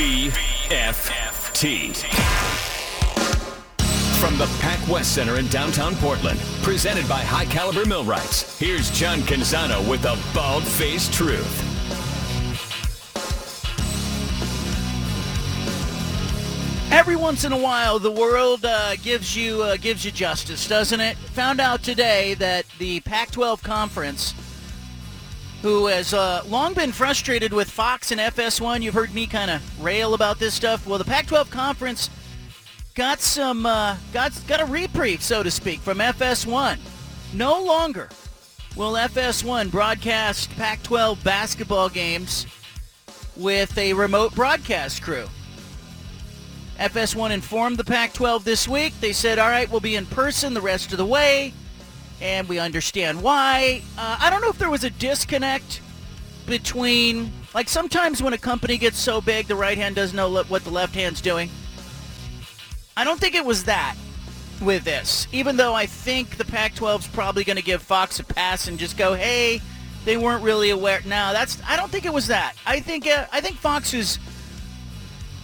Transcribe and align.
BFT. 0.00 1.94
From 4.18 4.38
the 4.38 4.46
Pac 4.58 4.88
West 4.88 5.14
Center 5.14 5.38
in 5.38 5.46
downtown 5.48 5.94
Portland, 5.96 6.40
presented 6.62 7.06
by 7.06 7.20
High 7.20 7.44
Caliber 7.44 7.84
Millwrights, 7.84 8.58
here's 8.58 8.90
John 8.92 9.18
Canzano 9.18 9.86
with 9.86 10.00
the 10.00 10.18
bald 10.34 10.64
faced 10.66 11.12
truth. 11.12 11.66
Every 16.90 17.16
once 17.16 17.44
in 17.44 17.52
a 17.52 17.58
while, 17.58 17.98
the 17.98 18.10
world 18.10 18.64
uh, 18.64 18.96
gives 18.96 19.36
you 19.36 19.62
uh, 19.62 19.76
gives 19.76 20.02
you 20.02 20.12
justice, 20.12 20.66
doesn't 20.66 21.00
it? 21.00 21.18
Found 21.34 21.60
out 21.60 21.82
today 21.82 22.32
that 22.34 22.64
the 22.78 23.00
Pac-12 23.00 23.62
conference, 23.62 24.32
who 25.62 25.86
has 25.86 26.14
uh, 26.14 26.42
long 26.46 26.74
been 26.74 26.92
frustrated 26.92 27.52
with 27.52 27.70
Fox 27.70 28.12
and 28.12 28.20
FS1, 28.20 28.82
you've 28.82 28.94
heard 28.94 29.14
me 29.14 29.26
kind 29.26 29.50
of 29.50 29.84
rail 29.84 30.14
about 30.14 30.38
this 30.38 30.54
stuff. 30.54 30.86
Well, 30.86 30.98
the 30.98 31.04
Pac-12 31.04 31.50
conference 31.50 32.10
got 32.94 33.20
some 33.20 33.66
uh, 33.66 33.96
got 34.12 34.32
got 34.46 34.60
a 34.60 34.64
reprieve, 34.64 35.22
so 35.22 35.42
to 35.42 35.50
speak, 35.50 35.80
from 35.80 35.98
FS1. 35.98 36.78
No 37.34 37.62
longer 37.62 38.08
will 38.76 38.94
FS1 38.94 39.70
broadcast 39.70 40.50
Pac-12 40.56 41.22
basketball 41.22 41.88
games 41.88 42.46
with 43.36 43.76
a 43.78 43.92
remote 43.92 44.34
broadcast 44.34 45.02
crew. 45.02 45.26
FS1 46.78 47.30
informed 47.30 47.76
the 47.76 47.84
Pac 47.84 48.14
12 48.14 48.42
this 48.42 48.66
week. 48.66 48.94
They 49.00 49.12
said, 49.12 49.38
all 49.38 49.50
right, 49.50 49.70
we'll 49.70 49.80
be 49.80 49.96
in 49.96 50.06
person 50.06 50.54
the 50.54 50.62
rest 50.62 50.92
of 50.92 50.98
the 50.98 51.04
way, 51.04 51.52
and 52.20 52.48
we 52.48 52.58
understand 52.58 53.22
why. 53.22 53.82
Uh, 53.96 54.18
I 54.20 54.30
don't 54.30 54.40
know 54.42 54.50
if 54.50 54.58
there 54.58 54.70
was 54.70 54.84
a 54.84 54.90
disconnect 54.90 55.80
between, 56.46 57.32
like, 57.54 57.68
sometimes 57.68 58.22
when 58.22 58.32
a 58.32 58.38
company 58.38 58.78
gets 58.78 58.98
so 58.98 59.20
big, 59.20 59.46
the 59.46 59.54
right 59.54 59.78
hand 59.78 59.96
doesn't 59.96 60.16
know 60.16 60.42
what 60.44 60.64
the 60.64 60.70
left 60.70 60.94
hand's 60.94 61.20
doing. 61.20 61.50
I 62.96 63.04
don't 63.04 63.20
think 63.20 63.34
it 63.34 63.44
was 63.44 63.64
that 63.64 63.94
with 64.60 64.84
this, 64.84 65.26
even 65.32 65.56
though 65.56 65.74
I 65.74 65.86
think 65.86 66.36
the 66.36 66.44
Pac-12 66.44 67.00
is 67.00 67.06
probably 67.06 67.44
going 67.44 67.56
to 67.56 67.62
give 67.62 67.82
Fox 67.82 68.20
a 68.20 68.24
pass 68.24 68.68
and 68.68 68.78
just 68.78 68.98
go, 68.98 69.14
hey, 69.14 69.60
they 70.04 70.16
weren't 70.16 70.42
really 70.42 70.70
aware. 70.70 71.00
No, 71.04 71.32
that's. 71.32 71.60
I 71.66 71.76
don't 71.76 71.90
think 71.90 72.04
it 72.04 72.12
was 72.12 72.26
that. 72.28 72.54
I 72.66 72.80
think 72.80 73.06
uh, 73.06 73.26
I 73.32 73.40
think 73.40 73.56
Fox 73.56 73.92
has 73.92 74.18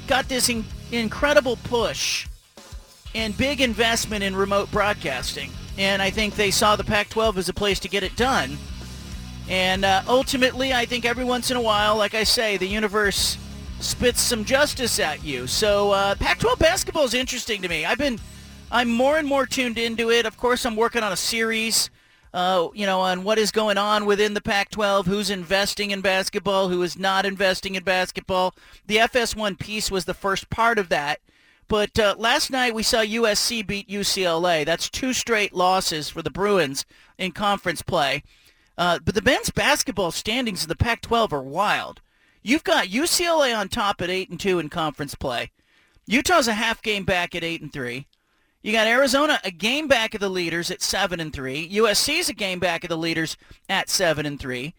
got 0.06 0.28
this 0.28 0.48
in, 0.48 0.64
incredible 0.92 1.56
push 1.64 2.26
and 3.14 3.36
big 3.36 3.60
investment 3.60 4.22
in 4.22 4.34
remote 4.34 4.70
broadcasting. 4.70 5.50
And 5.78 6.00
I 6.00 6.10
think 6.10 6.34
they 6.34 6.50
saw 6.50 6.76
the 6.76 6.84
Pac-12 6.84 7.36
as 7.36 7.48
a 7.48 7.54
place 7.54 7.78
to 7.80 7.88
get 7.88 8.02
it 8.02 8.16
done. 8.16 8.56
And 9.48 9.84
uh, 9.84 10.02
ultimately, 10.08 10.72
I 10.72 10.86
think 10.86 11.04
every 11.04 11.24
once 11.24 11.50
in 11.50 11.56
a 11.56 11.60
while, 11.60 11.96
like 11.96 12.14
I 12.14 12.24
say, 12.24 12.56
the 12.56 12.66
universe 12.66 13.38
spits 13.80 14.20
some 14.20 14.44
justice 14.44 14.98
at 14.98 15.22
you. 15.22 15.46
So 15.46 15.92
uh, 15.92 16.14
Pac-12 16.16 16.58
basketball 16.58 17.04
is 17.04 17.14
interesting 17.14 17.62
to 17.62 17.68
me. 17.68 17.84
I've 17.84 17.98
been, 17.98 18.18
I'm 18.70 18.90
more 18.90 19.18
and 19.18 19.28
more 19.28 19.46
tuned 19.46 19.78
into 19.78 20.10
it. 20.10 20.26
Of 20.26 20.36
course, 20.36 20.64
I'm 20.64 20.76
working 20.76 21.02
on 21.02 21.12
a 21.12 21.16
series, 21.16 21.90
uh, 22.32 22.68
you 22.74 22.86
know, 22.86 23.00
on 23.00 23.22
what 23.22 23.38
is 23.38 23.50
going 23.50 23.78
on 23.78 24.06
within 24.06 24.34
the 24.34 24.40
Pac-12, 24.40 25.04
who's 25.04 25.30
investing 25.30 25.90
in 25.90 26.00
basketball, 26.00 26.68
who 26.68 26.82
is 26.82 26.98
not 26.98 27.26
investing 27.26 27.74
in 27.74 27.84
basketball. 27.84 28.54
The 28.86 28.96
FS1 28.96 29.58
piece 29.58 29.90
was 29.90 30.06
the 30.06 30.14
first 30.14 30.50
part 30.50 30.78
of 30.78 30.88
that. 30.88 31.20
But 31.68 31.98
uh, 31.98 32.14
last 32.18 32.50
night 32.50 32.74
we 32.74 32.82
saw 32.82 32.98
USC 32.98 33.66
beat 33.66 33.88
UCLA. 33.88 34.64
That's 34.64 34.88
two 34.88 35.12
straight 35.12 35.52
losses 35.52 36.08
for 36.08 36.22
the 36.22 36.30
Bruins 36.30 36.84
in 37.18 37.32
conference 37.32 37.82
play. 37.82 38.22
Uh, 38.78 38.98
but 39.04 39.14
the 39.14 39.22
men's 39.22 39.50
basketball 39.50 40.10
standings 40.10 40.62
in 40.62 40.68
the 40.68 40.76
Pac-12 40.76 41.32
are 41.32 41.42
wild. 41.42 42.02
You've 42.42 42.64
got 42.64 42.86
UCLA 42.86 43.56
on 43.56 43.68
top 43.68 44.00
at 44.00 44.10
eight 44.10 44.30
and 44.30 44.38
two 44.38 44.58
in 44.58 44.68
conference 44.68 45.14
play. 45.14 45.50
Utah's 46.06 46.46
a 46.46 46.54
half 46.54 46.82
game 46.82 47.04
back 47.04 47.34
at 47.34 47.42
eight 47.42 47.62
and 47.62 47.72
three. 47.72 48.06
You 48.62 48.72
got 48.72 48.86
Arizona 48.86 49.40
a 49.44 49.50
game 49.50 49.88
back 49.88 50.14
of 50.14 50.20
the 50.20 50.28
leaders 50.28 50.70
at 50.70 50.82
seven 50.82 51.20
and 51.20 51.32
three. 51.32 51.68
USC's 51.68 52.28
a 52.28 52.34
game 52.34 52.58
back 52.58 52.84
of 52.84 52.88
the 52.88 52.96
leaders 52.96 53.36
at 53.68 53.88
seven 53.88 54.26
and 54.26 54.38
three, 54.38 54.74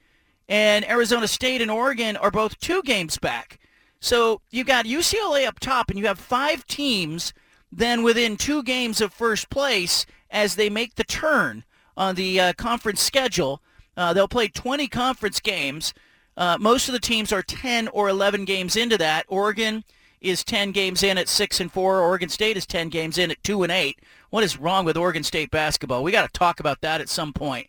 and 0.48 0.90
Arizona 0.90 1.28
State 1.28 1.62
and 1.62 1.72
Oregon 1.72 2.16
are 2.18 2.32
both 2.32 2.60
two 2.60 2.82
games 2.84 3.18
back. 3.18 3.60
So 4.08 4.40
you 4.52 4.64
got 4.64 4.86
UCLA 4.86 5.46
up 5.46 5.60
top, 5.60 5.90
and 5.90 6.00
you 6.00 6.06
have 6.06 6.18
five 6.18 6.66
teams 6.66 7.34
then 7.70 8.04
within 8.04 8.38
two 8.38 8.64
games 8.64 9.02
of 9.02 9.12
first 9.12 9.50
place 9.50 10.06
as 10.32 10.56
they 10.56 10.70
make 10.70 10.96
the 10.96 11.04
turn 11.04 11.66
on 11.98 12.16
the 12.16 12.40
uh, 12.40 12.54
conference 12.54 13.02
schedule. 13.02 13.62
Uh, 13.98 14.14
they'll 14.14 14.30
play 14.30 14.48
20 14.48 14.88
conference 14.88 15.42
games. 15.42 15.94
Uh, 16.38 16.58
most 16.58 16.88
of 16.88 16.94
the 16.94 17.02
teams 17.02 17.34
are 17.34 17.44
10 17.44 17.90
or 17.90 18.08
11 18.08 18.46
games 18.46 18.78
into 18.78 18.98
that. 18.98 19.26
Oregon 19.28 19.84
is 20.22 20.42
10 20.42 20.72
games 20.72 21.04
in 21.04 21.18
at 21.18 21.28
6 21.28 21.60
and 21.60 21.70
4. 21.70 22.00
Oregon 22.00 22.30
State 22.30 22.56
is 22.56 22.66
10 22.66 22.88
games 22.88 23.18
in 23.18 23.30
at 23.30 23.44
2 23.44 23.64
and 23.64 23.74
8. 23.74 24.00
What 24.30 24.46
is 24.46 24.58
wrong 24.58 24.86
with 24.86 24.96
Oregon 24.96 25.24
State 25.24 25.52
basketball? 25.52 26.02
We 26.02 26.14
got 26.14 26.26
to 26.26 26.40
talk 26.40 26.62
about 26.62 26.80
that 26.80 27.02
at 27.02 27.10
some 27.10 27.34
point. 27.34 27.68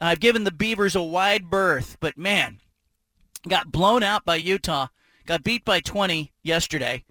I've 0.00 0.20
given 0.20 0.44
the 0.44 0.52
Beavers 0.52 0.96
a 0.96 1.02
wide 1.02 1.50
berth, 1.50 1.98
but 2.00 2.16
man, 2.16 2.60
got 3.46 3.70
blown 3.70 4.02
out 4.02 4.24
by 4.24 4.36
Utah. 4.36 4.86
Got 5.26 5.42
beat 5.42 5.64
by 5.64 5.80
20 5.80 6.32
yesterday, 6.44 7.04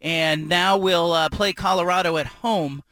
and 0.00 0.48
now 0.48 0.78
we'll 0.78 1.12
uh, 1.12 1.28
play 1.28 1.52
Colorado 1.52 2.16
at 2.16 2.26
home. 2.26 2.82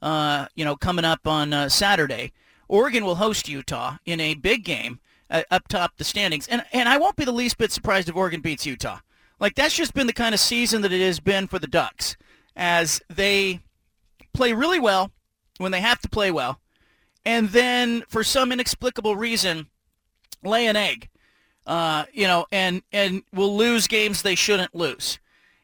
Uh, 0.00 0.46
you 0.54 0.64
know, 0.64 0.76
coming 0.76 1.04
up 1.04 1.26
on 1.26 1.52
uh, 1.52 1.68
Saturday. 1.68 2.32
Oregon 2.68 3.04
will 3.04 3.16
host 3.16 3.48
Utah 3.48 3.96
in 4.06 4.20
a 4.20 4.34
big 4.34 4.64
game 4.64 5.00
uh, 5.30 5.42
up 5.50 5.66
top 5.66 5.96
the 5.96 6.04
standings, 6.04 6.46
and 6.46 6.64
and 6.72 6.88
I 6.88 6.96
won't 6.96 7.16
be 7.16 7.24
the 7.24 7.32
least 7.32 7.58
bit 7.58 7.72
surprised 7.72 8.08
if 8.08 8.14
Oregon 8.14 8.40
beats 8.40 8.64
Utah. 8.64 9.00
Like 9.40 9.56
that's 9.56 9.74
just 9.74 9.94
been 9.94 10.06
the 10.06 10.12
kind 10.12 10.32
of 10.32 10.40
season 10.40 10.82
that 10.82 10.92
it 10.92 11.04
has 11.04 11.18
been 11.18 11.48
for 11.48 11.58
the 11.58 11.66
Ducks, 11.66 12.16
as 12.54 13.02
they 13.10 13.60
play 14.32 14.52
really 14.52 14.78
well 14.78 15.10
when 15.58 15.72
they 15.72 15.80
have 15.80 16.00
to 16.02 16.08
play 16.08 16.30
well, 16.30 16.60
and 17.24 17.48
then 17.48 18.04
for 18.08 18.22
some 18.22 18.52
inexplicable 18.52 19.16
reason, 19.16 19.66
lay 20.44 20.68
an 20.68 20.76
egg, 20.76 21.08
uh, 21.70 22.04
you 22.12 22.26
know, 22.26 22.46
and 22.52 22.82
and 22.92 23.22
will 23.32 23.56
lose 23.56 23.86
games 23.86 24.22
they 24.22 24.34
shouldn't 24.34 24.74
lose. 24.74 25.18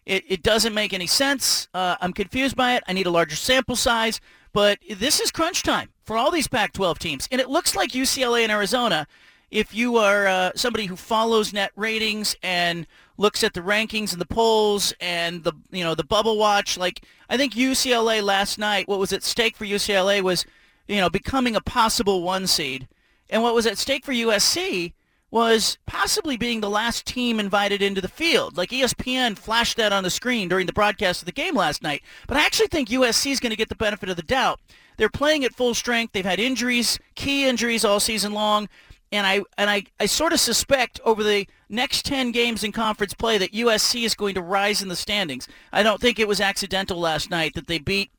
It, 0.06 0.24
it 0.28 0.42
doesn't 0.42 0.72
make 0.72 0.92
any 0.92 1.08
sense. 1.08 1.68
Uh, 1.74 1.96
I'm 2.00 2.12
confused 2.12 2.56
by 2.56 2.76
it. 2.76 2.84
I 2.86 2.92
need 2.92 3.06
a 3.06 3.10
larger 3.10 3.34
sample 3.34 3.74
size. 3.74 4.20
But 4.52 4.78
this 4.88 5.20
is 5.20 5.30
crunch 5.30 5.64
time 5.64 5.90
for 6.04 6.16
all 6.16 6.30
these 6.30 6.48
Pac-12 6.48 6.98
teams, 6.98 7.28
and 7.30 7.40
it 7.40 7.50
looks 7.50 7.74
like 7.76 7.90
UCLA 7.90 8.42
and 8.42 8.52
Arizona 8.52 9.06
if 9.50 9.74
you 9.74 9.96
are 9.96 10.26
uh, 10.26 10.50
somebody 10.54 10.86
who 10.86 10.96
follows 10.96 11.52
net 11.52 11.72
ratings 11.76 12.36
and 12.42 12.86
looks 13.16 13.44
at 13.44 13.54
the 13.54 13.60
rankings 13.60 14.12
and 14.12 14.20
the 14.20 14.26
polls 14.26 14.92
and 15.00 15.44
the 15.44 15.52
you 15.70 15.84
know 15.84 15.94
the 15.94 16.04
bubble 16.04 16.36
watch 16.36 16.76
like 16.76 17.02
i 17.30 17.36
think 17.36 17.54
ucla 17.54 18.22
last 18.22 18.58
night 18.58 18.88
what 18.88 18.98
was 18.98 19.12
at 19.12 19.22
stake 19.22 19.56
for 19.56 19.64
ucla 19.64 20.20
was 20.20 20.44
you 20.88 20.96
know 20.96 21.08
becoming 21.08 21.56
a 21.56 21.60
possible 21.60 22.22
one 22.22 22.46
seed 22.46 22.86
and 23.30 23.42
what 23.42 23.54
was 23.54 23.66
at 23.66 23.78
stake 23.78 24.04
for 24.04 24.12
usc 24.12 24.92
was 25.36 25.76
possibly 25.84 26.38
being 26.38 26.62
the 26.62 26.70
last 26.70 27.04
team 27.04 27.38
invited 27.38 27.82
into 27.82 28.00
the 28.00 28.08
field 28.08 28.56
like 28.56 28.70
espn 28.70 29.36
flashed 29.36 29.76
that 29.76 29.92
on 29.92 30.02
the 30.02 30.08
screen 30.08 30.48
during 30.48 30.64
the 30.64 30.72
broadcast 30.72 31.20
of 31.20 31.26
the 31.26 31.32
game 31.32 31.54
last 31.54 31.82
night 31.82 32.02
but 32.26 32.38
i 32.38 32.40
actually 32.40 32.68
think 32.68 32.88
usc 32.88 33.30
is 33.30 33.38
going 33.38 33.50
to 33.50 33.56
get 33.56 33.68
the 33.68 33.74
benefit 33.74 34.08
of 34.08 34.16
the 34.16 34.22
doubt 34.22 34.58
they're 34.96 35.10
playing 35.10 35.44
at 35.44 35.52
full 35.52 35.74
strength 35.74 36.14
they've 36.14 36.24
had 36.24 36.40
injuries 36.40 36.98
key 37.16 37.46
injuries 37.46 37.84
all 37.84 38.00
season 38.00 38.32
long 38.32 38.66
and 39.12 39.24
I 39.26 39.42
and 39.56 39.70
I, 39.70 39.84
I 40.00 40.06
sort 40.06 40.32
of 40.32 40.40
suspect 40.40 41.00
over 41.04 41.22
the 41.22 41.46
next 41.68 42.04
10 42.06 42.32
games 42.32 42.64
in 42.64 42.72
conference 42.72 43.14
play 43.14 43.38
that 43.38 43.52
USC 43.52 44.04
is 44.04 44.16
going 44.16 44.34
to 44.34 44.42
rise 44.42 44.82
in 44.82 44.88
the 44.88 44.96
standings. 44.96 45.46
I 45.72 45.84
don't 45.84 46.00
think 46.00 46.18
it 46.18 46.26
was 46.26 46.40
accidental 46.40 46.98
last 46.98 47.30
night 47.30 47.54
that 47.54 47.68
they 47.68 47.78
beat 47.78 48.10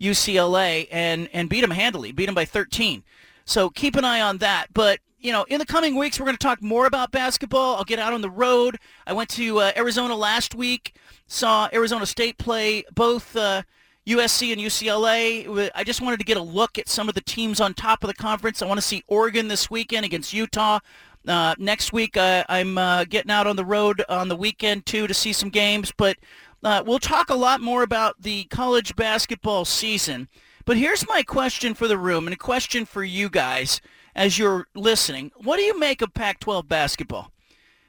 UCLA 0.00 0.86
and 0.92 1.28
and 1.32 1.48
beat 1.48 1.62
them 1.62 1.72
handily, 1.72 2.12
beat 2.12 2.26
them 2.26 2.34
by 2.36 2.44
13. 2.44 3.02
So 3.44 3.70
keep 3.70 3.96
an 3.96 4.04
eye 4.04 4.20
on 4.20 4.38
that. 4.38 4.68
But 4.72 5.00
you 5.18 5.32
know, 5.32 5.44
in 5.44 5.58
the 5.58 5.66
coming 5.66 5.96
weeks, 5.96 6.18
we're 6.20 6.26
going 6.26 6.36
to 6.36 6.42
talk 6.42 6.62
more 6.62 6.86
about 6.86 7.10
basketball. 7.10 7.76
I'll 7.76 7.84
get 7.84 7.98
out 7.98 8.12
on 8.12 8.20
the 8.20 8.30
road. 8.30 8.78
I 9.06 9.12
went 9.12 9.30
to 9.30 9.60
uh, 9.60 9.72
Arizona 9.76 10.14
last 10.14 10.54
week, 10.54 10.96
saw 11.26 11.68
Arizona 11.72 12.06
State 12.06 12.38
play 12.38 12.84
both. 12.94 13.34
Uh, 13.36 13.62
USC 14.06 14.52
and 14.52 14.60
UCLA. 14.60 15.68
I 15.74 15.82
just 15.82 16.00
wanted 16.00 16.20
to 16.20 16.24
get 16.24 16.36
a 16.36 16.42
look 16.42 16.78
at 16.78 16.88
some 16.88 17.08
of 17.08 17.16
the 17.16 17.20
teams 17.20 17.60
on 17.60 17.74
top 17.74 18.04
of 18.04 18.08
the 18.08 18.14
conference. 18.14 18.62
I 18.62 18.66
want 18.66 18.78
to 18.78 18.86
see 18.86 19.02
Oregon 19.08 19.48
this 19.48 19.68
weekend 19.68 20.04
against 20.04 20.32
Utah. 20.32 20.78
Uh, 21.26 21.56
next 21.58 21.92
week, 21.92 22.16
uh, 22.16 22.44
I'm 22.48 22.78
uh, 22.78 23.04
getting 23.04 23.32
out 23.32 23.48
on 23.48 23.56
the 23.56 23.64
road 23.64 24.04
on 24.08 24.28
the 24.28 24.36
weekend 24.36 24.86
too 24.86 25.08
to 25.08 25.14
see 25.14 25.32
some 25.32 25.50
games. 25.50 25.92
But 25.96 26.18
uh, 26.62 26.84
we'll 26.86 27.00
talk 27.00 27.30
a 27.30 27.34
lot 27.34 27.60
more 27.60 27.82
about 27.82 28.22
the 28.22 28.44
college 28.44 28.94
basketball 28.94 29.64
season. 29.64 30.28
But 30.64 30.76
here's 30.76 31.08
my 31.08 31.24
question 31.24 31.74
for 31.74 31.88
the 31.88 31.98
room 31.98 32.28
and 32.28 32.34
a 32.34 32.38
question 32.38 32.84
for 32.84 33.02
you 33.02 33.28
guys 33.28 33.80
as 34.16 34.38
you're 34.38 34.66
listening. 34.74 35.30
What 35.36 35.58
do 35.58 35.62
you 35.62 35.78
make 35.78 36.02
of 36.02 36.12
Pac-12 36.14 36.66
basketball? 36.66 37.30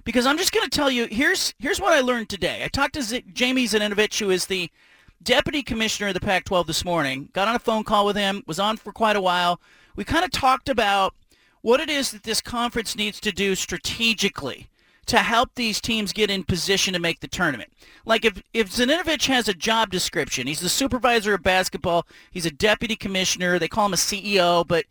Because 0.03 0.25
I'm 0.25 0.38
just 0.38 0.51
going 0.51 0.69
to 0.69 0.69
tell 0.69 0.91
you, 0.91 1.07
here's 1.09 1.53
here's 1.57 1.81
what 1.81 1.94
I 1.94 2.01
learned 2.01 2.29
today. 2.29 2.62
I 2.63 2.68
talked 2.68 2.94
to 2.94 3.01
Z- 3.01 3.24
Jamie 3.33 3.65
Zaninovich, 3.65 4.19
who 4.19 4.29
is 4.29 4.45
the 4.45 4.69
deputy 5.24 5.63
commissioner 5.63 6.09
of 6.09 6.13
the 6.13 6.19
Pac-12 6.19 6.68
this 6.68 6.85
morning. 6.85 7.29
Got 7.33 7.47
on 7.47 7.56
a 7.56 7.59
phone 7.59 7.83
call 7.83 8.06
with 8.06 8.15
him. 8.15 8.44
Was 8.45 8.59
on 8.59 8.77
for 8.77 8.94
quite 8.94 9.15
a 9.15 9.21
while. 9.21 9.59
We 9.95 10.03
kind 10.03 10.24
of 10.24 10.31
talked 10.31 10.69
about 10.69 11.13
what 11.62 11.79
it 11.79 11.89
is 11.89 12.12
that 12.12 12.24
this 12.24 12.39
conference 12.39 12.95
needs 12.95 13.19
to 13.21 13.31
do 13.31 13.56
strategically 13.56 14.69
to 15.07 15.18
help 15.19 15.56
these 15.56 15.81
teams 15.81 16.13
get 16.13 16.29
in 16.29 16.44
position 16.44 16.94
to 16.94 17.00
make 17.00 17.21
the 17.21 17.27
tournament. 17.27 17.71
Like 18.06 18.25
if, 18.25 18.41
if 18.53 18.69
Zaninovich 18.69 19.27
has 19.27 19.47
a 19.47 19.53
job 19.53 19.89
description, 19.89 20.47
he's 20.47 20.59
the 20.59 20.69
supervisor 20.69 21.33
of 21.33 21.44
basketball, 21.44 22.06
he's 22.29 22.45
a 22.45 22.51
deputy 22.51 22.95
commissioner, 22.95 23.57
they 23.57 23.69
call 23.69 23.85
him 23.85 23.94
a 23.94 23.97
CEO, 23.97 24.68
but 24.68 24.85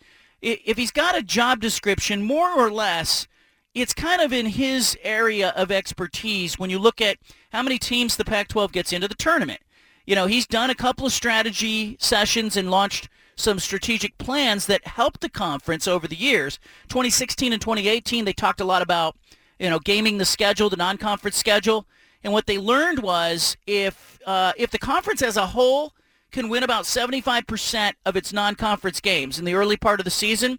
if 0.47 0.77
he's 0.77 0.93
got 0.93 1.17
a 1.17 1.23
job 1.23 1.61
description, 1.61 2.23
more 2.23 2.51
or 2.51 2.71
less, 2.71 3.27
it's 3.75 3.93
kind 3.93 4.23
of 4.23 4.33
in 4.33 4.47
his 4.47 4.97
area 5.03 5.51
of 5.57 5.71
expertise 5.71 6.59
when 6.59 6.71
you 6.71 6.79
look 6.79 7.01
at 7.01 7.19
how 7.53 7.63
many 7.63 7.79
teams 7.79 8.17
the 8.17 8.25
Pac-12 8.25 8.73
gets 8.73 8.93
into 8.93 9.09
the 9.09 9.15
tournament. 9.15 9.61
You 10.07 10.15
know, 10.15 10.27
he's 10.27 10.47
done 10.47 10.71
a 10.71 10.75
couple 10.75 11.07
of 11.07 11.13
strategy 11.13 11.97
sessions 12.01 12.57
and 12.57 12.71
launched 12.71 13.09
some 13.35 13.59
strategic 13.59 14.17
plans 14.19 14.67
that 14.67 14.87
helped 14.87 15.21
the 15.21 15.29
conference 15.29 15.87
over 15.87 16.07
the 16.09 16.17
years. 16.17 16.59
2016 16.89 17.53
and 17.53 17.61
2018, 17.61 18.25
they 18.25 18.33
talked 18.33 18.61
a 18.61 18.65
lot 18.65 18.83
about 18.83 19.17
you 19.59 19.71
know, 19.71 19.79
gaming 19.79 20.19
the 20.19 20.25
schedule, 20.25 20.69
the 20.69 20.77
non-conference 20.77 21.37
schedule. 21.37 21.87
And 22.23 22.33
what 22.33 22.47
they 22.47 22.59
learned 22.59 23.01
was 23.01 23.57
if 23.67 24.19
uh, 24.27 24.53
if 24.57 24.71
the 24.71 24.79
conference 24.79 25.23
as 25.23 25.37
a 25.37 25.47
whole 25.47 25.93
can 26.33 26.49
win 26.49 26.63
about 26.63 26.85
75% 26.85 27.93
of 28.05 28.17
its 28.17 28.33
non-conference 28.33 29.01
games 29.01 29.39
in 29.39 29.45
the 29.45 29.55
early 29.55 29.77
part 29.77 30.01
of 30.01 30.05
the 30.05 30.11
season, 30.11 30.59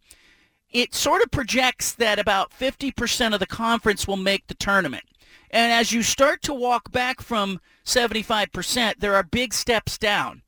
it 0.72 0.94
sort 0.94 1.22
of 1.22 1.31
projects 1.31 1.94
that 1.94 2.19
about 2.19 2.52
50% 2.52 3.34
of 3.34 3.40
the 3.40 3.46
conference 3.46 4.06
will 4.08 4.18
make 4.18 4.48
the 4.48 4.56
tournament. 4.56 5.04
And 5.50 5.72
as 5.72 5.94
you 5.94 6.04
start 6.04 6.42
to 6.44 6.54
walk 6.54 6.92
back 6.92 7.22
from 7.22 7.62
75%, 7.86 8.96
there 9.00 9.16
are 9.16 9.24
big 9.24 9.54
steps 9.54 9.98
down. 9.98 10.42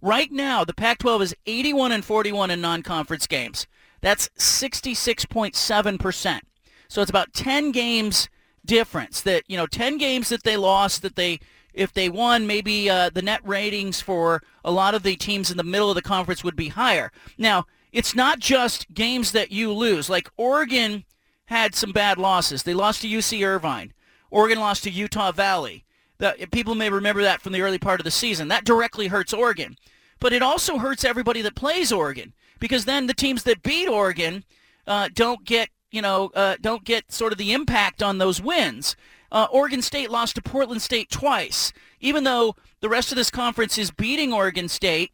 Right 0.00 0.30
now, 0.30 0.64
the 0.64 0.74
Pac-12 0.74 1.22
is 1.22 1.34
81 1.46 1.90
and 1.92 2.04
41 2.04 2.50
in 2.50 2.60
non-conference 2.60 3.26
games. 3.26 3.66
That's 4.00 4.28
66.7%. 4.38 6.40
So 6.88 7.00
it's 7.00 7.10
about 7.10 7.32
10 7.32 7.72
games 7.72 8.28
difference 8.64 9.20
that, 9.22 9.42
you 9.48 9.56
know, 9.56 9.66
10 9.66 9.98
games 9.98 10.28
that 10.28 10.44
they 10.44 10.56
lost 10.56 11.02
that 11.02 11.16
they 11.16 11.40
if 11.74 11.92
they 11.92 12.08
won, 12.08 12.46
maybe 12.46 12.88
uh, 12.88 13.10
the 13.10 13.22
net 13.22 13.40
ratings 13.44 14.00
for 14.00 14.42
a 14.64 14.70
lot 14.70 14.94
of 14.94 15.02
the 15.02 15.16
teams 15.16 15.50
in 15.50 15.56
the 15.56 15.64
middle 15.64 15.90
of 15.90 15.96
the 15.96 16.02
conference 16.02 16.42
would 16.42 16.56
be 16.56 16.68
higher. 16.68 17.12
Now, 17.36 17.66
it's 17.92 18.14
not 18.14 18.38
just 18.38 18.92
games 18.94 19.32
that 19.32 19.52
you 19.52 19.72
lose. 19.72 20.08
Like 20.08 20.30
Oregon 20.36 21.04
had 21.46 21.74
some 21.74 21.92
bad 21.92 22.18
losses. 22.18 22.62
They 22.62 22.74
lost 22.74 23.02
to 23.02 23.08
UC 23.08 23.46
Irvine. 23.46 23.92
Oregon 24.30 24.58
lost 24.58 24.84
to 24.84 24.90
Utah 24.90 25.32
Valley. 25.32 25.84
The, 26.18 26.48
people 26.50 26.74
may 26.74 26.90
remember 26.90 27.22
that 27.22 27.42
from 27.42 27.52
the 27.52 27.62
early 27.62 27.78
part 27.78 28.00
of 28.00 28.04
the 28.04 28.10
season. 28.10 28.48
That 28.48 28.64
directly 28.64 29.08
hurts 29.08 29.32
Oregon. 29.32 29.76
But 30.20 30.32
it 30.32 30.42
also 30.42 30.78
hurts 30.78 31.04
everybody 31.04 31.42
that 31.42 31.56
plays 31.56 31.92
Oregon 31.92 32.32
because 32.58 32.84
then 32.84 33.06
the 33.06 33.14
teams 33.14 33.42
that 33.42 33.62
beat 33.62 33.88
Oregon 33.88 34.44
uh, 34.86 35.08
don't 35.12 35.44
get 35.44 35.68
you 35.94 36.02
know, 36.02 36.32
uh, 36.34 36.56
don't 36.60 36.84
get 36.84 37.12
sort 37.12 37.30
of 37.30 37.38
the 37.38 37.52
impact 37.52 38.02
on 38.02 38.18
those 38.18 38.40
wins. 38.40 38.96
Uh, 39.34 39.48
Oregon 39.50 39.82
State 39.82 40.12
lost 40.12 40.36
to 40.36 40.42
Portland 40.42 40.80
State 40.80 41.10
twice. 41.10 41.72
Even 41.98 42.22
though 42.22 42.54
the 42.80 42.88
rest 42.88 43.10
of 43.10 43.16
this 43.16 43.32
conference 43.32 43.76
is 43.76 43.90
beating 43.90 44.32
Oregon 44.32 44.68
State, 44.68 45.12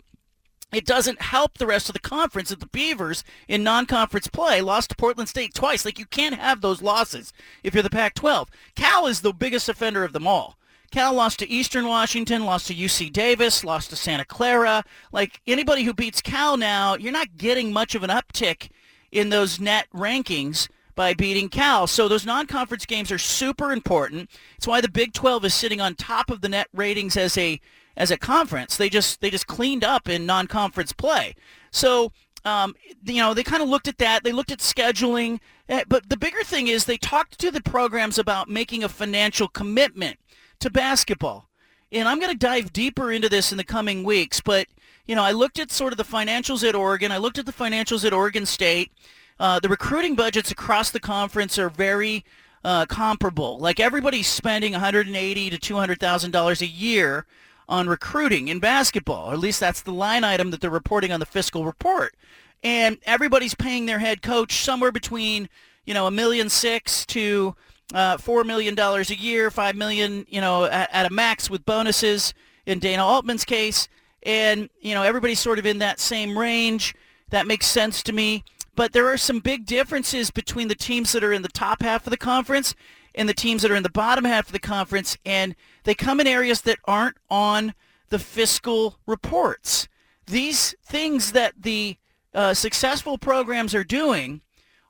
it 0.72 0.84
doesn't 0.84 1.22
help 1.22 1.56
the 1.56 1.67
rest 1.67 1.88
of 1.88 1.94
the 1.94 2.00
conference 2.00 2.50
that 2.50 2.61
the 2.61 2.67
Beavers 2.67 3.25
in 3.49 3.64
non-conference 3.64 4.26
play 4.26 4.61
lost 4.61 4.90
to 4.90 4.96
Portland 4.96 5.31
State 5.31 5.55
twice. 5.55 5.87
Like 5.87 5.99
you 5.99 6.05
can't 6.05 6.34
have 6.34 6.61
those 6.61 6.82
losses 6.82 7.32
if 7.64 7.72
you're 7.72 7.82
the 7.82 7.88
Pac-12. 7.88 8.49
Cal 8.76 9.06
is 9.06 9.22
the 9.22 9.32
biggest 9.32 9.70
offender 9.70 10.05
of 10.05 10.12
them 10.12 10.26
all. 10.26 10.58
Cal 10.93 11.14
lost 11.14 11.38
to 11.38 11.49
Eastern 11.49 11.87
Washington, 11.87 12.44
lost 12.44 12.67
to 12.67 12.75
UC 12.75 13.11
Davis, 13.14 13.64
lost 13.64 13.88
to 13.88 13.96
Santa 13.96 14.26
Clara. 14.26 14.84
Like 15.12 15.40
anybody 15.46 15.84
who 15.84 15.94
beats 15.94 16.20
Cal 16.20 16.58
now, 16.58 16.94
you're 16.94 17.11
not 17.11 17.38
getting 17.38 17.72
much 17.72 17.94
of 17.94 18.02
an 18.02 18.11
uptick 18.11 18.69
in 19.11 19.31
those 19.31 19.58
net 19.58 19.87
rankings 19.94 20.69
by 21.00 21.14
beating 21.14 21.49
Cal. 21.49 21.87
So 21.87 22.08
those 22.08 22.26
non-conference 22.26 22.85
games 22.85 23.11
are 23.11 23.17
super 23.17 23.73
important. 23.73 24.29
It's 24.58 24.67
why 24.67 24.82
the 24.82 24.91
Big 24.91 25.14
12 25.14 25.47
is 25.47 25.55
sitting 25.55 25.81
on 25.81 25.94
top 25.94 26.29
of 26.29 26.43
the 26.43 26.49
net 26.50 26.69
ratings 26.75 27.17
as 27.17 27.38
a 27.38 27.58
as 27.97 28.11
a 28.11 28.19
conference. 28.19 28.76
They 28.76 28.91
just 28.91 29.23
they 29.23 29.31
just 29.31 29.47
cleaned 29.47 29.82
up 29.82 30.11
in 30.11 30.26
non-conference 30.26 30.93
play. 30.93 31.37
So 31.70 32.12
um, 32.44 32.75
you 33.02 33.14
know 33.14 33.32
they 33.32 33.43
kind 33.43 33.62
of 33.62 33.70
looked 33.70 33.88
at 33.88 33.97
that. 33.97 34.25
They 34.25 34.32
looked 34.32 34.52
at 34.52 34.58
scheduling, 34.58 35.41
eh, 35.70 35.85
but 35.88 36.11
the 36.11 36.19
bigger 36.19 36.44
thing 36.44 36.69
is 36.69 36.85
they 36.85 36.99
talked 36.99 37.38
to 37.38 37.50
the 37.50 37.62
programs 37.62 38.19
about 38.19 38.50
making 38.50 38.85
a 38.85 38.88
financial 38.91 39.49
commitment 39.49 40.19
to 40.58 40.69
basketball. 40.69 41.49
And 41.91 42.11
I'm 42.11 42.20
going 42.20 42.31
to 42.31 42.37
dive 42.37 42.75
deeper 42.75 43.11
into 43.11 43.31
this 43.31 43.53
in 43.53 43.56
the 43.56 43.64
coming 43.64 44.05
weeks, 44.05 44.43
but 44.43 44.67
you 45.06 45.14
know, 45.14 45.25
I 45.25 45.32
looked 45.32 45.58
at 45.58 45.73
sort 45.73 45.94
of 45.94 45.96
the 45.96 46.05
financials 46.05 46.62
at 46.69 46.75
Oregon. 46.75 47.11
I 47.11 47.17
looked 47.17 47.38
at 47.38 47.46
the 47.46 47.53
financials 47.53 48.05
at 48.05 48.12
Oregon 48.12 48.44
State. 48.44 48.93
Uh, 49.41 49.59
the 49.59 49.71
recruiting 49.71 50.15
budgets 50.15 50.51
across 50.51 50.91
the 50.91 51.01
conference 51.01 51.59
are 51.59 51.71
very 51.71 52.27
uh, 52.63 52.85
comparable. 52.85 53.59
Like 53.59 53.81
everybody's 53.81 54.27
spending 54.27 54.73
180 54.73 55.51
to 55.51 55.59
200 55.59 55.99
thousand 55.99 56.31
dollars 56.31 56.61
a 56.61 56.67
year 56.67 57.25
on 57.67 57.89
recruiting 57.89 58.49
in 58.49 58.61
basketball. 58.61 59.31
Or 59.31 59.33
at 59.33 59.39
least 59.39 59.59
that's 59.59 59.81
the 59.81 59.93
line 59.93 60.25
item 60.25 60.51
that 60.51 60.61
they're 60.61 60.69
reporting 60.69 61.11
on 61.11 61.21
the 61.21 61.27
fiscal 61.27 61.65
report. 61.65 62.15
And 62.63 62.99
everybody's 63.05 63.55
paying 63.55 63.87
their 63.87 63.99
head 63.99 64.21
coach 64.21 64.57
somewhere 64.57 64.93
between 64.93 65.49
you 65.87 65.95
know 65.95 66.07
a 66.07 66.11
million 66.11 66.51
six 66.51 67.07
to 67.07 67.57
uh, 67.95 68.19
four 68.19 68.45
million 68.45 68.75
dollars 68.75 69.11
a 69.11 69.17
year, 69.17 69.51
five 69.51 69.75
million, 69.75 70.27
you 70.29 70.43
know, 70.43 70.67
at, 70.67 70.91
at 70.93 71.11
a 71.11 71.15
max 71.15 71.49
with 71.49 71.65
bonuses. 71.65 72.35
In 72.67 72.79
Dana 72.79 73.05
Altman's 73.05 73.47
case, 73.47 73.89
and 74.23 74.69
you 74.83 74.95
know 74.95 75.03
everybody's 75.03 75.41
sort 75.41 75.59
of 75.59 75.65
in 75.65 75.79
that 75.79 75.99
same 75.99 76.39
range. 76.39 76.95
That 77.31 77.47
makes 77.47 77.67
sense 77.67 78.03
to 78.03 78.13
me. 78.13 78.45
But 78.76 78.93
there 78.93 79.08
are 79.08 79.17
some 79.17 79.40
big 79.40 79.67
differences 79.67 80.31
between 80.31 80.69
the 80.69 80.75
teams 80.75 81.12
that 81.12 81.25
are 81.25 81.32
in 81.32 81.43
the 81.43 81.49
top 81.49 81.82
half 81.82 82.06
of 82.06 82.11
the 82.11 82.17
conference 82.17 82.75
and 83.14 83.28
the 83.28 83.34
teams 83.34 83.62
that 83.62 83.70
are 83.70 83.76
in 83.76 83.82
the 83.82 83.90
bottom 83.90 84.25
half 84.25 84.46
of 84.46 84.52
the 84.52 84.58
conference, 84.58 85.17
and 85.25 85.56
they 85.84 85.94
come 85.94 86.20
in 86.20 86.26
areas 86.26 86.62
that 86.62 86.78
aren't 86.84 87.17
on 87.28 87.75
the 88.08 88.19
fiscal 88.19 88.99
reports. 89.06 89.88
These 90.26 90.75
things 90.84 91.32
that 91.32 91.55
the 91.61 91.96
uh, 92.34 92.55
successful 92.55 93.19
programs 93.19 93.75
are 93.75 93.84
doing 93.84 94.43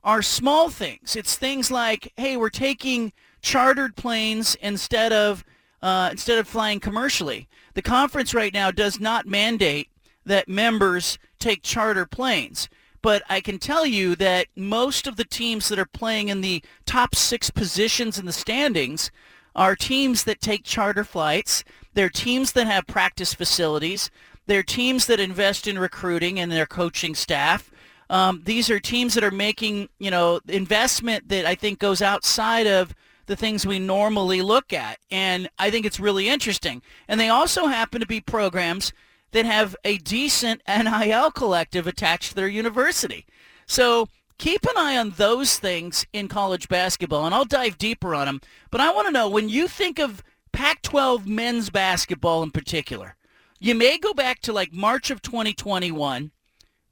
are 0.05 0.23
small 0.23 0.69
things. 0.69 1.17
It's 1.17 1.37
things 1.37 1.71
like, 1.71 2.13
hey, 2.17 2.37
we're 2.37 2.51
taking 2.51 3.13
chartered 3.43 3.97
planes 3.97 4.55
instead 4.57 5.13
of 5.13 5.45
uh, 5.83 6.09
instead 6.11 6.39
of 6.39 6.47
flying 6.47 6.79
commercially. 6.79 7.49
The 7.73 7.83
conference 7.83 8.35
right 8.35 8.53
now 8.53 8.71
does 8.71 9.01
not 9.01 9.27
mandate 9.27 9.89
that 10.27 10.49
members 10.49 11.19
take 11.39 11.63
charter 11.63 12.05
planes. 12.05 12.69
But 13.03 13.23
I 13.29 13.41
can 13.41 13.59
tell 13.59 13.87
you 13.87 14.15
that 14.17 14.47
most 14.57 15.07
of 15.07 15.17
the 15.17 15.25
teams 15.25 15.69
that 15.69 15.79
are 15.79 15.87
playing 15.87 16.29
in 16.29 16.41
the 16.41 16.63
top 16.85 17.15
six 17.15 17.51
positions 17.51 18.19
in 18.19 18.27
the 18.27 18.33
standings 18.33 19.11
are 19.55 19.75
teams 19.75 20.25
that 20.25 20.41
take 20.41 20.65
charter 20.65 21.05
flights. 21.05 21.65
They're 21.95 22.11
teams 22.11 22.53
that 22.53 22.67
have 22.67 22.87
practice 22.87 23.35
facilities. 23.35 24.11
They're 24.47 24.63
teams 24.63 25.07
that 25.07 25.21
invest 25.21 25.67
in 25.67 25.79
recruiting 25.79 26.39
and 26.39 26.53
their 26.53 26.67
coaching 26.67 27.15
staff. 27.15 27.71
Um, 28.11 28.43
these 28.45 28.71
are 28.71 28.81
teams 28.81 29.15
that 29.15 29.25
are 29.25 29.31
making, 29.31 29.89
you 29.99 30.11
know, 30.11 30.41
investment 30.49 31.29
that 31.29 31.47
I 31.47 31.55
think 31.55 31.79
goes 31.79 32.03
outside 32.03 32.67
of 32.67 32.95
the 33.27 33.37
things 33.37 33.65
we 33.65 33.79
normally 33.79 34.43
look 34.43 34.73
at. 34.73 34.99
And 35.11 35.49
I 35.59 35.71
think 35.71 35.87
it's 35.87 36.01
really 36.01 36.29
interesting. 36.29 36.83
And 37.07 37.21
they 37.21 37.29
also 37.29 37.67
happen 37.67 38.01
to 38.01 38.07
be 38.07 38.21
programs 38.21 38.93
that 39.33 39.45
have 39.47 39.77
a 39.85 39.99
decent 39.99 40.63
NIL 40.67 41.31
collective 41.31 41.87
attached 41.87 42.31
to 42.31 42.35
their 42.35 42.49
university. 42.49 43.27
So 43.67 44.09
keep 44.39 44.65
an 44.65 44.77
eye 44.77 44.97
on 44.97 45.11
those 45.11 45.59
things 45.59 46.07
in 46.13 46.29
college 46.29 46.69
basketball, 46.69 47.27
and 47.27 47.35
I'll 47.35 47.45
dive 47.45 47.79
deeper 47.79 48.15
on 48.15 48.27
them. 48.27 48.41
But 48.71 48.81
I 48.81 48.93
want 48.93 49.07
to 49.07 49.13
know 49.13 49.29
when 49.29 49.49
you 49.49 49.69
think 49.69 49.99
of 49.99 50.23
Pac-12 50.53 51.27
men's 51.27 51.71
basketball 51.71 52.43
in 52.43 52.51
particular, 52.51 53.17
you 53.59 53.75
may 53.75 53.99
go 53.99 54.13
back 54.15 54.41
to 54.41 54.53
like 54.53 54.73
March 54.73 55.11
of 55.11 55.23
2021, 55.23 56.33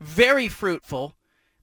very 0.01 0.49
fruitful. 0.49 1.17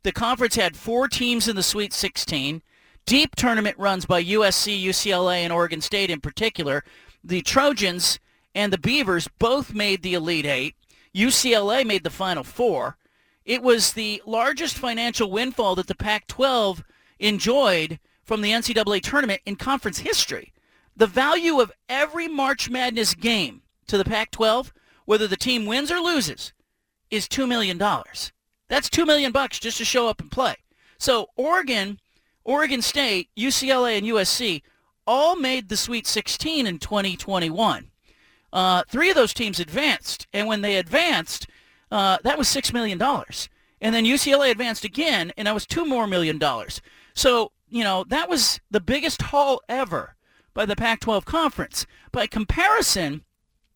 The 0.03 0.12
conference 0.12 0.55
had 0.55 0.75
four 0.75 1.08
teams 1.08 1.48
in 1.48 1.55
the 1.55 1.63
Sweet 1.63 1.94
16 1.94 2.62
deep 3.05 3.36
tournament 3.36 3.77
runs 3.77 4.05
by 4.05 4.24
USC, 4.24 4.84
UCLA, 4.84 5.38
and 5.38 5.53
Oregon 5.53 5.82
State 5.82 6.10
in 6.10 6.22
particular. 6.22 6.84
The 7.24 7.41
Trojans 7.41 8.20
and 8.56 8.72
the 8.74 8.78
Beavers 8.78 9.28
both 9.38 9.74
made 9.74 10.02
the 10.02 10.14
Elite 10.14 10.46
Eight. 10.46 10.76
UCLA 11.14 11.86
made 11.86 12.04
the 12.04 12.10
Final 12.10 12.44
Four. 12.44 12.98
It 13.44 13.62
was 13.62 13.94
the 13.94 14.24
largest 14.26 14.78
financial 14.78 15.30
windfall 15.30 15.76
that 15.76 15.88
the 15.88 15.94
Pac-12 15.94 16.84
enjoyed 17.20 18.00
from 18.24 18.42
the 18.42 18.52
NCAA 18.52 19.02
tournament 19.02 19.42
in 19.46 19.56
conference 19.58 20.00
history. 20.00 20.52
The 20.96 21.06
value 21.06 21.60
of 21.60 21.72
every 21.88 22.28
March 22.28 22.70
Madness 22.70 23.14
game 23.14 23.62
to 23.88 23.98
the 23.98 24.06
Pac-12, 24.06 24.72
whether 25.04 25.28
the 25.28 25.36
team 25.36 25.66
wins 25.66 25.92
or 25.92 26.00
loses, 26.00 26.54
is 27.12 27.28
$2 27.28 27.48
million. 27.48 27.78
That's 28.68 28.90
2 28.90 29.06
million 29.06 29.32
bucks 29.32 29.60
just 29.60 29.78
to 29.78 29.86
show 29.86 30.08
up 30.08 30.22
and 30.22 30.32
play. 30.32 30.56
So 30.98 31.28
Oregon 31.36 32.00
Oregon 32.46 32.82
State, 32.82 33.30
UCLA, 33.36 33.98
and 33.98 34.06
USC 34.06 34.62
all 35.08 35.36
made 35.36 35.68
the 35.68 35.78
Sweet 35.78 36.08
16 36.08 36.68
in 36.68 36.78
2021. 36.78 37.90
Uh, 38.56 38.84
three 38.88 39.10
of 39.10 39.16
those 39.16 39.34
teams 39.34 39.60
advanced, 39.60 40.28
and 40.32 40.48
when 40.48 40.62
they 40.62 40.78
advanced, 40.78 41.46
uh, 41.92 42.18
that 42.24 42.38
was 42.38 42.48
$6 42.48 42.72
million. 42.72 43.02
And 43.82 43.94
then 43.94 44.06
UCLA 44.06 44.50
advanced 44.50 44.86
again, 44.86 45.34
and 45.36 45.46
that 45.46 45.54
was 45.54 45.66
two 45.66 45.86
more 45.86 46.08
million 46.08 46.38
dollars. 46.38 46.82
So, 47.14 47.52
you 47.68 47.84
know, 47.84 48.06
that 48.08 48.30
was 48.30 48.62
the 48.72 48.80
biggest 48.80 49.24
haul 49.24 49.62
ever 49.68 50.16
by 50.54 50.66
the 50.66 50.78
Pac-12 50.78 51.26
conference. 51.26 51.86
By 52.14 52.28
comparison, 52.28 53.26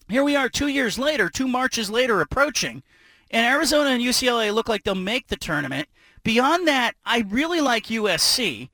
here 0.07 0.23
we 0.23 0.37
are 0.37 0.47
two 0.47 0.67
years 0.69 0.97
later, 0.97 1.29
two 1.29 1.49
marches 1.49 1.91
later 1.91 2.21
approaching, 2.21 2.81
and 3.29 3.45
Arizona 3.45 3.89
and 3.89 4.01
UCLA 4.01 4.53
look 4.53 4.69
like 4.69 4.83
they'll 4.83 4.95
make 4.95 5.27
the 5.27 5.35
tournament. 5.35 5.89
Beyond 6.23 6.69
that, 6.69 6.95
I 7.05 7.25
really 7.27 7.59
like 7.59 7.87
USC, 7.87 8.69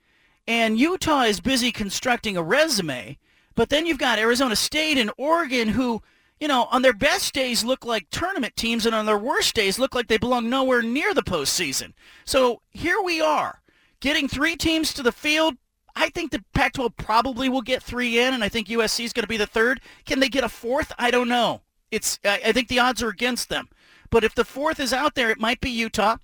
and 0.48 0.78
Utah 0.78 1.24
is 1.24 1.40
busy 1.40 1.72
constructing 1.72 2.38
a 2.38 2.44
resume, 2.44 3.18
but 3.56 3.70
then 3.70 3.86
you've 3.86 3.98
got 3.98 4.20
Arizona 4.20 4.56
State 4.56 4.98
and 4.98 5.12
Oregon 5.18 5.70
who, 5.70 6.02
you 6.40 6.48
know, 6.48 6.66
on 6.66 6.82
their 6.82 6.94
best 6.94 7.34
days 7.34 7.64
look 7.64 7.86
like 7.86 8.10
tournament 8.12 8.56
teams, 8.56 8.86
and 8.86 8.94
on 8.94 9.06
their 9.06 9.18
worst 9.18 9.56
days 9.56 9.80
look 9.80 9.96
like 9.96 10.08
they 10.08 10.18
belong 10.18 10.50
nowhere 10.50 10.82
near 10.82 11.14
the 11.14 11.24
postseason. 11.24 11.94
So 12.26 12.62
here 12.70 13.02
we 13.02 13.22
are, 13.22 13.62
getting 14.02 14.28
three 14.28 14.56
teams 14.58 14.94
to 14.94 15.04
the 15.04 15.14
field. 15.14 15.56
I 15.96 16.10
think 16.10 16.32
the 16.32 16.44
Pac-12 16.54 16.98
probably 16.98 17.48
will 17.48 17.62
get 17.62 17.82
three 17.82 18.20
in, 18.20 18.34
and 18.34 18.44
I 18.44 18.50
think 18.50 18.68
USC 18.68 19.06
is 19.06 19.14
going 19.14 19.24
to 19.24 19.30
be 19.30 19.38
the 19.38 19.48
third. 19.48 19.80
Can 20.06 20.20
they 20.20 20.28
get 20.28 20.44
a 20.44 20.50
fourth? 20.50 20.92
I 21.00 21.10
don't 21.10 21.30
know. 21.30 21.62
It's 21.90 22.20
I 22.26 22.52
think 22.52 22.68
the 22.68 22.80
odds 22.80 23.02
are 23.02 23.10
against 23.10 23.48
them. 23.48 23.70
But 24.10 24.26
if 24.26 24.36
the 24.36 24.44
fourth 24.44 24.82
is 24.82 24.92
out 24.92 25.16
there, 25.16 25.30
it 25.30 25.40
might 25.40 25.62
be 25.62 25.70
Utah, 25.70 26.18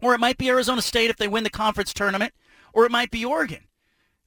or 0.00 0.14
it 0.14 0.20
might 0.20 0.38
be 0.38 0.48
Arizona 0.48 0.80
State 0.80 1.10
if 1.10 1.16
they 1.16 1.28
win 1.28 1.44
the 1.44 1.50
conference 1.50 1.92
tournament, 1.92 2.32
or 2.72 2.86
it 2.86 2.90
might 2.90 3.10
be 3.10 3.24
Oregon 3.24 3.60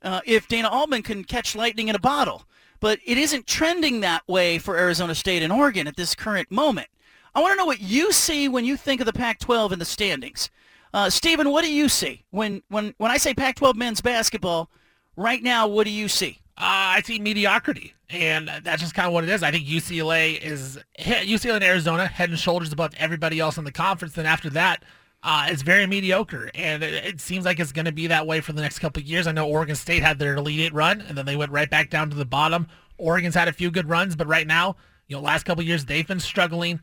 uh, 0.03 0.21
if 0.25 0.47
Dana 0.47 0.69
Altman 0.69 1.03
can 1.03 1.23
catch 1.23 1.55
lightning 1.55 1.87
in 1.87 1.95
a 1.95 1.99
bottle. 1.99 2.43
But 2.79 2.99
it 3.05 3.17
isn't 3.17 3.47
trending 3.47 4.01
that 4.01 4.27
way 4.27 4.59
for 4.59 4.77
Arizona 4.77 5.15
State 5.15 5.41
and 5.41 5.53
Oregon 5.53 5.87
at 5.87 5.95
this 5.95 6.15
current 6.15 6.51
moment. 6.51 6.87
I 7.33 7.41
want 7.41 7.53
to 7.53 7.57
know 7.57 7.65
what 7.65 7.81
you 7.81 8.11
see 8.11 8.47
when 8.47 8.65
you 8.65 8.77
think 8.77 8.99
of 8.99 9.05
the 9.05 9.13
Pac-12 9.13 9.71
in 9.71 9.79
the 9.79 9.85
standings. 9.85 10.51
Uh, 10.93 11.09
Stephen, 11.09 11.49
what 11.49 11.63
do 11.63 11.73
you 11.73 11.89
see 11.89 12.23
when 12.29 12.61
when 12.69 12.93
when 12.97 13.09
I 13.09 13.17
say 13.17 13.33
Pac-12 13.33 13.75
men's 13.75 14.01
basketball 14.01 14.69
right 15.15 15.41
now? 15.41 15.67
What 15.67 15.85
do 15.85 15.91
you 15.91 16.07
see? 16.07 16.39
Uh, 16.55 16.99
I 16.99 17.01
see 17.03 17.17
mediocrity, 17.17 17.95
and 18.11 18.51
that's 18.63 18.81
just 18.81 18.93
kind 18.93 19.07
of 19.07 19.13
what 19.13 19.23
it 19.23 19.29
is. 19.31 19.41
I 19.41 19.49
think 19.49 19.65
UCLA 19.65 20.39
is 20.39 20.77
UCLA 20.99 21.55
and 21.55 21.63
Arizona 21.63 22.05
head 22.05 22.29
and 22.29 22.37
shoulders 22.37 22.71
above 22.71 22.93
everybody 22.97 23.39
else 23.39 23.57
in 23.57 23.63
the 23.63 23.71
conference. 23.71 24.13
Then 24.13 24.27
after 24.27 24.51
that, 24.51 24.83
uh, 25.23 25.47
it's 25.49 25.61
very 25.61 25.87
mediocre, 25.87 26.51
and 26.53 26.83
it, 26.83 26.93
it 27.05 27.21
seems 27.21 27.45
like 27.45 27.59
it's 27.59 27.71
going 27.71 27.85
to 27.85 27.93
be 27.93 28.07
that 28.07 28.27
way 28.27 28.41
for 28.41 28.51
the 28.51 28.61
next 28.61 28.79
couple 28.79 29.01
of 29.01 29.07
years. 29.07 29.25
I 29.25 29.31
know 29.31 29.47
Oregon 29.47 29.75
State 29.75 30.03
had 30.03 30.19
their 30.19 30.35
Elite 30.35 30.73
run, 30.73 30.99
and 30.99 31.17
then 31.17 31.25
they 31.25 31.37
went 31.37 31.51
right 31.51 31.69
back 31.69 31.89
down 31.89 32.09
to 32.09 32.15
the 32.15 32.25
bottom. 32.25 32.67
Oregon's 32.97 33.33
had 33.33 33.47
a 33.47 33.53
few 33.53 33.71
good 33.71 33.87
runs, 33.87 34.17
but 34.17 34.27
right 34.27 34.45
now, 34.45 34.75
you 35.07 35.15
know, 35.15 35.21
last 35.21 35.43
couple 35.43 35.61
of 35.61 35.67
years 35.67 35.85
they've 35.85 36.07
been 36.07 36.19
struggling. 36.19 36.81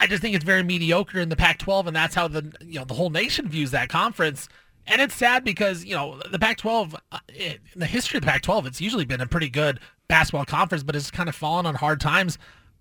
I 0.00 0.08
just 0.08 0.22
think 0.22 0.34
it's 0.34 0.44
very 0.44 0.64
mediocre 0.64 1.20
in 1.20 1.28
the 1.28 1.36
Pac-12, 1.36 1.86
and 1.86 1.96
that's 1.96 2.16
how 2.16 2.26
the 2.26 2.52
you 2.60 2.80
know 2.80 2.84
the 2.84 2.94
whole 2.94 3.10
nation 3.10 3.48
views 3.48 3.70
that 3.70 3.88
conference. 3.88 4.48
And 4.88 5.00
it's 5.00 5.14
sad 5.14 5.44
because 5.44 5.84
you 5.84 5.94
know 5.94 6.20
the 6.32 6.38
Pac-12, 6.38 6.94
uh, 7.12 7.18
in 7.32 7.58
the 7.76 7.86
history 7.86 8.18
of 8.18 8.24
the 8.24 8.30
Pac-12, 8.30 8.66
it's 8.66 8.80
usually 8.80 9.04
been 9.04 9.20
a 9.20 9.26
pretty 9.26 9.50
good 9.50 9.78
basketball 10.08 10.46
conference, 10.46 10.82
but 10.82 10.96
it's 10.96 11.12
kind 11.12 11.28
of 11.28 11.36
fallen 11.36 11.64
on 11.64 11.76
hard 11.76 12.00
times. 12.00 12.38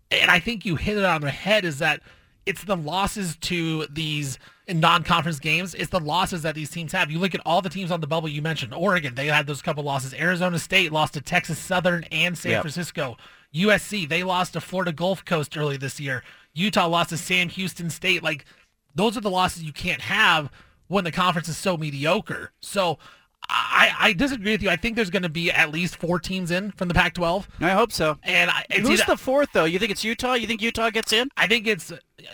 And 0.10 0.32
I 0.32 0.40
think 0.40 0.66
you 0.66 0.76
hit 0.76 0.98
it 0.98 1.06
on 1.06 1.22
the 1.22 1.30
head 1.30 1.66
is 1.66 1.80
that 1.80 2.02
it's 2.48 2.64
the 2.64 2.78
losses 2.78 3.36
to 3.42 3.86
these 3.92 4.40
non-conference 4.70 5.40
games. 5.40 5.74
It's 5.74 5.90
the 5.90 6.00
losses 6.00 6.42
that 6.42 6.56
these 6.56 6.70
teams 6.70 6.92
have. 6.92 7.10
You 7.10 7.20
look 7.20 7.34
at 7.34 7.42
all 7.46 7.62
the 7.62 7.70
teams 7.70 7.92
on 7.92 8.02
the 8.02 8.08
bubble 8.08 8.28
you 8.28 8.42
mentioned. 8.42 8.74
Oregon, 8.74 9.16
they 9.16 9.28
had 9.28 9.48
those 9.48 9.62
couple 9.62 9.84
losses. 9.84 10.14
Arizona 10.14 10.60
State 10.60 10.92
lost 10.92 11.14
to 11.14 11.22
Texas 11.22 11.58
Southern 11.58 12.04
and 12.06 12.38
San 12.38 12.52
yep. 12.52 12.62
Francisco. 12.62 13.18
USC, 13.54 14.08
they 14.08 14.24
lost 14.24 14.54
to 14.54 14.62
Florida 14.62 14.92
Gulf 14.92 15.24
Coast 15.24 15.58
early 15.58 15.78
this 15.78 16.00
year. 16.00 16.24
Utah 16.54 16.88
lost 16.88 17.10
to 17.10 17.18
Sam 17.18 17.50
Houston 17.50 17.90
State. 17.90 18.24
Like 18.24 18.46
those 18.94 19.16
are 19.16 19.22
the 19.22 19.30
losses 19.30 19.64
you 19.64 19.74
can't 19.74 20.02
have 20.02 20.52
when 20.88 21.04
the 21.04 21.12
conference 21.12 21.48
is 21.48 21.58
so 21.58 21.78
mediocre. 21.78 22.52
So 22.60 22.98
I, 23.50 23.94
I 24.00 24.14
disagree 24.14 24.52
with 24.52 24.62
you. 24.62 24.70
I 24.70 24.76
think 24.76 24.96
there's 24.96 25.10
going 25.10 25.24
to 25.24 25.30
be 25.30 25.52
at 25.52 25.72
least 25.72 25.96
four 25.96 26.20
teams 26.20 26.52
in 26.52 26.72
from 26.72 26.90
the 26.90 26.94
Pac-12. 26.94 27.46
I 27.62 27.70
hope 27.70 27.92
so. 27.92 28.18
And 28.24 28.52
I, 28.52 28.66
who's 28.76 29.02
either, 29.02 29.04
the 29.08 29.18
fourth 29.18 29.50
though? 29.54 29.64
You 29.66 29.80
think 29.80 29.92
it's 29.92 30.04
Utah? 30.04 30.34
You 30.34 30.48
think 30.48 30.62
Utah 30.62 30.90
gets 30.90 31.14
in? 31.14 31.30
I 31.38 31.48
think 31.48 31.66
it's. 31.68 31.94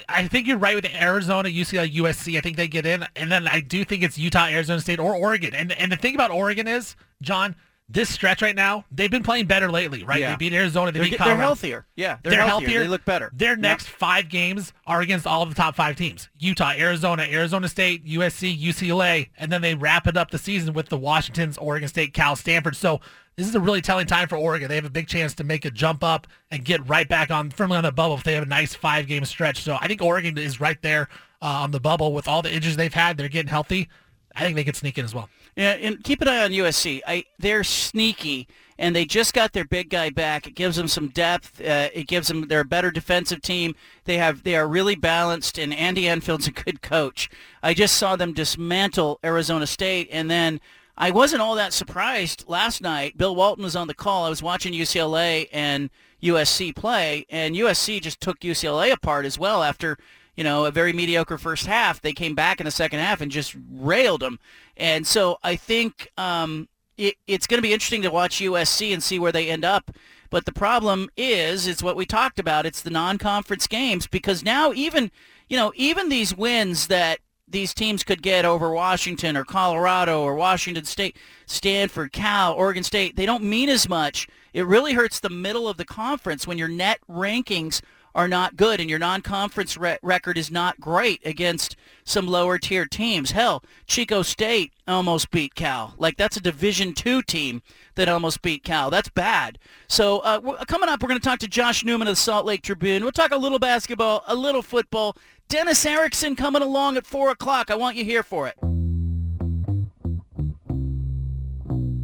I 0.09 0.27
think 0.27 0.47
you're 0.47 0.57
right 0.57 0.75
with 0.75 0.85
Arizona, 0.85 1.49
UCLA, 1.49 1.93
USC. 1.93 2.37
I 2.37 2.41
think 2.41 2.57
they 2.57 2.67
get 2.67 2.85
in, 2.85 3.05
and 3.15 3.31
then 3.31 3.47
I 3.47 3.59
do 3.59 3.83
think 3.85 4.01
it's 4.01 4.17
Utah, 4.17 4.47
Arizona 4.47 4.79
State, 4.79 4.99
or 4.99 5.13
Oregon. 5.15 5.53
And 5.53 5.71
and 5.73 5.91
the 5.91 5.97
thing 5.97 6.15
about 6.15 6.31
Oregon 6.31 6.67
is, 6.67 6.95
John, 7.21 7.55
this 7.93 8.09
stretch 8.09 8.41
right 8.41 8.55
now, 8.55 8.85
they've 8.91 9.11
been 9.11 9.23
playing 9.23 9.45
better 9.45 9.69
lately, 9.71 10.03
right? 10.03 10.19
Yeah. 10.19 10.31
They 10.31 10.37
beat 10.37 10.53
Arizona, 10.53 10.91
they 10.91 10.99
they're, 10.99 11.09
beat 11.09 11.17
Colorado. 11.17 11.37
They're 11.37 11.45
healthier. 11.45 11.85
Yeah, 11.95 12.17
they're, 12.23 12.31
they're 12.31 12.41
healthier. 12.41 12.67
healthier. 12.67 12.79
They 12.81 12.87
look 12.87 13.05
better. 13.05 13.31
Their 13.33 13.55
next 13.55 13.87
five 13.87 14.29
games 14.29 14.73
are 14.87 15.01
against 15.01 15.27
all 15.27 15.43
of 15.43 15.49
the 15.49 15.55
top 15.55 15.75
five 15.75 15.95
teams: 15.95 16.29
Utah, 16.39 16.73
Arizona, 16.75 17.23
Arizona 17.29 17.69
State, 17.69 18.05
USC, 18.05 18.59
UCLA, 18.59 19.29
and 19.37 19.51
then 19.51 19.61
they 19.61 19.75
wrap 19.75 20.07
it 20.07 20.17
up 20.17 20.31
the 20.31 20.39
season 20.39 20.73
with 20.73 20.89
the 20.89 20.97
Washingtons, 20.97 21.57
Oregon 21.59 21.87
State, 21.87 22.13
Cal, 22.13 22.35
Stanford. 22.35 22.75
So 22.75 22.99
this 23.35 23.47
is 23.47 23.55
a 23.55 23.59
really 23.59 23.81
telling 23.81 24.07
time 24.07 24.27
for 24.27 24.37
Oregon. 24.37 24.69
They 24.69 24.75
have 24.75 24.85
a 24.85 24.89
big 24.89 25.07
chance 25.07 25.35
to 25.35 25.43
make 25.43 25.63
a 25.65 25.71
jump 25.71 26.03
up 26.03 26.27
and 26.49 26.65
get 26.65 26.87
right 26.87 27.07
back 27.07 27.29
on 27.29 27.51
firmly 27.51 27.77
on 27.77 27.83
the 27.83 27.91
bubble 27.91 28.15
if 28.15 28.23
they 28.23 28.33
have 28.33 28.43
a 28.43 28.47
nice 28.47 28.73
five-game 28.73 29.25
stretch. 29.25 29.61
So 29.61 29.77
I 29.79 29.87
think 29.87 30.01
Oregon 30.01 30.37
is 30.37 30.59
right 30.59 30.81
there 30.81 31.09
uh, 31.41 31.45
on 31.45 31.71
the 31.71 31.79
bubble 31.79 32.13
with 32.13 32.27
all 32.27 32.41
the 32.41 32.53
injuries 32.53 32.75
they've 32.75 32.93
had. 32.93 33.17
They're 33.17 33.29
getting 33.29 33.49
healthy. 33.49 33.89
I 34.35 34.41
think 34.41 34.55
they 34.55 34.63
could 34.63 34.75
sneak 34.75 34.97
in 34.97 35.05
as 35.05 35.13
well. 35.13 35.29
And 35.55 36.03
keep 36.03 36.21
an 36.21 36.27
eye 36.27 36.43
on 36.43 36.51
USC. 36.51 37.01
I, 37.05 37.25
they're 37.37 37.63
sneaky 37.63 38.47
and 38.77 38.95
they 38.95 39.05
just 39.05 39.33
got 39.33 39.53
their 39.53 39.65
big 39.65 39.89
guy 39.89 40.09
back. 40.09 40.47
It 40.47 40.55
gives 40.55 40.75
them 40.75 40.87
some 40.87 41.09
depth. 41.09 41.61
Uh, 41.61 41.89
it 41.93 42.07
gives 42.07 42.27
them 42.27 42.47
they're 42.47 42.61
a 42.61 42.65
better 42.65 42.91
defensive 42.91 43.41
team. 43.41 43.75
They 44.05 44.17
have 44.17 44.43
they 44.43 44.55
are 44.55 44.67
really 44.67 44.95
balanced, 44.95 45.57
and 45.57 45.73
Andy 45.73 46.07
Enfield's 46.07 46.47
a 46.47 46.51
good 46.51 46.81
coach. 46.81 47.29
I 47.61 47.73
just 47.73 47.95
saw 47.97 48.15
them 48.15 48.33
dismantle 48.33 49.19
Arizona 49.23 49.67
State, 49.67 50.09
and 50.11 50.29
then 50.29 50.59
I 50.97 51.11
wasn't 51.11 51.41
all 51.41 51.55
that 51.55 51.73
surprised 51.73 52.45
last 52.47 52.81
night. 52.81 53.17
Bill 53.17 53.35
Walton 53.35 53.63
was 53.63 53.75
on 53.75 53.87
the 53.87 53.93
call. 53.93 54.25
I 54.25 54.29
was 54.29 54.43
watching 54.43 54.73
UCLA 54.73 55.47
and 55.51 55.89
USC 56.21 56.75
play, 56.75 57.25
and 57.29 57.55
USC 57.55 58.01
just 58.01 58.21
took 58.21 58.39
UCLA 58.39 58.91
apart 58.91 59.25
as 59.25 59.37
well 59.37 59.63
after 59.63 59.97
you 60.35 60.43
know, 60.43 60.65
a 60.65 60.71
very 60.71 60.93
mediocre 60.93 61.37
first 61.37 61.65
half. 61.65 62.01
They 62.01 62.13
came 62.13 62.35
back 62.35 62.59
in 62.59 62.65
the 62.65 62.71
second 62.71 62.99
half 62.99 63.21
and 63.21 63.31
just 63.31 63.55
railed 63.71 64.21
them. 64.21 64.39
And 64.75 65.05
so 65.05 65.37
I 65.43 65.55
think 65.55 66.09
um, 66.17 66.67
it, 66.97 67.15
it's 67.27 67.47
going 67.47 67.59
to 67.59 67.67
be 67.67 67.73
interesting 67.73 68.01
to 68.03 68.11
watch 68.11 68.39
USC 68.39 68.93
and 68.93 69.03
see 69.03 69.19
where 69.19 69.31
they 69.31 69.49
end 69.49 69.65
up. 69.65 69.91
But 70.29 70.45
the 70.45 70.51
problem 70.51 71.09
is, 71.15 71.67
it's 71.67 71.83
what 71.83 71.95
we 71.95 72.07
talked 72.07 72.39
about. 72.39 72.65
It's 72.65 72.81
the 72.81 72.89
non-conference 72.89 73.67
games 73.67 74.07
because 74.07 74.43
now 74.43 74.73
even, 74.73 75.11
you 75.47 75.55
know, 75.55 75.71
even 75.75 76.09
these 76.09 76.35
wins 76.35 76.87
that 76.87 77.19
these 77.47 77.73
teams 77.73 78.03
could 78.03 78.23
get 78.23 78.43
over 78.43 78.71
Washington 78.71 79.37
or 79.37 79.43
Colorado 79.43 80.21
or 80.23 80.33
Washington 80.33 80.85
State, 80.85 81.17
Stanford, 81.45 82.11
Cal, 82.11 82.53
Oregon 82.53 82.83
State, 82.83 83.15
they 83.15 83.27
don't 83.27 83.43
mean 83.43 83.69
as 83.69 83.87
much. 83.87 84.27
It 84.53 84.65
really 84.65 84.93
hurts 84.93 85.19
the 85.19 85.29
middle 85.29 85.67
of 85.67 85.77
the 85.77 85.85
conference 85.85 86.47
when 86.47 86.57
your 86.57 86.67
net 86.67 86.99
rankings 87.07 87.81
are 88.15 88.27
not 88.27 88.55
good 88.55 88.79
and 88.79 88.89
your 88.89 88.99
non-conference 88.99 89.77
re- 89.77 89.97
record 90.01 90.37
is 90.37 90.51
not 90.51 90.79
great 90.79 91.25
against 91.25 91.75
some 92.03 92.27
lower 92.27 92.57
tier 92.57 92.85
teams. 92.85 93.31
Hell, 93.31 93.63
Chico 93.87 94.21
State 94.21 94.71
almost 94.87 95.31
beat 95.31 95.55
Cal. 95.55 95.95
Like 95.97 96.17
that's 96.17 96.37
a 96.37 96.41
Division 96.41 96.93
two 96.93 97.21
team 97.21 97.61
that 97.95 98.09
almost 98.09 98.41
beat 98.41 98.63
Cal. 98.63 98.89
That's 98.89 99.09
bad. 99.09 99.57
So 99.87 100.19
uh, 100.19 100.65
coming 100.65 100.89
up, 100.89 101.01
we're 101.01 101.09
going 101.09 101.19
to 101.19 101.25
talk 101.25 101.39
to 101.39 101.47
Josh 101.47 101.83
Newman 101.83 102.07
of 102.07 102.13
the 102.13 102.17
Salt 102.17 102.45
Lake 102.45 102.61
Tribune. 102.61 103.03
We'll 103.03 103.11
talk 103.11 103.31
a 103.31 103.37
little 103.37 103.59
basketball, 103.59 104.23
a 104.27 104.35
little 104.35 104.61
football. 104.61 105.15
Dennis 105.49 105.85
Erickson 105.85 106.35
coming 106.35 106.61
along 106.61 106.97
at 106.97 107.05
four 107.05 107.29
o'clock. 107.29 107.69
I 107.69 107.75
want 107.75 107.95
you 107.95 108.03
here 108.03 108.23
for 108.23 108.47
it. 108.47 108.55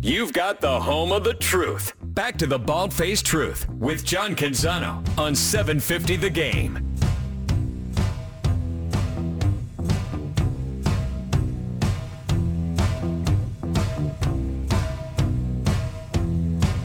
You've 0.01 0.33
got 0.33 0.61
the 0.61 0.79
home 0.81 1.11
of 1.11 1.23
the 1.23 1.33
truth. 1.33 1.93
Back 2.19 2.38
to 2.39 2.47
the 2.47 2.59
Bald 2.59 2.93
Faced 2.93 3.25
Truth 3.25 3.69
with 3.69 4.03
John 4.03 4.35
Canzano 4.35 4.97
on 5.17 5.33
750 5.33 6.17
The 6.17 6.29
Game. 6.29 6.73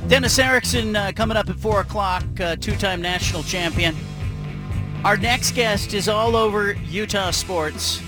Dennis 0.06 0.38
Erickson 0.38 0.94
uh, 0.94 1.10
coming 1.16 1.36
up 1.36 1.50
at 1.50 1.56
4 1.56 1.80
o'clock, 1.80 2.22
uh, 2.38 2.54
two-time 2.54 3.02
national 3.02 3.42
champion. 3.42 3.96
Our 5.04 5.16
next 5.16 5.56
guest 5.56 5.94
is 5.94 6.08
all 6.08 6.36
over 6.36 6.74
Utah 6.74 7.32
sports. 7.32 8.00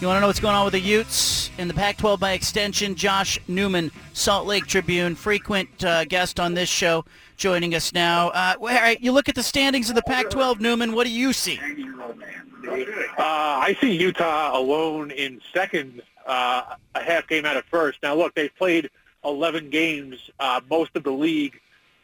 You 0.00 0.06
want 0.06 0.18
to 0.18 0.20
know 0.20 0.28
what's 0.28 0.38
going 0.38 0.54
on 0.54 0.64
with 0.64 0.74
the 0.74 0.80
Utes 0.80 1.50
in 1.58 1.66
the 1.66 1.74
Pac-12 1.74 2.20
by 2.20 2.30
extension? 2.30 2.94
Josh 2.94 3.36
Newman, 3.48 3.90
Salt 4.12 4.46
Lake 4.46 4.64
Tribune, 4.64 5.16
frequent 5.16 5.84
uh, 5.84 6.04
guest 6.04 6.38
on 6.38 6.54
this 6.54 6.68
show, 6.68 7.04
joining 7.36 7.74
us 7.74 7.92
now. 7.92 8.28
Uh, 8.28 8.54
all 8.60 8.68
right, 8.68 9.00
you 9.00 9.10
look 9.10 9.28
at 9.28 9.34
the 9.34 9.42
standings 9.42 9.88
of 9.88 9.96
the 9.96 10.02
Pac-12, 10.02 10.60
Newman. 10.60 10.92
What 10.92 11.04
do 11.04 11.10
you 11.10 11.32
see? 11.32 11.58
Uh, 11.58 12.78
I 13.18 13.76
see 13.80 13.96
Utah 13.96 14.56
alone 14.56 15.10
in 15.10 15.40
second, 15.52 16.00
uh, 16.26 16.76
a 16.94 17.02
half 17.02 17.26
game 17.26 17.44
out 17.44 17.56
of 17.56 17.64
first. 17.64 17.98
Now, 18.00 18.14
look, 18.14 18.36
they've 18.36 18.54
played 18.54 18.90
11 19.24 19.68
games. 19.68 20.30
Uh, 20.38 20.60
most 20.70 20.94
of 20.94 21.02
the 21.02 21.10
league 21.10 21.58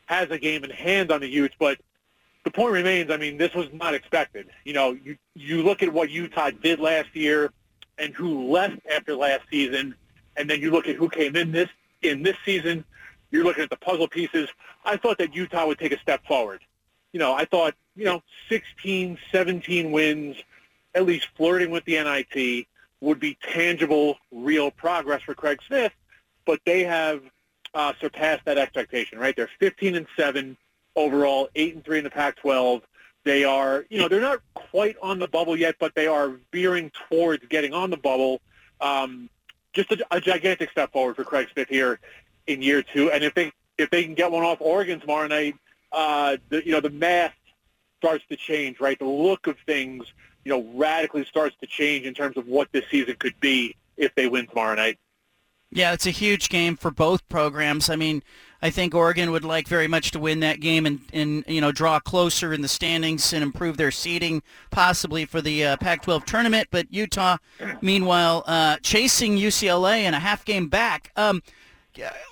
has 0.07 0.29
a 0.33 0.39
game 0.39 0.65
in 0.65 0.71
hand 0.71 1.13
on 1.13 1.21
the 1.21 1.29
Utes, 1.29 1.55
but 1.61 1.79
the 2.43 2.51
point 2.51 2.73
remains, 2.73 3.13
I 3.13 3.19
mean, 3.19 3.37
this 3.37 3.55
was 3.55 3.69
not 3.73 3.95
expected. 3.95 4.49
You 4.65 4.73
know, 4.73 4.99
you, 5.05 5.17
you 5.37 5.63
look 5.63 5.85
at 5.85 5.93
what 5.93 6.11
Utah 6.11 6.51
did 6.51 6.81
last 6.81 7.15
year– 7.15 7.53
and 7.99 8.15
who 8.15 8.51
left 8.51 8.79
after 8.93 9.15
last 9.15 9.43
season, 9.51 9.95
and 10.37 10.49
then 10.49 10.61
you 10.61 10.71
look 10.71 10.89
at 10.89 10.97
who 10.97 11.09
came 11.09 11.37
in 11.37 11.53
this 11.53 11.69
in 12.03 12.23
this 12.23 12.37
season, 12.45 12.85
you're 13.31 13.45
looking 13.45 13.65
at 13.65 13.71
the 13.71 13.77
puzzle 13.77 14.09
pieces. 14.09 14.49
I 14.85 14.97
thought 14.97 15.19
that 15.19 15.35
Utah 15.35 15.67
would 15.67 15.79
take 15.79 15.93
a 15.93 15.99
step 15.99 16.25
forward. 16.27 16.61
You 17.13 17.21
know, 17.21 17.33
I 17.33 17.45
thought, 17.45 17.75
you 17.97 18.05
know, 18.05 18.23
16, 18.49 19.19
17 19.33 19.91
wins, 19.93 20.37
at 20.95 21.07
least 21.07 21.29
flirting 21.37 21.71
with 21.71 21.85
the 21.85 21.95
NIT, 21.95 22.67
would 23.01 23.21
be 23.21 23.37
tangible, 23.43 24.19
real 24.33 24.71
progress 24.71 25.23
for 25.23 25.35
Craig 25.35 25.61
Smith, 25.67 25.93
but 26.45 26.61
they 26.65 26.85
have 26.85 27.23
uh, 27.75 27.93
surpassed 28.01 28.45
that 28.45 28.59
expectation, 28.59 29.19
right? 29.19 29.35
They're 29.37 29.51
15 29.59 29.97
and 29.97 30.07
7 30.17 30.57
overall, 30.97 31.49
8 31.55 31.75
and 31.75 31.85
3 31.85 31.99
in 31.99 32.05
the 32.05 32.11
Pac-12. 32.11 32.83
They 33.25 33.45
are, 33.45 33.87
you 33.89 33.99
know, 33.99 34.09
they're 34.09 34.21
not 34.21 34.41
quite 34.53 34.97
on 35.03 35.19
the 35.19 35.29
bubble 35.29 35.57
yet, 35.57 35.77
but 35.79 35.95
they 35.95 36.07
are 36.07 36.33
veering 36.53 36.93
towards 37.09 37.45
getting 37.47 37.73
on 37.73 37.91
the 37.91 37.97
bubble. 37.97 38.41
Um, 38.81 39.31
just 39.73 39.91
a, 39.93 40.07
a 40.11 40.21
gigantic 40.21 40.71
step 40.71 40.93
forward 40.93 41.17
for 41.17 41.25
Craig 41.25 41.49
Smith 41.53 41.69
here 41.69 42.01
in 42.47 42.61
year 42.63 42.83
two. 42.83 43.11
And 43.11 43.25
if 43.25 43.35
they 43.35 43.53
if 43.79 43.91
they 43.91 44.05
can 44.05 44.15
get 44.15 44.31
one 44.31 44.45
off 44.45 44.59
Oregon 44.61 45.01
tomorrow 45.01 45.27
night, 45.27 45.57
uh, 45.91 46.37
the, 46.51 46.65
you 46.65 46.73
know, 46.73 46.81
the 46.81 46.91
math 46.91 47.35
starts 47.99 48.25
to 48.29 48.37
change, 48.37 48.79
right? 48.81 48.99
The 48.99 49.07
look 49.07 49.47
of 49.47 49.57
things, 49.67 50.05
you 50.45 50.53
know, 50.53 50.67
radically 50.75 51.25
starts 51.25 51.57
to 51.61 51.67
change 51.67 52.07
in 52.07 52.15
terms 52.15 52.37
of 52.37 52.47
what 52.47 52.69
this 52.73 52.85
season 52.91 53.17
could 53.19 53.39
be 53.41 53.75
if 53.97 54.15
they 54.15 54.29
win 54.29 54.47
tomorrow 54.47 54.75
night. 54.75 54.99
Yeah, 55.71 55.93
it's 55.93 56.07
a 56.07 56.11
huge 56.11 56.51
game 56.51 56.77
for 56.77 56.91
both 56.91 57.29
programs. 57.29 57.91
I 57.91 57.97
mean, 57.97 58.23
I 58.63 58.71
think 58.71 58.95
Oregon 58.95 59.31
would 59.31 59.45
like 59.45 59.69
very 59.69 59.87
much 59.87 60.11
to 60.13 60.19
win 60.19 60.41
that 60.41 60.61
game 60.61 60.87
and, 60.87 61.01
and 61.13 61.45
you 61.47 61.61
know 61.61 61.73
draw 61.73 62.01
closer 62.01 62.53
in 62.53 62.63
the 62.63 62.69
standings 62.69 63.33
and 63.33 63.43
improve 63.43 63.77
their 63.77 63.91
seeding 63.91 64.43
possibly 64.71 65.25
for 65.25 65.41
the 65.41 65.65
uh, 65.65 65.77
Pac-12 65.77 66.25
tournament. 66.25 66.69
But 66.71 66.93
Utah, 66.93 67.37
meanwhile, 67.81 68.45
uh, 68.47 68.77
chasing 68.83 69.37
UCLA 69.37 69.99
and 69.99 70.15
a 70.15 70.21
half 70.21 70.45
game 70.45 70.69
back. 70.69 71.13
Um, 71.17 71.43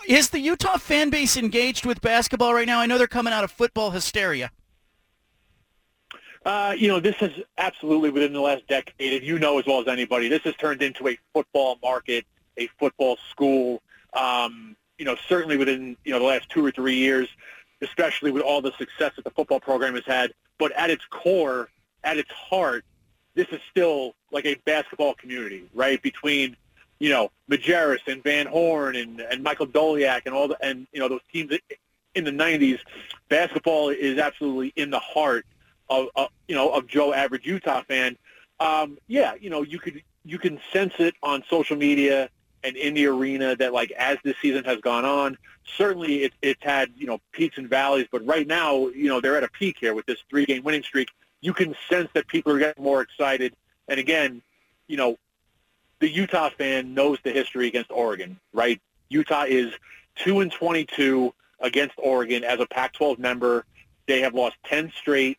is 0.08 0.30
the 0.30 0.40
Utah 0.40 0.76
fan 0.78 1.10
base 1.10 1.36
engaged 1.36 1.86
with 1.86 2.00
basketball 2.00 2.52
right 2.54 2.66
now? 2.66 2.80
I 2.80 2.86
know 2.86 2.98
they're 2.98 3.06
coming 3.06 3.32
out 3.32 3.44
of 3.44 3.50
football 3.50 3.90
hysteria. 3.90 4.50
Uh, 6.44 6.74
you 6.76 6.88
know, 6.88 6.98
this 6.98 7.14
is 7.20 7.30
absolutely 7.58 8.10
within 8.10 8.32
the 8.32 8.40
last 8.40 8.66
decade, 8.66 9.12
and 9.12 9.24
you 9.24 9.38
know 9.38 9.58
as 9.60 9.66
well 9.66 9.80
as 9.80 9.86
anybody, 9.86 10.28
this 10.28 10.42
has 10.42 10.56
turned 10.56 10.82
into 10.82 11.06
a 11.06 11.16
football 11.32 11.78
market, 11.82 12.24
a 12.56 12.68
football 12.78 13.16
school. 13.30 13.80
Um, 14.12 14.76
you 15.02 15.06
know, 15.06 15.16
certainly 15.28 15.56
within 15.56 15.96
you 16.04 16.12
know 16.12 16.20
the 16.20 16.24
last 16.24 16.48
two 16.48 16.64
or 16.64 16.70
three 16.70 16.94
years, 16.94 17.28
especially 17.80 18.30
with 18.30 18.40
all 18.40 18.62
the 18.62 18.70
success 18.78 19.10
that 19.16 19.24
the 19.24 19.32
football 19.32 19.58
program 19.58 19.96
has 19.96 20.04
had. 20.06 20.32
But 20.60 20.70
at 20.76 20.90
its 20.90 21.04
core, 21.10 21.70
at 22.04 22.18
its 22.18 22.30
heart, 22.30 22.84
this 23.34 23.48
is 23.48 23.58
still 23.68 24.14
like 24.30 24.46
a 24.46 24.54
basketball 24.64 25.14
community, 25.14 25.64
right? 25.74 26.00
Between 26.00 26.56
you 27.00 27.10
know 27.10 27.32
Majerus 27.50 28.06
and 28.06 28.22
Van 28.22 28.46
Horn 28.46 28.94
and 28.94 29.18
and 29.18 29.42
Michael 29.42 29.66
Doleac 29.66 30.22
and 30.24 30.36
all 30.36 30.46
the 30.46 30.56
and 30.64 30.86
you 30.92 31.00
know 31.00 31.08
those 31.08 31.20
teams 31.32 31.50
in 32.14 32.22
the 32.22 32.30
'90s, 32.30 32.78
basketball 33.28 33.88
is 33.88 34.20
absolutely 34.20 34.72
in 34.76 34.90
the 34.90 35.00
heart 35.00 35.44
of, 35.90 36.10
of 36.14 36.28
you 36.46 36.54
know 36.54 36.70
of 36.70 36.86
Joe 36.86 37.12
average 37.12 37.44
Utah 37.44 37.82
fan, 37.88 38.16
um, 38.60 38.98
yeah, 39.08 39.34
you 39.40 39.50
know 39.50 39.62
you 39.62 39.80
could 39.80 40.00
you 40.24 40.38
can 40.38 40.60
sense 40.72 40.94
it 41.00 41.16
on 41.24 41.42
social 41.50 41.76
media 41.76 42.30
and 42.64 42.76
in 42.76 42.94
the 42.94 43.06
arena 43.06 43.56
that 43.56 43.72
like 43.72 43.90
as 43.92 44.18
this 44.24 44.36
season 44.40 44.64
has 44.64 44.78
gone 44.80 45.04
on, 45.04 45.36
certainly 45.76 46.24
it, 46.24 46.32
it's 46.42 46.62
had 46.62 46.90
you 46.96 47.06
know 47.06 47.20
peaks 47.32 47.58
and 47.58 47.68
valleys, 47.68 48.06
but 48.10 48.24
right 48.26 48.46
now 48.46 48.88
you 48.88 49.08
know 49.08 49.20
they're 49.20 49.36
at 49.36 49.44
a 49.44 49.48
peak 49.48 49.76
here 49.80 49.94
with 49.94 50.06
this 50.06 50.18
three 50.28 50.44
game 50.44 50.62
winning 50.62 50.82
streak. 50.82 51.08
You 51.40 51.52
can 51.52 51.74
sense 51.88 52.08
that 52.14 52.28
people 52.28 52.52
are 52.52 52.58
getting 52.58 52.82
more 52.82 53.02
excited, 53.02 53.54
and 53.88 53.98
again, 53.98 54.42
you 54.86 54.96
know, 54.96 55.16
the 56.00 56.08
Utah 56.08 56.50
fan 56.50 56.94
knows 56.94 57.18
the 57.22 57.32
history 57.32 57.66
against 57.68 57.90
Oregon, 57.90 58.38
right? 58.52 58.80
Utah 59.08 59.44
is 59.46 59.72
two 60.16 60.40
and 60.40 60.52
twenty 60.52 60.84
two 60.84 61.34
against 61.60 61.94
Oregon 61.98 62.44
as 62.44 62.60
a 62.60 62.66
Pac-12 62.66 63.18
member. 63.18 63.64
They 64.06 64.20
have 64.20 64.34
lost 64.34 64.56
ten 64.64 64.92
straight 64.96 65.38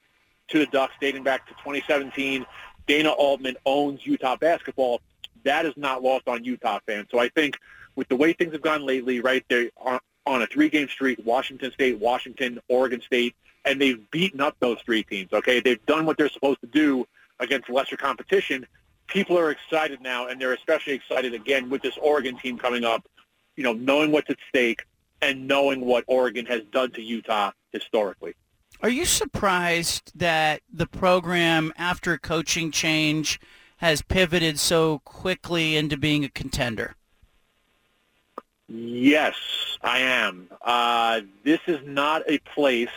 to 0.50 0.60
the 0.60 0.66
Ducks 0.68 0.94
dating 1.00 1.24
back 1.24 1.48
to 1.48 1.54
2017. 1.54 2.46
Dana 2.88 3.10
Altman 3.12 3.56
owns 3.66 4.06
Utah 4.06 4.36
basketball. 4.36 5.02
That 5.44 5.66
is 5.66 5.74
not 5.78 6.04
lost 6.04 6.28
on 6.28 6.44
Utah 6.44 6.80
fans. 6.86 7.08
So 7.12 7.20
I 7.20 7.30
think 7.30 7.58
with 7.96 8.08
the 8.08 8.16
way 8.16 8.34
things 8.34 8.54
have 8.54 8.62
gone 8.62 8.86
lately, 8.86 9.20
right, 9.20 9.44
they 9.50 9.72
are 9.78 10.00
on 10.26 10.42
a 10.42 10.48
three-game 10.48 10.88
streak, 10.88 11.20
Washington 11.26 11.72
State, 11.72 12.00
Washington, 12.00 12.60
Oregon 12.70 13.02
State, 13.02 13.36
and 13.66 13.80
they've 13.80 14.10
beaten 14.12 14.42
up 14.42 14.56
those 14.60 14.78
three 14.86 15.04
teams, 15.04 15.32
okay? 15.34 15.60
They've 15.60 15.86
done 15.86 16.06
what 16.06 16.18
they're 16.18 16.30
supposed 16.30 16.62
to 16.62 16.68
do 16.68 17.06
against 17.40 17.70
lesser 17.70 17.98
competition. 17.98 18.66
People 19.08 19.38
are 19.38 19.52
excited 19.52 20.02
now, 20.02 20.28
and 20.28 20.40
they're 20.40 20.54
especially 20.54 20.94
excited 20.94 21.34
again 21.34 21.70
with 21.70 21.82
this 21.82 21.98
Oregon 22.02 22.38
team 22.38 22.58
coming 22.58 22.86
up, 22.86 23.06
you 23.56 23.64
know, 23.64 23.74
knowing 23.74 24.12
what's 24.12 24.30
at 24.30 24.38
stake 24.50 24.84
and 25.22 25.48
knowing 25.48 25.82
what 25.82 26.04
Oregon 26.08 26.46
has 26.46 26.62
done 26.72 26.92
to 26.92 27.02
Utah 27.02 27.52
historically. 27.72 28.34
Are 28.82 28.90
you 28.90 29.06
surprised 29.06 30.12
that 30.16 30.62
the 30.72 30.88
program, 30.88 31.72
after 31.78 32.14
a 32.14 32.20
coaching 32.20 32.72
change, 32.72 33.40
has 33.84 34.02
pivoted 34.02 34.58
so 34.58 35.00
quickly 35.00 35.76
into 35.76 35.98
being 35.98 36.24
a 36.24 36.30
contender? 36.30 36.96
Yes, 38.70 39.36
I 39.82 40.00
am. 40.00 40.48
Uh, 40.62 41.20
this 41.44 41.60
is 41.68 41.82
not 41.86 42.22
a 42.26 42.38
place, 42.38 42.88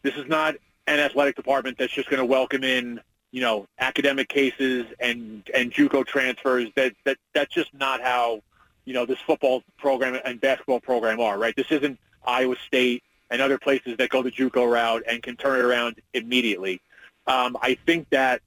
this 0.00 0.14
is 0.14 0.26
not 0.26 0.54
an 0.86 0.98
athletic 0.98 1.36
department 1.36 1.76
that's 1.76 1.92
just 1.92 2.08
going 2.08 2.20
to 2.20 2.24
welcome 2.24 2.64
in, 2.64 2.98
you 3.32 3.42
know, 3.42 3.66
academic 3.80 4.30
cases 4.30 4.86
and, 4.98 5.46
and 5.52 5.70
JUCO 5.70 6.06
transfers. 6.06 6.70
That, 6.74 6.94
that 7.04 7.18
That's 7.34 7.52
just 7.52 7.74
not 7.74 8.00
how, 8.00 8.40
you 8.86 8.94
know, 8.94 9.04
this 9.04 9.18
football 9.26 9.62
program 9.76 10.18
and 10.24 10.40
basketball 10.40 10.80
program 10.80 11.20
are, 11.20 11.36
right? 11.36 11.54
This 11.54 11.70
isn't 11.70 11.98
Iowa 12.26 12.56
State 12.66 13.02
and 13.30 13.42
other 13.42 13.58
places 13.58 13.98
that 13.98 14.08
go 14.08 14.22
the 14.22 14.30
JUCO 14.30 14.72
route 14.72 15.02
and 15.06 15.22
can 15.22 15.36
turn 15.36 15.60
it 15.60 15.66
around 15.66 15.96
immediately. 16.14 16.80
Um, 17.26 17.58
I 17.60 17.74
think 17.84 18.08
that, 18.08 18.40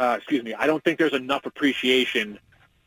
uh, 0.00 0.16
excuse 0.16 0.42
me, 0.42 0.54
I 0.54 0.66
don't 0.66 0.82
think 0.82 0.98
there's 0.98 1.12
enough 1.12 1.46
appreciation 1.46 2.38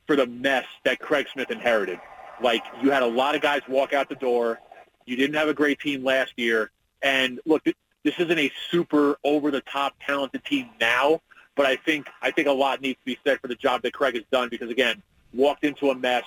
for 0.08 0.15
the 0.15 0.26
mess 0.26 0.65
that 0.84 0.99
Craig 0.99 1.28
Smith 1.32 1.52
inherited. 1.52 1.99
Like 2.41 2.63
you 2.82 2.91
had 2.91 3.04
a 3.04 3.08
lot 3.08 3.36
of 3.36 3.41
guys 3.41 3.62
walk 3.67 3.93
out 3.93 4.10
the 4.10 4.15
door. 4.15 4.60
You 5.06 5.15
didn't 5.15 5.36
have 5.36 5.47
a 5.47 5.54
great 5.54 5.80
team 5.80 6.04
last 6.04 6.34
year. 6.36 6.71
And 7.02 7.39
look, 7.45 7.63
this 7.63 8.19
isn't 8.19 8.39
a 8.39 8.52
super 8.69 9.17
over-the-top 9.23 9.95
talented 10.06 10.43
team 10.43 10.69
now, 10.82 11.21
but 11.56 11.65
I 11.65 11.76
think 11.78 12.08
I 12.21 12.32
think 12.32 12.47
a 12.47 12.52
lot 12.52 12.82
needs 12.82 12.99
to 12.99 13.06
be 13.06 13.17
said 13.23 13.39
for 13.39 13.47
the 13.47 13.56
job 13.56 13.84
that 13.84 13.93
Craig 13.93 14.15
has 14.15 14.23
done 14.32 14.49
because 14.49 14.69
again, 14.69 15.02
walked 15.34 15.63
into 15.63 15.91
a 15.91 15.95
mess. 15.95 16.26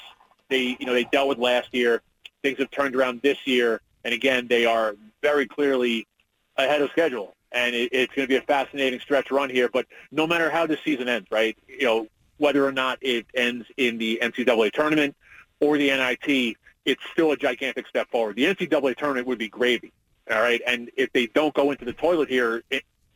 They 0.48 0.76
you 0.78 0.86
know 0.86 0.94
they 0.94 1.04
dealt 1.04 1.28
with 1.28 1.38
last 1.38 1.74
year. 1.74 2.00
Things 2.42 2.58
have 2.58 2.70
turned 2.70 2.94
around 2.94 3.20
this 3.22 3.38
year 3.46 3.80
and 4.06 4.14
again, 4.14 4.46
they 4.46 4.66
are 4.66 4.94
very 5.20 5.48
clearly 5.48 6.06
ahead 6.56 6.80
of 6.80 6.90
schedule. 6.92 7.34
And 7.52 7.74
it, 7.74 7.90
it's 7.92 8.14
going 8.14 8.26
to 8.26 8.28
be 8.28 8.36
a 8.36 8.42
fascinating 8.42 9.00
stretch 9.00 9.30
run 9.30 9.50
here. 9.50 9.68
But 9.68 9.86
no 10.10 10.26
matter 10.26 10.50
how 10.50 10.66
this 10.66 10.80
season 10.84 11.08
ends, 11.08 11.28
right, 11.30 11.56
you 11.68 11.84
know, 11.84 12.08
whether 12.38 12.66
or 12.66 12.72
not 12.72 12.98
it 13.00 13.26
ends 13.34 13.66
in 13.76 13.98
the 13.98 14.18
NCAA 14.22 14.72
tournament 14.72 15.16
or 15.60 15.78
the 15.78 15.88
NIT, 15.88 16.56
it's 16.84 17.02
still 17.12 17.32
a 17.32 17.36
gigantic 17.36 17.86
step 17.86 18.10
forward. 18.10 18.36
The 18.36 18.44
NCAA 18.44 18.96
tournament 18.96 19.26
would 19.26 19.38
be 19.38 19.48
gravy, 19.48 19.92
all 20.30 20.40
right? 20.40 20.60
And 20.66 20.90
if 20.96 21.12
they 21.12 21.26
don't 21.26 21.54
go 21.54 21.70
into 21.70 21.84
the 21.84 21.92
toilet 21.92 22.28
here 22.28 22.62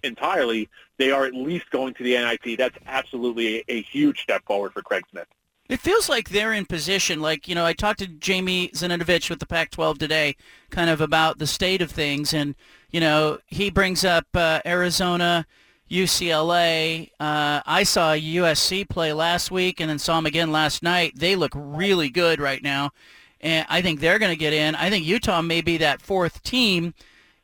entirely, 0.02 0.68
they 0.96 1.10
are 1.10 1.24
at 1.26 1.34
least 1.34 1.70
going 1.70 1.94
to 1.94 2.02
the 2.02 2.12
NIT. 2.12 2.56
That's 2.58 2.76
absolutely 2.86 3.58
a, 3.58 3.64
a 3.68 3.82
huge 3.82 4.22
step 4.22 4.44
forward 4.46 4.72
for 4.72 4.82
Craig 4.82 5.04
Smith. 5.10 5.26
It 5.70 5.78
feels 5.78 6.08
like 6.08 6.30
they're 6.30 6.52
in 6.52 6.66
position. 6.66 7.20
Like, 7.20 7.46
you 7.46 7.54
know, 7.54 7.64
I 7.64 7.74
talked 7.74 8.00
to 8.00 8.08
Jamie 8.08 8.70
Zaninovich 8.74 9.30
with 9.30 9.38
the 9.38 9.46
Pac-12 9.46 9.98
today 9.98 10.34
kind 10.70 10.90
of 10.90 11.00
about 11.00 11.38
the 11.38 11.46
state 11.46 11.80
of 11.80 11.92
things. 11.92 12.34
And, 12.34 12.56
you 12.90 12.98
know, 12.98 13.38
he 13.46 13.70
brings 13.70 14.04
up 14.04 14.26
uh, 14.34 14.58
Arizona, 14.66 15.46
UCLA. 15.88 17.12
Uh, 17.20 17.62
I 17.64 17.84
saw 17.84 18.14
USC 18.14 18.88
play 18.88 19.12
last 19.12 19.52
week 19.52 19.80
and 19.80 19.88
then 19.88 20.00
saw 20.00 20.16
them 20.16 20.26
again 20.26 20.50
last 20.50 20.82
night. 20.82 21.12
They 21.14 21.36
look 21.36 21.52
really 21.54 22.08
good 22.08 22.40
right 22.40 22.64
now. 22.64 22.90
And 23.40 23.64
I 23.70 23.80
think 23.80 24.00
they're 24.00 24.18
going 24.18 24.32
to 24.32 24.36
get 24.36 24.52
in. 24.52 24.74
I 24.74 24.90
think 24.90 25.06
Utah 25.06 25.40
may 25.40 25.60
be 25.60 25.76
that 25.76 26.02
fourth 26.02 26.42
team. 26.42 26.94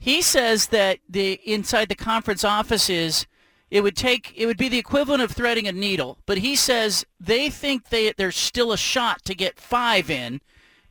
He 0.01 0.21
says 0.21 0.67
that 0.69 0.99
the 1.09 1.35
inside 1.45 1.89
the 1.89 1.95
conference 1.95 2.43
offices– 2.43 3.25
it 3.71 3.83
would 3.83 3.97
take 3.97 4.33
it 4.37 4.47
would 4.47 4.57
be 4.57 4.69
the 4.69 4.79
equivalent 4.79 5.23
of 5.23 5.33
threading 5.33 5.67
a 5.67 5.73
needle. 5.73 6.19
But 6.27 6.39
he 6.39 6.57
says 6.57 7.05
they 7.19 7.51
think 7.51 7.89
they 7.89 8.13
there's 8.13 8.37
still 8.37 8.73
a 8.73 8.77
shot 8.77 9.25
to 9.25 9.35
get 9.35 9.59
five 9.59 10.11
in, 10.11 10.41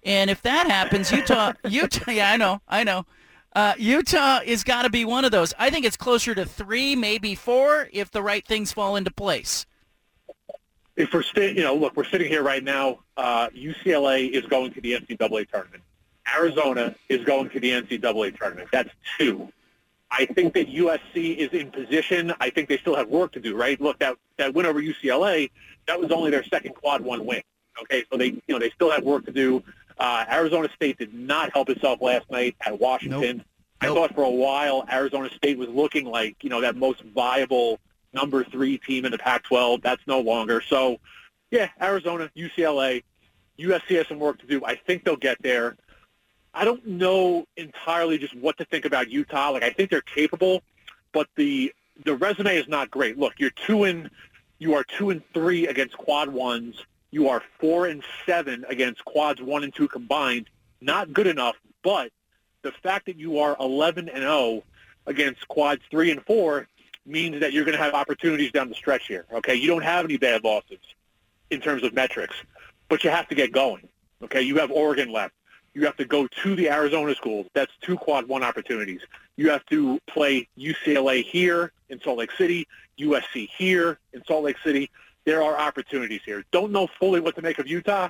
and 0.04 0.30
if 0.30 0.42
that 0.44 0.68
happens, 0.68 1.12
Utah, 1.12 1.54
Utah, 1.68 2.12
yeah, 2.12 2.32
I 2.32 2.38
know, 2.38 2.62
I 2.68 2.84
know. 2.84 3.06
Uh, 3.56 3.74
Utah 3.78 4.42
is 4.44 4.66
got 4.66 4.82
to 4.82 4.90
be 4.90 5.06
one 5.06 5.24
of 5.24 5.32
those. 5.32 5.54
I 5.58 5.70
think 5.70 5.86
it's 5.86 5.96
closer 5.96 6.36
to 6.36 6.46
three, 6.46 6.94
maybe 6.94 7.36
four, 7.36 7.88
if 7.94 8.12
the 8.12 8.22
right 8.22 8.46
things 8.46 8.74
fall 8.74 8.98
into 8.98 9.12
place. 9.12 9.66
If 10.98 11.14
we're 11.14 11.24
sti- 11.24 11.52
you 11.52 11.64
know, 11.64 11.74
look, 11.74 11.96
we're 11.96 12.04
sitting 12.06 12.28
here 12.28 12.44
right 12.44 12.64
now. 12.64 13.00
Uh, 13.16 13.48
UCLA 13.50 14.30
is 14.30 14.46
going 14.48 14.74
to 14.74 14.82
the 14.82 14.94
NCAA 14.94 15.50
tournament. 15.50 15.84
Arizona 16.36 16.96
is 17.08 17.24
going 17.24 17.50
to 17.52 17.60
the 17.60 17.72
NCAA 17.72 18.38
tournament. 18.38 18.68
That's 18.72 18.90
two. 19.18 19.50
I 20.18 20.26
think 20.26 20.54
that 20.54 20.70
USC 20.70 21.36
is 21.38 21.50
in 21.52 21.72
position. 21.72 22.34
I 22.40 22.50
think 22.50 22.70
they 22.70 22.78
still 22.78 22.96
have 22.96 23.10
work 23.10 23.34
to 23.34 23.40
do, 23.42 23.56
right? 23.56 23.80
Look, 23.82 24.00
that, 24.00 24.16
that 24.38 24.54
win 24.54 24.66
over 24.66 24.82
UCLA, 24.82 25.52
that 25.88 26.00
was 26.00 26.10
only 26.12 26.32
their 26.32 26.44
second 26.46 26.74
quad 26.74 27.02
one 27.02 27.26
win. 27.26 27.42
Okay, 27.82 28.06
so 28.10 28.18
they, 28.18 28.28
you 28.28 28.42
know, 28.48 28.60
they 28.60 28.70
still 28.70 28.90
have 28.90 29.04
work 29.04 29.26
to 29.26 29.32
do. 29.34 29.62
Uh, 29.98 30.24
Arizona 30.32 30.70
State 30.74 30.98
did 30.98 31.14
not 31.14 31.52
help 31.52 31.70
itself 31.70 32.02
last 32.02 32.30
night 32.32 32.56
at 32.62 32.80
Washington. 32.80 33.38
Nope. 33.38 33.46
I 33.82 33.86
Nope. 33.88 33.96
thought 33.98 34.16
for 34.16 34.24
a 34.24 34.30
while 34.30 34.86
Arizona 34.90 35.30
State 35.36 35.58
was 35.58 35.68
looking 35.68 36.06
like, 36.06 36.42
you 36.44 36.50
know, 36.50 36.62
that 36.62 36.78
most 36.78 37.02
viable 37.14 37.80
number 38.14 38.46
three 38.46 38.78
team 38.78 39.04
in 39.04 39.12
the 39.12 39.18
Pac-12. 39.18 39.82
That's 39.82 40.02
no 40.08 40.22
longer. 40.22 40.62
So, 40.62 40.98
yeah, 41.52 41.68
Arizona, 41.82 42.32
UCLA, 42.38 43.04
USC 43.60 43.98
has 43.98 44.08
some 44.08 44.20
work 44.20 44.40
to 44.40 44.48
do. 44.48 44.64
I 44.64 44.76
think 44.76 45.04
they'll 45.04 45.18
get 45.18 45.42
there. 45.42 45.76
I 46.56 46.64
don't 46.64 46.86
know 46.88 47.46
entirely 47.58 48.18
just 48.18 48.36
what 48.36 48.58
to 48.58 48.66
think 48.66 48.86
about 48.86 49.10
Utah. 49.10 49.52
Like, 49.52 49.64
I 49.64 49.72
think 49.72 49.90
they're 49.90 50.02
capable, 50.02 50.64
but 51.12 51.28
the 51.36 51.74
the 52.04 52.16
resume 52.16 52.56
is 52.56 52.68
not 52.68 52.90
great. 52.90 53.18
Look, 53.18 53.34
you're 53.38 53.52
two 53.52 53.84
and 53.84 54.10
you 54.58 54.74
are 54.74 54.84
two 54.84 55.10
and 55.10 55.22
three 55.34 55.68
against 55.68 55.98
quad 55.98 56.30
ones. 56.30 56.76
You 57.12 57.30
are 57.30 57.44
four 57.60 57.88
and 57.88 58.04
seven 58.26 58.66
against 58.70 59.04
quads 59.06 59.42
one 59.42 59.64
and 59.64 59.74
two 59.74 59.88
combined. 59.88 60.50
Not 60.82 61.14
good 61.14 61.28
enough, 61.28 61.56
but 61.84 62.12
the 62.62 62.72
fact 62.72 63.06
that 63.08 63.18
you 63.18 63.40
are 63.40 63.56
11 63.60 64.10
and 64.10 64.24
0 64.24 64.64
against 65.06 65.48
quads 65.48 65.82
three 65.92 66.12
and 66.12 66.24
four 66.26 66.68
means 67.06 67.40
that 67.42 67.54
you're 67.54 67.66
going 67.66 67.78
to 67.78 67.84
have 67.84 67.94
opportunities 67.94 68.52
down 68.52 68.70
the 68.70 68.76
stretch 68.76 69.08
here. 69.08 69.26
Okay, 69.32 69.56
you 69.56 69.68
don't 69.68 69.84
have 69.84 70.06
any 70.06 70.18
bad 70.18 70.44
losses 70.44 70.80
in 71.50 71.62
terms 71.62 71.84
of 71.84 71.94
metrics, 71.94 72.36
but 72.90 73.04
you 73.04 73.10
have 73.10 73.28
to 73.28 73.36
get 73.36 73.52
going. 73.52 73.88
Okay, 74.24 74.42
you 74.42 74.58
have 74.58 74.72
Oregon 74.72 75.12
left. 75.12 75.34
You 75.76 75.86
have 75.86 75.98
to 75.98 76.06
go 76.06 76.26
to 76.28 76.56
the 76.56 76.70
Arizona 76.70 77.14
schools. 77.14 77.48
That's 77.54 77.72
two 77.82 77.98
quad 77.98 78.28
one 78.28 78.44
opportunities. 78.44 79.02
You 79.36 79.50
have 79.50 79.66
to 79.68 80.00
play 80.08 80.48
UCLA 80.58 81.24
here 81.24 81.74
in 81.90 82.00
Salt 82.02 82.18
Lake 82.18 82.32
City, 82.32 82.66
USC 82.98 83.50
here 83.58 84.00
in 84.14 84.24
Salt 84.26 84.46
Lake 84.46 84.56
City. 84.64 84.90
There 85.26 85.44
are 85.44 85.58
opportunities 85.58 86.22
here. 86.26 86.46
Don't 86.52 86.72
know 86.72 86.88
fully 86.98 87.20
what 87.20 87.36
to 87.36 87.42
make 87.42 87.60
of 87.60 87.68
Utah, 87.68 88.10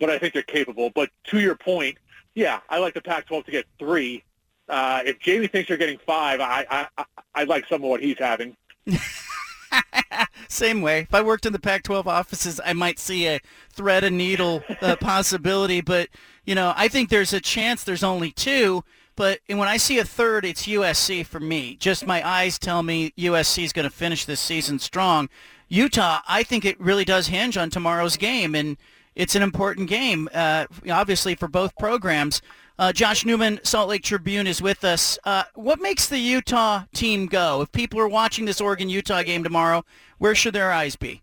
but 0.00 0.08
I 0.08 0.18
think 0.18 0.32
they're 0.32 0.42
capable. 0.42 0.90
But 0.94 1.10
to 1.24 1.40
your 1.40 1.56
point, 1.56 1.98
yeah, 2.34 2.60
I 2.70 2.78
like 2.78 2.94
the 2.94 3.02
Pac-12 3.02 3.44
to 3.44 3.50
get 3.50 3.66
three. 3.78 4.24
Uh, 4.68 5.02
if 5.04 5.18
Jamie 5.18 5.46
thinks 5.46 5.68
they're 5.68 5.76
getting 5.76 5.98
five, 6.06 6.40
I, 6.40 6.88
I, 6.96 7.04
I, 7.34 7.44
like 7.44 7.66
some 7.68 7.82
of 7.82 7.90
what 7.90 8.00
he's 8.00 8.18
having. 8.18 8.56
Same 10.48 10.80
way. 10.80 11.00
If 11.00 11.14
I 11.14 11.20
worked 11.20 11.46
in 11.46 11.52
the 11.52 11.58
Pac-12 11.58 12.06
offices, 12.06 12.60
I 12.64 12.72
might 12.72 12.98
see 12.98 13.26
a 13.26 13.40
thread 13.72 14.04
and 14.04 14.16
needle 14.16 14.62
uh, 14.80 14.96
possibility. 15.00 15.80
But 15.80 16.08
you 16.48 16.54
know, 16.54 16.72
I 16.74 16.88
think 16.88 17.10
there's 17.10 17.34
a 17.34 17.42
chance 17.42 17.84
there's 17.84 18.02
only 18.02 18.30
two. 18.30 18.82
But 19.16 19.40
when 19.48 19.68
I 19.68 19.76
see 19.76 19.98
a 19.98 20.04
third, 20.04 20.46
it's 20.46 20.66
USC 20.66 21.26
for 21.26 21.40
me. 21.40 21.76
Just 21.78 22.06
my 22.06 22.26
eyes 22.26 22.58
tell 22.58 22.82
me 22.82 23.12
USC 23.18 23.64
is 23.64 23.72
going 23.74 23.84
to 23.84 23.94
finish 23.94 24.24
this 24.24 24.40
season 24.40 24.78
strong. 24.78 25.28
Utah, 25.68 26.20
I 26.26 26.42
think 26.42 26.64
it 26.64 26.80
really 26.80 27.04
does 27.04 27.26
hinge 27.26 27.58
on 27.58 27.68
tomorrow's 27.68 28.16
game, 28.16 28.54
and 28.54 28.78
it's 29.14 29.34
an 29.34 29.42
important 29.42 29.90
game, 29.90 30.26
uh, 30.32 30.64
obviously 30.90 31.34
for 31.34 31.48
both 31.48 31.76
programs. 31.76 32.40
Uh, 32.78 32.94
Josh 32.94 33.26
Newman, 33.26 33.60
Salt 33.62 33.90
Lake 33.90 34.02
Tribune, 34.02 34.46
is 34.46 34.62
with 34.62 34.84
us. 34.84 35.18
Uh, 35.24 35.42
what 35.54 35.82
makes 35.82 36.08
the 36.08 36.18
Utah 36.18 36.84
team 36.94 37.26
go? 37.26 37.60
If 37.60 37.72
people 37.72 38.00
are 38.00 38.08
watching 38.08 38.46
this 38.46 38.60
Oregon-Utah 38.60 39.24
game 39.24 39.44
tomorrow, 39.44 39.84
where 40.16 40.34
should 40.34 40.54
their 40.54 40.72
eyes 40.72 40.96
be? 40.96 41.20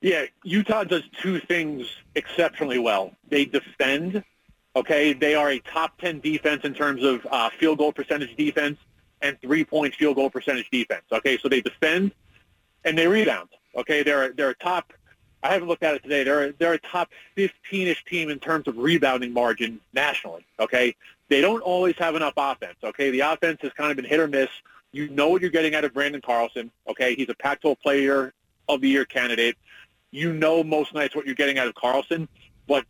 Yeah, 0.00 0.24
Utah 0.44 0.84
does 0.84 1.02
two 1.20 1.40
things 1.40 1.86
exceptionally 2.14 2.78
well. 2.78 3.12
They 3.28 3.44
defend. 3.44 4.24
Okay, 4.74 5.12
they 5.12 5.34
are 5.34 5.50
a 5.50 5.58
top 5.60 5.98
10 5.98 6.20
defense 6.20 6.64
in 6.64 6.74
terms 6.74 7.02
of 7.02 7.26
uh, 7.30 7.50
field 7.58 7.78
goal 7.78 7.92
percentage 7.92 8.34
defense 8.36 8.78
and 9.20 9.38
three-point 9.40 9.94
field 9.94 10.16
goal 10.16 10.30
percentage 10.30 10.70
defense. 10.70 11.02
Okay, 11.12 11.36
so 11.38 11.48
they 11.48 11.60
defend 11.60 12.12
and 12.84 12.96
they 12.96 13.06
rebound. 13.06 13.48
Okay, 13.76 14.02
they're 14.02 14.32
they're 14.32 14.50
a 14.50 14.54
top. 14.54 14.92
I 15.42 15.52
haven't 15.52 15.68
looked 15.68 15.82
at 15.82 15.94
it 15.94 16.02
today. 16.02 16.24
They're 16.24 16.52
they're 16.52 16.72
a 16.74 16.78
top 16.78 17.10
15ish 17.36 18.04
team 18.06 18.30
in 18.30 18.38
terms 18.38 18.68
of 18.68 18.78
rebounding 18.78 19.32
margin 19.32 19.80
nationally. 19.92 20.44
Okay, 20.58 20.94
they 21.28 21.40
don't 21.40 21.60
always 21.60 21.96
have 21.98 22.14
enough 22.14 22.34
offense. 22.36 22.76
Okay, 22.82 23.10
the 23.10 23.20
offense 23.20 23.58
has 23.62 23.72
kind 23.72 23.90
of 23.90 23.96
been 23.96 24.06
hit 24.06 24.20
or 24.20 24.28
miss. 24.28 24.48
You 24.92 25.08
know 25.10 25.28
what 25.28 25.40
you're 25.40 25.50
getting 25.50 25.74
out 25.74 25.84
of 25.84 25.92
Branden 25.92 26.22
Carlson. 26.22 26.70
Okay, 26.88 27.14
he's 27.14 27.28
a 27.28 27.34
Pac-12 27.34 27.78
Player 27.80 28.32
of 28.68 28.80
the 28.80 28.88
Year 28.88 29.04
candidate. 29.04 29.56
You 30.10 30.32
know 30.32 30.64
most 30.64 30.94
nights 30.94 31.14
what 31.14 31.26
you're 31.26 31.34
getting 31.34 31.58
out 31.58 31.66
of 31.66 31.74
Carlson, 31.74 32.28
but 32.66 32.84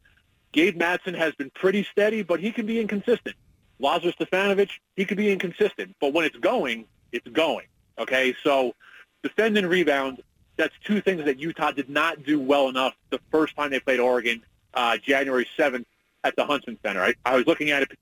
Gabe 0.52 0.78
Madsen 0.78 1.16
has 1.16 1.34
been 1.34 1.50
pretty 1.50 1.84
steady, 1.84 2.22
but 2.22 2.40
he 2.40 2.50
can 2.50 2.66
be 2.66 2.80
inconsistent. 2.80 3.36
Lazar 3.78 4.12
Stefanovic, 4.12 4.70
he 4.96 5.04
could 5.04 5.16
be 5.16 5.30
inconsistent, 5.30 5.96
but 6.00 6.12
when 6.12 6.24
it's 6.24 6.36
going, 6.36 6.86
it's 7.12 7.26
going. 7.28 7.66
Okay, 7.98 8.34
so 8.42 8.74
defend 9.22 9.58
and 9.58 9.68
rebound, 9.68 10.22
that's 10.56 10.74
two 10.84 11.00
things 11.00 11.24
that 11.24 11.38
Utah 11.38 11.72
did 11.72 11.88
not 11.88 12.22
do 12.22 12.38
well 12.38 12.68
enough 12.68 12.94
the 13.10 13.20
first 13.30 13.56
time 13.56 13.70
they 13.70 13.80
played 13.80 14.00
Oregon, 14.00 14.42
uh, 14.74 14.96
January 14.98 15.46
7th 15.58 15.86
at 16.24 16.36
the 16.36 16.44
Huntsman 16.44 16.78
Center. 16.84 17.02
I, 17.02 17.14
I 17.24 17.36
was 17.36 17.46
looking 17.46 17.70
at 17.70 17.82
it 17.82 17.98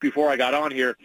before 0.00 0.28
I 0.28 0.36
got 0.36 0.54
on 0.54 0.70
here. 0.70 0.96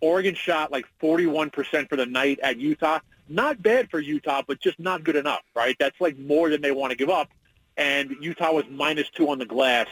Oregon 0.00 0.34
shot 0.34 0.72
like 0.72 0.86
41% 1.02 1.88
for 1.88 1.96
the 1.96 2.06
night 2.06 2.40
at 2.42 2.56
Utah. 2.56 3.00
Not 3.30 3.62
bad 3.62 3.88
for 3.90 4.00
Utah, 4.00 4.42
but 4.46 4.60
just 4.60 4.80
not 4.80 5.04
good 5.04 5.14
enough, 5.14 5.42
right? 5.54 5.76
That's 5.78 5.98
like 6.00 6.18
more 6.18 6.50
than 6.50 6.60
they 6.60 6.72
want 6.72 6.90
to 6.90 6.96
give 6.96 7.08
up. 7.08 7.28
And 7.76 8.16
Utah 8.20 8.52
was 8.52 8.64
minus 8.68 9.08
two 9.10 9.30
on 9.30 9.38
the 9.38 9.46
glass 9.46 9.86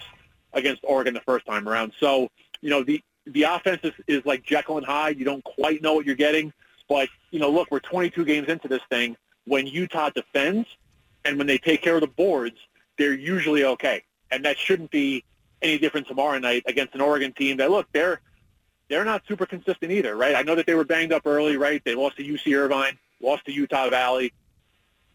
against 0.53 0.83
Oregon 0.83 1.14
the 1.14 1.20
first 1.20 1.46
time 1.46 1.68
around. 1.68 1.92
So, 2.01 2.29
you 2.61 2.68
know, 2.68 2.83
the, 2.83 3.01
the 3.27 3.44
offense 3.44 3.81
is, 3.85 3.92
is 4.09 4.27
like 4.27 4.42
Jekyll 4.42 4.77
and 4.79 4.85
Hyde. 4.85 5.18
You 5.18 5.24
don't 5.24 5.44
quite 5.44 5.83
know 5.83 5.94
what 5.94 6.05
you're 6.05 6.16
getting. 6.16 6.53
But, 6.88 7.09
you 7.31 7.38
know, 7.38 7.51
look, 7.51 7.68
we're 7.70 7.79
22 7.79 8.24
games 8.24 8.48
into 8.48 8.66
this 8.66 8.83
thing. 8.90 9.16
When 9.46 9.66
Utah 9.66 10.11
defends 10.11 10.66
and 11.24 11.38
when 11.38 11.46
they 11.46 11.59
take 11.59 11.81
care 11.81 11.94
of 11.94 12.01
the 12.01 12.09
boards, 12.09 12.57
they're 12.98 13.14
usually 13.14 13.64
okay. 13.64 14.03
And 14.33 14.44
that 14.44 14.59
shouldn't 14.59 14.90
be 14.90 15.24
any 15.62 15.79
different 15.79 16.09
tomorrow 16.09 16.38
night 16.38 16.64
against 16.66 16.94
an 16.94 17.01
Oregon 17.01 17.33
team 17.33 17.59
that, 17.59 17.70
look, 17.70 17.87
they're 17.92 18.20
they're 18.88 19.05
not 19.05 19.22
super 19.29 19.46
consistent 19.46 19.92
either, 19.92 20.16
right? 20.16 20.35
I 20.35 20.42
know 20.42 20.55
that 20.55 20.66
they 20.66 20.74
were 20.74 20.85
banged 20.85 21.12
up 21.12 21.27
early, 21.27 21.57
right? 21.57 21.83
They 21.85 21.94
lost 21.94 22.16
to 22.16 22.24
UC 22.24 22.57
Irvine, 22.57 22.98
lost 23.20 23.44
to 23.46 23.52
Utah 23.52 23.90
Valley. 23.90 24.33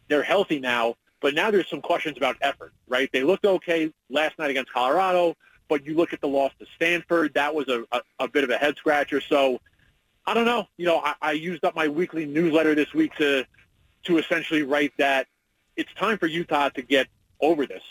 They're 0.08 0.22
healthy 0.22 0.60
now, 0.60 0.96
but 1.20 1.34
now 1.34 1.50
there's 1.50 1.68
some 1.68 1.80
questions 1.80 2.16
about 2.16 2.36
effort, 2.40 2.72
right? 2.88 3.08
They 3.12 3.22
looked 3.22 3.44
okay 3.44 3.92
last 4.10 4.38
night 4.38 4.50
against 4.50 4.72
Colorado, 4.72 5.36
but 5.68 5.86
you 5.86 5.94
look 5.94 6.12
at 6.12 6.20
the 6.20 6.28
loss 6.28 6.52
to 6.58 6.66
Stanford, 6.76 7.34
that 7.34 7.54
was 7.54 7.68
a, 7.68 7.84
a, 7.92 8.00
a 8.20 8.28
bit 8.28 8.44
of 8.44 8.50
a 8.50 8.56
head 8.56 8.76
scratcher. 8.76 9.20
So 9.20 9.60
I 10.26 10.34
don't 10.34 10.44
know. 10.44 10.66
You 10.76 10.86
know, 10.86 10.98
I, 10.98 11.14
I 11.20 11.32
used 11.32 11.64
up 11.64 11.74
my 11.74 11.88
weekly 11.88 12.26
newsletter 12.26 12.74
this 12.74 12.92
week 12.94 13.14
to 13.16 13.44
to 14.04 14.18
essentially 14.18 14.62
write 14.62 14.92
that 14.98 15.26
it's 15.76 15.92
time 15.94 16.18
for 16.18 16.26
Utah 16.26 16.68
to 16.70 16.82
get 16.82 17.08
over 17.40 17.66
this, 17.66 17.82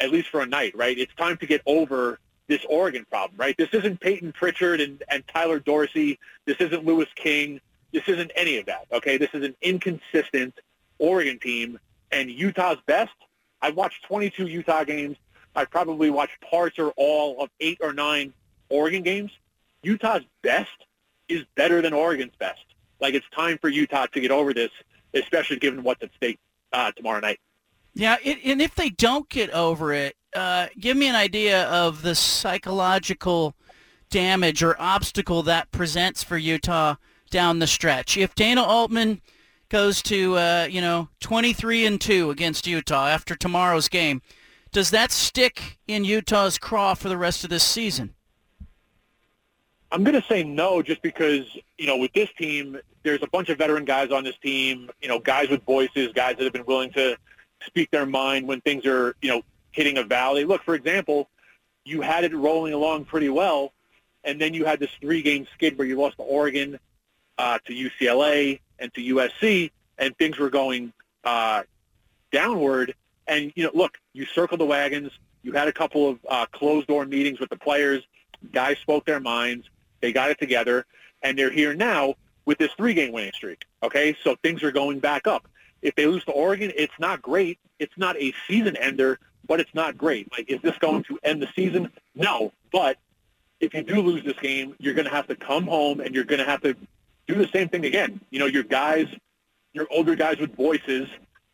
at 0.00 0.10
least 0.10 0.28
for 0.28 0.40
a 0.40 0.46
night, 0.46 0.76
right? 0.76 0.98
It's 0.98 1.14
time 1.14 1.36
to 1.38 1.46
get 1.46 1.62
over 1.66 2.18
this 2.46 2.64
Oregon 2.68 3.06
problem, 3.08 3.38
right? 3.38 3.56
This 3.56 3.70
isn't 3.72 4.00
Payton 4.00 4.32
Pritchard 4.32 4.80
and, 4.80 5.02
and 5.08 5.26
Tyler 5.28 5.58
Dorsey. 5.58 6.18
This 6.44 6.58
isn't 6.58 6.84
Louis 6.84 7.06
King. 7.16 7.60
This 7.92 8.02
isn't 8.06 8.32
any 8.34 8.58
of 8.58 8.66
that, 8.66 8.86
okay? 8.92 9.18
This 9.18 9.30
is 9.34 9.44
an 9.44 9.54
inconsistent 9.60 10.54
Oregon 10.98 11.38
team, 11.38 11.78
and 12.10 12.30
Utah's 12.30 12.78
best. 12.86 13.12
I 13.60 13.70
watched 13.70 14.04
22 14.04 14.46
Utah 14.46 14.84
games. 14.84 15.16
I 15.54 15.64
probably 15.64 16.10
watched 16.10 16.40
parts 16.40 16.78
or 16.78 16.92
all 16.96 17.42
of 17.42 17.50
eight 17.60 17.78
or 17.80 17.92
nine 17.92 18.32
Oregon 18.68 19.02
games. 19.02 19.30
Utah's 19.82 20.22
best 20.42 20.70
is 21.28 21.44
better 21.56 21.82
than 21.82 21.92
Oregon's 21.92 22.32
best. 22.38 22.64
Like 23.00 23.14
it's 23.14 23.26
time 23.34 23.58
for 23.58 23.68
Utah 23.68 24.06
to 24.06 24.20
get 24.20 24.30
over 24.30 24.54
this, 24.54 24.70
especially 25.12 25.58
given 25.58 25.82
what's 25.82 26.02
at 26.02 26.10
stake 26.16 26.38
uh, 26.72 26.92
tomorrow 26.92 27.20
night. 27.20 27.40
Yeah, 27.94 28.16
it, 28.24 28.38
and 28.44 28.62
if 28.62 28.74
they 28.74 28.88
don't 28.88 29.28
get 29.28 29.50
over 29.50 29.92
it, 29.92 30.16
uh, 30.34 30.68
give 30.78 30.96
me 30.96 31.08
an 31.08 31.14
idea 31.14 31.64
of 31.64 32.02
the 32.02 32.14
psychological 32.14 33.54
damage 34.08 34.62
or 34.62 34.80
obstacle 34.80 35.42
that 35.42 35.70
presents 35.72 36.22
for 36.22 36.38
Utah 36.38 36.94
down 37.32 37.58
the 37.58 37.66
stretch. 37.66 38.16
If 38.16 38.36
Dana 38.36 38.62
Altman 38.62 39.20
goes 39.68 40.02
to 40.02 40.36
uh, 40.36 40.68
you 40.70 40.80
know 40.80 41.08
23 41.20 41.86
and 41.86 42.00
two 42.00 42.30
against 42.30 42.68
Utah 42.68 43.08
after 43.08 43.34
tomorrow's 43.34 43.88
game, 43.88 44.22
does 44.70 44.90
that 44.90 45.10
stick 45.10 45.78
in 45.88 46.04
Utah's 46.04 46.58
craw 46.58 46.94
for 46.94 47.08
the 47.08 47.16
rest 47.16 47.42
of 47.42 47.50
this 47.50 47.64
season? 47.64 48.14
I'm 49.90 50.04
going 50.04 50.18
to 50.18 50.26
say 50.26 50.42
no, 50.42 50.80
just 50.82 51.02
because 51.02 51.44
you 51.76 51.86
know 51.86 51.96
with 51.96 52.12
this 52.12 52.30
team, 52.38 52.78
there's 53.02 53.22
a 53.22 53.26
bunch 53.26 53.48
of 53.48 53.58
veteran 53.58 53.84
guys 53.84 54.10
on 54.10 54.22
this 54.22 54.36
team. 54.38 54.90
You 55.00 55.08
know, 55.08 55.18
guys 55.18 55.48
with 55.48 55.64
voices, 55.64 56.12
guys 56.14 56.36
that 56.36 56.44
have 56.44 56.52
been 56.52 56.66
willing 56.66 56.92
to 56.92 57.16
speak 57.66 57.90
their 57.90 58.06
mind 58.06 58.46
when 58.46 58.60
things 58.60 58.86
are 58.86 59.16
you 59.20 59.30
know 59.30 59.42
hitting 59.72 59.98
a 59.98 60.02
valley. 60.02 60.44
Look, 60.44 60.62
for 60.62 60.74
example, 60.74 61.28
you 61.84 62.00
had 62.00 62.24
it 62.24 62.34
rolling 62.34 62.72
along 62.72 63.06
pretty 63.06 63.28
well, 63.28 63.72
and 64.24 64.40
then 64.40 64.54
you 64.54 64.64
had 64.64 64.80
this 64.80 64.90
three-game 65.00 65.46
skid 65.54 65.76
where 65.76 65.86
you 65.86 65.98
lost 65.98 66.16
to 66.16 66.22
Oregon, 66.22 66.78
uh, 67.42 67.58
to 67.66 67.72
UCLA, 67.74 68.60
and 68.78 68.94
to 68.94 69.00
USC, 69.00 69.72
and 69.98 70.16
things 70.16 70.38
were 70.38 70.48
going 70.48 70.92
uh, 71.24 71.64
downward. 72.30 72.94
And 73.26 73.52
you 73.56 73.64
know, 73.64 73.72
look, 73.74 73.98
you 74.12 74.26
circled 74.26 74.60
the 74.60 74.64
wagons. 74.64 75.10
You 75.42 75.50
had 75.50 75.66
a 75.66 75.72
couple 75.72 76.08
of 76.08 76.18
uh, 76.28 76.46
closed-door 76.52 77.04
meetings 77.06 77.40
with 77.40 77.50
the 77.50 77.56
players. 77.56 78.04
Guys 78.52 78.78
spoke 78.78 79.04
their 79.06 79.18
minds. 79.18 79.68
They 80.00 80.12
got 80.12 80.30
it 80.30 80.38
together, 80.38 80.86
and 81.22 81.36
they're 81.36 81.50
here 81.50 81.74
now 81.74 82.14
with 82.44 82.58
this 82.58 82.70
three-game 82.76 83.12
winning 83.12 83.32
streak. 83.34 83.64
Okay, 83.82 84.16
so 84.22 84.36
things 84.44 84.62
are 84.62 84.70
going 84.70 85.00
back 85.00 85.26
up. 85.26 85.48
If 85.82 85.96
they 85.96 86.06
lose 86.06 86.24
to 86.26 86.30
Oregon, 86.30 86.70
it's 86.76 86.94
not 87.00 87.22
great. 87.22 87.58
It's 87.80 87.98
not 87.98 88.16
a 88.18 88.32
season 88.46 88.76
ender, 88.76 89.18
but 89.48 89.58
it's 89.58 89.74
not 89.74 89.98
great. 89.98 90.30
Like, 90.30 90.48
is 90.48 90.62
this 90.62 90.78
going 90.78 91.02
to 91.04 91.18
end 91.24 91.42
the 91.42 91.48
season? 91.56 91.90
No, 92.14 92.52
but 92.70 92.98
if 93.58 93.74
you 93.74 93.82
do 93.82 94.00
lose 94.00 94.22
this 94.22 94.38
game, 94.38 94.76
you're 94.78 94.94
going 94.94 95.06
to 95.06 95.10
have 95.10 95.26
to 95.26 95.34
come 95.34 95.66
home 95.66 95.98
and 95.98 96.14
you're 96.14 96.22
going 96.22 96.38
to 96.38 96.44
have 96.44 96.62
to 96.62 96.76
do 97.26 97.34
the 97.34 97.48
same 97.48 97.68
thing 97.68 97.84
again. 97.84 98.20
You 98.30 98.38
know, 98.38 98.46
your 98.46 98.62
guys, 98.62 99.06
your 99.72 99.86
older 99.90 100.14
guys 100.14 100.38
with 100.38 100.54
voices, 100.56 101.08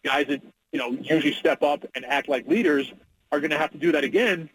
guys 0.05 0.27
that, 0.29 0.43
you 0.73 0.79
know, 0.79 0.91
usually 0.91 1.33
step 1.33 1.63
up 1.63 1.85
and 1.95 2.05
act 2.05 2.29
like 2.29 2.47
leaders 2.47 2.93
are 3.33 3.41
going 3.41 3.51
to 3.51 3.59
have 3.59 3.71
to 3.73 3.79
do 3.79 3.93
that 3.93 4.05
again 4.05 4.49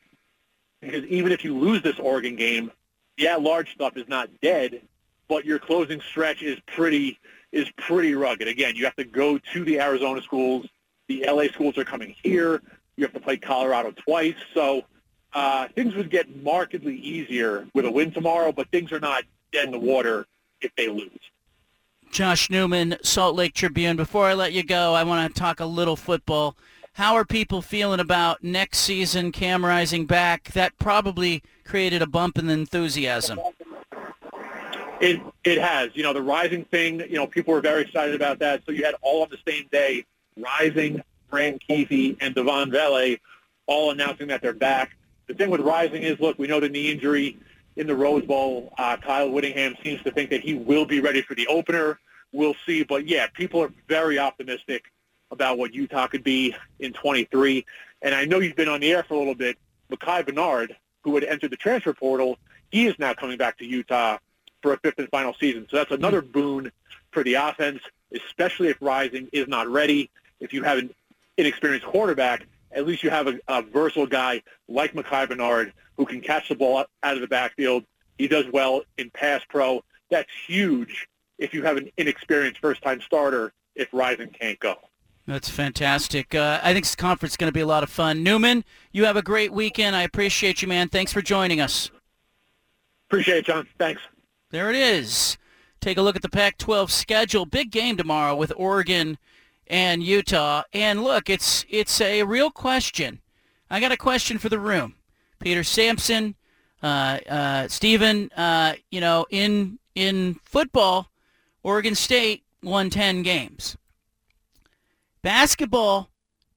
because 0.84 1.06
even 1.06 1.32
if 1.32 1.44
you 1.44 1.58
lose 1.58 1.82
this 1.82 1.98
Oregon 2.00 2.36
game, 2.36 2.72
yeah, 3.18 3.36
large 3.36 3.74
stuff 3.74 3.96
is 3.96 4.08
not 4.08 4.30
dead, 4.42 4.82
but 5.28 5.46
your 5.46 5.60
closing 5.60 6.02
stretch 6.02 6.42
is 6.42 6.60
pretty 6.68 7.20
is 7.52 7.70
pretty 7.78 8.16
rugged. 8.16 8.48
Again, 8.48 8.76
you 8.76 8.84
have 8.86 8.96
to 8.96 9.04
go 9.04 9.38
to 9.38 9.64
the 9.64 9.80
Arizona 9.80 10.22
schools. 10.22 10.68
The 11.08 11.26
LA 11.28 11.46
schools 11.46 11.78
are 11.78 11.84
coming 11.84 12.16
here. 12.24 12.62
You 12.98 13.06
have 13.06 13.14
to 13.14 13.20
play 13.20 13.38
Colorado 13.38 13.92
twice. 13.92 14.36
So 14.54 14.84
uh, 15.34 15.68
things 15.76 15.94
would 15.94 16.10
get 16.10 16.44
markedly 16.44 16.96
easier 16.96 17.68
with 17.76 17.86
a 17.86 17.92
win 17.92 18.12
tomorrow, 18.12 18.52
but 18.52 18.70
things 18.72 18.92
are 18.92 19.00
not 19.00 19.24
dead 19.52 19.66
in 19.66 19.72
the 19.72 19.80
water 19.80 20.26
if 20.64 20.76
they 20.76 20.88
lose. 20.88 21.10
Josh 22.12 22.50
Newman, 22.50 22.98
Salt 23.02 23.36
Lake 23.36 23.54
Tribune. 23.54 23.96
Before 23.96 24.28
I 24.28 24.34
let 24.36 24.54
you 24.54 24.64
go, 24.64 24.94
I 24.94 25.04
want 25.04 25.34
to 25.34 25.40
talk 25.40 25.60
a 25.60 25.66
little 25.66 25.96
football. 25.96 26.56
How 26.94 27.16
are 27.16 27.26
people 27.26 27.64
feeling 27.64 28.00
about 28.00 28.44
next 28.44 28.80
season, 28.80 29.32
Cam 29.32 29.66
Rising 29.66 30.06
back? 30.06 30.52
That 30.54 30.78
probably 30.78 31.42
created 31.66 32.04
a 32.04 32.08
bump 32.08 32.38
in 32.38 32.46
the 32.46 32.54
enthusiasm. 32.54 33.40
It 35.02 35.20
it 35.44 35.60
has. 35.60 35.90
You 35.96 36.04
know, 36.04 36.14
the 36.14 36.22
Rising 36.22 36.66
thing, 36.66 37.00
you 37.00 37.16
know, 37.16 37.26
people 37.26 37.54
were 37.54 37.62
very 37.62 37.82
excited 37.82 38.14
about 38.14 38.38
that. 38.40 38.62
So 38.66 38.72
you 38.72 38.86
had 38.86 38.94
all 39.02 39.24
on 39.24 39.30
the 39.32 39.40
same 39.52 39.68
day, 39.72 40.06
Rising, 40.38 41.04
Brant 41.32 41.64
Kuithe, 41.68 42.18
and 42.22 42.36
Devaughn 42.36 42.70
Vele 42.70 43.18
all 43.66 43.90
announcing 43.90 44.28
that 44.28 44.44
they're 44.44 44.54
back. 44.54 44.96
The 45.26 45.34
thing 45.34 45.50
with 45.50 45.62
Rising 45.62 46.04
is, 46.04 46.20
look, 46.20 46.38
we 46.38 46.46
know 46.46 46.60
the 46.60 46.70
knee 46.70 46.92
injury 46.92 47.38
in 47.76 47.88
the 47.88 47.96
Rose 47.96 48.26
Bowl. 48.26 48.74
Uh, 48.78 48.98
Kyle 48.98 49.30
Whittingham 49.30 49.76
seems 49.84 50.02
to 50.04 50.12
think 50.12 50.30
that 50.30 50.42
he 50.42 50.54
will 50.54 50.86
be 50.86 51.00
ready 51.00 51.22
for 51.22 51.36
the 51.36 51.48
opener. 51.48 52.00
We'll 52.32 52.56
see. 52.66 52.84
But, 52.84 53.08
yeah, 53.08 53.28
people 53.28 53.62
are 53.62 53.72
very 53.88 54.20
optimistic 54.20 54.86
about 55.32 55.58
what 55.58 55.74
Utah 55.74 56.08
could 56.08 56.24
be 56.24 56.56
in 56.80 56.94
23. 56.94 57.66
And 58.02 58.14
I 58.14 58.26
know 58.26 58.40
you've 58.40 58.56
been 58.56 58.70
on 58.70 58.82
the 58.82 58.92
air 58.92 59.04
for 59.04 59.16
a 59.16 59.18
little 59.18 59.36
bit. 59.36 59.58
Micah 59.90 60.24
Bernard, 60.24 60.76
who 61.02 61.16
had 61.16 61.24
entered 61.24 61.52
the 61.52 61.58
transfer 61.58 61.94
portal, 61.94 62.38
he 62.72 62.88
is 62.88 62.98
now 62.98 63.14
coming 63.14 63.38
back 63.38 63.58
to 63.60 63.66
Utah 63.66 64.18
for 64.62 64.74
a 64.74 64.78
fifth 64.78 64.98
and 64.98 65.10
final 65.10 65.36
season. 65.40 65.68
So 65.70 65.78
that's 65.78 65.92
another 65.92 66.22
boon 66.22 66.72
for 67.12 67.24
the 67.24 67.36
offense, 67.36 67.82
especially 68.14 68.70
if 68.70 68.78
Rising 68.82 69.30
is 69.32 69.48
not 69.48 69.68
ready. 69.68 70.10
If 70.40 70.54
you 70.54 70.64
have 70.64 70.78
an 70.78 70.90
inexperienced 71.38 71.86
quarterback, 71.86 72.48
at 72.74 72.86
least 72.86 73.04
you 73.04 73.10
have 73.10 73.28
a, 73.28 73.40
a 73.48 73.62
versatile 73.62 74.08
guy 74.08 74.42
like 74.68 74.96
Micah 74.96 75.28
Bernard 75.28 75.74
who 75.98 76.06
can 76.06 76.22
catch 76.22 76.50
the 76.50 76.56
ball 76.56 76.86
out 77.04 77.16
of 77.16 77.22
the 77.22 77.28
backfield. 77.28 77.84
He 78.18 78.28
does 78.28 78.46
well 78.52 78.84
in 78.98 79.10
pass 79.12 79.42
pro. 79.48 79.84
That's 80.10 80.30
huge 80.48 81.08
if 81.38 81.54
you 81.54 81.64
have 81.64 81.78
an 81.78 81.90
inexperienced 81.98 82.60
first-time 82.60 83.02
starter 83.02 83.54
if 83.76 83.90
Rising 83.92 84.30
can't 84.30 84.60
go. 84.60 84.76
That's 85.26 85.50
fantastic. 85.50 86.36
Uh, 86.36 86.60
I 86.62 86.74
think 86.74 86.86
this 86.86 86.96
conference 86.96 87.34
is 87.34 87.38
going 87.38 87.48
to 87.48 87.54
be 87.54 87.62
a 87.62 87.66
lot 87.66 87.84
of 87.84 87.90
fun. 87.90 88.24
Newman, 88.24 88.66
you 88.92 89.06
have 89.06 89.16
a 89.16 89.22
great 89.22 89.54
weekend. 89.54 89.96
I 89.96 90.02
appreciate 90.02 90.62
you, 90.62 90.68
man. 90.68 90.90
Thanks 90.90 91.14
for 91.14 91.22
joining 91.22 91.62
us. 91.62 91.90
Appreciate 93.08 93.38
it, 93.38 93.46
John. 93.46 93.68
Thanks. 93.80 94.02
There 94.52 94.70
it 94.70 94.76
is. 94.76 95.38
Take 95.80 95.98
a 95.98 96.02
look 96.02 96.16
at 96.16 96.22
the 96.22 96.30
Pac-12 96.30 96.90
schedule. 96.90 97.46
Big 97.46 97.72
game 97.72 97.96
tomorrow 97.96 98.36
with 98.36 98.52
Oregon 98.56 99.18
and 99.68 100.04
Utah. 100.04 100.64
And 100.74 101.04
look, 101.04 101.30
it's 101.30 101.66
it's 101.70 102.00
a 102.02 102.24
real 102.24 102.52
question. 102.52 103.20
I 103.70 103.80
got 103.80 103.92
a 103.92 103.98
question 103.98 104.38
for 104.38 104.50
the 104.50 104.60
room. 104.60 104.96
Peter 105.40 105.64
Sampson, 105.64 106.36
uh, 106.82 107.20
uh, 107.30 107.68
Stephen, 107.68 108.30
uh, 108.36 108.74
you 108.92 109.02
know, 109.02 109.26
in 109.30 109.80
in 109.96 110.40
football, 110.44 111.10
Oregon 111.64 111.96
State 111.96 112.44
won 112.62 112.90
10 112.90 113.24
games. 113.24 113.78
Basketball, 115.22 116.10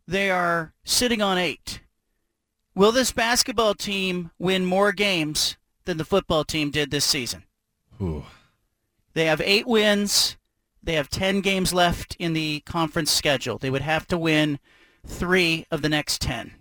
they 0.07 0.31
are 0.31 0.73
sitting 0.85 1.23
on 1.23 1.39
eight. 1.39 1.81
Will 2.75 2.93
this 2.93 3.13
basketball 3.13 3.75
team 3.75 4.31
win 4.39 4.65
more 4.67 4.93
games 4.93 5.57
than 5.85 5.97
the 5.97 6.05
football 6.05 6.45
team 6.45 6.71
did 6.71 6.91
this 6.91 7.05
season? 7.05 7.45
Ooh. 8.01 8.25
They 9.15 9.25
have 9.25 9.41
eight 9.41 9.67
wins. 9.67 10.36
They 10.87 10.95
have 10.95 11.11
10 11.11 11.41
games 11.41 11.75
left 11.75 12.15
in 12.21 12.33
the 12.33 12.61
conference 12.61 13.11
schedule. 13.11 13.59
They 13.59 13.71
would 13.71 13.83
have 13.83 14.07
to 14.09 14.17
win 14.17 14.61
three 15.05 15.67
of 15.71 15.83
the 15.83 15.89
next 15.89 16.21
10. 16.23 16.53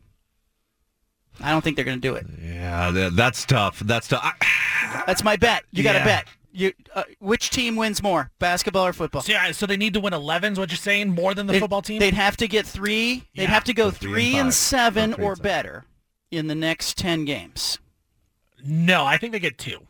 I 1.42 1.52
don't 1.52 1.62
think 1.64 1.76
they're 1.76 1.86
going 1.86 2.02
to 2.02 2.08
do 2.08 2.16
it. 2.16 2.26
Yeah, 2.42 3.10
that's 3.14 3.46
tough. 3.46 3.80
That's 3.80 4.08
tough. 4.08 4.22
I, 4.24 5.04
That's 5.06 5.24
my 5.24 5.36
bet. 5.36 5.64
You 5.72 5.84
got 5.84 5.94
to 5.94 6.00
Yeah. 6.00 6.06
bet. 6.06 6.26
You, 6.52 6.72
uh, 6.96 7.04
which 7.20 7.50
team 7.50 7.76
wins 7.76 8.02
more, 8.02 8.32
basketball 8.40 8.86
or 8.88 8.94
football? 8.94 9.22
So, 9.22 9.34
yeah, 9.34 9.52
so 9.52 9.66
they 9.66 9.76
need 9.78 9.94
to 9.94 10.00
win 10.00 10.14
11s, 10.14 10.58
what 10.58 10.70
you're 10.72 10.78
saying, 10.78 11.10
more 11.10 11.34
than 11.34 11.48
the 11.48 11.54
They'd- 11.54 11.60
football 11.60 11.82
team? 11.82 12.00
They'd 12.00 12.14
have 12.14 12.38
to 12.38 12.48
get 12.48 12.66
three. 12.66 13.26
They'd 13.36 13.44
Yeah. 13.44 13.50
have 13.50 13.66
to 13.66 13.74
go 13.74 13.92
So 13.92 13.98
three 13.98 14.32
and 14.32 14.40
and 14.46 14.54
seven 14.54 15.12
Or 15.12 15.16
three 15.16 15.24
and 15.26 15.32
or 15.32 15.36
seven. 15.36 15.44
better 15.44 15.86
in 16.32 16.48
the 16.48 16.56
next 16.56 16.98
10 16.98 17.26
games. 17.26 17.78
No, 18.64 19.06
I 19.06 19.18
think 19.18 19.34
they 19.34 19.40
get 19.40 19.58
two. 19.58 19.86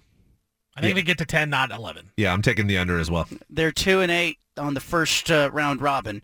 I 0.76 0.82
think 0.82 0.90
Yeah. 0.92 0.96
they 0.96 1.02
get 1.04 1.18
to 1.20 1.26
10, 1.26 1.50
not 1.50 1.72
11. 1.72 2.12
yeah, 2.18 2.34
I'm 2.34 2.42
taking 2.42 2.68
the 2.68 2.78
under 2.78 3.00
as 3.00 3.10
well. 3.10 3.28
They're 3.50 3.72
two 3.72 4.02
and 4.02 4.12
eight 4.12 4.40
on 4.58 4.74
the 4.74 4.80
first 4.82 5.30
uh, 5.32 5.50
round 5.54 5.82
robin. 5.82 6.22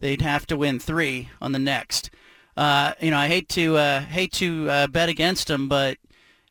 They'd 0.00 0.22
have 0.22 0.46
to 0.48 0.56
win 0.56 0.78
three 0.80 1.28
on 1.40 1.52
the 1.52 1.58
next. 1.60 2.10
Uh, 2.56 2.92
you 3.00 3.10
know, 3.12 3.18
I 3.18 3.28
hate 3.28 3.48
to 3.50 3.76
uh, 3.76 4.00
hate 4.00 4.32
to 4.34 4.68
uh, 4.68 4.86
bet 4.88 5.08
against 5.08 5.46
them, 5.48 5.68
but 5.68 5.96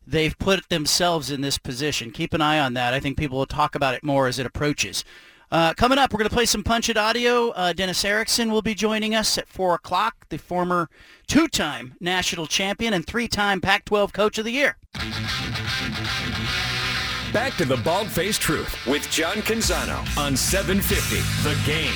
they've 0.07 0.37
put 0.39 0.67
themselves 0.69 1.29
in 1.29 1.41
this 1.41 1.57
position. 1.57 2.11
Keep 2.11 2.33
an 2.33 2.41
eye 2.41 2.59
on 2.59 2.73
that. 2.75 2.93
I 2.93 2.99
think 2.99 3.17
people 3.17 3.37
will 3.37 3.45
talk 3.45 3.75
about 3.75 3.93
it 3.93 4.03
more 4.03 4.27
as 4.27 4.39
it 4.39 4.45
approaches. 4.45 5.03
Uh, 5.51 5.73
coming 5.73 5.97
up, 5.97 6.13
we're 6.13 6.17
going 6.19 6.29
to 6.29 6.33
play 6.33 6.45
some 6.45 6.63
Punch 6.63 6.87
It 6.87 6.95
Audio. 6.95 7.49
Uh, 7.49 7.73
Dennis 7.73 8.05
Erickson 8.05 8.51
will 8.53 8.61
be 8.61 8.73
joining 8.73 9.13
us 9.13 9.37
at 9.37 9.49
4 9.49 9.73
o'clock, 9.75 10.15
the 10.29 10.37
former 10.37 10.89
two-time 11.27 11.95
national 11.99 12.47
champion 12.47 12.93
and 12.93 13.05
three-time 13.05 13.59
Pac-12 13.59 14.13
Coach 14.13 14.37
of 14.37 14.45
the 14.45 14.51
Year. 14.51 14.77
Back 17.33 17.55
to 17.55 17.65
the 17.65 17.77
Bald 17.77 18.09
Faced 18.09 18.41
Truth 18.41 18.85
with 18.85 19.09
John 19.09 19.37
Canzano 19.37 19.99
on 20.17 20.35
750 20.35 21.15
The 21.47 21.55
Game. 21.65 21.87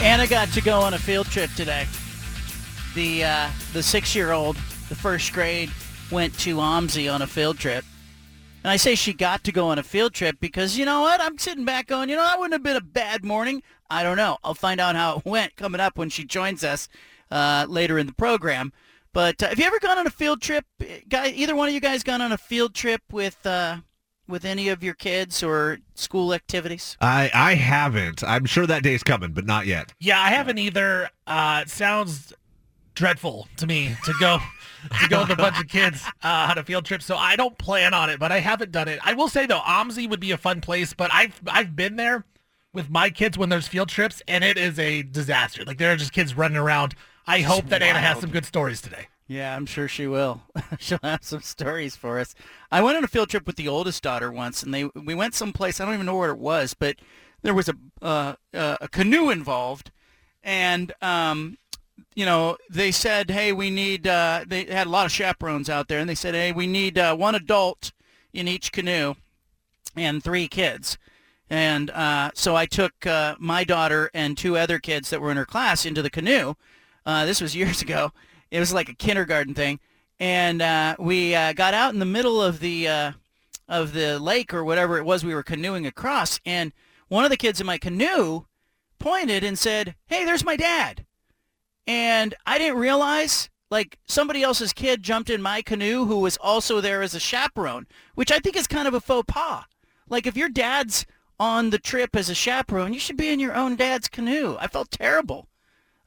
Anna 0.00 0.28
got 0.28 0.46
to 0.50 0.60
go 0.60 0.78
on 0.78 0.94
a 0.94 0.98
field 0.98 1.26
trip 1.26 1.50
today. 1.56 1.88
The 2.94 3.24
uh, 3.24 3.50
the 3.72 3.82
six 3.82 4.14
year 4.14 4.30
old, 4.30 4.54
the 4.88 4.94
first 4.94 5.32
grade, 5.32 5.72
went 6.12 6.32
to 6.38 6.58
OMSI 6.58 7.12
on 7.12 7.22
a 7.22 7.26
field 7.26 7.58
trip. 7.58 7.84
And 8.66 8.72
I 8.72 8.78
say 8.78 8.96
she 8.96 9.12
got 9.12 9.44
to 9.44 9.52
go 9.52 9.68
on 9.68 9.78
a 9.78 9.84
field 9.84 10.12
trip 10.12 10.38
because 10.40 10.76
you 10.76 10.84
know 10.84 11.02
what? 11.02 11.20
I'm 11.20 11.38
sitting 11.38 11.64
back 11.64 11.86
going, 11.86 12.08
you 12.08 12.16
know, 12.16 12.24
that 12.24 12.36
wouldn't 12.36 12.52
have 12.52 12.64
been 12.64 12.74
a 12.74 12.80
bad 12.80 13.24
morning. 13.24 13.62
I 13.88 14.02
don't 14.02 14.16
know. 14.16 14.38
I'll 14.42 14.54
find 14.54 14.80
out 14.80 14.96
how 14.96 15.18
it 15.18 15.24
went 15.24 15.54
coming 15.54 15.80
up 15.80 15.96
when 15.96 16.08
she 16.08 16.24
joins 16.24 16.64
us 16.64 16.88
uh, 17.30 17.66
later 17.68 17.96
in 17.96 18.08
the 18.08 18.12
program. 18.12 18.72
But 19.12 19.40
uh, 19.40 19.50
have 19.50 19.60
you 19.60 19.66
ever 19.66 19.78
gone 19.78 19.98
on 19.98 20.08
a 20.08 20.10
field 20.10 20.42
trip? 20.42 20.64
Guy, 21.08 21.28
either 21.28 21.54
one 21.54 21.68
of 21.68 21.74
you 21.74 21.80
guys 21.80 22.02
gone 22.02 22.20
on 22.20 22.32
a 22.32 22.36
field 22.36 22.74
trip 22.74 23.02
with 23.12 23.46
uh, 23.46 23.76
with 24.26 24.44
any 24.44 24.68
of 24.68 24.82
your 24.82 24.94
kids 24.94 25.44
or 25.44 25.78
school 25.94 26.34
activities? 26.34 26.96
I 27.00 27.30
I 27.32 27.54
haven't. 27.54 28.24
I'm 28.24 28.46
sure 28.46 28.66
that 28.66 28.82
day's 28.82 29.04
coming, 29.04 29.30
but 29.30 29.46
not 29.46 29.66
yet. 29.66 29.94
Yeah, 30.00 30.20
I 30.20 30.30
haven't 30.30 30.58
either. 30.58 31.10
Uh, 31.24 31.60
it 31.62 31.70
sounds 31.70 32.32
dreadful 32.96 33.46
to 33.58 33.66
me 33.66 33.94
to 34.04 34.12
go 34.18 34.38
to 35.00 35.08
go 35.08 35.20
with 35.20 35.30
a 35.30 35.36
bunch 35.36 35.60
of 35.60 35.68
kids 35.68 36.04
uh, 36.24 36.48
on 36.50 36.58
a 36.58 36.64
field 36.64 36.84
trip. 36.84 37.02
So 37.02 37.16
I 37.16 37.36
don't 37.36 37.56
plan 37.58 37.94
on 37.94 38.10
it, 38.10 38.18
but 38.18 38.32
I 38.32 38.40
haven't 38.40 38.72
done 38.72 38.88
it. 38.88 38.98
I 39.04 39.14
will 39.14 39.28
say 39.28 39.46
though, 39.46 39.60
OMSI 39.60 40.10
would 40.10 40.20
be 40.20 40.32
a 40.32 40.36
fun 40.36 40.60
place, 40.60 40.92
but 40.92 41.10
I've 41.12 41.40
I've 41.46 41.76
been 41.76 41.96
there 41.96 42.24
with 42.72 42.90
my 42.90 43.10
kids 43.10 43.38
when 43.38 43.48
there's 43.48 43.68
field 43.68 43.88
trips, 43.88 44.22
and 44.26 44.42
it 44.42 44.58
is 44.58 44.78
a 44.78 45.02
disaster. 45.02 45.64
Like 45.64 45.78
there 45.78 45.92
are 45.92 45.96
just 45.96 46.12
kids 46.12 46.36
running 46.36 46.58
around. 46.58 46.94
I 47.26 47.40
hope 47.40 47.66
that 47.68 47.82
Anna 47.82 47.98
has 47.98 48.20
some 48.20 48.30
good 48.30 48.44
stories 48.44 48.80
today. 48.80 49.08
Yeah, 49.28 49.56
I'm 49.56 49.66
sure 49.66 49.88
she 49.88 50.06
will. 50.06 50.42
She'll 50.78 51.00
have 51.02 51.24
some 51.24 51.40
stories 51.42 51.96
for 51.96 52.20
us. 52.20 52.34
I 52.70 52.80
went 52.82 52.96
on 52.96 53.02
a 53.02 53.08
field 53.08 53.28
trip 53.28 53.46
with 53.46 53.56
the 53.56 53.66
oldest 53.68 54.02
daughter 54.02 54.30
once, 54.30 54.62
and 54.62 54.72
they 54.72 54.84
we 54.84 55.14
went 55.14 55.34
someplace 55.34 55.80
I 55.80 55.84
don't 55.84 55.94
even 55.94 56.06
know 56.06 56.16
where 56.16 56.30
it 56.30 56.38
was, 56.38 56.74
but 56.74 56.96
there 57.42 57.54
was 57.54 57.68
a 57.68 57.74
uh, 58.00 58.34
uh, 58.54 58.76
a 58.80 58.88
canoe 58.88 59.30
involved, 59.30 59.90
and 60.42 60.92
um, 61.02 61.58
you 62.16 62.24
know 62.24 62.56
they 62.68 62.90
said, 62.90 63.30
hey, 63.30 63.52
we 63.52 63.70
need. 63.70 64.06
Uh, 64.08 64.44
they 64.44 64.64
had 64.64 64.88
a 64.88 64.90
lot 64.90 65.06
of 65.06 65.12
chaperones 65.12 65.70
out 65.70 65.86
there, 65.86 66.00
and 66.00 66.08
they 66.08 66.16
said, 66.16 66.34
hey, 66.34 66.50
we 66.50 66.66
need 66.66 66.98
uh, 66.98 67.14
one 67.14 67.36
adult 67.36 67.92
in 68.32 68.48
each 68.48 68.72
canoe, 68.72 69.14
and 69.94 70.24
three 70.24 70.48
kids. 70.48 70.98
And 71.48 71.90
uh, 71.90 72.32
so 72.34 72.56
I 72.56 72.66
took 72.66 73.06
uh, 73.06 73.36
my 73.38 73.62
daughter 73.62 74.10
and 74.12 74.36
two 74.36 74.56
other 74.56 74.80
kids 74.80 75.10
that 75.10 75.20
were 75.20 75.30
in 75.30 75.36
her 75.36 75.46
class 75.46 75.86
into 75.86 76.02
the 76.02 76.10
canoe. 76.10 76.54
Uh, 77.04 77.24
this 77.24 77.40
was 77.40 77.54
years 77.56 77.82
ago. 77.82 78.12
It 78.50 78.58
was 78.58 78.72
like 78.72 78.88
a 78.88 78.94
kindergarten 78.94 79.54
thing. 79.54 79.78
and 80.18 80.62
uh, 80.62 80.96
we 80.98 81.32
got 81.32 81.74
out 81.74 81.92
in 81.92 82.00
the 82.00 82.04
middle 82.06 82.42
of 82.42 82.58
the 82.60 83.14
of 83.68 83.92
the 83.92 84.18
lake 84.18 84.54
or 84.54 84.64
whatever 84.64 84.96
it 84.96 85.04
was 85.04 85.24
we 85.24 85.34
were 85.34 85.42
canoeing 85.42 85.86
across, 85.86 86.40
and 86.46 86.72
one 87.08 87.24
of 87.24 87.30
the 87.30 87.36
kids 87.36 87.60
in 87.60 87.66
my 87.66 87.78
canoe 87.78 88.46
pointed 88.98 89.44
and 89.44 89.58
said, 89.58 89.94
"Hey, 90.06 90.24
there's 90.24 90.44
my 90.44 90.56
dad," 90.56 91.05
and 91.86 92.34
I 92.46 92.58
didn't 92.58 92.78
realize 92.78 93.48
like 93.70 93.98
somebody 94.06 94.42
else's 94.42 94.72
kid 94.72 95.02
jumped 95.02 95.28
in 95.30 95.42
my 95.42 95.60
canoe 95.62 96.04
who 96.06 96.18
was 96.20 96.36
also 96.36 96.80
there 96.80 97.02
as 97.02 97.14
a 97.14 97.20
chaperone, 97.20 97.86
which 98.14 98.30
I 98.30 98.38
think 98.38 98.56
is 98.56 98.66
kind 98.66 98.86
of 98.86 98.94
a 98.94 99.00
faux 99.00 99.24
pas. 99.32 99.64
Like 100.08 100.26
if 100.26 100.36
your 100.36 100.48
dad's 100.48 101.04
on 101.38 101.70
the 101.70 101.78
trip 101.78 102.14
as 102.16 102.30
a 102.30 102.34
chaperone, 102.34 102.92
you 102.92 103.00
should 103.00 103.16
be 103.16 103.28
in 103.28 103.40
your 103.40 103.54
own 103.54 103.76
dad's 103.76 104.08
canoe. 104.08 104.56
I 104.60 104.68
felt 104.68 104.90
terrible. 104.90 105.48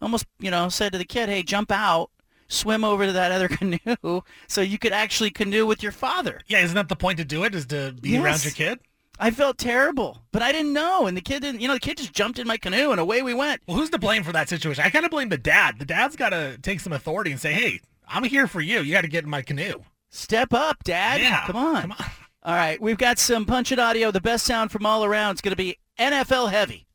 Almost, 0.02 0.26
you 0.40 0.50
know, 0.50 0.70
said 0.70 0.94
to 0.94 0.98
the 0.98 1.06
kid, 1.06 1.28
"Hey, 1.30 1.44
jump 1.44 1.72
out." 1.72 2.10
Swim 2.52 2.84
over 2.84 3.06
to 3.06 3.12
that 3.12 3.32
other 3.36 3.48
canoe 3.48 4.22
so 4.48 4.62
you 4.62 4.80
could 4.80 4.92
actually 4.92 5.30
canoe 5.30 5.68
with 5.68 5.84
your 5.84 5.92
father. 5.92 6.42
Yeah, 6.48 6.62
isn't 6.62 6.74
that 6.74 6.90
the 6.90 6.96
point 6.96 7.20
to 7.20 7.26
do 7.26 7.44
it? 7.44 7.54
Is 7.54 7.68
to 7.68 7.94
be 8.02 8.12
Yes. 8.12 8.24
around 8.24 8.44
your 8.44 8.54
kid? 8.54 8.80
I 9.22 9.32
felt 9.32 9.58
terrible, 9.58 10.22
but 10.32 10.42
I 10.42 10.52
didn't 10.54 10.72
know. 10.72 11.06
And 11.06 11.18
the 11.18 11.22
kid 11.22 11.42
didn't, 11.42 11.60
you 11.60 11.68
know, 11.68 11.74
the 11.74 11.80
kid 11.82 11.98
just 11.98 12.14
jumped 12.14 12.40
in 12.40 12.48
my 12.48 12.56
canoe 12.58 12.92
and 12.92 13.00
away 13.00 13.22
we 13.22 13.34
went. 13.34 13.62
Well, 13.68 13.76
who's 13.78 13.90
to 13.90 13.98
blame 14.00 14.24
for 14.24 14.32
that 14.32 14.48
situation? 14.48 14.84
I 14.84 14.90
kind 14.90 15.04
of 15.04 15.12
blame 15.12 15.28
the 15.30 15.38
dad. 15.38 15.78
The 15.78 15.86
dad's 15.86 16.16
got 16.16 16.30
to 16.30 16.58
take 16.62 16.80
some 16.80 16.94
authority 16.94 17.32
and 17.32 17.40
say, 17.40 17.52
"Hey, 17.52 17.82
I'm 18.08 18.24
here 18.24 18.48
for 18.48 18.62
you. 18.62 18.80
You 18.80 18.94
got 18.94 19.02
to 19.02 19.08
get 19.10 19.26
in 19.26 19.30
my 19.30 19.42
canoe." 19.42 19.82
Step 20.10 20.54
up, 20.54 20.84
Dad. 20.84 21.22
Yeah, 21.22 21.46
Come 21.46 21.56
on. 21.58 21.82
come 21.82 21.92
on. 21.92 22.06
All 22.44 22.56
right. 22.56 22.82
We've 22.82 22.98
got 22.98 23.20
some 23.20 23.46
punch 23.46 23.72
it 23.72 23.78
audio. 23.80 24.10
The 24.10 24.22
best 24.22 24.46
sound 24.46 24.72
from 24.72 24.86
all 24.86 25.04
around. 25.06 25.34
It's 25.34 25.42
going 25.42 25.52
to 25.52 25.58
be 25.58 25.78
NFL 26.00 26.50
heavy. 26.50 26.88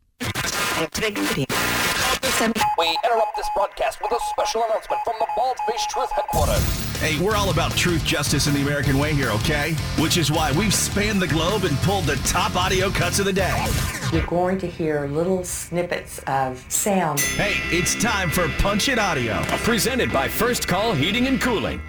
We 2.40 2.98
interrupt 3.04 3.36
this 3.36 3.48
broadcast 3.54 4.02
with 4.02 4.10
a 4.10 4.18
special 4.30 4.64
announcement 4.64 5.00
from 5.04 5.14
the 5.20 5.26
Bald 5.36 5.56
Faced 5.68 5.88
Truth 5.88 6.10
headquarters. 6.10 6.98
Hey, 6.98 7.16
we're 7.24 7.36
all 7.36 7.50
about 7.50 7.70
truth, 7.76 8.04
justice, 8.04 8.48
and 8.48 8.56
the 8.56 8.62
American 8.62 8.98
way 8.98 9.14
here, 9.14 9.30
okay? 9.30 9.74
Which 10.00 10.16
is 10.16 10.32
why 10.32 10.50
we've 10.50 10.74
spanned 10.74 11.22
the 11.22 11.28
globe 11.28 11.62
and 11.62 11.76
pulled 11.78 12.06
the 12.06 12.16
top 12.26 12.56
audio 12.56 12.90
cuts 12.90 13.20
of 13.20 13.26
the 13.26 13.32
day. 13.32 13.64
You're 14.12 14.26
going 14.26 14.58
to 14.58 14.66
hear 14.66 15.06
little 15.06 15.44
snippets 15.44 16.18
of 16.26 16.64
sound. 16.68 17.20
Hey, 17.20 17.54
it's 17.76 17.94
time 17.94 18.30
for 18.30 18.48
Punch 18.58 18.88
It 18.88 18.98
Audio. 18.98 19.40
Presented 19.58 20.12
by 20.12 20.26
First 20.26 20.66
Call 20.66 20.92
Heating 20.92 21.28
and 21.28 21.40
Cooling. 21.40 21.80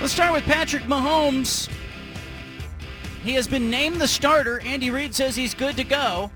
Let's 0.00 0.12
start 0.12 0.32
with 0.32 0.42
Patrick 0.44 0.82
Mahomes. 0.82 1.70
He 3.22 3.34
has 3.34 3.46
been 3.46 3.70
named 3.70 4.00
the 4.00 4.08
starter. 4.08 4.58
Andy 4.60 4.90
Reid 4.90 5.14
says 5.14 5.36
he's 5.36 5.54
good 5.54 5.76
to 5.76 5.84
go. 5.84 6.32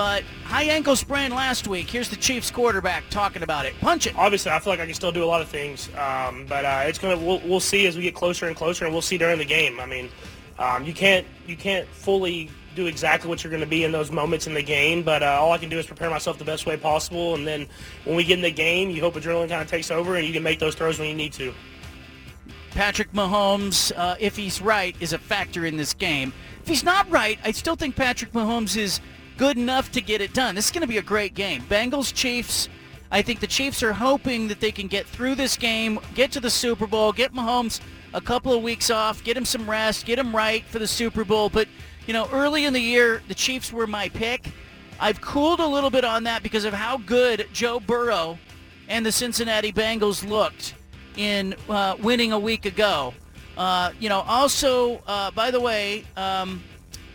But 0.00 0.22
high 0.44 0.62
ankle 0.62 0.96
sprain 0.96 1.30
last 1.30 1.68
week. 1.68 1.90
Here's 1.90 2.08
the 2.08 2.16
Chiefs 2.16 2.50
quarterback 2.50 3.04
talking 3.10 3.42
about 3.42 3.66
it. 3.66 3.78
Punch 3.82 4.06
it. 4.06 4.16
obviously, 4.16 4.50
I 4.50 4.58
feel 4.58 4.72
like 4.72 4.80
I 4.80 4.86
can 4.86 4.94
still 4.94 5.12
do 5.12 5.22
a 5.22 5.26
lot 5.26 5.42
of 5.42 5.48
things, 5.48 5.90
um, 5.94 6.46
but 6.48 6.64
uh, 6.64 6.84
it's 6.86 6.98
gonna. 6.98 7.18
We'll, 7.18 7.38
we'll 7.40 7.60
see 7.60 7.86
as 7.86 7.98
we 7.98 8.04
get 8.04 8.14
closer 8.14 8.46
and 8.46 8.56
closer, 8.56 8.86
and 8.86 8.94
we'll 8.94 9.02
see 9.02 9.18
during 9.18 9.36
the 9.36 9.44
game. 9.44 9.78
I 9.78 9.84
mean, 9.84 10.08
um, 10.58 10.84
you 10.84 10.94
can't 10.94 11.26
you 11.46 11.54
can't 11.54 11.86
fully 11.86 12.48
do 12.74 12.86
exactly 12.86 13.28
what 13.28 13.44
you're 13.44 13.50
going 13.50 13.60
to 13.60 13.68
be 13.68 13.84
in 13.84 13.92
those 13.92 14.10
moments 14.10 14.46
in 14.46 14.54
the 14.54 14.62
game, 14.62 15.02
but 15.02 15.22
uh, 15.22 15.38
all 15.38 15.52
I 15.52 15.58
can 15.58 15.68
do 15.68 15.78
is 15.78 15.84
prepare 15.84 16.08
myself 16.08 16.38
the 16.38 16.46
best 16.46 16.64
way 16.64 16.78
possible, 16.78 17.34
and 17.34 17.46
then 17.46 17.66
when 18.04 18.16
we 18.16 18.24
get 18.24 18.38
in 18.38 18.42
the 18.42 18.50
game, 18.50 18.88
you 18.88 19.02
hope 19.02 19.16
adrenaline 19.16 19.50
kind 19.50 19.60
of 19.60 19.68
takes 19.68 19.90
over, 19.90 20.16
and 20.16 20.26
you 20.26 20.32
can 20.32 20.42
make 20.42 20.60
those 20.60 20.74
throws 20.74 20.98
when 20.98 21.10
you 21.10 21.14
need 21.14 21.34
to. 21.34 21.52
Patrick 22.70 23.12
Mahomes, 23.12 23.92
uh, 23.94 24.16
if 24.18 24.34
he's 24.34 24.62
right, 24.62 24.96
is 24.98 25.12
a 25.12 25.18
factor 25.18 25.66
in 25.66 25.76
this 25.76 25.92
game. 25.92 26.32
If 26.62 26.68
he's 26.68 26.84
not 26.84 27.10
right, 27.10 27.38
I 27.44 27.50
still 27.50 27.76
think 27.76 27.96
Patrick 27.96 28.32
Mahomes 28.32 28.78
is 28.78 29.00
good 29.40 29.56
enough 29.56 29.90
to 29.90 30.02
get 30.02 30.20
it 30.20 30.34
done. 30.34 30.54
This 30.54 30.66
is 30.66 30.70
going 30.70 30.82
to 30.82 30.86
be 30.86 30.98
a 30.98 31.02
great 31.02 31.32
game. 31.32 31.62
Bengals, 31.62 32.12
Chiefs. 32.12 32.68
I 33.10 33.22
think 33.22 33.40
the 33.40 33.46
Chiefs 33.46 33.82
are 33.82 33.94
hoping 33.94 34.48
that 34.48 34.60
they 34.60 34.70
can 34.70 34.86
get 34.86 35.06
through 35.06 35.34
this 35.34 35.56
game, 35.56 35.98
get 36.14 36.30
to 36.32 36.40
the 36.40 36.50
Super 36.50 36.86
Bowl, 36.86 37.10
get 37.10 37.32
Mahomes 37.32 37.80
a 38.12 38.20
couple 38.20 38.52
of 38.52 38.62
weeks 38.62 38.90
off, 38.90 39.24
get 39.24 39.38
him 39.38 39.46
some 39.46 39.68
rest, 39.68 40.04
get 40.04 40.18
him 40.18 40.36
right 40.36 40.62
for 40.66 40.78
the 40.78 40.86
Super 40.86 41.24
Bowl. 41.24 41.48
But, 41.48 41.68
you 42.06 42.12
know, 42.12 42.28
early 42.30 42.66
in 42.66 42.74
the 42.74 42.82
year, 42.82 43.22
the 43.28 43.34
Chiefs 43.34 43.72
were 43.72 43.86
my 43.86 44.10
pick. 44.10 44.52
I've 45.00 45.22
cooled 45.22 45.60
a 45.60 45.66
little 45.66 45.88
bit 45.88 46.04
on 46.04 46.24
that 46.24 46.42
because 46.42 46.66
of 46.66 46.74
how 46.74 46.98
good 46.98 47.48
Joe 47.54 47.80
Burrow 47.80 48.38
and 48.88 49.06
the 49.06 49.12
Cincinnati 49.12 49.72
Bengals 49.72 50.28
looked 50.28 50.74
in 51.16 51.54
uh, 51.70 51.96
winning 51.98 52.32
a 52.32 52.38
week 52.38 52.66
ago. 52.66 53.14
Uh, 53.56 53.92
you 53.98 54.10
know, 54.10 54.20
also, 54.20 55.02
uh, 55.06 55.30
by 55.30 55.50
the 55.50 55.60
way, 55.60 56.04
um, 56.18 56.62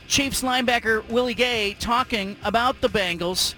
Chiefs 0.08 0.42
linebacker 0.42 1.08
Willie 1.10 1.34
Gay 1.34 1.76
talking 1.80 2.36
about 2.44 2.80
the 2.82 2.90
Bengals. 2.90 3.56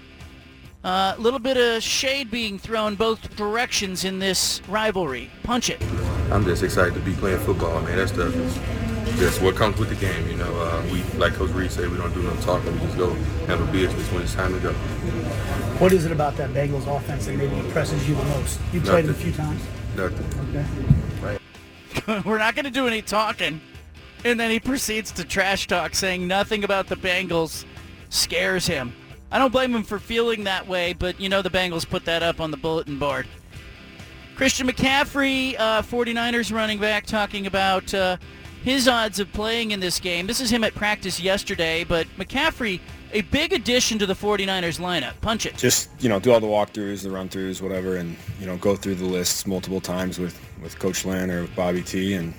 A 0.84 1.16
little 1.18 1.38
bit 1.38 1.56
of 1.56 1.82
shade 1.82 2.30
being 2.30 2.58
thrown 2.58 2.94
both 2.94 3.36
directions 3.36 4.04
in 4.04 4.18
this 4.18 4.62
rivalry. 4.68 5.30
Punch 5.42 5.70
it. 5.70 5.82
I'm 6.30 6.44
just 6.44 6.62
excited 6.62 6.94
to 6.94 7.00
be 7.00 7.12
playing 7.14 7.40
football, 7.40 7.80
man. 7.82 7.96
That 7.96 8.08
stuff 8.08 8.34
is 8.34 8.54
just 9.18 9.42
what 9.42 9.56
comes 9.56 9.78
with 9.78 9.88
the 9.88 9.96
game, 9.96 10.28
you 10.28 10.36
know. 10.36 10.54
Uh, 10.60 10.82
we, 10.92 11.02
like 11.18 11.34
Coach 11.34 11.50
Reid 11.50 11.70
said, 11.70 11.90
we 11.90 11.98
don't 11.98 12.14
do 12.14 12.22
no 12.22 12.34
talking. 12.36 12.72
We 12.72 12.80
just 12.80 12.96
go 12.96 13.12
have 13.12 13.48
handle 13.48 13.66
business 13.66 14.10
when 14.12 14.22
it's 14.22 14.34
time 14.34 14.54
to 14.54 14.60
go. 14.60 14.72
What 15.78 15.92
is 15.92 16.06
it 16.06 16.12
about 16.12 16.36
that 16.36 16.50
Bengals 16.50 16.86
offense 16.86 17.26
that 17.26 17.36
maybe 17.36 17.58
impresses 17.58 18.08
you 18.08 18.14
the 18.14 18.24
most? 18.24 18.60
You 18.72 18.80
played 18.80 19.04
it 19.04 19.10
a 19.10 19.14
few 19.14 19.32
times. 19.32 19.62
Nothing. 19.96 20.48
Okay. 20.50 21.38
Right. 22.06 22.24
We're 22.24 22.38
not 22.38 22.54
going 22.54 22.64
to 22.64 22.70
do 22.70 22.86
any 22.86 23.02
talking. 23.02 23.60
And 24.24 24.38
then 24.38 24.50
he 24.50 24.58
proceeds 24.60 25.12
to 25.12 25.24
trash 25.24 25.66
talk, 25.66 25.94
saying 25.94 26.26
nothing 26.26 26.64
about 26.64 26.88
the 26.88 26.96
Bengals 26.96 27.64
scares 28.10 28.66
him. 28.66 28.92
I 29.30 29.38
don't 29.38 29.52
blame 29.52 29.74
him 29.74 29.82
for 29.82 29.98
feeling 29.98 30.44
that 30.44 30.66
way, 30.66 30.92
but 30.92 31.20
you 31.20 31.28
know 31.28 31.42
the 31.42 31.50
Bengals 31.50 31.88
put 31.88 32.04
that 32.06 32.22
up 32.22 32.40
on 32.40 32.50
the 32.50 32.56
bulletin 32.56 32.98
board. 32.98 33.26
Christian 34.36 34.68
McCaffrey, 34.68 35.56
uh, 35.58 35.82
49ers 35.82 36.52
running 36.52 36.78
back, 36.78 37.06
talking 37.06 37.46
about 37.46 37.92
uh, 37.92 38.16
his 38.62 38.88
odds 38.88 39.18
of 39.18 39.30
playing 39.32 39.72
in 39.72 39.80
this 39.80 39.98
game. 39.98 40.26
This 40.26 40.40
is 40.40 40.50
him 40.50 40.64
at 40.64 40.74
practice 40.74 41.20
yesterday, 41.20 41.84
but 41.84 42.06
McCaffrey, 42.16 42.80
a 43.12 43.22
big 43.22 43.52
addition 43.52 43.98
to 43.98 44.06
the 44.06 44.14
49ers 44.14 44.78
lineup. 44.78 45.20
Punch 45.20 45.44
it. 45.44 45.56
just 45.56 45.90
you 46.00 46.08
know 46.08 46.20
do 46.20 46.32
all 46.32 46.40
the 46.40 46.46
walkthroughs, 46.46 47.02
the 47.02 47.10
run 47.10 47.28
throughs, 47.28 47.60
whatever, 47.60 47.96
and 47.96 48.16
you 48.40 48.46
know 48.46 48.56
go 48.58 48.76
through 48.76 48.94
the 48.94 49.04
lists 49.04 49.46
multiple 49.46 49.80
times 49.80 50.18
with 50.18 50.38
with 50.62 50.78
Coach 50.78 51.04
Lan 51.04 51.30
or 51.30 51.42
with 51.42 51.56
Bobby 51.56 51.82
T, 51.82 52.14
and 52.14 52.32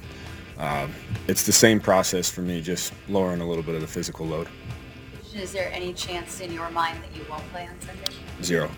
um, 0.60 0.94
it's 1.28 1.46
the 1.46 1.54
same 1.54 1.80
process 1.80 2.30
for 2.30 2.42
me, 2.42 2.62
just 2.62 2.94
lowering 3.08 3.42
a 3.42 3.48
little 3.48 3.64
bit 3.64 3.76
of 3.76 3.82
the 3.82 3.88
physical 3.88 4.26
load. 4.26 4.48
Is 5.34 5.52
there 5.52 5.72
any 5.74 5.94
chance 5.94 6.42
in 6.42 6.52
your 6.52 6.70
mind 6.70 7.00
that 7.04 7.16
you 7.16 7.26
won't 7.30 7.50
play 7.52 7.68
on 7.68 7.80
Sunday? 7.82 8.18
Zero. 8.44 8.70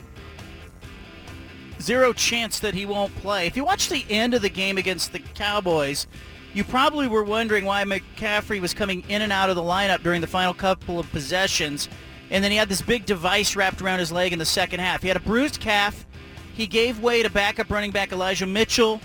zero 1.82 2.14
chance 2.14 2.60
that 2.60 2.74
he 2.74 2.86
won't 2.86 3.16
play. 3.16 3.48
If 3.48 3.58
you 3.58 3.66
watch 3.66 3.90
the 3.90 4.06
end 4.10 4.34
of 4.34 4.42
the 4.42 4.50
game 4.50 4.78
against 4.78 5.12
the 5.12 5.20
Cowboys, 5.20 6.08
you 6.54 6.64
probably 6.64 7.08
were 7.08 7.24
wondering 7.24 7.66
why 7.66 7.84
McCaffrey 7.84 8.60
was 8.60 8.74
coming 8.74 9.04
in 9.10 9.22
and 9.22 9.32
out 9.32 9.50
of 9.50 9.56
the 9.56 9.62
lineup 9.64 10.04
during 10.04 10.22
the 10.22 10.28
final 10.28 10.54
couple 10.54 11.00
of 11.00 11.10
possessions. 11.12 11.90
And 12.30 12.44
then 12.44 12.52
he 12.52 12.58
had 12.58 12.70
this 12.70 12.82
big 12.82 13.06
device 13.06 13.56
wrapped 13.56 13.82
around 13.82 14.00
his 14.00 14.12
leg 14.12 14.34
in 14.34 14.40
the 14.40 14.46
second 14.46 14.82
half. 14.82 15.02
He 15.02 15.08
had 15.08 15.18
a 15.18 15.22
bruised 15.22 15.60
calf. 15.60 16.06
He 16.54 16.68
gave 16.68 17.00
way 17.00 17.24
to 17.24 17.30
backup 17.30 17.72
running 17.72 17.92
back 17.92 18.12
Elijah 18.12 18.46
Mitchell, 18.46 19.02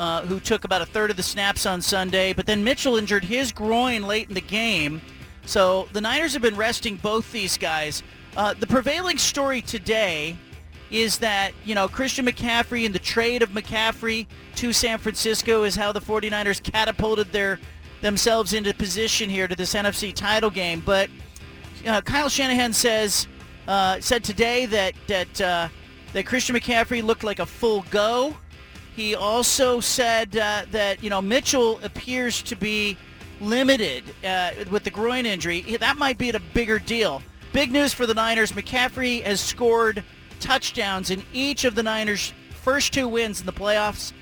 uh, 0.00 0.22
who 0.22 0.40
took 0.40 0.64
about 0.64 0.80
a 0.80 0.86
third 0.86 1.10
of 1.10 1.18
the 1.18 1.22
snaps 1.22 1.66
on 1.66 1.82
Sunday. 1.82 2.32
But 2.32 2.46
then 2.46 2.64
Mitchell 2.64 2.96
injured 2.96 3.22
his 3.22 3.52
groin 3.52 4.02
late 4.02 4.28
in 4.28 4.34
the 4.34 4.40
game. 4.40 5.02
So 5.44 5.88
the 5.92 6.00
Niners 6.00 6.32
have 6.32 6.40
been 6.40 6.56
resting 6.56 6.96
both 6.96 7.30
these 7.30 7.58
guys. 7.58 8.02
Uh, 8.34 8.54
the 8.54 8.66
prevailing 8.66 9.18
story 9.18 9.60
today 9.60 10.38
is 10.90 11.18
that, 11.18 11.52
you 11.66 11.74
know, 11.74 11.86
Christian 11.86 12.24
McCaffrey 12.24 12.86
and 12.86 12.94
the 12.94 12.98
trade 12.98 13.42
of 13.42 13.50
McCaffrey 13.50 14.26
to 14.56 14.72
San 14.72 14.98
Francisco 14.98 15.64
is 15.64 15.76
how 15.76 15.92
the 15.92 16.00
49ers 16.00 16.62
catapulted 16.62 17.30
their 17.30 17.60
themselves 18.00 18.54
into 18.54 18.72
position 18.72 19.28
here 19.28 19.46
to 19.46 19.54
this 19.54 19.74
NFC 19.74 20.14
title 20.14 20.48
game. 20.48 20.80
But 20.80 21.10
uh, 21.86 22.00
Kyle 22.00 22.30
Shanahan 22.30 22.72
says 22.72 23.28
uh, 23.68 24.00
said 24.00 24.24
today 24.24 24.64
that 24.66 24.94
that 25.08 25.40
uh, 25.40 25.68
that 26.14 26.24
Christian 26.24 26.56
McCaffrey 26.56 27.04
looked 27.04 27.22
like 27.22 27.38
a 27.38 27.46
full 27.46 27.84
go. 27.90 28.34
He 29.00 29.14
also 29.14 29.80
said 29.80 30.36
uh, 30.36 30.66
that 30.72 31.02
you 31.02 31.08
know 31.08 31.22
Mitchell 31.22 31.80
appears 31.82 32.42
to 32.42 32.54
be 32.54 32.98
limited 33.40 34.04
uh, 34.22 34.50
with 34.70 34.84
the 34.84 34.90
groin 34.90 35.24
injury. 35.24 35.62
That 35.78 35.96
might 35.96 36.18
be 36.18 36.28
a 36.28 36.38
bigger 36.52 36.78
deal. 36.78 37.22
Big 37.54 37.72
news 37.72 37.94
for 37.94 38.04
the 38.04 38.12
Niners. 38.12 38.52
McCaffrey 38.52 39.22
has 39.22 39.40
scored 39.40 40.04
touchdowns 40.38 41.08
in 41.08 41.22
each 41.32 41.64
of 41.64 41.74
the 41.74 41.82
Niners' 41.82 42.34
first 42.50 42.92
two 42.92 43.08
wins 43.08 43.40
in 43.40 43.46
the 43.46 43.54
playoffs, 43.54 44.12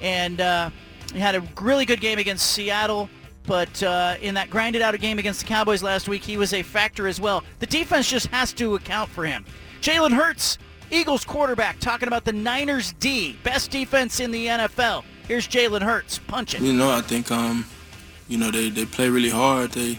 and 0.00 0.40
uh, 0.40 0.70
he 1.12 1.18
had 1.18 1.34
a 1.34 1.42
really 1.60 1.84
good 1.84 2.00
game 2.00 2.20
against 2.20 2.52
Seattle. 2.52 3.10
But 3.44 3.82
uh, 3.82 4.18
in 4.22 4.34
that 4.34 4.50
grinded 4.50 4.82
out 4.82 4.94
a 4.94 4.98
game 4.98 5.18
against 5.18 5.40
the 5.40 5.46
Cowboys 5.46 5.82
last 5.82 6.08
week, 6.08 6.22
he 6.22 6.36
was 6.36 6.52
a 6.52 6.62
factor 6.62 7.08
as 7.08 7.20
well. 7.20 7.42
The 7.58 7.66
defense 7.66 8.08
just 8.08 8.28
has 8.28 8.52
to 8.52 8.76
account 8.76 9.10
for 9.10 9.26
him. 9.26 9.44
Jalen 9.80 10.12
Hurts, 10.12 10.58
Eagles 10.90 11.24
quarterback, 11.24 11.78
talking 11.80 12.08
about 12.08 12.24
the 12.24 12.32
Niners 12.32 12.92
D, 12.94 13.38
best 13.42 13.70
defense 13.70 14.20
in 14.20 14.30
the 14.30 14.46
NFL. 14.46 15.04
Here's 15.26 15.46
Jalen 15.46 15.82
Hurts 15.82 16.18
punching. 16.18 16.64
You 16.64 16.72
know, 16.72 16.90
I 16.90 17.02
think 17.02 17.30
um, 17.30 17.66
you 18.28 18.38
know 18.38 18.50
they, 18.50 18.70
they 18.70 18.86
play 18.86 19.08
really 19.08 19.30
hard. 19.30 19.72
They, 19.72 19.98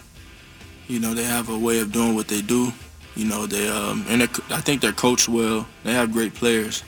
you 0.87 0.99
know, 0.99 1.13
they 1.13 1.23
have 1.23 1.49
a 1.49 1.57
way 1.57 1.79
of 1.79 1.91
doing 1.91 2.15
what 2.15 2.27
they 2.27 2.41
do. 2.41 2.71
You 3.15 3.25
know, 3.25 3.45
they 3.45 3.67
um, 3.69 4.05
and 4.09 4.23
I 4.23 4.61
think 4.61 4.81
they're 4.81 4.91
coached 4.91 5.29
well. 5.29 5.67
They 5.83 5.93
have 5.93 6.11
great 6.11 6.33
players. 6.33 6.83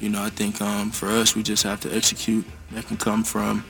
You 0.00 0.10
know, 0.10 0.22
I 0.22 0.30
think 0.30 0.60
um, 0.60 0.90
for 0.90 1.08
us, 1.08 1.36
we 1.36 1.42
just 1.42 1.62
have 1.62 1.80
to 1.80 1.94
execute. 1.94 2.44
That 2.72 2.86
can 2.86 2.96
come 2.96 3.22
from, 3.22 3.64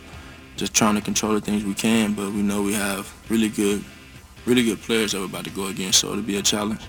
just 0.56 0.72
trying 0.72 0.94
to 0.94 1.02
control 1.02 1.34
the 1.34 1.40
things 1.40 1.64
we 1.64 1.74
can. 1.74 2.14
But 2.14 2.32
we 2.32 2.40
know 2.42 2.62
we 2.62 2.72
have 2.72 3.12
really 3.28 3.50
good, 3.50 3.84
really 4.46 4.64
good 4.64 4.80
players 4.80 5.12
that 5.12 5.18
we're 5.18 5.26
about 5.26 5.44
to 5.44 5.50
go 5.50 5.66
against, 5.66 6.00
so 6.00 6.12
it'll 6.12 6.22
be 6.22 6.38
a 6.38 6.42
challenge. 6.42 6.80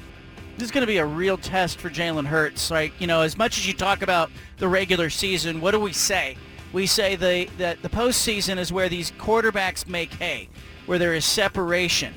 This 0.58 0.66
is 0.66 0.72
going 0.72 0.82
to 0.82 0.88
be 0.88 0.97
a 0.97 1.05
real 1.05 1.38
test 1.38 1.78
for 1.78 1.88
Jalen 1.88 2.26
Hurts. 2.26 2.72
Like, 2.72 2.91
you 2.99 3.05
know, 3.05 3.22
as 3.22 3.38
much 3.38 3.60
as 3.60 3.68
you 3.68 3.76
talk 3.76 4.01
about 4.01 4.32
the 4.58 4.68
regular 4.68 5.12
season, 5.12 5.62
what 5.62 5.70
do 5.70 5.80
we 5.80 5.93
say? 5.93 6.36
We 6.74 6.88
say 6.88 7.16
the, 7.16 7.47
that 7.60 7.84
the 7.84 7.89
postseason 7.89 8.58
is 8.58 8.74
where 8.74 8.89
these 8.89 9.12
quarterbacks 9.12 9.88
make 9.88 10.14
hay, 10.16 10.49
where 10.88 10.97
there 10.97 11.14
is 11.14 11.26
separation. 11.26 12.16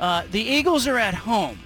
Uh, 0.00 0.22
the 0.30 0.40
Eagles 0.40 0.86
are 0.86 0.96
at 0.96 1.12
home, 1.12 1.58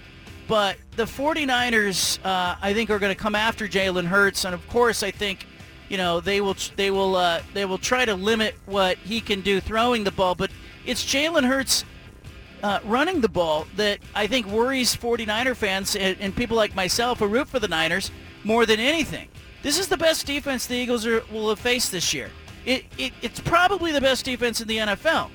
but 0.48 0.78
the 0.96 1.04
49ers, 1.04 2.18
uh, 2.24 2.56
I 2.60 2.74
think, 2.74 2.90
are 2.90 2.98
going 2.98 3.14
to 3.14 3.22
come 3.22 3.36
after 3.36 3.68
Jalen 3.68 4.06
Hurts. 4.06 4.44
And, 4.44 4.52
of 4.52 4.68
course, 4.68 5.04
I 5.04 5.12
think, 5.12 5.46
you 5.88 5.96
know, 5.96 6.18
they 6.18 6.40
will, 6.40 6.56
they 6.74 6.90
will, 6.90 7.14
uh, 7.14 7.40
they 7.54 7.66
will 7.66 7.78
try 7.78 8.04
to 8.04 8.16
limit 8.16 8.56
what 8.66 8.98
he 8.98 9.20
can 9.20 9.42
do 9.42 9.60
throwing 9.60 10.02
the 10.02 10.10
ball. 10.10 10.34
But 10.34 10.50
it's 10.84 11.04
Jalen 11.04 11.44
Hurts 11.44 11.84
uh, 12.66 12.80
running 12.84 13.20
the 13.20 13.28
ball 13.28 13.64
that 13.76 14.00
I 14.12 14.26
think 14.26 14.44
worries 14.48 14.96
49er 14.96 15.54
fans 15.54 15.94
and, 15.94 16.16
and, 16.18 16.34
people 16.34 16.56
like 16.56 16.74
myself 16.74 17.20
who 17.20 17.28
root 17.28 17.46
for 17.46 17.60
the 17.60 17.68
Niners 17.68 18.10
more 18.42 18.66
than 18.66 18.80
anything. 18.80 19.28
This 19.62 19.78
is 19.78 19.86
the 19.86 19.96
best 19.96 20.26
defense 20.26 20.66
the 20.66 20.74
Eagles 20.74 21.06
are, 21.06 21.22
will 21.30 21.48
have 21.50 21.60
faced 21.60 21.92
this 21.92 22.12
year. 22.12 22.28
It, 22.64 22.84
it, 22.98 23.12
it's 23.22 23.38
probably 23.38 23.92
the 23.92 24.00
best 24.00 24.24
defense 24.24 24.60
in 24.60 24.66
the 24.66 24.78
NFL. 24.78 25.30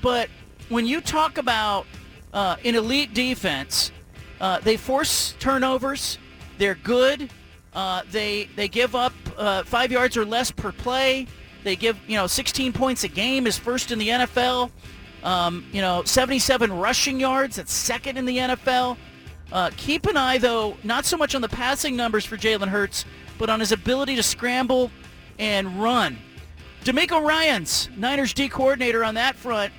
But 0.00 0.30
when 0.70 0.86
you 0.86 1.02
talk 1.02 1.36
about 1.36 1.84
uh, 2.32 2.56
an 2.64 2.74
elite 2.74 3.12
defense, 3.12 3.92
uh, 4.40 4.60
they 4.60 4.78
force 4.78 5.34
turnovers. 5.38 6.16
They're 6.56 6.76
good. 6.76 7.28
Uh, 7.74 8.02
they 8.10 8.48
they 8.56 8.68
give 8.68 8.94
up 8.94 9.12
uh, 9.36 9.64
five 9.64 9.92
yards 9.92 10.16
or 10.16 10.24
less 10.24 10.50
per 10.50 10.72
play. 10.72 11.26
They 11.62 11.76
give 11.76 11.98
you 12.08 12.16
know 12.16 12.26
16 12.26 12.72
points 12.72 13.04
a 13.04 13.08
game 13.08 13.46
is 13.46 13.58
first 13.58 13.92
in 13.92 13.98
the 13.98 14.08
NFL. 14.08 14.70
Um, 15.22 15.66
you 15.72 15.80
know, 15.82 16.02
77 16.04 16.72
rushing 16.72 17.20
yards. 17.20 17.56
That's 17.56 17.72
second 17.72 18.16
in 18.16 18.24
the 18.24 18.38
NFL. 18.38 18.96
Uh, 19.52 19.70
keep 19.76 20.06
an 20.06 20.16
eye, 20.16 20.38
though, 20.38 20.76
not 20.84 21.04
so 21.04 21.16
much 21.16 21.34
on 21.34 21.42
the 21.42 21.48
passing 21.48 21.96
numbers 21.96 22.24
for 22.24 22.36
Jalen 22.36 22.68
Hurts, 22.68 23.04
but 23.38 23.50
on 23.50 23.60
his 23.60 23.72
ability 23.72 24.16
to 24.16 24.22
scramble 24.22 24.90
and 25.38 25.82
run. 25.82 26.18
DeMeco 26.84 27.22
Ryans, 27.22 27.90
Niners 27.96 28.32
D 28.32 28.48
coordinator 28.48 29.04
on 29.04 29.14
that 29.14 29.36
front, 29.36 29.72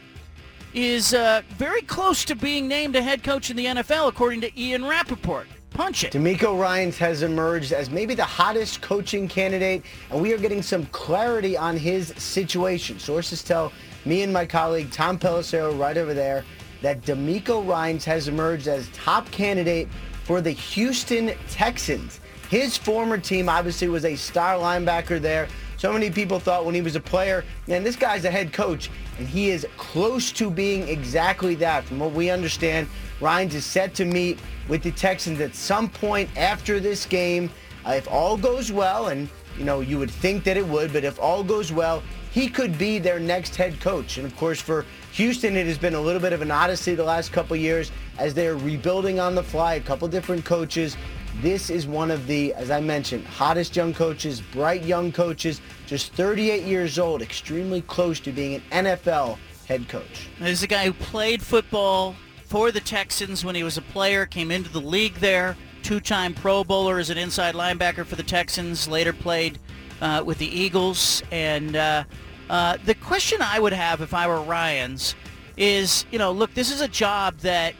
is 0.73 1.13
uh, 1.13 1.41
very 1.51 1.81
close 1.81 2.23
to 2.25 2.35
being 2.35 2.67
named 2.67 2.95
a 2.95 3.01
head 3.01 3.23
coach 3.23 3.49
in 3.49 3.57
the 3.57 3.65
NFL, 3.65 4.07
according 4.07 4.41
to 4.41 4.59
Ian 4.59 4.85
Rapoport. 4.85 5.47
Punch 5.71 6.03
it. 6.03 6.13
DeMeco 6.13 6.59
Ryans 6.59 6.97
has 6.97 7.23
emerged 7.23 7.71
as 7.71 7.89
maybe 7.89 8.13
the 8.13 8.25
hottest 8.25 8.81
coaching 8.81 9.27
candidate, 9.27 9.83
and 10.09 10.21
we 10.21 10.33
are 10.33 10.37
getting 10.37 10.61
some 10.61 10.85
clarity 10.87 11.57
on 11.57 11.77
his 11.77 12.09
situation. 12.17 12.99
Sources 12.99 13.41
tell 13.41 13.71
me 14.05 14.23
and 14.23 14.33
my 14.33 14.45
colleague 14.45 14.91
Tom 14.91 15.17
Pelissero 15.17 15.77
right 15.77 15.97
over 15.97 16.13
there 16.13 16.43
that 16.81 17.01
DeMeco 17.03 17.67
Ryans 17.67 18.05
has 18.05 18.27
emerged 18.27 18.67
as 18.67 18.89
top 18.89 19.29
candidate 19.31 19.87
for 20.23 20.41
the 20.41 20.51
Houston 20.51 21.33
Texans. 21.49 22.19
His 22.49 22.77
former 22.77 23.17
team 23.17 23.47
obviously 23.47 23.87
was 23.87 24.03
a 24.03 24.15
star 24.15 24.55
linebacker 24.55 25.21
there. 25.21 25.47
So 25.77 25.93
many 25.93 26.11
people 26.11 26.39
thought 26.39 26.65
when 26.65 26.75
he 26.75 26.81
was 26.81 26.95
a 26.95 26.99
player, 26.99 27.43
man, 27.67 27.83
this 27.83 27.95
guy's 27.95 28.25
a 28.25 28.31
head 28.31 28.53
coach, 28.53 28.91
and 29.17 29.27
he 29.27 29.49
is 29.49 29.65
close 29.77 30.31
to 30.33 30.51
being 30.51 30.87
exactly 30.87 31.55
that. 31.55 31.85
From 31.85 31.99
what 31.99 32.11
we 32.11 32.29
understand, 32.29 32.87
Ryans 33.19 33.55
is 33.55 33.65
set 33.65 33.93
to 33.95 34.05
meet 34.05 34.39
with 34.67 34.83
the 34.83 34.91
Texans 34.91 35.39
at 35.39 35.55
some 35.55 35.89
point 35.89 36.29
after 36.37 36.79
this 36.79 37.05
game. 37.05 37.49
Uh, 37.85 37.91
if 37.91 38.07
all 38.11 38.37
goes 38.37 38.71
well, 38.71 39.07
and 39.07 39.27
you 39.57 39.63
know 39.63 39.79
you 39.79 39.97
would 39.97 40.11
think 40.11 40.43
that 40.43 40.55
it 40.55 40.67
would, 40.67 40.93
but 40.93 41.03
if 41.03 41.19
all 41.19 41.43
goes 41.43 41.71
well, 41.71 42.03
he 42.31 42.47
could 42.47 42.77
be 42.77 42.97
their 42.97 43.19
next 43.19 43.55
head 43.55 43.79
coach. 43.79 44.17
And 44.17 44.25
of 44.25 44.35
course, 44.37 44.59
for 44.59 44.85
Houston, 45.13 45.55
it 45.57 45.67
has 45.67 45.77
been 45.77 45.95
a 45.95 46.01
little 46.01 46.21
bit 46.21 46.33
of 46.33 46.41
an 46.41 46.49
odyssey 46.49 46.95
the 46.95 47.03
last 47.03 47.31
couple 47.31 47.55
years 47.57 47.91
as 48.17 48.33
they're 48.33 48.55
rebuilding 48.55 49.19
on 49.19 49.35
the 49.35 49.43
fly, 49.43 49.75
a 49.75 49.81
couple 49.81 50.07
different 50.07 50.45
coaches. 50.45 50.95
This 51.41 51.69
is 51.69 51.87
one 51.87 52.09
of 52.09 52.27
the, 52.27 52.53
as 52.53 52.71
I 52.71 52.79
mentioned, 52.79 53.25
hottest 53.25 53.75
young 53.75 53.93
coaches, 53.93 54.41
bright 54.41 54.83
young 54.83 55.11
coaches, 55.11 55.61
just 55.85 56.13
38 56.13 56.63
years 56.63 56.97
old, 56.97 57.21
extremely 57.21 57.81
close 57.81 58.19
to 58.21 58.31
being 58.31 58.61
an 58.71 58.85
NFL 58.85 59.37
head 59.67 59.87
coach. 59.87 60.29
There's 60.39 60.63
a 60.63 60.67
guy 60.67 60.85
who 60.85 60.93
played 60.93 61.41
football 61.41 62.15
for 62.45 62.71
the 62.71 62.81
Texans 62.81 63.45
when 63.45 63.55
he 63.55 63.63
was 63.63 63.77
a 63.77 63.81
player, 63.81 64.25
came 64.25 64.51
into 64.51 64.69
the 64.69 64.81
league 64.81 65.15
there, 65.15 65.55
two-time 65.83 66.33
Pro 66.33 66.63
Bowler 66.63 66.99
as 66.99 67.09
an 67.09 67.17
inside 67.17 67.55
linebacker 67.55 68.05
for 68.05 68.15
the 68.15 68.23
Texans, 68.23 68.87
later 68.87 69.13
played 69.13 69.57
uh, 70.01 70.23
with 70.25 70.39
the 70.39 70.47
Eagles. 70.47 71.23
And 71.31 71.75
uh, 71.75 72.03
uh, 72.49 72.77
the 72.85 72.95
question 72.95 73.41
I 73.41 73.59
would 73.59 73.73
have 73.73 74.01
if 74.01 74.13
I 74.13 74.27
were 74.27 74.41
Ryans 74.41 75.15
is, 75.55 76.05
you 76.11 76.19
know, 76.19 76.31
look, 76.31 76.53
this 76.53 76.71
is 76.71 76.81
a 76.81 76.87
job 76.87 77.37
that, 77.39 77.75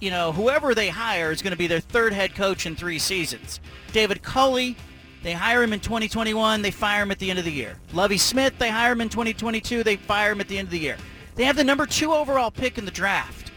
you 0.00 0.10
know, 0.10 0.32
whoever 0.32 0.74
they 0.74 0.88
hire 0.88 1.30
is 1.30 1.40
going 1.40 1.52
to 1.52 1.56
be 1.56 1.66
their 1.66 1.80
third 1.80 2.12
head 2.12 2.34
coach 2.34 2.66
in 2.66 2.76
three 2.76 2.98
seasons. 2.98 3.60
David 3.92 4.22
Culley, 4.22 4.76
they 5.22 5.32
hire 5.32 5.62
him 5.62 5.72
in 5.72 5.80
2021, 5.80 6.60
they 6.60 6.70
fire 6.70 7.02
him 7.02 7.10
at 7.10 7.18
the 7.18 7.30
end 7.30 7.38
of 7.38 7.44
the 7.44 7.52
year. 7.52 7.76
Lovie 7.92 8.18
Smith, 8.18 8.54
they 8.58 8.68
hire 8.68 8.92
him 8.92 9.00
in 9.00 9.08
2022, 9.08 9.82
they 9.84 9.96
fire 9.96 10.32
him 10.32 10.40
at 10.40 10.48
the 10.48 10.58
end 10.58 10.66
of 10.66 10.72
the 10.72 10.78
year. 10.78 10.96
They 11.36 11.44
have 11.44 11.56
the 11.56 11.64
number 11.64 11.86
two 11.86 12.12
overall 12.12 12.50
pick 12.50 12.78
in 12.78 12.84
the 12.84 12.90
draft. 12.90 13.52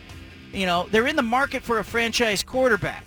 You 0.54 0.66
know, 0.66 0.88
they're 0.92 1.08
in 1.08 1.16
the 1.16 1.22
market 1.22 1.62
for 1.62 1.80
a 1.80 1.84
franchise 1.84 2.42
quarterback. 2.42 3.04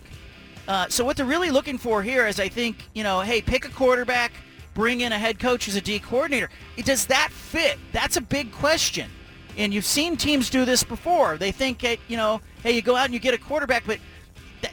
Uh, 0.69 0.87
so 0.89 1.05
what 1.05 1.17
they're 1.17 1.27
really 1.27 1.51
looking 1.51 1.79
for 1.79 2.03
here 2.03 2.27
is, 2.27 2.39
I 2.39 2.49
think, 2.49 2.77
you 2.95 3.03
know, 3.03 3.21
hey, 3.21 3.41
pick 3.41 3.65
a 3.65 3.71
quarterback– 3.71 4.33
bring 4.75 5.01
in 5.01 5.13
a 5.13 5.19
head 5.19 5.39
coach 5.39 5.69
as 5.69 5.77
a 5.77 5.81
D 5.81 5.99
coordinator. 5.99 6.51
Does 6.85 7.07
that 7.07 7.31
fit? 7.31 7.79
That's 7.93 8.17
a 8.17 8.21
big 8.21 8.53
question. 8.53 9.11
And 9.57 9.75
you've 9.75 9.85
seen 9.85 10.17
teams 10.17 10.49
do 10.49 10.65
this 10.65 10.85
before. 10.85 11.37
They 11.37 11.53
think, 11.53 11.83
you 11.83 12.17
know, 12.17 12.41
hey, 12.63 12.73
you 12.73 12.83
go 12.83 12.97
out 12.97 13.07
and 13.07 13.15
you 13.15 13.21
get 13.21 13.35
a 13.35 13.39
quarterback, 13.39 13.85
but 13.87 13.99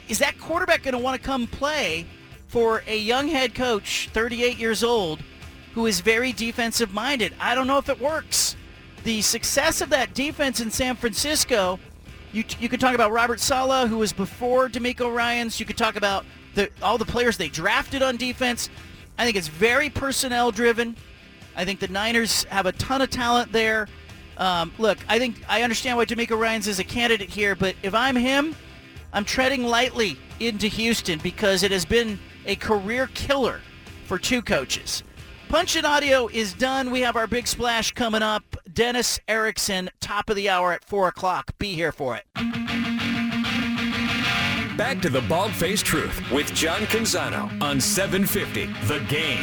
is 0.08 0.18
that 0.18 0.38
quarterback 0.38 0.82
going 0.82 0.92
to 0.92 0.98
want 0.98 1.20
to 1.20 1.26
come 1.26 1.46
play 1.46 2.06
for 2.46 2.82
a 2.86 2.96
young 2.96 3.28
head 3.28 3.54
coach, 3.54 4.08
38 4.12 4.58
years 4.58 4.82
old, 4.82 5.22
who 5.74 5.86
is 5.86 6.00
very 6.00 6.32
defensive 6.32 6.92
minded? 6.92 7.34
I 7.40 7.54
don't 7.54 7.66
know 7.66 7.78
if 7.78 7.88
it 7.88 8.00
works. 8.00 8.56
The 9.04 9.22
success 9.22 9.80
of 9.80 9.90
that 9.90 10.14
defense 10.14 10.60
in 10.60 10.70
San 10.70 10.96
Francisco, 10.96 11.78
you, 12.32 12.44
you 12.58 12.68
could 12.68 12.80
talk 12.80 12.94
about 12.94 13.12
Robert 13.12 13.40
Saleh, 13.40 13.88
who 13.88 13.98
was 13.98 14.12
before 14.12 14.68
DeMeco 14.68 15.14
Ryans. 15.14 15.60
You 15.60 15.66
could 15.66 15.78
talk 15.78 15.96
about 15.96 16.24
the, 16.54 16.70
all 16.82 16.98
the 16.98 17.04
players 17.04 17.36
they 17.36 17.48
drafted 17.48 18.02
on 18.02 18.16
defense. 18.16 18.70
I 19.18 19.24
think 19.24 19.36
it's 19.36 19.48
very 19.48 19.90
personnel 19.90 20.50
driven. 20.52 20.96
I 21.56 21.64
think 21.64 21.80
the 21.80 21.88
Niners 21.88 22.44
have 22.44 22.66
a 22.66 22.72
ton 22.72 23.02
of 23.02 23.10
talent 23.10 23.52
there. 23.52 23.88
Um, 24.36 24.72
look, 24.78 24.98
I 25.08 25.18
think 25.18 25.42
I 25.48 25.62
understand 25.62 25.96
why 25.96 26.04
DeMeco 26.04 26.38
Ryans 26.38 26.68
is 26.68 26.78
a 26.78 26.84
candidate 26.84 27.28
here, 27.28 27.56
but 27.56 27.74
if 27.82 27.94
I'm 27.94 28.14
him, 28.14 28.54
I'm 29.12 29.24
treading 29.24 29.64
lightly 29.64 30.16
into 30.38 30.68
Houston 30.68 31.18
because 31.18 31.64
it 31.64 31.72
has 31.72 31.84
been 31.84 32.20
a 32.46 32.54
career 32.54 33.08
killer 33.14 33.60
for 34.06 34.18
two 34.18 34.40
coaches. 34.40 35.02
Punch 35.48 35.76
and 35.76 35.86
Audio 35.86 36.28
is 36.28 36.52
done. 36.52 36.90
We 36.90 37.00
have 37.00 37.16
our 37.16 37.26
big 37.26 37.48
splash 37.48 37.92
coming 37.92 38.22
up. 38.22 38.44
Dennis 38.72 39.18
Erickson, 39.26 39.90
top 39.98 40.30
of 40.30 40.36
the 40.36 40.48
hour 40.48 40.72
at 40.72 40.84
4 40.84 41.08
o'clock. 41.08 41.52
Be 41.58 41.74
here 41.74 41.90
for 41.90 42.16
it. 42.16 42.67
Back 44.78 45.00
to 45.00 45.10
the 45.10 45.22
Bald 45.22 45.50
Faced 45.50 45.84
Truth 45.84 46.30
with 46.30 46.54
John 46.54 46.82
Canzano 46.82 47.50
on 47.60 47.80
750 47.80 48.66
The 48.86 49.00
Game. 49.08 49.42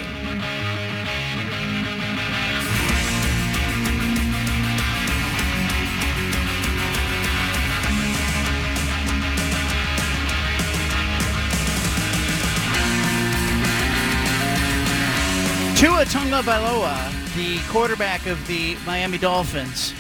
Tua 15.76 16.06
Tagovailoa, 16.06 17.36
the 17.36 17.60
quarterback 17.70 18.26
of 18.28 18.48
the 18.48 18.78
Miami 18.86 19.18
Dolphins, 19.18 19.94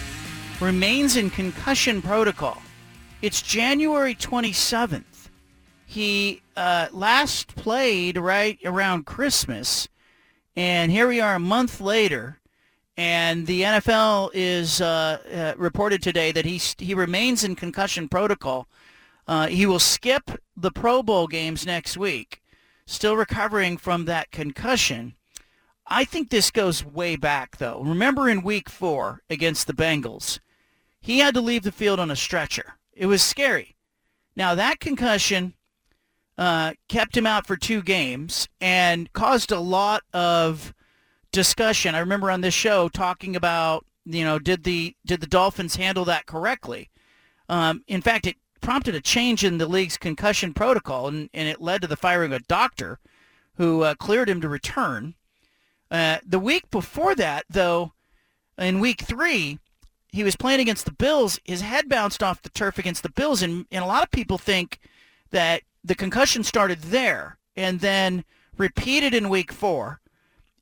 remains 0.61 1.17
in 1.17 1.29
concussion 1.29 2.01
protocol. 2.01 2.61
It's 3.21 3.41
January 3.41 4.15
27th 4.15 5.14
he 5.85 6.41
uh, 6.55 6.87
last 6.91 7.55
played 7.55 8.17
right 8.17 8.59
around 8.65 9.05
Christmas, 9.05 9.87
and 10.55 10.91
here 10.91 11.07
we 11.07 11.21
are 11.21 11.35
a 11.35 11.39
month 11.39 11.79
later, 11.79 12.39
and 12.97 13.45
the 13.45 13.61
NFL 13.61 14.31
is 14.33 14.81
uh, 14.81 15.19
uh, 15.33 15.53
reported 15.57 16.01
today 16.01 16.31
that 16.31 16.45
he 16.45 16.57
he 16.77 16.93
remains 16.93 17.43
in 17.43 17.55
concussion 17.55 18.07
protocol. 18.07 18.67
Uh, 19.27 19.47
he 19.47 19.65
will 19.65 19.79
skip 19.79 20.31
the 20.55 20.71
Pro 20.71 21.01
Bowl 21.01 21.27
games 21.27 21.65
next 21.65 21.97
week, 21.97 22.41
still 22.85 23.15
recovering 23.15 23.77
from 23.77 24.05
that 24.05 24.31
concussion. 24.31 25.15
I 25.87 26.03
think 26.03 26.29
this 26.29 26.51
goes 26.51 26.83
way 26.83 27.15
back, 27.15 27.57
though. 27.57 27.81
Remember 27.83 28.27
in 28.27 28.41
Week 28.41 28.69
Four 28.69 29.21
against 29.29 29.67
the 29.67 29.73
Bengals, 29.73 30.39
he 30.99 31.19
had 31.19 31.35
to 31.35 31.41
leave 31.41 31.63
the 31.63 31.71
field 31.71 31.99
on 31.99 32.09
a 32.09 32.15
stretcher. 32.15 32.77
It 32.93 33.05
was 33.05 33.21
scary. 33.21 33.75
Now 34.35 34.55
that 34.55 34.79
concussion 34.79 35.53
uh, 36.37 36.73
kept 36.89 37.15
him 37.15 37.25
out 37.25 37.47
for 37.47 37.55
two 37.55 37.81
games 37.81 38.47
and 38.59 39.11
caused 39.13 39.51
a 39.51 39.59
lot 39.59 40.03
of 40.13 40.73
discussion. 41.31 41.95
I 41.95 41.99
remember 41.99 42.31
on 42.31 42.41
this 42.41 42.53
show 42.53 42.89
talking 42.89 43.35
about 43.35 43.85
you 44.05 44.23
know, 44.23 44.39
did 44.39 44.63
the 44.63 44.95
did 45.05 45.19
the 45.19 45.27
Dolphins 45.27 45.75
handle 45.75 46.05
that 46.05 46.27
correctly? 46.27 46.89
Um, 47.49 47.83
in 47.87 48.01
fact, 48.01 48.27
it 48.27 48.37
prompted 48.61 48.95
a 48.95 49.01
change 49.01 49.43
in 49.43 49.57
the 49.57 49.67
league's 49.67 49.97
concussion 49.97 50.53
protocol, 50.53 51.07
and, 51.07 51.29
and 51.33 51.47
it 51.47 51.61
led 51.61 51.81
to 51.81 51.87
the 51.87 51.95
firing 51.97 52.31
of 52.31 52.41
a 52.41 52.45
doctor 52.45 52.99
who 53.55 53.81
uh, 53.81 53.95
cleared 53.95 54.29
him 54.29 54.41
to 54.41 54.49
return. 54.49 55.15
Uh, 55.91 56.17
the 56.25 56.39
week 56.39 56.69
before 56.71 57.15
that, 57.15 57.45
though, 57.49 57.93
in 58.57 58.79
week 58.79 59.01
three, 59.01 59.59
he 60.11 60.23
was 60.23 60.35
playing 60.35 60.59
against 60.59 60.85
the 60.85 60.91
Bills. 60.91 61.39
His 61.43 61.61
head 61.61 61.89
bounced 61.89 62.23
off 62.23 62.41
the 62.41 62.49
turf 62.49 62.77
against 62.77 63.03
the 63.03 63.11
Bills, 63.11 63.41
and, 63.41 63.65
and 63.71 63.83
a 63.83 63.87
lot 63.87 64.03
of 64.03 64.11
people 64.11 64.37
think 64.37 64.79
that 65.31 65.61
the 65.85 65.95
concussion 65.95 66.43
started 66.43 66.81
there 66.81 67.37
and 67.55 67.79
then 67.79 68.25
repeated 68.57 69.13
in 69.13 69.29
week 69.29 69.51
four. 69.51 70.01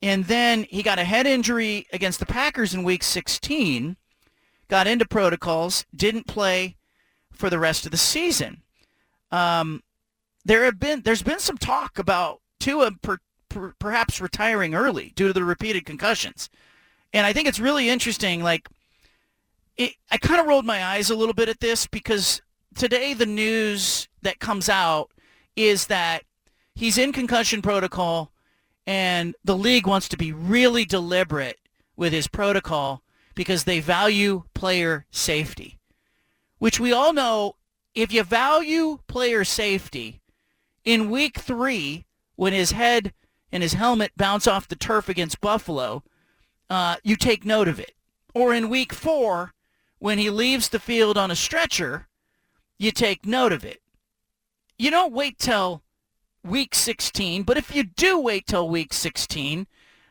And 0.02 0.26
then 0.26 0.64
he 0.64 0.82
got 0.82 0.98
a 0.98 1.04
head 1.04 1.26
injury 1.26 1.86
against 1.92 2.20
the 2.20 2.26
Packers 2.26 2.74
in 2.74 2.84
week 2.84 3.02
16, 3.02 3.96
got 4.68 4.86
into 4.86 5.06
protocols, 5.06 5.86
didn't 5.96 6.26
play 6.26 6.76
for 7.32 7.48
the 7.48 7.58
rest 7.58 7.86
of 7.86 7.90
the 7.90 7.96
season. 7.96 8.62
Um, 9.32 9.82
there 10.44 10.64
have 10.64 10.78
been 10.78 11.00
there's 11.02 11.22
been 11.22 11.38
some 11.38 11.56
talk 11.56 11.98
about 11.98 12.40
Tua 12.60 12.92
per, 13.02 13.18
per, 13.48 13.74
perhaps 13.78 14.20
retiring 14.20 14.74
early 14.74 15.12
due 15.16 15.28
to 15.28 15.32
the 15.32 15.42
repeated 15.42 15.86
concussions, 15.86 16.50
and 17.14 17.26
I 17.26 17.32
think 17.32 17.48
it's 17.48 17.58
really 17.58 17.88
interesting. 17.88 18.42
Like, 18.42 18.68
it, 19.78 19.94
I 20.10 20.18
kind 20.18 20.40
of 20.40 20.46
rolled 20.46 20.66
my 20.66 20.84
eyes 20.84 21.08
a 21.08 21.16
little 21.16 21.34
bit 21.34 21.48
at 21.48 21.60
this 21.60 21.86
because 21.86 22.42
today 22.74 23.14
the 23.14 23.26
news 23.26 24.06
that 24.22 24.38
comes 24.38 24.68
out 24.68 25.10
is 25.56 25.86
that 25.86 26.24
he's 26.74 26.98
in 26.98 27.12
concussion 27.12 27.62
protocol, 27.62 28.32
and 28.86 29.34
the 29.44 29.56
league 29.56 29.86
wants 29.86 30.08
to 30.08 30.16
be 30.16 30.32
really 30.32 30.84
deliberate 30.84 31.58
with 31.96 32.12
his 32.12 32.28
protocol 32.28 33.02
because 33.34 33.64
they 33.64 33.80
value 33.80 34.44
player 34.54 35.06
safety 35.10 35.78
which 36.64 36.80
we 36.80 36.94
all 36.94 37.12
know 37.12 37.56
if 37.94 38.10
you 38.10 38.22
value 38.22 38.98
player 39.06 39.44
safety, 39.44 40.22
in 40.82 41.10
week 41.10 41.36
three, 41.36 42.06
when 42.36 42.54
his 42.54 42.72
head 42.72 43.12
and 43.52 43.62
his 43.62 43.74
helmet 43.74 44.12
bounce 44.16 44.46
off 44.46 44.66
the 44.66 44.74
turf 44.74 45.08
against 45.10 45.42
Buffalo, 45.42 46.02
uh, 46.70 46.96
you 47.04 47.16
take 47.16 47.44
note 47.44 47.68
of 47.68 47.78
it. 47.78 47.92
Or 48.34 48.54
in 48.54 48.70
week 48.70 48.94
four, 48.94 49.52
when 49.98 50.16
he 50.16 50.30
leaves 50.30 50.70
the 50.70 50.80
field 50.80 51.18
on 51.18 51.30
a 51.30 51.36
stretcher, 51.36 52.08
you 52.78 52.90
take 52.90 53.26
note 53.26 53.52
of 53.52 53.62
it. 53.62 53.82
You 54.78 54.90
don't 54.90 55.12
wait 55.12 55.38
till 55.38 55.82
week 56.44 56.74
16, 56.74 57.42
but 57.44 57.56
if 57.56 57.74
you 57.74 57.84
do 57.84 58.18
wait 58.18 58.46
till 58.46 58.68
week 58.68 58.92
16, 58.92 59.66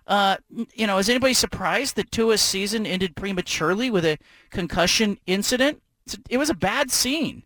uh, 0.08 0.38
you 0.74 0.88
know, 0.88 0.98
is 0.98 1.10
anybody 1.10 1.34
surprised 1.34 1.96
that 1.96 2.12
Tua's 2.12 2.42
season 2.42 2.86
ended 2.86 3.16
prematurely 3.16 3.90
with 3.90 4.06
a 4.06 4.18
concussion 4.50 5.18
incident? 5.26 5.82
it 6.30 6.38
was 6.38 6.50
a 6.50 6.56
bad 6.56 6.92
scene, 6.92 7.44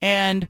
and 0.00 0.48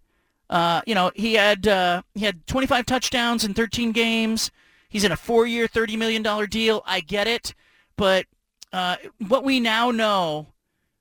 uh, 0.48 0.82
you 0.86 0.94
know 0.94 1.10
he 1.14 1.34
had 1.34 1.66
uh, 1.66 2.02
he 2.14 2.24
had 2.24 2.46
25 2.46 2.86
touchdowns 2.86 3.44
in 3.44 3.54
13 3.54 3.92
games. 3.92 4.50
He's 4.88 5.04
in 5.04 5.12
a 5.12 5.16
four-year, 5.16 5.68
30 5.68 5.96
million 5.96 6.22
dollar 6.22 6.46
deal. 6.46 6.82
I 6.86 7.00
get 7.00 7.26
it, 7.26 7.54
but 7.96 8.26
uh, 8.72 8.96
what 9.28 9.44
we 9.44 9.60
now 9.60 9.90
know 9.90 10.48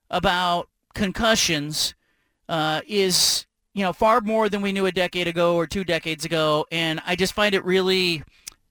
about 0.10 0.70
concussions 0.94 1.96
uh, 2.48 2.82
is 2.88 3.46
you 3.74 3.84
know 3.84 3.94
far 3.94 4.22
more 4.22 4.50
than 4.50 4.62
we 4.62 4.72
knew 4.72 4.86
a 4.86 4.92
decade 4.92 5.28
ago 5.28 5.56
or 5.56 5.68
two 5.68 5.84
decades 5.84 6.26
ago, 6.26 6.66
and 6.72 7.02
I 7.06 7.16
just 7.16 7.34
find 7.34 7.54
it 7.56 7.64
really 7.64 8.24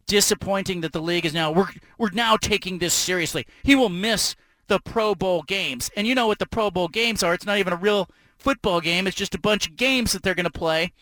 disappointing 0.07 0.81
that 0.81 0.93
the 0.93 1.03
league 1.03 1.27
is 1.27 1.35
now 1.35 1.51
we're 1.51 1.69
we're 1.99 2.11
now 2.13 2.37
taking 2.37 2.79
this 2.79 2.95
seriously. 2.95 3.47
He 3.63 3.75
will 3.75 3.91
miss 3.91 4.35
the 4.69 4.79
Pro 4.79 5.15
Bowl 5.15 5.43
games. 5.43 5.91
And 5.97 6.07
you 6.07 6.15
know 6.15 6.27
what 6.27 6.39
the 6.39 6.47
Pro 6.47 6.71
Bowl 6.71 6.89
games 6.89 7.23
are. 7.23 7.35
It's 7.35 7.47
not 7.47 7.59
even 7.59 7.73
a 7.73 7.77
real 7.77 8.09
football 8.39 8.81
game. 8.81 9.07
It's 9.07 9.17
just 9.17 9.35
a 9.35 9.41
bunch 9.41 9.67
of 9.67 9.77
games 9.77 10.13
that 10.13 10.23
they're 10.23 10.35
going 10.35 10.45
to 10.45 10.51
play 10.51 10.93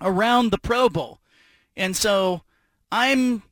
around 0.00 0.50
the 0.50 0.58
Pro 0.58 0.88
Bowl. 0.88 1.20
And 1.76 1.96
so 1.96 2.42
I'm 2.92 3.42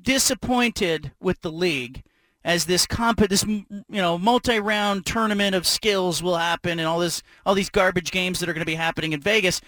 disappointed 0.00 1.12
with 1.20 1.40
the 1.40 1.50
league 1.50 2.04
as 2.44 2.66
this 2.66 2.86
comp 2.86 3.20
this 3.28 3.44
you 3.44 3.64
know 3.88 4.18
multi-round 4.18 5.06
tournament 5.06 5.54
of 5.54 5.66
skills 5.66 6.22
will 6.22 6.36
happen 6.36 6.78
and 6.78 6.88
all 6.88 6.98
this 6.98 7.22
all 7.46 7.54
these 7.54 7.70
garbage 7.70 8.10
games 8.10 8.40
that 8.40 8.48
are 8.48 8.52
going 8.52 8.60
to 8.60 8.66
be 8.66 8.74
happening 8.74 9.12
in 9.12 9.20
Vegas. 9.20 9.60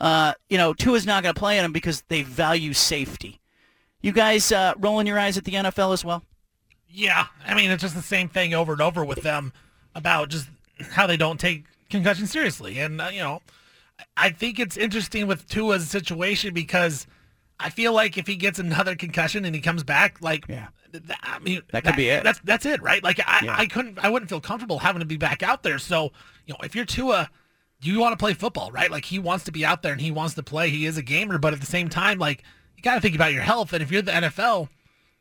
Uh, 0.00 0.32
you 0.48 0.58
know, 0.58 0.74
Tua's 0.74 1.06
not 1.06 1.22
going 1.22 1.34
to 1.34 1.38
play 1.38 1.58
in 1.58 1.62
them 1.62 1.72
because 1.72 2.02
they 2.08 2.22
value 2.22 2.72
safety. 2.72 3.40
You 4.00 4.10
guys 4.10 4.50
uh, 4.50 4.74
rolling 4.78 5.06
your 5.06 5.18
eyes 5.18 5.38
at 5.38 5.44
the 5.44 5.52
NFL 5.52 5.92
as 5.92 6.04
well? 6.04 6.24
Yeah, 6.88 7.26
I 7.46 7.54
mean 7.54 7.70
it's 7.70 7.82
just 7.82 7.94
the 7.94 8.02
same 8.02 8.28
thing 8.28 8.54
over 8.54 8.72
and 8.72 8.82
over 8.82 9.04
with 9.04 9.22
them 9.22 9.52
about 9.94 10.28
just 10.28 10.48
how 10.90 11.06
they 11.06 11.16
don't 11.16 11.38
take 11.38 11.64
concussion 11.88 12.26
seriously, 12.26 12.78
and 12.78 13.00
uh, 13.00 13.08
you 13.12 13.20
know, 13.20 13.42
I 14.16 14.30
think 14.30 14.58
it's 14.58 14.76
interesting 14.76 15.26
with 15.26 15.46
Tua's 15.48 15.88
situation 15.88 16.52
because 16.52 17.06
I 17.60 17.70
feel 17.70 17.92
like 17.92 18.18
if 18.18 18.26
he 18.26 18.36
gets 18.36 18.58
another 18.58 18.96
concussion 18.96 19.44
and 19.44 19.54
he 19.54 19.60
comes 19.60 19.84
back, 19.84 20.20
like 20.20 20.46
yeah. 20.48 20.68
I 21.22 21.38
mean, 21.38 21.62
that 21.70 21.82
could 21.84 21.92
that, 21.92 21.96
be 21.96 22.08
it. 22.08 22.24
That's 22.24 22.38
that's 22.40 22.66
it, 22.66 22.82
right? 22.82 23.02
Like 23.02 23.20
I, 23.26 23.40
Yeah. 23.44 23.56
I 23.58 23.66
couldn't, 23.66 23.98
I 24.04 24.10
wouldn't 24.10 24.28
feel 24.28 24.40
comfortable 24.40 24.78
having 24.78 25.00
to 25.00 25.06
be 25.06 25.16
back 25.16 25.42
out 25.42 25.62
there. 25.62 25.78
So 25.78 26.12
you 26.46 26.54
know, 26.54 26.58
if 26.62 26.74
you're 26.74 26.84
Tua, 26.84 27.30
you 27.80 27.98
want 27.98 28.12
to 28.12 28.16
play 28.16 28.34
football, 28.34 28.70
right? 28.70 28.90
Like 28.90 29.04
he 29.04 29.18
wants 29.18 29.44
to 29.44 29.52
be 29.52 29.64
out 29.64 29.82
there 29.82 29.92
and 29.92 30.00
he 30.00 30.10
wants 30.10 30.34
to 30.34 30.42
play. 30.42 30.70
He 30.70 30.86
is 30.86 30.96
a 30.96 31.02
gamer, 31.02 31.38
but 31.38 31.52
at 31.52 31.60
the 31.60 31.66
same 31.66 31.88
time, 31.88 32.18
like 32.18 32.42
you 32.76 32.82
got 32.82 32.94
to 32.94 33.00
think 33.00 33.14
about 33.14 33.32
your 33.32 33.42
health. 33.42 33.72
And 33.72 33.82
if 33.82 33.90
you're 33.90 34.02
the 34.02 34.12
NFL, 34.12 34.68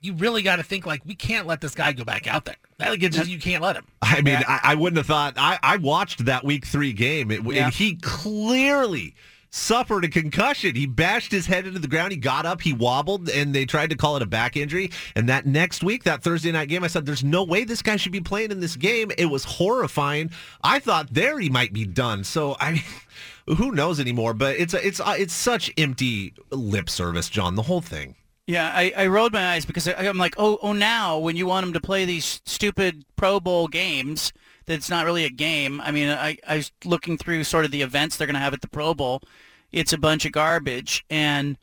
you 0.02 0.14
really 0.14 0.42
got 0.42 0.58
to 0.58 0.64
think 0.64 0.86
like 0.86 1.02
we 1.06 1.16
can't 1.16 1.48
let 1.48 1.62
this 1.62 1.76
guy 1.76 1.92
go 1.94 2.04
back 2.04 2.28
out 2.28 2.46
there. 2.46 2.56
That 2.78 2.98
just 3.00 3.30
you 3.30 3.40
can't 3.40 3.62
let 3.62 3.76
him. 3.76 3.86
I 4.02 4.22
mean, 4.22 4.40
I, 4.48 4.60
I 4.64 4.76
wouldn't 4.76 4.98
have 4.98 5.06
thought. 5.06 5.36
I, 5.38 5.60
I 5.62 5.78
watched 5.78 6.26
that 6.26 6.44
week 6.44 6.66
three 6.66 6.94
game, 6.94 7.30
it, 7.30 7.44
Yeah. 7.44 7.66
and 7.66 7.74
he 7.74 7.96
clearly 7.98 9.14
suffered 9.52 10.06
a 10.06 10.10
concussion. 10.10 10.76
He 10.76 10.86
bashed 10.88 11.32
his 11.32 11.45
head 11.45 11.68
into 11.68 11.80
the 11.80 11.88
ground. 11.88 12.12
He 12.12 12.18
got 12.18 12.45
up, 12.45 12.62
he 12.62 12.74
wobbled, 12.74 13.30
and 13.30 13.54
they 13.54 13.66
tried 13.66 13.91
to 13.91 13.95
call 13.95 14.16
it 14.16 14.22
a 14.22 14.26
back 14.26 14.58
injury. 14.58 14.91
And 15.16 15.30
that 15.30 15.45
next 15.45 15.84
week, 15.84 16.04
that 16.06 16.24
Thursday 16.24 16.52
night 16.52 16.70
game, 16.70 16.84
I 16.84 16.88
said, 16.88 17.06
"There's 17.06 17.24
no 17.24 17.43
way 17.43 17.64
this 17.64 17.82
guy 17.82 17.97
should 17.97 18.12
be 18.12 18.22
playing 18.22 18.52
in 18.52 18.60
this 18.60 18.76
game." 18.76 19.12
It 19.18 19.26
was 19.26 19.43
horrifying. 19.43 20.32
I 20.64 20.80
thought 20.80 21.14
there 21.14 21.39
he 21.39 21.49
might 21.49 21.74
be 21.74 21.86
done. 21.86 22.24
So 22.24 22.56
I. 22.60 22.84
Who 23.47 23.72
knows 23.72 23.99
anymore? 23.99 24.36
But 24.36 24.58
it's 24.58 24.76
a, 24.76 24.88
it's 24.88 24.99
a, 24.99 25.20
it's 25.20 25.34
such 25.34 25.72
empty 25.76 26.36
lip 26.52 26.89
service, 26.89 27.28
John. 27.28 27.56
The 27.56 27.64
whole 27.64 27.82
thing. 27.82 28.16
Yeah, 28.47 28.72
I, 28.74 28.93
I 28.95 29.08
rolled 29.08 29.34
my 29.34 29.54
eyes 29.54 29.66
because 29.66 29.88
I, 29.88 29.93
I'm 29.93 30.18
like, 30.18 30.36
oh, 30.38 30.60
oh, 30.62 30.74
now 30.74 31.18
when 31.18 31.36
you 31.36 31.47
want 31.47 31.66
him 31.66 31.74
to 31.74 31.82
play 31.82 32.06
these 32.06 32.41
stupid 32.45 33.04
Pro 33.16 33.39
Bowl 33.39 33.68
games, 33.68 34.32
that's 34.66 34.89
not 34.89 35.05
really 35.05 35.26
a 35.26 35.30
game. 35.30 35.82
I 35.82 35.91
mean, 35.91 36.09
I, 36.09 36.38
I 36.47 36.57
was 36.57 36.72
looking 36.86 37.18
through 37.18 37.43
sort 37.43 37.66
of 37.66 37.72
the 37.72 37.82
events 37.82 38.18
they're 38.18 38.28
going 38.28 38.36
to 38.36 38.39
have 38.39 38.53
at 38.53 38.62
the 38.62 38.68
Pro 38.68 38.93
Bowl. 38.93 39.22
It's 39.72 39.93
a 39.93 39.97
bunch 39.97 40.26
of 40.26 40.32
garbage, 40.32 41.05
and 41.09 41.57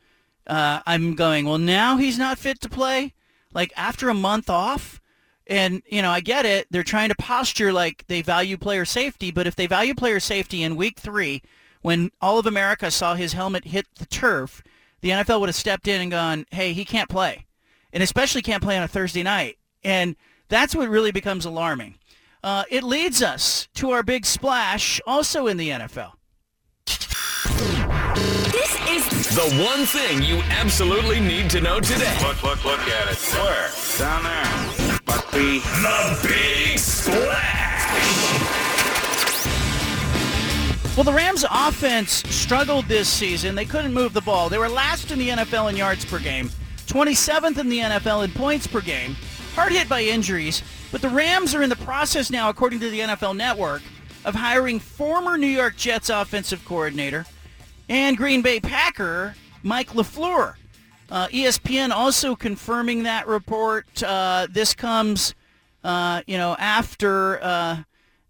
uh, 0.47 0.81
I'm 0.87 1.15
going, 1.15 1.45
well, 1.45 1.59
now 1.59 1.99
he's 1.99 2.19
not 2.19 2.39
fit 2.39 2.61
to 2.63 2.69
play. 2.69 3.15
Like 3.53 3.73
after 3.77 4.09
a 4.09 4.15
month 4.15 4.49
off, 4.49 5.01
and 5.47 5.83
you 5.87 6.03
know, 6.03 6.11
I 6.11 6.21
get 6.21 6.47
it. 6.47 6.67
They're 6.71 6.83
trying 6.83 7.09
to 7.09 7.15
posture 7.15 7.73
like 7.73 8.07
they 8.07 8.23
value 8.23 8.57
player 8.57 8.85
safety, 8.85 9.31
but 9.31 9.47
if 9.47 9.57
they 9.57 9.67
value 9.67 9.95
player 9.95 10.21
safety 10.21 10.63
in 10.63 10.77
Week 10.77 10.99
Three, 10.99 11.43
when 11.83 12.11
all 12.21 12.39
of 12.39 12.47
America 12.47 12.91
saw 12.91 13.15
his 13.15 13.33
helmet 13.33 13.65
hit 13.65 13.87
the 13.97 14.07
turf, 14.07 14.63
the 15.01 15.11
NFL 15.11 15.41
would 15.41 15.49
have 15.49 15.57
stepped 15.57 15.89
in 15.89 16.01
and 16.01 16.11
gone, 16.11 16.47
hey, 16.51 16.73
he 16.73 16.85
can't 16.85 17.09
play. 17.09 17.47
And 17.93 18.03
especially 18.03 18.43
can't 18.43 18.63
play 18.63 18.77
on 18.77 18.83
a 18.83 18.89
Thursday 18.89 19.23
night. 19.23 19.59
And 19.85 20.17
that's 20.49 20.75
what 20.75 20.89
really 20.89 21.13
becomes 21.13 21.45
alarming. 21.45 21.95
Uh, 22.43 22.65
it 22.71 22.85
leads 22.85 23.23
us 23.23 23.69
to 23.75 23.91
our 23.91 24.03
big 24.03 24.25
splash 24.25 25.01
also 25.07 25.47
in 25.47 25.57
the 25.57 25.71
NFL. 25.71 26.13
This 28.53 28.75
is 28.89 29.35
the 29.35 29.65
one 29.65 29.85
thing 29.87 30.23
you 30.23 30.41
absolutely 30.51 31.21
need 31.21 31.51
to 31.51 31.61
know 31.61 31.81
today. 31.81 32.17
Look, 32.23 32.43
look, 32.43 32.65
look 32.65 32.81
at 32.81 33.13
it. 33.13 33.19
Where? 33.35 33.71
Down 33.99 34.23
there. 34.23 34.99
But 35.05 35.31
the... 35.33 35.61
The 35.83 36.29
Big 36.29 36.79
Splash. 36.79 37.59
Well, 40.97 41.05
the 41.05 41.13
Rams 41.13 41.45
offense 41.49 42.25
struggled 42.29 42.87
this 42.87 43.09
season. 43.09 43.55
They 43.55 43.65
couldn't 43.65 43.95
move 43.95 44.13
the 44.13 44.21
ball. 44.21 44.49
They 44.49 44.59
were 44.59 44.69
last 44.69 45.13
in 45.13 45.19
the 45.21 45.29
NFL 45.29 45.71
in 45.71 45.77
yards 45.77 46.05
per 46.05 46.19
game, 46.19 46.51
27th 46.87 47.59
in 47.59 47.69
the 47.69 47.79
NFL 47.79 48.25
in 48.25 48.33
points 48.33 48.67
per 48.67 48.81
game, 48.81 49.15
hard 49.55 49.73
hit 49.73 49.89
by 49.89 50.03
injuries. 50.03 50.63
But 50.91 51.03
the 51.03 51.09
Rams 51.09 51.55
are 51.55 51.63
in 51.63 51.69
the 51.69 51.77
process 51.77 52.31
now, 52.31 52.49
according 52.49 52.81
to 52.81 52.91
the 52.91 53.01
NFL 53.01 53.37
Network, 53.37 53.83
of 54.25 54.35
hiring 54.35 54.81
former 54.81 55.37
New 55.37 55.47
York 55.47 55.77
Jets 55.77 56.11
offensive 56.11 56.65
coordinator 56.65 57.27
and 57.89 58.17
Green 58.17 58.43
Bay 58.43 58.61
Packer 58.61 59.35
Mike 59.63 59.91
LaFleur. 59.91 60.55
Uh, 61.11 61.29
ESPN 61.29 61.91
also 61.91 62.37
confirming 62.37 63.03
that 63.05 63.27
report. 63.27 64.03
Uh, 64.03 64.47
this 64.51 64.75
comes, 64.75 65.35
uh, 65.83 66.23
you 66.27 66.37
know, 66.37 66.55
after 66.59 67.43
uh, 67.43 67.83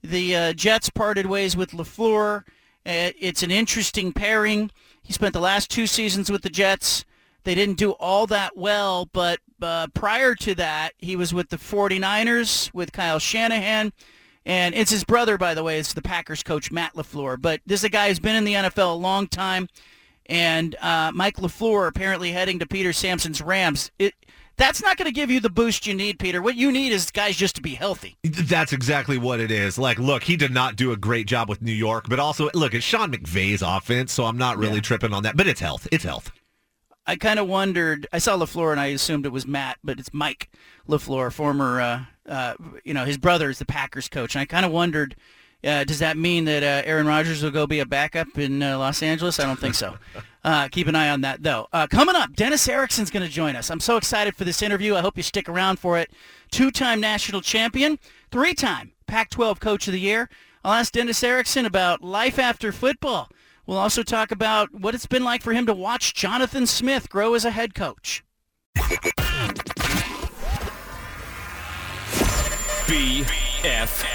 the 0.02 0.36
uh, 0.36 0.52
Jets 0.52 0.88
parted 0.90 1.26
ways 1.26 1.56
with 1.56 1.72
LaFleur. 1.72 2.44
Uh, 2.86 3.10
it's 3.18 3.42
an 3.42 3.50
interesting 3.50 4.12
pairing. 4.12 4.70
He 5.02 5.12
spent 5.12 5.32
the 5.32 5.40
last 5.40 5.70
two 5.70 5.86
seasons 5.86 6.30
with 6.30 6.42
the 6.42 6.50
Jets. 6.50 7.04
They 7.44 7.54
didn't 7.54 7.78
do 7.78 7.92
all 7.92 8.26
that 8.28 8.56
well, 8.56 9.08
but 9.12 9.40
uh, 9.62 9.86
prior 9.94 10.34
to 10.36 10.54
that, 10.56 10.92
he 10.98 11.16
was 11.16 11.34
with 11.34 11.48
the 11.50 11.56
49ers 11.56 12.72
with 12.74 12.92
Kyle 12.92 13.18
Shanahan. 13.18 13.92
And 14.44 14.74
it's 14.74 14.90
his 14.90 15.04
brother, 15.04 15.36
by 15.36 15.54
the 15.54 15.62
way. 15.62 15.78
It's 15.78 15.92
the 15.92 16.02
Packers 16.02 16.42
coach, 16.42 16.72
Matt 16.72 16.94
LaFleur. 16.94 17.40
But 17.40 17.60
this 17.66 17.80
is 17.80 17.84
a 17.84 17.90
guy 17.90 18.08
who's 18.08 18.18
been 18.18 18.36
in 18.36 18.44
the 18.44 18.54
NFL 18.54 18.92
a 18.92 18.96
long 18.96 19.26
time. 19.26 19.68
And 20.26 20.74
uh, 20.76 21.12
Mike 21.14 21.36
LaFleur 21.36 21.88
apparently 21.88 22.32
heading 22.32 22.58
to 22.58 22.66
Peter 22.66 22.92
Sampson's 22.92 23.42
Rams. 23.42 23.90
It, 23.98 24.14
that's 24.58 24.82
not 24.82 24.96
going 24.96 25.06
to 25.06 25.12
give 25.12 25.30
you 25.30 25.38
the 25.38 25.50
boost 25.50 25.86
you 25.86 25.94
need, 25.94 26.18
Peter. 26.18 26.42
What 26.42 26.56
you 26.56 26.72
need 26.72 26.92
is 26.92 27.10
guys 27.10 27.36
just 27.36 27.54
to 27.56 27.62
be 27.62 27.74
healthy. 27.74 28.18
That's 28.24 28.72
exactly 28.72 29.16
what 29.16 29.38
it 29.38 29.50
is. 29.50 29.78
Like, 29.78 29.98
look, 29.98 30.24
he 30.24 30.36
did 30.36 30.50
not 30.50 30.76
do 30.76 30.92
a 30.92 30.96
great 30.96 31.26
job 31.26 31.48
with 31.48 31.62
New 31.62 31.72
York, 31.72 32.06
but 32.08 32.18
also, 32.18 32.50
look, 32.54 32.74
it's 32.74 32.84
Sean 32.84 33.12
McVay's 33.12 33.62
offense, 33.62 34.12
so 34.12 34.24
I'm 34.24 34.36
not 34.36 34.58
really 34.58 34.76
yeah. 34.76 34.80
tripping 34.80 35.12
on 35.14 35.22
that. 35.22 35.36
But 35.36 35.46
it's 35.46 35.60
health. 35.60 35.86
It's 35.92 36.04
health. 36.04 36.32
I 37.08 37.16
kind 37.16 37.38
of 37.38 37.48
wondered. 37.48 38.06
I 38.12 38.18
saw 38.18 38.36
LaFleur 38.36 38.70
and 38.70 38.78
I 38.78 38.88
assumed 38.88 39.24
it 39.24 39.32
was 39.32 39.46
Matt, 39.46 39.78
but 39.82 39.98
it's 39.98 40.12
Mike 40.12 40.50
LaFleur, 40.86 41.32
former, 41.32 41.80
uh, 41.80 42.04
uh, 42.28 42.54
you 42.84 42.92
know, 42.92 43.06
his 43.06 43.16
brother 43.16 43.48
is 43.48 43.58
the 43.58 43.64
Packers 43.64 44.10
coach, 44.10 44.34
and 44.34 44.42
I 44.42 44.44
kind 44.44 44.66
of 44.66 44.72
wondered. 44.72 45.16
Uh, 45.64 45.82
does 45.82 45.98
that 45.98 46.16
mean 46.16 46.44
that 46.44 46.62
uh, 46.62 46.86
Aaron 46.86 47.06
Rodgers 47.06 47.42
will 47.42 47.50
go 47.50 47.66
be 47.66 47.80
a 47.80 47.86
backup 47.86 48.38
in 48.38 48.62
uh, 48.62 48.78
Los 48.78 49.02
Angeles? 49.02 49.40
I 49.40 49.46
don't 49.46 49.58
think 49.58 49.74
so. 49.74 49.96
Uh, 50.44 50.66
keep 50.68 50.86
an 50.86 50.94
eye 50.94 51.10
on 51.10 51.20
that, 51.20 51.42
though. 51.42 51.66
coming 51.90 52.14
up, 52.14 52.32
Dennis 52.32 52.66
Erickson's 52.68 53.10
going 53.10 53.26
to 53.26 53.30
join 53.30 53.54
us. 53.54 53.70
I'm 53.70 53.80
so 53.80 53.98
excited 53.98 54.34
for 54.34 54.44
this 54.44 54.62
interview. 54.62 54.94
I 54.94 55.00
hope 55.00 55.16
you 55.16 55.22
stick 55.22 55.46
around 55.46 55.78
for 55.78 55.98
it. 55.98 56.10
Two-time 56.52 57.00
national 57.00 57.42
champion, 57.42 57.98
three-time 58.30 58.92
Pac-12 59.08 59.60
Coach 59.60 59.88
of 59.88 59.92
the 59.92 60.00
Year. 60.00 60.30
I'll 60.64 60.74
ask 60.74 60.92
Dennis 60.92 61.22
Erickson 61.22 61.66
about 61.66 62.02
life 62.02 62.38
after 62.38 62.72
football. 62.72 63.28
We'll 63.68 63.76
also 63.76 64.02
talk 64.02 64.32
about 64.32 64.72
what 64.72 64.94
it's 64.94 65.04
been 65.04 65.24
like 65.24 65.42
for 65.42 65.52
him 65.52 65.66
to 65.66 65.74
watch 65.74 66.14
Jonathan 66.14 66.66
Smith 66.66 67.10
grow 67.10 67.34
as 67.34 67.44
a 67.44 67.50
head 67.50 67.74
coach. 67.74 68.24
BFFT. 72.88 74.08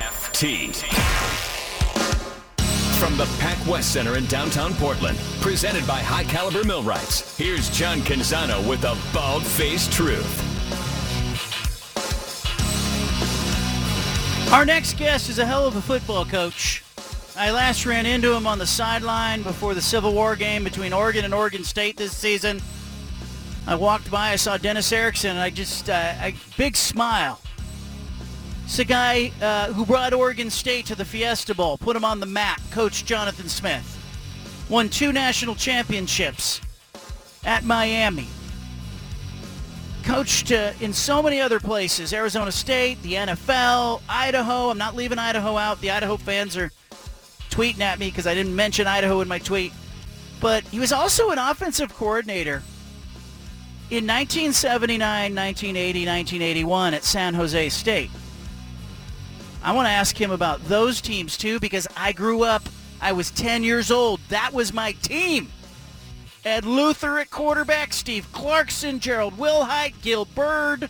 From 2.99 3.15
the 3.15 3.25
Pac 3.39 3.67
West 3.67 3.93
Center 3.93 4.17
in 4.17 4.25
downtown 4.25 4.73
Portland, 4.73 5.19
presented 5.39 5.85
by 5.85 5.99
High 5.99 6.23
Caliber 6.23 6.63
Millwrights, 6.63 7.37
here's 7.37 7.69
John 7.69 7.99
Canzano 7.99 8.67
with 8.67 8.81
the 8.81 8.97
bald 9.13 9.45
faced 9.45 9.91
truth. 9.91 10.49
Our 14.51 14.65
next 14.65 14.97
guest 14.97 15.29
is 15.29 15.37
a 15.37 15.45
hell 15.45 15.67
of 15.67 15.75
a 15.75 15.81
football 15.81 16.25
coach. 16.25 16.83
I 17.36 17.49
last 17.49 17.88
ran 17.88 18.05
into 18.05 18.31
him 18.31 18.45
on 18.45 18.59
the 18.59 18.67
sideline 18.67 19.41
before 19.41 19.73
the 19.73 19.81
Civil 19.81 20.13
War 20.13 20.36
game 20.36 20.63
between 20.63 20.93
Oregon 20.93 21.25
and 21.25 21.34
Oregon 21.34 21.63
State 21.63 21.97
this 21.97 22.15
season. 22.15 22.61
I 23.65 23.73
walked 23.73 24.11
by, 24.11 24.31
I 24.31 24.36
saw 24.36 24.57
Dennis 24.57 24.91
Erickson, 24.91 25.31
and 25.31 25.39
I 25.39 25.49
just, 25.49 25.89
uh, 25.89 26.13
a 26.21 26.36
big 26.57 26.75
smile. 26.75 27.39
It's 28.65 28.77
a 28.77 28.86
guy 28.86 29.31
uh, 29.41 29.73
who 29.73 29.84
brought 29.84 30.13
Oregon 30.13 30.51
State 30.51 30.86
to 30.88 30.95
the 30.95 31.05
Fiesta 31.05 31.55
Bowl, 31.55 31.79
put 31.79 31.95
him 31.95 32.05
on 32.05 32.19
the 32.19 32.27
map, 32.27 32.61
Coach 32.69 33.03
Jonathan 33.03 33.49
Smith. 33.49 33.89
Won 34.69 34.88
two 34.88 35.11
national 35.11 35.55
championships 35.55 36.61
at 37.45 37.63
Miami. 37.63 38.27
Coached 40.03 40.51
uh, 40.51 40.73
in 40.81 40.93
so 40.93 41.23
many 41.23 41.41
other 41.41 41.59
places, 41.59 42.13
Arizona 42.13 42.51
State, 42.51 43.01
the 43.01 43.13
NFL, 43.13 44.01
Idaho. 44.07 44.69
I'm 44.69 44.77
not 44.77 44.95
leaving 44.95 45.17
Idaho 45.17 45.57
out. 45.57 45.81
The 45.81 45.89
Idaho 45.89 46.17
fans 46.17 46.55
are 46.57 46.71
tweeting 47.53 47.81
at 47.81 47.99
me 47.99 48.07
because 48.07 48.25
I 48.25 48.33
didn't 48.33 48.55
mention 48.55 48.87
Idaho 48.87 49.21
in 49.21 49.27
my 49.27 49.39
tweet. 49.39 49.73
But 50.39 50.63
he 50.65 50.79
was 50.79 50.91
also 50.91 51.29
an 51.29 51.37
offensive 51.37 51.93
coordinator 51.93 52.63
in 53.89 54.07
1979, 54.07 54.99
1980, 55.35 55.99
1981 56.05 56.93
at 56.93 57.03
San 57.03 57.33
Jose 57.33 57.69
State. 57.69 58.09
I 59.63 59.71
want 59.71 59.85
to 59.85 59.91
ask 59.91 60.19
him 60.19 60.31
about 60.31 60.63
those 60.65 60.99
teams 60.99 61.37
too 61.37 61.59
because 61.59 61.87
I 61.95 62.11
grew 62.11 62.43
up, 62.43 62.63
I 62.99 63.11
was 63.13 63.31
10 63.31 63.63
years 63.63 63.91
old. 63.91 64.19
That 64.29 64.51
was 64.51 64.73
my 64.73 64.93
team. 64.93 65.49
Ed 66.43 66.65
Luther 66.65 67.19
at 67.19 67.29
quarterback, 67.29 67.93
Steve 67.93 68.29
Clarkson, 68.33 68.99
Gerald 68.99 69.37
Wilhite, 69.37 70.01
Gil 70.01 70.25
Byrd. 70.25 70.89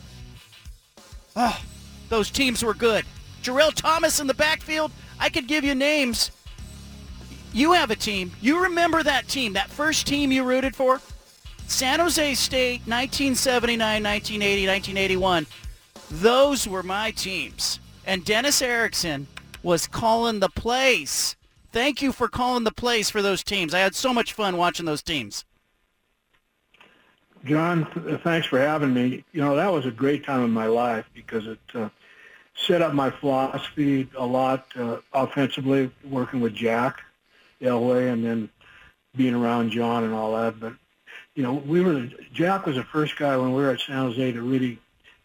Oh, 1.36 1.36
ah, 1.36 1.62
those 2.10 2.32
teams 2.32 2.64
were 2.64 2.74
good. 2.74 3.06
Jarrell 3.44 3.74
Thomas 3.74 4.20
in 4.20 4.26
the 4.26 4.34
backfield. 4.34 4.92
I 5.20 5.30
could 5.30 5.48
give 5.48 5.64
you 5.64 5.76
names 5.76 6.32
you 7.54 7.74
have 7.74 7.92
a 7.92 7.96
team. 7.96 8.32
You 8.42 8.64
remember 8.64 9.04
that 9.04 9.28
team, 9.28 9.54
that 9.54 9.70
first 9.70 10.08
team 10.08 10.32
you 10.32 10.44
rooted 10.44 10.76
for? 10.76 11.00
San 11.68 12.00
Jose 12.00 12.34
State, 12.36 12.82
1979, 12.88 14.04
1980, 14.04 14.68
1981. 14.68 15.46
Those 16.12 16.68
were 16.68 16.84
my 16.84 17.12
teams. 17.12 17.80
And 18.06 18.26
Dennis 18.26 18.62
Erickson 18.62 19.28
was 19.62 19.88
calling 19.88 20.40
the 20.40 20.50
plays. 20.50 21.36
Thank 21.72 22.02
you 22.02 22.12
for 22.12 22.28
calling 22.28 22.64
the 22.64 22.72
plays 22.72 23.10
for 23.10 23.22
those 23.22 23.44
teams. 23.44 23.74
I 23.74 23.80
had 23.80 23.96
so 23.96 24.14
much 24.14 24.34
fun 24.34 24.58
watching 24.58 24.86
those 24.86 25.02
teams. 25.02 25.46
John, 27.46 27.86
thanks 28.24 28.48
for 28.48 28.60
having 28.60 28.94
me. 28.94 29.24
You 29.32 29.42
know, 29.42 29.56
that 29.56 29.72
was 29.72 29.86
a 29.86 29.92
great 29.92 30.26
time 30.26 30.44
in 30.44 30.52
my 30.52 30.68
life 30.68 31.06
because 31.14 31.46
it 31.48 31.60
uh, 31.74 31.90
set 32.56 32.82
up 32.82 32.94
my 32.94 33.10
philosophy 33.10 34.08
a 34.18 34.26
lot 34.26 34.68
uh, 34.76 34.98
offensively, 35.14 35.92
working 36.04 36.40
with 36.40 36.54
Jack 36.54 37.02
Elway 37.64 38.12
and 38.12 38.24
then 38.24 38.50
being 39.16 39.34
around 39.34 39.72
John 39.72 40.04
and 40.04 40.14
all 40.14 40.34
that. 40.34 40.60
But 40.60 40.74
you 41.36 41.44
know, 41.44 41.54
we 41.54 41.82
were 41.82 42.10
Jack 42.34 42.66
was 42.66 42.76
the 42.76 42.84
first 42.84 43.18
guy 43.18 43.36
when 43.38 43.54
we 43.54 43.62
were 43.62 43.72
at 43.72 43.80
San 43.80 43.96
Jose 43.96 44.32
to 44.32 44.42
really 44.42 44.80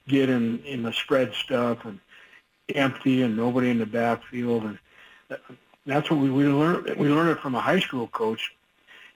get 0.07 0.31
in 0.31 0.61
in 0.61 0.83
the 0.83 0.93
spread 0.93 1.35
stuff 1.35 1.85
and 1.85 1.99
empty 2.75 3.23
and 3.23 3.37
nobody 3.37 3.71
in 3.71 3.79
the 3.79 3.87
backfield 3.87 4.65
and 4.65 4.79
that's 5.89 6.11
what 6.11 6.21
we, 6.21 6.31
we 6.31 6.47
learned. 6.47 6.97
We 6.97 7.09
learned 7.09 7.31
it 7.31 7.41
from 7.41 7.55
a 7.55 7.61
high 7.61 7.81
school 7.81 8.09
coach 8.09 8.55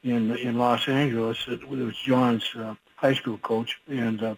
in 0.02 0.34
in 0.36 0.58
Los 0.58 0.88
Angeles. 0.88 1.38
It, 1.46 1.68
was 1.68 1.96
John's 1.96 2.44
uh, 2.56 2.74
high 2.96 3.14
school 3.14 3.38
coach, 3.38 3.78
and 3.88 4.22
uh, 4.22 4.34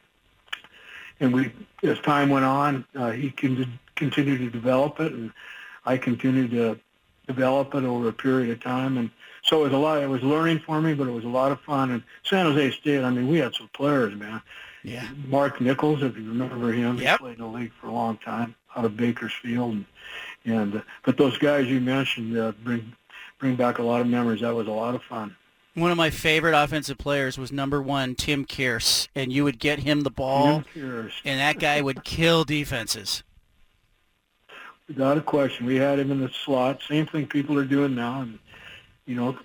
and 1.20 1.32
we 1.32 1.52
as 1.84 1.98
time 2.00 2.30
went 2.30 2.44
on, 2.44 2.84
uh, 2.96 3.12
he 3.12 3.30
con- 3.30 3.78
continued 3.94 4.38
to 4.38 4.50
develop 4.50 5.00
it, 5.00 5.12
and 5.12 5.32
I 5.86 5.96
continued 5.96 6.50
to 6.50 6.78
develop 7.26 7.74
it 7.74 7.84
over 7.84 8.08
a 8.08 8.12
period 8.12 8.50
of 8.50 8.62
time. 8.62 8.98
And 8.98 9.10
so 9.42 9.60
it 9.60 9.64
was 9.64 9.72
a 9.72 9.78
lot. 9.78 10.02
It 10.02 10.08
was 10.08 10.22
learning 10.22 10.60
for 10.60 10.80
me, 10.80 10.94
but 10.94 11.08
it 11.08 11.12
was 11.12 11.24
a 11.24 11.28
lot 11.28 11.52
of 11.52 11.60
fun. 11.60 11.90
And 11.90 12.02
San 12.22 12.46
Jose 12.46 12.72
State, 12.72 13.02
I 13.02 13.10
mean, 13.10 13.28
we 13.28 13.38
had 13.38 13.54
some 13.54 13.68
players, 13.72 14.14
man. 14.14 14.40
Yeah. 14.82 15.08
Mark 15.28 15.60
Nichols, 15.60 16.02
if 16.02 16.16
you 16.16 16.28
remember 16.28 16.72
him, 16.72 16.98
yep. 16.98 17.18
he 17.18 17.24
played 17.24 17.38
in 17.38 17.42
the 17.42 17.58
league 17.58 17.72
for 17.80 17.86
a 17.86 17.92
long 17.92 18.18
time 18.18 18.54
out 18.76 18.84
of 18.84 18.96
Bakersfield. 18.96 19.72
And, 19.72 19.86
and 20.44 20.76
uh, 20.76 20.80
but 21.04 21.16
those 21.16 21.38
guys 21.38 21.66
you 21.66 21.80
mentioned 21.80 22.36
uh, 22.36 22.52
bring 22.62 22.92
bring 23.38 23.56
back 23.56 23.78
a 23.78 23.82
lot 23.82 24.00
of 24.00 24.06
memories. 24.06 24.42
That 24.42 24.54
was 24.54 24.66
a 24.66 24.72
lot 24.72 24.94
of 24.94 25.02
fun. 25.02 25.36
One 25.74 25.90
of 25.90 25.96
my 25.96 26.10
favorite 26.10 26.54
offensive 26.54 26.98
players 26.98 27.36
was 27.36 27.50
number 27.50 27.82
one 27.82 28.14
Tim 28.14 28.44
Kearse, 28.44 29.08
and 29.14 29.32
you 29.32 29.42
would 29.42 29.58
get 29.58 29.80
him 29.80 30.02
the 30.02 30.10
ball, 30.10 30.62
and 30.76 31.10
that 31.24 31.58
guy 31.58 31.80
would 31.80 32.04
kill 32.04 32.44
defenses. 32.44 33.24
Without 34.88 35.18
a 35.18 35.22
question. 35.22 35.66
We 35.66 35.76
had 35.76 35.98
him 35.98 36.10
in 36.10 36.20
the 36.20 36.28
slot. 36.28 36.80
Same 36.86 37.06
thing 37.06 37.26
people 37.26 37.58
are 37.58 37.64
doing 37.64 37.94
now. 37.94 38.20
And, 38.20 38.38
you 39.06 39.16
know, 39.16 39.38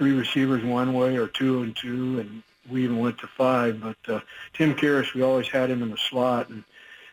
three 0.00 0.12
receivers 0.12 0.64
one 0.64 0.94
way 0.94 1.16
or 1.16 1.26
two 1.26 1.62
and 1.62 1.76
two, 1.76 2.20
and 2.20 2.42
we 2.70 2.84
even 2.84 2.98
went 2.98 3.18
to 3.18 3.26
five. 3.26 3.80
But 3.80 3.96
uh, 4.12 4.20
Tim 4.54 4.74
Kearse, 4.74 5.12
we 5.14 5.22
always 5.22 5.48
had 5.48 5.70
him 5.70 5.82
in 5.82 5.90
the 5.90 5.96
slot, 5.96 6.48
and 6.48 6.64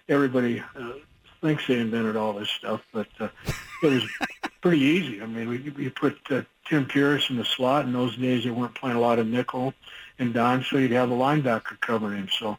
everybody 0.07 0.63
uh, 0.79 0.93
thinks 1.41 1.67
they 1.67 1.79
invented 1.79 2.15
all 2.15 2.33
this 2.33 2.49
stuff, 2.49 2.81
but 2.93 3.07
uh, 3.19 3.29
it 3.83 3.87
was 3.87 4.03
pretty 4.61 4.79
easy. 4.79 5.21
I 5.21 5.25
mean, 5.25 5.49
we, 5.49 5.57
we 5.71 5.89
put 5.89 6.17
uh, 6.29 6.43
Tim 6.65 6.85
Kearse 6.85 7.29
in 7.29 7.37
the 7.37 7.45
slot. 7.45 7.85
In 7.85 7.93
those 7.93 8.15
days, 8.15 8.43
they 8.43 8.51
weren't 8.51 8.75
playing 8.75 8.97
a 8.97 9.01
lot 9.01 9.19
of 9.19 9.27
nickel 9.27 9.73
and 10.19 10.33
dime, 10.33 10.63
so 10.63 10.77
you'd 10.77 10.91
have 10.91 11.11
a 11.11 11.15
linebacker 11.15 11.79
covering 11.79 12.19
him. 12.19 12.29
So 12.39 12.57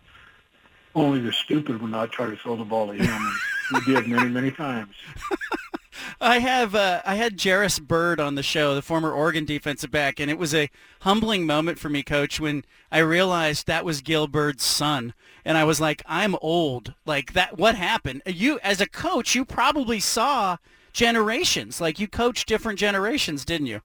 only 0.95 1.21
the 1.21 1.33
stupid 1.33 1.81
would 1.81 1.91
not 1.91 2.13
try 2.13 2.27
to 2.27 2.37
throw 2.37 2.57
the 2.57 2.65
ball 2.65 2.89
to 2.89 2.95
him. 2.95 3.33
We 3.73 3.81
did 3.95 4.07
many, 4.09 4.29
many 4.29 4.51
times. 4.51 4.95
I 6.21 6.39
have 6.39 6.75
uh, 6.75 7.03
I 7.05 7.17
had 7.17 7.41
Jairus 7.41 7.79
Byrd 7.79 8.21
on 8.21 8.35
the 8.35 8.43
show, 8.43 8.75
the 8.75 8.83
former 8.83 9.13
Oregon 9.13 9.45
defensive 9.45 9.91
back, 9.91 10.21
and 10.21 10.31
it 10.31 10.39
was 10.39 10.55
a 10.55 10.71
humbling 11.01 11.47
moment 11.47 11.79
for 11.79 11.89
me, 11.89 12.03
Coach, 12.03 12.41
when 12.41 12.65
I 12.91 12.99
realized 12.99 13.67
that 13.67 13.85
was 13.85 14.01
Gil 14.01 14.27
Byrd's 14.27 14.65
son, 14.65 15.15
and 15.45 15.57
I 15.57 15.65
was 15.65 15.81
like, 15.81 16.03
I'm 16.07 16.37
old. 16.41 16.95
Like 17.07 17.33
that, 17.35 17.59
what 17.59 17.75
happened? 17.75 18.23
You, 18.27 18.59
as 18.63 18.81
a 18.81 18.89
coach, 18.89 19.35
you 19.35 19.45
probably 19.45 20.01
saw 20.01 20.57
generations. 20.93 21.81
Like 21.81 21.99
you 21.99 22.09
coached 22.09 22.49
different 22.49 22.79
generations, 22.79 23.45
didn't 23.45 23.67
you? 23.67 23.83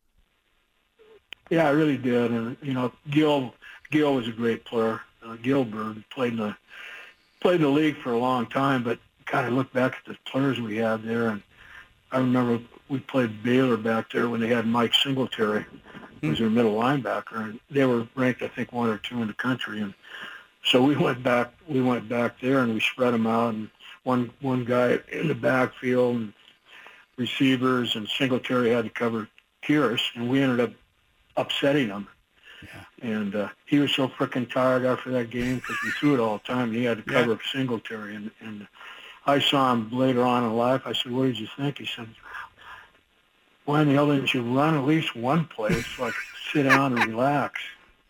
Yeah, 1.49 1.67
I 1.67 1.71
really 1.71 1.97
did, 1.97 2.31
and 2.31 2.57
you 2.61 2.73
know, 2.73 2.91
Gil 3.09 3.53
Gil 3.91 4.15
was 4.15 4.27
a 4.27 4.31
great 4.31 4.65
player. 4.65 5.01
Uh, 5.25 5.35
Gil 5.35 5.65
Byrd 5.65 6.03
played 6.09 6.33
in 6.33 6.39
the 6.39 6.55
played 7.41 7.55
in 7.55 7.61
the 7.61 7.69
league 7.69 7.97
for 7.97 8.11
a 8.11 8.17
long 8.17 8.47
time, 8.47 8.83
but 8.83 8.97
kind 9.33 9.47
of 9.47 9.53
look 9.53 9.73
back 9.73 9.93
at 9.93 10.05
the 10.05 10.15
players 10.29 10.61
we 10.61 10.77
had 10.77 11.01
there, 11.01 11.29
and 11.29 11.41
I 12.11 12.19
remember 12.19 12.63
we 12.87 12.99
played 12.99 13.41
Baylor 13.41 13.77
back 13.77 14.11
there 14.11 14.29
when 14.29 14.39
they 14.39 14.47
had 14.47 14.67
Mike 14.67 14.93
Singletary, 14.93 15.65
was 16.21 16.37
their 16.37 16.51
middle 16.51 16.75
linebacker, 16.75 17.37
and 17.37 17.59
they 17.71 17.83
were 17.83 18.07
ranked, 18.13 18.43
I 18.43 18.47
think, 18.47 18.71
one 18.71 18.89
or 18.89 18.99
two 18.99 19.23
in 19.23 19.27
the 19.27 19.33
country. 19.33 19.81
And 19.81 19.95
so 20.63 20.83
we 20.83 20.95
went 20.95 21.23
back, 21.23 21.51
we 21.67 21.81
went 21.81 22.07
back 22.07 22.39
there, 22.39 22.59
and 22.59 22.75
we 22.75 22.79
spread 22.79 23.15
them 23.15 23.25
out, 23.25 23.55
and 23.55 23.71
one 24.03 24.29
one 24.41 24.65
guy 24.65 24.99
in 25.11 25.27
the 25.27 25.35
backfield, 25.35 26.15
and 26.17 26.33
receivers, 27.17 27.95
and 27.95 28.07
Singletary 28.07 28.69
had 28.69 28.85
to 28.85 28.91
cover 28.91 29.27
Kearse, 29.63 30.03
and 30.13 30.29
we 30.29 30.41
ended 30.43 30.59
up 30.59 30.73
upsetting 31.37 31.87
them. 31.87 32.07
Yeah. 32.61 33.15
And 33.15 33.35
uh, 33.35 33.49
he 33.65 33.79
was 33.79 33.91
so 33.91 34.07
freaking 34.07 34.49
tired 34.49 34.85
after 34.85 35.09
that 35.11 35.31
game 35.31 35.55
because 35.55 35.75
we 35.83 35.91
threw 35.91 36.13
it 36.13 36.19
all 36.19 36.37
the 36.37 36.43
time. 36.43 36.69
And 36.69 36.75
he 36.75 36.83
had 36.83 36.97
to 36.97 37.03
cover 37.03 37.31
yeah. 37.31 37.51
Singletary, 37.51 38.15
and 38.15 38.31
and 38.39 38.67
I 39.25 39.39
saw 39.39 39.71
him 39.73 39.89
later 39.91 40.21
on 40.21 40.43
in 40.43 40.55
life. 40.55 40.81
I 40.85 40.93
said, 40.93 41.11
"What 41.11 41.25
did 41.25 41.39
you 41.39 41.47
think?" 41.57 41.77
He 41.77 41.85
said, 41.85 42.07
"Why 43.65 43.81
in 43.81 43.87
the 43.87 43.93
hell 43.93 44.07
didn't 44.07 44.33
you 44.33 44.41
run 44.41 44.75
at 44.75 44.85
least 44.85 45.15
one 45.15 45.45
place, 45.45 45.97
like 45.99 46.13
sit 46.51 46.63
down 46.63 46.97
and 46.97 47.09
relax?" 47.09 47.61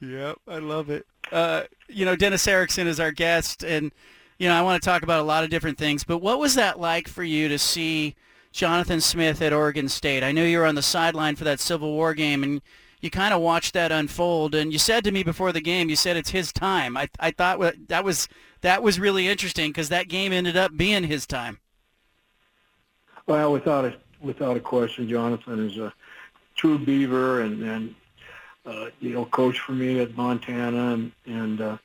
Yep, 0.01 0.37
I 0.47 0.57
love 0.57 0.89
it. 0.89 1.05
Uh, 1.31 1.63
you 1.87 2.05
know, 2.05 2.15
Dennis 2.15 2.47
Erickson 2.47 2.87
is 2.87 2.99
our 2.99 3.11
guest, 3.11 3.63
and 3.63 3.91
you 4.37 4.49
know, 4.49 4.55
I 4.55 4.61
want 4.61 4.81
to 4.81 4.85
talk 4.85 5.03
about 5.03 5.19
a 5.19 5.23
lot 5.23 5.43
of 5.43 5.49
different 5.49 5.77
things. 5.77 6.03
But 6.03 6.17
what 6.17 6.39
was 6.39 6.55
that 6.55 6.79
like 6.79 7.07
for 7.07 7.23
you 7.23 7.47
to 7.47 7.59
see 7.59 8.15
Jonathan 8.51 8.99
Smith 8.99 9.41
at 9.41 9.53
Oregon 9.53 9.87
State? 9.87 10.23
I 10.23 10.31
know 10.31 10.43
you 10.43 10.57
were 10.57 10.65
on 10.65 10.75
the 10.75 10.81
sideline 10.81 11.35
for 11.35 11.43
that 11.43 11.59
Civil 11.59 11.91
War 11.91 12.13
game, 12.13 12.43
and 12.43 12.61
you 13.03 13.09
kind 13.09 13.33
of 13.33 13.41
watched 13.41 13.73
that 13.73 13.91
unfold. 13.91 14.55
And 14.55 14.71
you 14.71 14.79
said 14.79 15.03
to 15.03 15.11
me 15.11 15.23
before 15.23 15.51
the 15.51 15.61
game, 15.61 15.89
you 15.89 15.95
said 15.97 16.15
it's 16.15 16.29
his 16.29 16.53
time. 16.53 16.95
I 16.95 17.09
I 17.19 17.31
thought 17.31 17.59
that 17.89 18.03
was 18.03 18.29
that 18.61 18.81
was 18.81 18.99
really 18.99 19.27
interesting 19.27 19.71
because 19.71 19.89
that 19.89 20.07
game 20.07 20.31
ended 20.31 20.55
up 20.55 20.75
being 20.77 21.03
his 21.03 21.27
time. 21.27 21.59
Well, 23.27 23.51
without 23.51 23.85
a 23.85 23.95
without 24.21 24.55
a 24.55 24.61
question, 24.61 25.09
Jonathan 25.09 25.67
is 25.67 25.77
a 25.77 25.93
true 26.55 26.79
Beaver, 26.79 27.41
and 27.41 27.61
and 27.61 27.95
uh, 28.65 28.87
you 29.01 29.09
know, 29.09 29.25
coach 29.25 29.59
for 29.59 29.73
me 29.73 29.99
at 29.99 30.15
Montana, 30.15 30.93
and 30.93 31.11
and, 31.25 31.61
uh, 31.61 31.77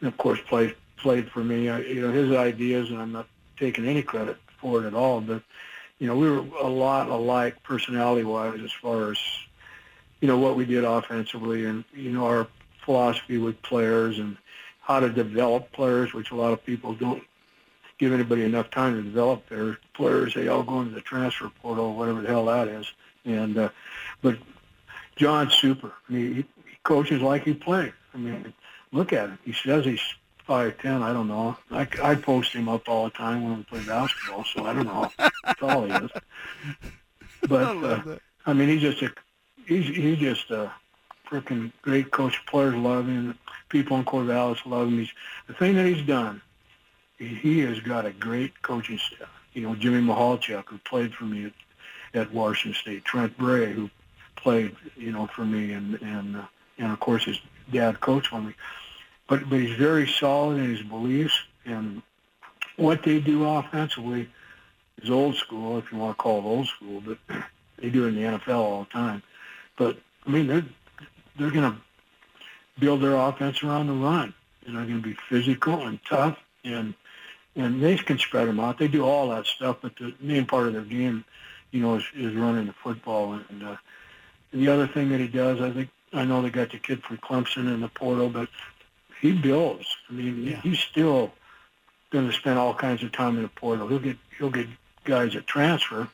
of 0.00 0.16
course 0.16 0.40
played 0.48 0.74
played 0.96 1.30
for 1.30 1.44
me. 1.44 1.68
I, 1.68 1.80
you 1.80 2.00
know, 2.00 2.10
his 2.10 2.34
ideas, 2.34 2.88
and 2.88 3.00
I'm 3.00 3.12
not 3.12 3.28
taking 3.58 3.86
any 3.86 4.02
credit 4.02 4.38
for 4.58 4.82
it 4.82 4.86
at 4.86 4.94
all, 4.94 5.20
but 5.20 5.42
you 5.98 6.06
know, 6.06 6.16
we 6.16 6.30
were 6.30 6.44
a 6.60 6.68
lot 6.68 7.10
alike 7.10 7.62
personality-wise 7.62 8.60
as 8.60 8.72
far 8.72 9.12
as 9.12 9.18
you 10.22 10.28
know 10.28 10.38
what 10.38 10.56
we 10.56 10.64
did 10.64 10.84
offensively, 10.84 11.66
and 11.66 11.84
you 11.92 12.10
know 12.10 12.24
our 12.24 12.46
philosophy 12.84 13.38
with 13.38 13.60
players 13.62 14.20
and 14.20 14.36
how 14.80 15.00
to 15.00 15.10
develop 15.10 15.70
players, 15.72 16.14
which 16.14 16.30
a 16.30 16.34
lot 16.34 16.52
of 16.52 16.64
people 16.64 16.94
don't 16.94 17.22
give 17.98 18.12
anybody 18.12 18.44
enough 18.44 18.70
time 18.70 18.94
to 18.94 19.02
develop 19.02 19.48
their 19.48 19.78
players. 19.94 20.34
They 20.34 20.46
all 20.46 20.62
go 20.62 20.80
into 20.80 20.94
the 20.94 21.00
transfer 21.00 21.50
portal, 21.60 21.96
whatever 21.96 22.22
the 22.22 22.28
hell 22.28 22.46
that 22.46 22.68
is. 22.68 22.86
And 23.24 23.58
uh, 23.58 23.70
but 24.22 24.38
John's 25.16 25.54
super. 25.54 25.92
I 26.08 26.12
mean, 26.12 26.34
he, 26.34 26.40
he 26.70 26.76
coaches 26.84 27.20
like 27.20 27.42
he 27.42 27.52
played. 27.52 27.92
I 28.14 28.18
mean, 28.18 28.54
look 28.92 29.12
at 29.12 29.28
him. 29.28 29.38
He 29.44 29.52
says 29.52 29.84
he's 29.84 30.02
five 30.46 30.78
ten. 30.78 31.02
I 31.02 31.12
don't 31.12 31.28
know. 31.28 31.56
I, 31.72 31.88
I 32.00 32.14
post 32.14 32.52
him 32.52 32.68
up 32.68 32.88
all 32.88 33.04
the 33.04 33.10
time 33.10 33.42
when 33.42 33.56
we 33.56 33.64
play 33.64 33.84
basketball, 33.84 34.44
so 34.44 34.66
I 34.66 34.72
don't 34.72 34.86
know 34.86 35.10
how 35.18 35.52
tall 35.54 35.84
he 35.84 35.92
is. 35.92 36.10
But 37.48 37.76
I, 37.76 37.86
uh, 37.86 38.18
I 38.46 38.52
mean, 38.52 38.68
he's 38.68 38.82
just 38.82 39.02
a 39.02 39.12
he's 39.66 39.86
he's 39.86 40.18
just 40.18 40.50
a 40.50 40.72
freaking 41.28 41.72
great 41.82 42.10
coach. 42.10 42.44
Players 42.46 42.74
love 42.74 43.06
him 43.06 43.38
people 43.72 43.96
in 43.96 44.04
Corvallis 44.04 44.64
love 44.66 44.88
him. 44.88 44.98
He's, 44.98 45.12
the 45.48 45.54
thing 45.54 45.74
that 45.74 45.86
he's 45.86 46.06
done, 46.06 46.40
he, 47.18 47.28
he 47.28 47.58
has 47.60 47.80
got 47.80 48.06
a 48.06 48.12
great 48.12 48.60
coaching 48.62 48.98
staff. 48.98 49.28
You 49.54 49.62
know, 49.62 49.74
Jimmy 49.74 50.00
Michalczik, 50.06 50.64
who 50.66 50.78
played 50.78 51.14
for 51.14 51.24
me 51.24 51.46
at, 51.46 51.52
at 52.14 52.32
Washington 52.32 52.78
State, 52.80 53.04
Trent 53.04 53.36
Bray, 53.36 53.72
who 53.72 53.90
played, 54.36 54.76
you 54.96 55.10
know, 55.10 55.26
for 55.26 55.44
me, 55.44 55.72
and 55.72 56.00
and 56.00 56.36
uh, 56.36 56.44
and 56.78 56.92
of 56.92 57.00
course 57.00 57.24
his 57.24 57.38
dad 57.70 58.00
coached 58.00 58.28
for 58.28 58.40
me. 58.40 58.54
But 59.28 59.48
but 59.48 59.58
he's 59.58 59.76
very 59.76 60.06
solid 60.06 60.58
in 60.58 60.70
his 60.70 60.82
beliefs 60.82 61.38
and 61.64 62.02
what 62.76 63.02
they 63.02 63.20
do 63.20 63.46
offensively 63.46 64.28
is 65.02 65.10
old 65.10 65.36
school, 65.36 65.78
if 65.78 65.92
you 65.92 65.98
want 65.98 66.16
to 66.16 66.22
call 66.22 66.38
it 66.38 66.44
old 66.44 66.66
school, 66.66 67.02
but 67.04 67.18
they 67.78 67.90
do 67.90 68.04
it 68.04 68.08
in 68.08 68.14
the 68.14 68.22
NFL 68.22 68.54
all 68.54 68.84
the 68.84 68.90
time. 68.90 69.22
But 69.76 69.96
I 70.26 70.30
mean, 70.30 70.46
they're 70.46 70.64
they're 71.38 71.50
going 71.50 71.72
to 71.72 71.76
build 72.78 73.02
their 73.02 73.16
offense 73.16 73.62
around 73.62 73.86
the 73.86 73.94
run. 73.94 74.34
And 74.66 74.76
they're 74.76 74.84
going 74.84 75.02
to 75.02 75.08
be 75.08 75.16
physical 75.28 75.86
and 75.86 75.98
tough, 76.08 76.38
and 76.64 76.94
and 77.56 77.82
they 77.82 77.96
can 77.96 78.18
spread 78.18 78.48
them 78.48 78.60
out. 78.60 78.78
They 78.78 78.88
do 78.88 79.04
all 79.04 79.28
that 79.30 79.46
stuff, 79.46 79.78
but 79.82 79.96
the 79.96 80.14
main 80.20 80.46
part 80.46 80.68
of 80.68 80.72
their 80.72 80.82
game, 80.82 81.24
you 81.70 81.80
know, 81.80 81.96
is, 81.96 82.04
is 82.14 82.34
running 82.34 82.66
the 82.66 82.72
football. 82.72 83.34
And, 83.50 83.62
uh, 83.62 83.76
the 84.52 84.68
other 84.68 84.86
thing 84.86 85.10
that 85.10 85.20
he 85.20 85.28
does, 85.28 85.60
I 85.60 85.70
think, 85.70 85.90
I 86.14 86.24
know 86.24 86.40
they 86.42 86.50
got 86.50 86.70
the 86.70 86.78
kid 86.78 87.02
from 87.02 87.18
Clemson 87.18 87.72
in 87.72 87.80
the 87.80 87.88
portal, 87.88 88.28
but 88.28 88.48
he 89.20 89.32
builds. 89.32 89.86
I 90.08 90.12
mean, 90.12 90.44
yeah. 90.44 90.60
he's 90.62 90.80
still 90.80 91.32
going 92.10 92.26
to 92.26 92.32
spend 92.32 92.58
all 92.58 92.74
kinds 92.74 93.02
of 93.02 93.12
time 93.12 93.36
in 93.36 93.42
the 93.42 93.48
portal. 93.48 93.88
He'll 93.88 93.98
get 93.98 94.18
he'll 94.38 94.50
get 94.50 94.68
guys 95.04 95.32
that 95.32 95.46
transfer 95.46 96.08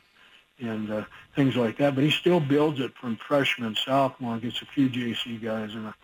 and 0.61 0.91
uh, 0.91 1.05
things 1.37 1.57
like 1.57 1.79
that, 1.79 1.95
but 1.95 2.05
he 2.05 2.11
still 2.11 2.41
builds 2.41 2.81
it 2.81 2.93
from 2.97 3.17
freshman, 3.17 3.77
sophomore, 3.77 4.39
gets 4.39 4.61
a 4.63 4.67
few 4.67 4.89
JC 4.89 5.41
guys 5.41 5.75
and 5.75 5.87
a 5.87 5.95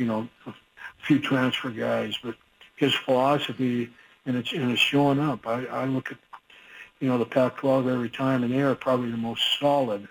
you 0.00 0.06
know, 0.06 0.26
a 0.46 0.54
few 1.02 1.18
transfer 1.18 1.68
guys, 1.68 2.18
but 2.22 2.34
his 2.76 2.94
philosophy 2.94 3.90
and 4.24 4.36
it's 4.36 4.52
and 4.52 4.72
it's 4.72 4.80
showing 4.80 5.20
up. 5.20 5.46
I, 5.46 5.66
I 5.66 5.84
look 5.84 6.10
at 6.10 6.18
you 7.00 7.08
know 7.08 7.18
the 7.18 7.26
Pac-12 7.26 7.92
every 7.92 8.08
time, 8.08 8.42
and 8.42 8.52
they 8.52 8.62
are 8.62 8.74
probably 8.74 9.10
the 9.10 9.18
most 9.18 9.42
solid, 9.58 10.08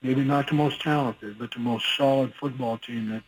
maybe 0.00 0.22
not 0.22 0.48
the 0.48 0.54
most 0.54 0.80
talented, 0.80 1.38
but 1.40 1.50
the 1.50 1.58
most 1.58 1.84
solid 1.96 2.32
football 2.34 2.78
team 2.78 3.10
that 3.10 3.24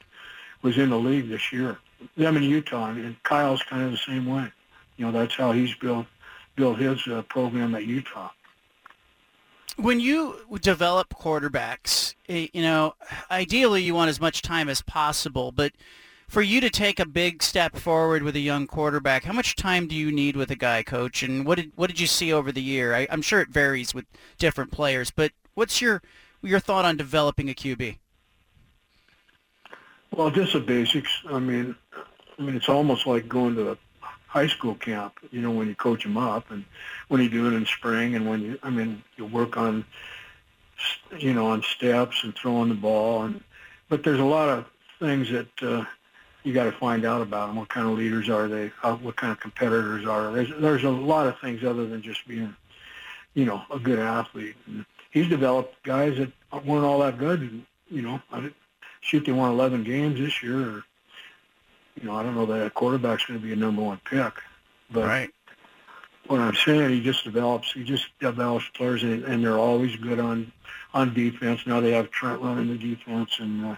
was 0.62 0.79
in 0.79 0.91
the 0.91 0.99
league 0.99 1.29
this 1.29 1.53
year. 1.53 1.79
Them 2.17 2.37
in 2.37 2.45
Utah, 2.45 2.91
and 2.91 3.21
Kyle's 3.25 3.62
kind 3.64 3.83
of 3.83 3.91
the 3.91 3.97
same 3.97 4.27
way. 4.27 4.53
You 4.97 5.07
know, 5.07 5.12
that's 5.12 5.35
how 5.35 5.51
he's 5.51 5.75
built 5.75 6.07
built 6.55 6.79
his 6.79 7.05
uh, 7.09 7.23
program 7.23 7.75
at 7.75 7.85
Utah. 7.85 8.31
When 9.77 10.01
you 10.01 10.37
develop 10.61 11.11
quarterbacks, 11.11 12.14
eh, 12.29 12.49
you 12.53 12.62
know, 12.62 12.95
ideally 13.31 13.83
you 13.83 13.95
want 13.95 14.09
as 14.09 14.20
much 14.20 14.43
time 14.43 14.68
as 14.68 14.81
possible, 14.83 15.53
but 15.53 15.72
for 16.29 16.43
you 16.43 16.61
to 16.61 16.70
take 16.70 16.99
a 16.99 17.07
big 17.07 17.43
step 17.43 17.77
forward 17.77 18.22
with 18.22 18.35
a 18.37 18.41
young 18.41 18.66
quarterback, 18.66 19.24
how 19.24 19.33
much 19.33 19.55
time 19.55 19.87
do 19.87 19.95
you 19.95 20.11
need 20.11 20.37
with 20.37 20.51
a 20.51 20.57
guy, 20.57 20.83
coach? 20.83 21.22
And 21.22 21.47
what 21.47 21.57
did 21.57 21.72
what 21.77 21.89
did 21.89 22.01
you 22.01 22.07
see 22.07 22.33
over 22.33 22.51
the 22.51 22.62
year? 22.62 22.95
I, 22.95 23.03
am 23.11 23.22
sure 23.22 23.41
it 23.41 23.51
varies 23.51 23.95
with 23.95 24.07
different 24.39 24.72
players, 24.72 25.11
but 25.11 25.33
what's 25.55 25.81
your 25.81 26.03
your 26.43 26.61
thought 26.61 26.85
on 26.85 26.97
developing 26.97 27.49
a 27.49 27.55
QB? 27.55 27.99
Well, 30.12 30.31
just 30.31 30.55
the 30.55 30.61
basics. 30.61 31.11
I 31.31 31.39
mean, 31.39 31.77
I 32.39 32.43
mean, 32.43 32.57
it's 32.57 32.68
almost 32.68 33.07
like 33.07 33.29
going 33.29 33.55
to 33.57 33.72
a 33.72 33.79
high 34.27 34.47
school 34.47 34.74
camp, 34.74 35.14
you 35.31 35.41
know, 35.41 35.51
when 35.51 35.68
you 35.68 35.74
coach 35.74 36.03
them 36.03 36.16
up 36.16 36.51
and 36.51 36.64
when 37.09 37.20
you 37.20 37.29
do 37.29 37.47
it 37.47 37.55
in 37.55 37.64
spring 37.66 38.14
and 38.14 38.29
when 38.29 38.43
you, 38.43 38.59
I 38.62 38.70
mean, 38.70 39.03
you 39.16 39.24
work 39.24 39.57
on, 39.57 39.85
you 41.18 41.33
know, 41.33 41.47
on 41.47 41.62
steps 41.62 42.22
and 42.24 42.35
throwing 42.35 42.68
the 42.68 42.74
ball. 42.74 43.24
And, 43.24 43.43
but 43.89 44.03
there's 44.03 44.20
a 44.20 44.24
lot 44.24 44.49
of 44.49 44.66
things 44.99 45.31
that 45.31 45.62
uh, 45.62 45.85
you 46.43 46.53
got 46.53 46.64
to 46.64 46.72
find 46.72 47.05
out 47.05 47.22
about 47.22 47.49
them. 47.49 47.57
What 47.57 47.68
kind 47.68 47.87
of 47.87 47.95
leaders 47.95 48.29
are 48.29 48.49
they? 48.49 48.72
How, 48.81 48.97
what 48.97 49.16
kind 49.16 49.33
of 49.33 49.41
competitors 49.41 50.07
are 50.07 50.31
they? 50.31 50.45
There's, 50.45 50.61
there's 50.61 50.85
a 50.85 50.91
lot 50.91 51.27
of 51.27 51.39
things 51.41 51.64
other 51.64 51.87
than 51.87 52.03
just 52.03 52.27
being, 52.27 52.55
you 53.35 53.45
know, 53.45 53.62
a 53.70 53.79
good 53.79 53.99
athlete. 53.99 54.57
And 54.66 54.85
he's 55.11 55.29
developed 55.29 55.83
guys 55.83 56.18
that 56.18 56.33
weren't 56.64 56.85
all 56.85 56.99
that 57.01 57.18
good. 57.18 57.41
And, 57.41 57.66
you 57.89 58.03
know, 58.03 58.20
I, 58.33 58.51
shoot, 59.01 59.24
they 59.24 59.33
won 59.33 59.53
11 59.53 59.85
games 59.85 60.18
this 60.18 60.43
year 60.43 60.61
or 60.61 60.85
you 62.01 62.07
know, 62.07 62.15
I 62.15 62.23
don't 62.23 62.35
know 62.35 62.47
that 62.47 62.67
a 62.67 62.71
quarterback's 62.71 63.25
going 63.25 63.41
to 63.41 63.45
be 63.45 63.53
a 63.53 63.57
number 63.57 63.83
one 63.83 64.01
pick, 64.05 64.35
but 64.91 65.07
right. 65.07 65.31
what 66.27 66.41
I'm 66.41 66.55
saying, 66.55 66.91
he 66.91 67.03
just 67.03 67.25
develops, 67.25 67.73
he 67.73 67.85
just 67.85 68.07
develops 68.21 68.69
players, 68.69 69.03
and, 69.03 69.25
and 69.25 69.43
they're 69.43 69.59
always 69.59 69.97
good 69.97 70.19
on 70.19 70.53
on 70.95 71.13
defense. 71.13 71.67
Now 71.67 71.81
they 71.81 71.93
have 71.93 72.11
Trent 72.11 72.41
running 72.41 72.69
the 72.69 72.79
defense, 72.79 73.39
and 73.39 73.65
uh, 73.65 73.77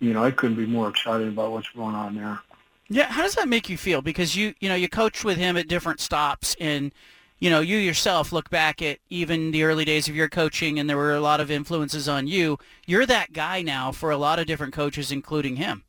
you 0.00 0.12
know, 0.12 0.24
I 0.24 0.30
couldn't 0.30 0.56
be 0.56 0.66
more 0.66 0.88
excited 0.88 1.28
about 1.28 1.52
what's 1.52 1.68
going 1.70 1.94
on 1.94 2.14
there. 2.14 2.40
Yeah, 2.88 3.06
how 3.06 3.22
does 3.22 3.36
that 3.36 3.48
make 3.48 3.68
you 3.68 3.76
feel? 3.76 4.02
Because 4.02 4.34
you, 4.34 4.54
you 4.58 4.68
know, 4.68 4.74
you 4.74 4.88
coached 4.88 5.24
with 5.24 5.36
him 5.36 5.56
at 5.56 5.68
different 5.68 6.00
stops, 6.00 6.56
and 6.58 6.92
you 7.38 7.48
know, 7.48 7.60
you 7.60 7.78
yourself 7.78 8.32
look 8.32 8.50
back 8.50 8.82
at 8.82 8.98
even 9.08 9.50
the 9.50 9.62
early 9.62 9.84
days 9.84 10.08
of 10.08 10.16
your 10.16 10.28
coaching, 10.28 10.78
and 10.78 10.90
there 10.90 10.96
were 10.96 11.14
a 11.14 11.20
lot 11.20 11.40
of 11.40 11.50
influences 11.50 12.08
on 12.08 12.26
you. 12.26 12.58
You're 12.86 13.06
that 13.06 13.32
guy 13.32 13.62
now 13.62 13.92
for 13.92 14.10
a 14.10 14.16
lot 14.16 14.38
of 14.38 14.46
different 14.46 14.74
coaches, 14.74 15.12
including 15.12 15.56
him. 15.56 15.84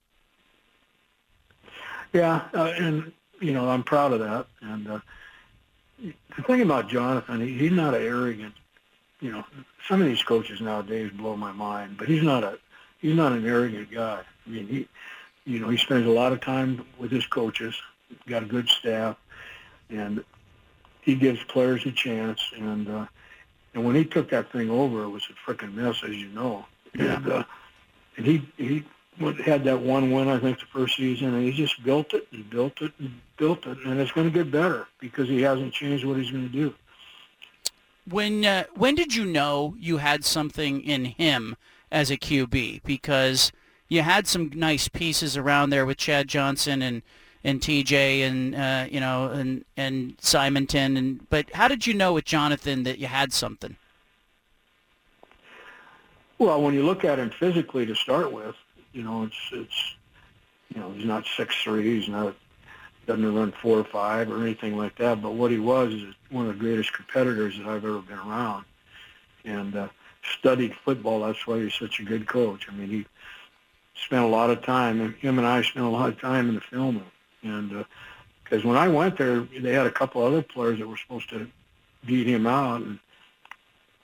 Yeah, 2.14 2.44
uh, 2.54 2.74
and 2.78 3.12
you 3.40 3.54
know 3.54 3.70
I'm 3.70 3.84
proud 3.84 4.14
of 4.14 4.20
that. 4.20 4.48
And 4.62 4.88
uh, 4.88 5.00
the 6.00 6.44
thing 6.44 6.62
about 6.62 6.90
Jonathan, 6.90 7.42
he, 7.42 7.58
he's 7.58 7.72
not 7.72 7.94
an 7.94 8.02
arrogant. 8.02 8.54
You 9.20 9.32
know, 9.32 9.46
some 9.88 10.02
of 10.02 10.08
these 10.08 10.24
coaches 10.24 10.62
nowadays 10.62 11.12
blow 11.14 11.38
my 11.38 11.52
mind, 11.52 11.98
but 11.98 12.08
he's 12.08 12.24
not 12.24 12.44
a 12.44 12.58
he's 13.00 13.16
not 13.16 13.32
an 13.32 13.46
arrogant 13.46 13.92
guy. 13.92 14.22
I 14.46 14.50
mean, 14.50 14.68
he 14.68 14.88
you 15.46 15.60
know 15.60 15.70
he 15.70 15.78
spends 15.78 16.06
a 16.06 16.12
lot 16.12 16.34
of 16.34 16.42
time 16.42 16.86
with 16.98 17.12
his 17.12 17.26
coaches, 17.26 17.76
got 18.28 18.44
a 18.44 18.48
good 18.48 18.68
staff, 18.68 19.16
and 19.90 20.24
he 21.02 21.16
gives 21.16 21.42
players 21.44 21.86
a 21.86 21.92
chance. 21.92 22.42
And 22.56 22.90
uh, 22.90 23.06
and 23.74 23.86
when 23.86 23.96
he 23.96 24.04
took 24.04 24.30
that 24.32 24.52
thing 24.52 24.70
over, 24.70 25.04
it 25.04 25.10
was 25.10 25.24
a 25.30 25.52
freaking 25.52 25.76
mess, 25.76 26.04
as 26.04 26.16
you 26.16 26.30
know. 26.30 26.66
Yeah. 26.94 27.16
And, 27.16 27.32
uh, 27.32 27.44
and 28.18 28.26
he 28.26 28.46
he 28.58 28.84
had 29.44 29.64
that 29.66 29.80
one 29.82 30.12
win 30.12 30.28
I 30.28 30.40
think 30.40 30.60
the 30.60 30.66
first 30.66 30.98
season, 30.98 31.34
and 31.34 31.44
he 31.44 31.52
just 31.52 31.84
built 31.84 32.14
it 32.14 32.28
and 32.32 32.50
built 32.50 32.82
it 32.82 32.92
and 33.00 33.12
built 33.38 33.66
it, 33.66 33.78
and 33.86 34.00
it's 34.00 34.12
going 34.12 34.32
to 34.32 34.34
get 34.34 34.52
better 34.52 34.88
because 35.00 35.28
he 35.28 35.42
hasn't 35.42 35.74
changed 35.74 36.06
what 36.06 36.18
he's 36.18 36.32
going 36.32 36.48
to 36.48 36.54
do. 36.54 36.74
When 38.10 38.46
uh, 38.46 38.66
when 38.76 38.96
did 38.96 39.16
you 39.16 39.26
know 39.26 39.76
you 39.80 39.98
had 39.98 40.26
something 40.26 40.82
in 40.82 41.06
him 41.06 41.56
as 41.92 42.10
a 42.10 42.18
QB? 42.18 42.84
Because 42.84 43.52
you 43.88 44.02
had 44.02 44.28
some 44.28 44.52
nice 44.56 44.88
pieces 44.88 45.38
around 45.38 45.70
there 45.70 45.86
with 45.86 45.98
Chad 45.98 46.28
Johnson 46.28 46.82
and 46.82 47.02
and 47.44 47.62
TJ 47.62 48.22
and 48.22 48.56
uh, 48.56 48.88
you 48.90 49.00
know 49.00 49.30
and 49.30 49.66
and 49.78 50.16
Simonton 50.20 50.98
and 50.98 51.30
but 51.30 51.52
how 51.54 51.68
did 51.68 51.86
you 51.86 51.94
know 51.94 52.14
with 52.14 52.26
Jonathan 52.26 52.84
that 52.84 53.00
you 53.00 53.08
had 53.08 53.34
something? 53.34 53.76
Well, 56.42 56.60
when 56.62 56.74
you 56.74 56.84
look 56.84 57.06
at 57.06 57.20
him 57.20 57.30
physically 57.30 57.86
to 57.86 57.94
start 57.94 58.32
with, 58.32 58.56
you 58.94 59.04
know, 59.04 59.24
it's 59.24 59.40
it's 59.52 59.96
you 60.74 60.80
know, 60.80 60.92
he's 60.92 61.06
not 61.06 61.26
six 61.38 61.56
three, 61.64 62.00
he's 62.00 62.10
not 62.10 62.36
doesn't 63.08 63.36
run 63.36 63.52
four 63.52 63.80
or 63.80 63.84
five 63.84 64.30
or 64.30 64.42
anything 64.42 64.78
like 64.78 64.96
that. 64.98 65.22
But 65.22 65.34
what 65.34 65.52
he 65.52 65.58
was 65.58 65.94
is 65.94 66.14
one 66.30 66.48
of 66.48 66.54
the 66.54 66.60
greatest 66.60 66.94
competitors 66.94 67.58
that 67.58 67.68
I've 67.68 67.84
ever 67.84 68.00
been 68.00 68.20
around, 68.20 68.66
and 69.44 69.76
uh, 69.76 69.88
studied 70.40 70.76
football. 70.86 71.22
That's 71.22 71.46
why 71.48 71.62
he's 71.62 71.74
such 71.74 72.00
a 72.00 72.04
good 72.04 72.28
coach. 72.28 72.68
I 72.70 72.74
mean, 72.74 72.90
he 72.90 73.06
spent 73.96 74.24
a 74.24 74.28
lot 74.28 74.50
of 74.50 74.64
time, 74.64 75.02
and 75.02 75.16
him 75.16 75.38
and 75.40 75.48
I 75.48 75.62
spent 75.62 75.86
a 75.86 75.90
lot 75.90 76.10
of 76.10 76.20
time 76.20 76.50
in 76.50 76.56
the 76.56 76.62
film 76.62 76.98
room. 76.98 77.12
And 77.44 77.86
because 78.44 78.64
when 78.64 78.78
I 78.78 78.88
went 78.88 79.18
there, 79.18 79.42
they 79.42 79.74
had 79.74 79.88
a 79.88 79.92
couple 79.92 80.24
other 80.24 80.42
players 80.42 80.80
that 80.80 80.88
were 80.88 80.98
supposed 80.98 81.30
to 81.30 81.48
beat 82.06 82.28
him 82.28 82.48
out, 82.48 82.82
and 82.82 83.00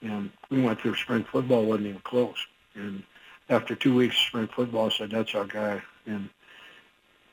and 0.00 0.30
we 0.48 0.62
went 0.62 0.80
through 0.80 0.94
spring 0.94 1.24
football, 1.24 1.64
wasn't 1.64 1.88
even 1.88 2.00
close. 2.02 2.36
And 2.74 3.02
after 3.48 3.74
two 3.74 3.94
weeks 3.94 4.16
of 4.16 4.22
spring 4.22 4.48
football, 4.48 4.90
said, 4.90 5.10
"That's 5.10 5.34
our 5.34 5.44
guy," 5.44 5.82
and 6.06 6.28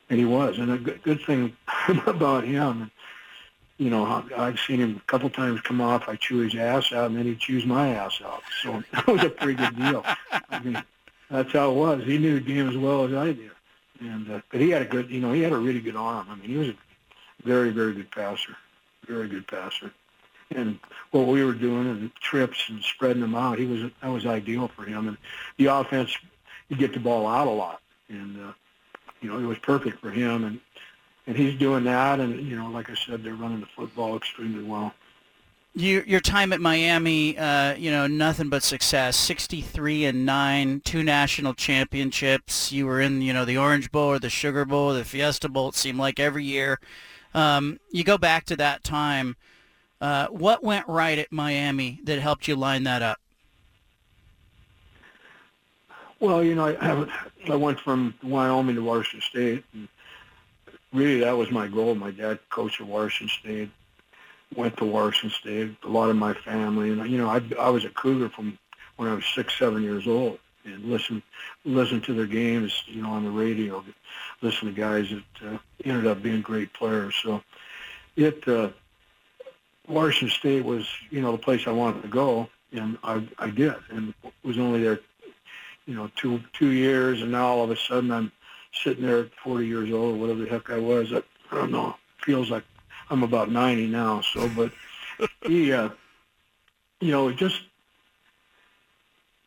and 0.09 0.19
he 0.19 0.25
was. 0.25 0.57
And 0.57 0.71
a 0.71 0.77
good, 0.77 1.01
good 1.03 1.21
thing 1.21 1.55
about 2.05 2.43
him, 2.43 2.91
you 3.77 3.89
know, 3.89 4.23
I've 4.37 4.59
seen 4.59 4.79
him 4.79 4.97
a 4.97 5.11
couple 5.11 5.29
times 5.29 5.61
come 5.61 5.81
off. 5.81 6.07
I 6.07 6.15
chew 6.15 6.37
his 6.37 6.55
ass 6.55 6.93
out, 6.93 7.07
and 7.07 7.17
then 7.17 7.25
he 7.25 7.35
chews 7.35 7.65
my 7.65 7.89
ass 7.89 8.21
out. 8.23 8.43
So 8.61 8.83
that 8.93 9.07
was 9.07 9.23
a 9.23 9.29
pretty 9.29 9.55
good 9.55 9.75
deal. 9.75 10.05
I 10.49 10.59
mean, 10.59 10.83
that's 11.29 11.51
how 11.51 11.71
it 11.71 11.75
was. 11.75 12.03
He 12.03 12.17
knew 12.17 12.39
the 12.39 12.45
game 12.45 12.69
as 12.69 12.77
well 12.77 13.05
as 13.05 13.13
I 13.13 13.27
did. 13.27 13.51
And 13.99 14.29
uh, 14.29 14.41
but 14.51 14.61
he 14.61 14.69
had 14.69 14.81
a 14.81 14.85
good, 14.85 15.09
you 15.09 15.21
know, 15.21 15.31
he 15.31 15.41
had 15.41 15.53
a 15.53 15.57
really 15.57 15.79
good 15.79 15.95
arm. 15.95 16.27
I 16.29 16.35
mean, 16.35 16.49
he 16.49 16.57
was 16.57 16.69
a 16.69 16.75
very, 17.43 17.71
very 17.71 17.93
good 17.93 18.11
passer, 18.11 18.55
very 19.07 19.27
good 19.27 19.47
passer. 19.47 19.91
And 20.51 20.79
what 21.11 21.27
we 21.27 21.43
were 21.43 21.53
doing 21.53 21.87
and 21.89 22.15
trips 22.15 22.69
and 22.69 22.81
spreading 22.83 23.21
them 23.21 23.35
out, 23.35 23.57
he 23.57 23.65
was 23.65 23.91
that 24.01 24.09
was 24.09 24.25
ideal 24.25 24.67
for 24.67 24.83
him. 24.83 25.07
And 25.07 25.17
the 25.57 25.65
offense, 25.65 26.15
you 26.69 26.77
get 26.77 26.93
the 26.93 26.99
ball 26.99 27.25
out 27.25 27.47
a 27.47 27.51
lot, 27.51 27.81
and 28.09 28.39
uh, 28.39 28.53
you 29.21 29.29
know, 29.29 29.39
it 29.39 29.45
was 29.45 29.57
perfect 29.57 29.99
for 29.99 30.11
him. 30.11 30.43
And 30.43 30.59
and 31.25 31.35
he's 31.35 31.57
doing 31.57 31.83
that. 31.85 32.19
And 32.19 32.45
you 32.47 32.55
know, 32.55 32.69
like 32.69 32.89
I 32.89 32.95
said, 32.95 33.23
they're 33.23 33.33
running 33.33 33.59
the 33.59 33.67
football 33.75 34.15
extremely 34.15 34.63
well. 34.63 34.93
Your 35.73 36.03
your 36.03 36.21
time 36.21 36.53
at 36.53 36.61
Miami, 36.61 37.37
uh, 37.37 37.75
you 37.75 37.91
know, 37.91 38.07
nothing 38.07 38.47
but 38.47 38.63
success. 38.63 39.17
Sixty-three 39.17 40.05
and 40.05 40.25
nine, 40.25 40.81
two 40.85 41.03
national 41.03 41.53
championships. 41.53 42.71
You 42.71 42.85
were 42.85 43.01
in, 43.01 43.21
you 43.21 43.33
know, 43.33 43.45
the 43.45 43.57
Orange 43.57 43.91
Bowl 43.91 44.11
or 44.11 44.19
the 44.19 44.29
Sugar 44.29 44.63
Bowl, 44.63 44.93
the 44.93 45.03
Fiesta 45.03 45.49
Bowl. 45.49 45.69
It 45.69 45.75
seemed 45.75 45.99
like 45.99 46.19
every 46.19 46.45
year. 46.45 46.79
Um, 47.33 47.79
you 47.91 48.05
go 48.05 48.17
back 48.17 48.45
to 48.45 48.55
that 48.55 48.83
time. 48.85 49.35
Uh, 50.05 50.27
what 50.27 50.63
went 50.63 50.87
right 50.87 51.17
at 51.17 51.31
Miami 51.31 51.99
that 52.03 52.19
helped 52.19 52.47
you 52.47 52.55
line 52.55 52.83
that 52.83 53.01
up? 53.01 53.17
Well, 56.19 56.43
you 56.43 56.53
know, 56.53 56.67
I, 56.67 57.07
I 57.51 57.55
went 57.55 57.79
from 57.79 58.13
Wyoming 58.21 58.75
to 58.75 58.83
Washington 58.83 59.27
State, 59.27 59.63
and 59.73 59.87
really 60.93 61.21
that 61.21 61.35
was 61.35 61.49
my 61.49 61.67
goal. 61.67 61.95
My 61.95 62.11
dad 62.11 62.37
coached 62.51 62.79
at 62.79 62.85
Washington 62.85 63.35
State, 63.39 63.71
went 64.55 64.77
to 64.77 64.85
Washington 64.85 65.31
State. 65.31 65.75
A 65.83 65.87
lot 65.87 66.11
of 66.11 66.17
my 66.17 66.35
family, 66.35 66.91
and 66.91 67.09
you 67.09 67.17
know, 67.17 67.27
I 67.27 67.41
I 67.59 67.69
was 67.69 67.83
a 67.83 67.89
Cougar 67.89 68.29
from 68.29 68.59
when 68.97 69.09
I 69.09 69.15
was 69.15 69.25
six, 69.25 69.57
seven 69.57 69.81
years 69.81 70.05
old, 70.05 70.37
and 70.65 70.85
listen 70.85 71.23
listen 71.65 71.99
to 72.01 72.13
their 72.13 72.27
games, 72.27 72.83
you 72.85 73.01
know, 73.01 73.09
on 73.09 73.23
the 73.23 73.31
radio. 73.31 73.83
Listen 74.43 74.67
to 74.67 74.79
guys 74.79 75.09
that 75.09 75.49
uh, 75.49 75.57
ended 75.83 76.05
up 76.05 76.21
being 76.21 76.43
great 76.43 76.71
players. 76.73 77.15
So 77.23 77.41
it 78.15 78.47
uh, 78.47 78.69
Washington 79.87 80.29
State 80.29 80.65
was, 80.65 80.87
you 81.09 81.21
know, 81.21 81.31
the 81.31 81.37
place 81.37 81.67
I 81.67 81.71
wanted 81.71 82.01
to 82.03 82.07
go, 82.07 82.49
and 82.71 82.97
I 83.03 83.27
I 83.37 83.49
did, 83.49 83.75
and 83.89 84.13
was 84.43 84.57
only 84.57 84.83
there 84.83 84.99
you 85.85 85.93
know, 85.93 86.09
two 86.15 86.41
two 86.53 86.71
years, 86.71 87.21
and 87.21 87.31
now 87.31 87.45
all 87.45 87.63
of 87.63 87.71
a 87.71 87.75
sudden 87.75 88.11
I'm 88.11 88.31
sitting 88.73 89.05
there 89.05 89.19
at 89.19 89.35
40 89.43 89.65
years 89.67 89.91
old, 89.91 90.15
or 90.15 90.17
whatever 90.17 90.39
the 90.39 90.49
heck 90.49 90.69
I 90.69 90.77
was. 90.77 91.13
I, 91.13 91.21
I 91.51 91.55
don't 91.55 91.71
know. 91.71 91.95
Feels 92.23 92.49
like 92.49 92.63
I'm 93.09 93.23
about 93.23 93.51
90 93.51 93.87
now. 93.87 94.21
So, 94.21 94.49
but 94.49 94.71
he, 95.43 95.71
uh, 95.71 95.89
you 96.99 97.11
know, 97.11 97.31
just 97.31 97.61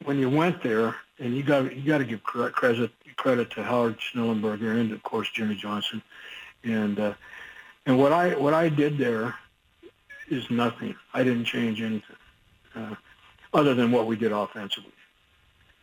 when 0.04 0.18
you 0.18 0.30
went 0.30 0.62
there, 0.62 0.94
and 1.18 1.36
you 1.36 1.42
got 1.42 1.74
you 1.74 1.82
got 1.82 1.98
to 1.98 2.04
give 2.04 2.22
credit 2.22 2.92
credit 3.16 3.50
to 3.50 3.62
Howard 3.64 3.98
Schnellenberger 3.98 4.80
and 4.80 4.92
of 4.92 5.02
course 5.02 5.28
Jimmy 5.30 5.56
Johnson, 5.56 6.00
and 6.62 7.00
uh, 7.00 7.14
and 7.86 7.98
what 7.98 8.12
I 8.12 8.36
what 8.36 8.54
I 8.54 8.68
did 8.68 8.96
there 8.96 9.34
is 10.30 10.50
nothing. 10.50 10.94
I 11.14 11.24
didn't 11.24 11.44
change 11.44 11.80
anything 11.80 12.16
uh, 12.74 12.94
other 13.52 13.74
than 13.74 13.90
what 13.90 14.06
we 14.06 14.16
did 14.16 14.32
offensively 14.32 14.92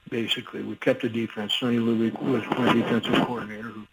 basically. 0.10 0.62
We 0.64 0.76
kept 0.76 1.02
the 1.02 1.10
defense. 1.10 1.54
Sonny 1.60 1.78
Lubick 1.78 2.22
was 2.22 2.44
my 2.58 2.74
defensive 2.74 3.14
coordinator 3.26 3.70
who, 3.70 3.88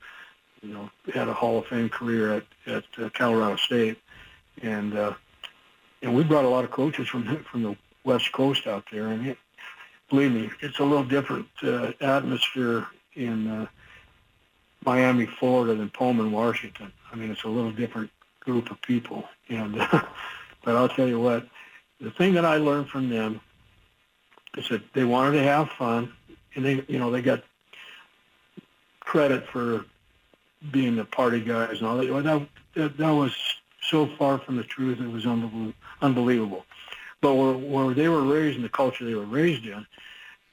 you 0.63 0.75
know, 0.75 0.91
had 1.13 1.29
a 1.29 1.35
Hall 1.35 1.59
of 1.59 1.67
Fame 1.67 1.89
career 1.89 2.35
at, 2.35 2.45
at 2.67 2.85
uh, 2.99 3.09
Colorado 3.11 3.57
State. 3.57 3.99
And 4.63 4.97
uh, 4.97 5.15
and 6.03 6.15
we 6.15 6.25
brought 6.25 6.45
a 6.45 6.49
lot 6.49 6.65
of 6.65 6.71
coaches 6.71 7.09
from 7.09 7.27
the, 7.27 7.37
from 7.51 7.63
the 7.63 7.77
West 8.05 8.33
Coast 8.33 8.67
out 8.67 8.85
there. 8.91 9.09
And 9.09 9.27
it, 9.29 9.39
believe 10.11 10.33
me, 10.33 10.51
it's 10.61 10.79
a 10.79 10.85
little 10.85 11.05
different 11.05 11.49
uh, 11.63 11.93
atmosphere 12.01 12.87
in 13.15 13.47
uh, 13.47 13.67
Miami, 14.85 15.27
Florida 15.27 15.75
than 15.75 15.91
Pullman, 15.91 16.33
Washington. 16.33 16.93
I 17.11 17.17
mean, 17.17 17.31
it's 17.31 17.45
a 17.45 17.49
little 17.49 17.71
different 17.71 18.11
group 18.41 18.71
of 18.71 18.83
people. 18.83 19.25
And 19.49 19.77
but 20.65 20.77
I'll 20.77 20.89
tell 20.89 21.09
you 21.09 21.21
what, 21.21 21.47
the 22.01 22.11
thing 22.11 22.35
that 22.35 22.45
I 22.45 22.57
learned 22.57 22.89
from 22.89 23.09
them 23.09 23.41
is 24.57 24.69
that 24.69 24.83
they 24.93 25.05
wanted 25.05 25.39
to 25.39 25.43
have 25.43 25.71
fun, 25.71 26.13
and 26.55 26.65
they, 26.65 26.85
you 26.89 26.99
know, 26.99 27.11
they 27.11 27.23
got 27.23 27.43
credit 29.01 29.47
for 29.47 29.85
being 30.71 30.97
the 30.97 31.05
party 31.05 31.41
guys 31.41 31.79
and 31.79 31.87
all 31.87 31.97
that. 31.97 32.25
That, 32.25 32.49
that, 32.75 32.97
that 32.97 33.11
was 33.11 33.35
so 33.81 34.07
far 34.07 34.39
from 34.39 34.57
the 34.57 34.65
truth, 34.65 35.01
it 35.01 35.11
was 35.11 35.27
unbelievable. 36.01 36.65
But 37.21 37.35
where, 37.35 37.53
where 37.53 37.95
they 37.95 38.09
were 38.09 38.23
raised 38.23 38.57
in 38.57 38.63
the 38.63 38.69
culture 38.69 39.05
they 39.05 39.15
were 39.15 39.25
raised 39.25 39.67
in, 39.67 39.87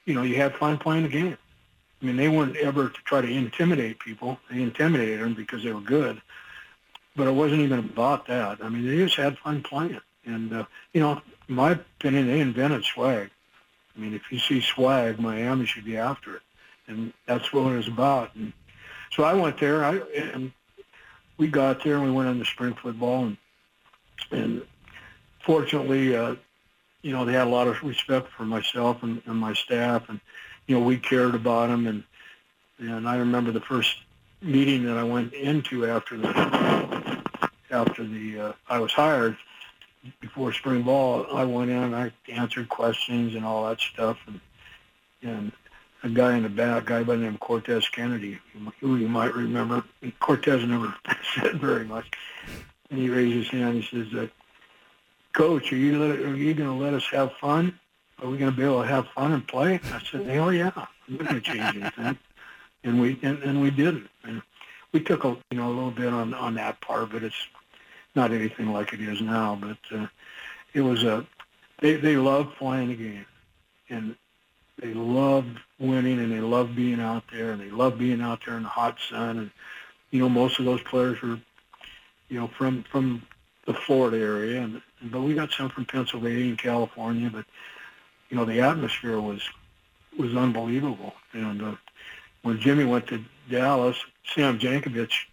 you 0.06 0.14
know, 0.14 0.22
you 0.22 0.36
had 0.36 0.54
fun 0.56 0.78
playing 0.78 1.04
the 1.04 1.08
game. 1.08 1.36
I 2.00 2.06
mean, 2.06 2.16
they 2.16 2.28
weren't 2.28 2.56
ever 2.56 2.88
to 2.88 3.00
try 3.04 3.20
to 3.20 3.28
intimidate 3.28 3.98
people. 3.98 4.38
They 4.50 4.62
intimidated 4.62 5.20
them 5.20 5.34
because 5.34 5.62
they 5.62 5.72
were 5.72 5.80
good. 5.80 6.20
But 7.16 7.26
it 7.26 7.32
wasn't 7.32 7.62
even 7.62 7.80
about 7.80 8.26
that. 8.28 8.62
I 8.62 8.68
mean, 8.68 8.86
they 8.86 8.96
just 8.96 9.16
had 9.16 9.38
fun 9.38 9.62
playing. 9.62 10.00
And, 10.24 10.52
uh, 10.52 10.64
you 10.92 11.00
know, 11.00 11.20
in 11.48 11.54
my 11.54 11.72
opinion, 11.72 12.28
they 12.28 12.40
invented 12.40 12.84
swag. 12.84 13.30
I 13.96 14.00
mean, 14.00 14.14
if 14.14 14.30
you 14.30 14.38
see 14.38 14.60
swag, 14.60 15.18
Miami 15.18 15.66
should 15.66 15.84
be 15.84 15.96
after 15.96 16.36
it, 16.36 16.42
and 16.86 17.12
that's 17.26 17.52
what 17.52 17.72
it 17.72 17.76
was 17.76 17.88
about. 17.88 18.34
And 18.34 18.52
so 19.12 19.24
I 19.24 19.34
went 19.34 19.58
there. 19.58 19.84
I 19.84 19.96
and 20.16 20.52
we 21.36 21.48
got 21.48 21.82
there 21.82 21.96
and 21.96 22.04
we 22.04 22.10
went 22.10 22.28
into 22.28 22.44
spring 22.44 22.74
football, 22.74 23.24
and 23.24 23.36
and 24.30 24.62
fortunately, 25.42 26.16
uh, 26.16 26.36
you 27.02 27.12
know, 27.12 27.24
they 27.24 27.32
had 27.32 27.46
a 27.46 27.50
lot 27.50 27.66
of 27.66 27.82
respect 27.82 28.28
for 28.36 28.44
myself 28.44 29.02
and, 29.02 29.20
and 29.26 29.36
my 29.36 29.54
staff, 29.54 30.08
and 30.08 30.20
you 30.66 30.78
know, 30.78 30.84
we 30.84 30.96
cared 30.96 31.34
about 31.34 31.68
them. 31.68 31.86
And 31.86 32.04
and 32.78 33.08
I 33.08 33.16
remember 33.16 33.50
the 33.50 33.60
first 33.60 33.96
meeting 34.40 34.84
that 34.84 34.96
I 34.96 35.02
went 35.02 35.34
into 35.34 35.86
after 35.86 36.16
the 36.16 36.99
after 37.70 38.04
the 38.04 38.40
uh, 38.40 38.52
I 38.68 38.78
was 38.78 38.92
hired 38.92 39.36
before 40.20 40.52
spring 40.52 40.82
ball, 40.82 41.26
I 41.30 41.44
went 41.44 41.70
in 41.70 41.82
and 41.82 41.96
I 41.96 42.12
answered 42.28 42.68
questions 42.68 43.34
and 43.34 43.44
all 43.44 43.68
that 43.68 43.80
stuff, 43.80 44.18
and 44.26 44.40
and 45.22 45.52
a 46.02 46.08
guy 46.08 46.36
in 46.36 46.42
the 46.42 46.48
back, 46.48 46.84
a 46.84 46.86
guy 46.86 47.02
by 47.02 47.16
the 47.16 47.22
name 47.22 47.34
of 47.34 47.40
Cortez 47.40 47.88
Kennedy, 47.88 48.38
who 48.80 48.96
you 48.96 49.08
might 49.08 49.34
remember. 49.34 49.84
Cortez 50.18 50.64
never 50.66 50.94
said 51.34 51.60
very 51.60 51.84
much, 51.84 52.10
and 52.90 52.98
he 52.98 53.10
raised 53.10 53.34
his 53.34 53.48
hand. 53.48 53.82
He 53.82 54.04
says, 54.04 54.14
uh, 54.14 54.26
"Coach, 55.32 55.72
are 55.72 55.76
you 55.76 56.02
are 56.02 56.34
you 56.34 56.54
going 56.54 56.70
to 56.70 56.84
let 56.84 56.94
us 56.94 57.06
have 57.10 57.32
fun? 57.34 57.78
Are 58.22 58.28
we 58.28 58.38
going 58.38 58.50
to 58.50 58.56
be 58.56 58.64
able 58.64 58.82
to 58.82 58.88
have 58.88 59.08
fun 59.08 59.32
and 59.32 59.46
play?" 59.46 59.80
I 59.92 60.02
said, 60.10 60.26
"Hell 60.26 60.52
yeah, 60.52 60.72
I'm 61.08 61.16
going 61.16 61.34
to 61.34 61.40
change 61.40 61.76
anything," 61.76 62.18
and 62.84 63.00
we 63.00 63.18
and, 63.22 63.42
and 63.42 63.60
we 63.60 63.70
didn't. 63.70 64.08
And 64.24 64.40
we 64.92 65.00
took 65.00 65.24
a 65.24 65.36
you 65.50 65.58
know 65.58 65.68
a 65.68 65.74
little 65.74 65.90
bit 65.90 66.12
on 66.12 66.32
on 66.32 66.54
that 66.54 66.80
part, 66.80 67.10
but 67.10 67.22
it's 67.22 67.46
not 68.14 68.32
anything 68.32 68.72
like 68.72 68.92
it 68.92 69.00
is 69.00 69.20
now, 69.20 69.58
but 69.60 69.98
uh, 69.98 70.06
it 70.74 70.80
was 70.80 71.04
a 71.04 71.26
they 71.80 71.96
they 71.96 72.16
loved 72.16 72.56
playing 72.56 72.88
the 72.88 72.96
game, 72.96 73.26
and 73.88 74.14
they 74.80 74.94
love 74.94 75.44
winning 75.78 76.18
and 76.18 76.32
they 76.32 76.40
love 76.40 76.74
being 76.74 77.00
out 77.00 77.24
there 77.32 77.52
and 77.52 77.60
they 77.60 77.70
love 77.70 77.98
being 77.98 78.20
out 78.20 78.40
there 78.44 78.56
in 78.56 78.62
the 78.62 78.68
hot 78.68 78.98
sun. 79.08 79.38
And 79.38 79.50
you 80.10 80.20
know 80.20 80.28
most 80.28 80.58
of 80.58 80.64
those 80.64 80.82
players 80.82 81.20
were 81.20 81.38
you 82.28 82.40
know 82.40 82.48
from 82.48 82.84
from 82.84 83.22
the 83.66 83.74
Florida 83.74 84.18
area. 84.18 84.62
And 84.62 84.82
but 85.02 85.22
we 85.22 85.34
got 85.34 85.50
some 85.50 85.68
from 85.68 85.84
Pennsylvania 85.84 86.46
and 86.46 86.58
California 86.58 87.30
but 87.30 87.44
you 88.30 88.36
know 88.36 88.44
the 88.44 88.60
atmosphere 88.60 89.20
was 89.20 89.42
was 90.18 90.34
unbelievable. 90.34 91.14
And 91.32 91.62
uh, 91.62 91.74
when 92.42 92.58
Jimmy 92.60 92.84
went 92.84 93.06
to 93.08 93.24
Dallas 93.50 93.96
Sam 94.34 94.58
Jankovich 94.58 95.26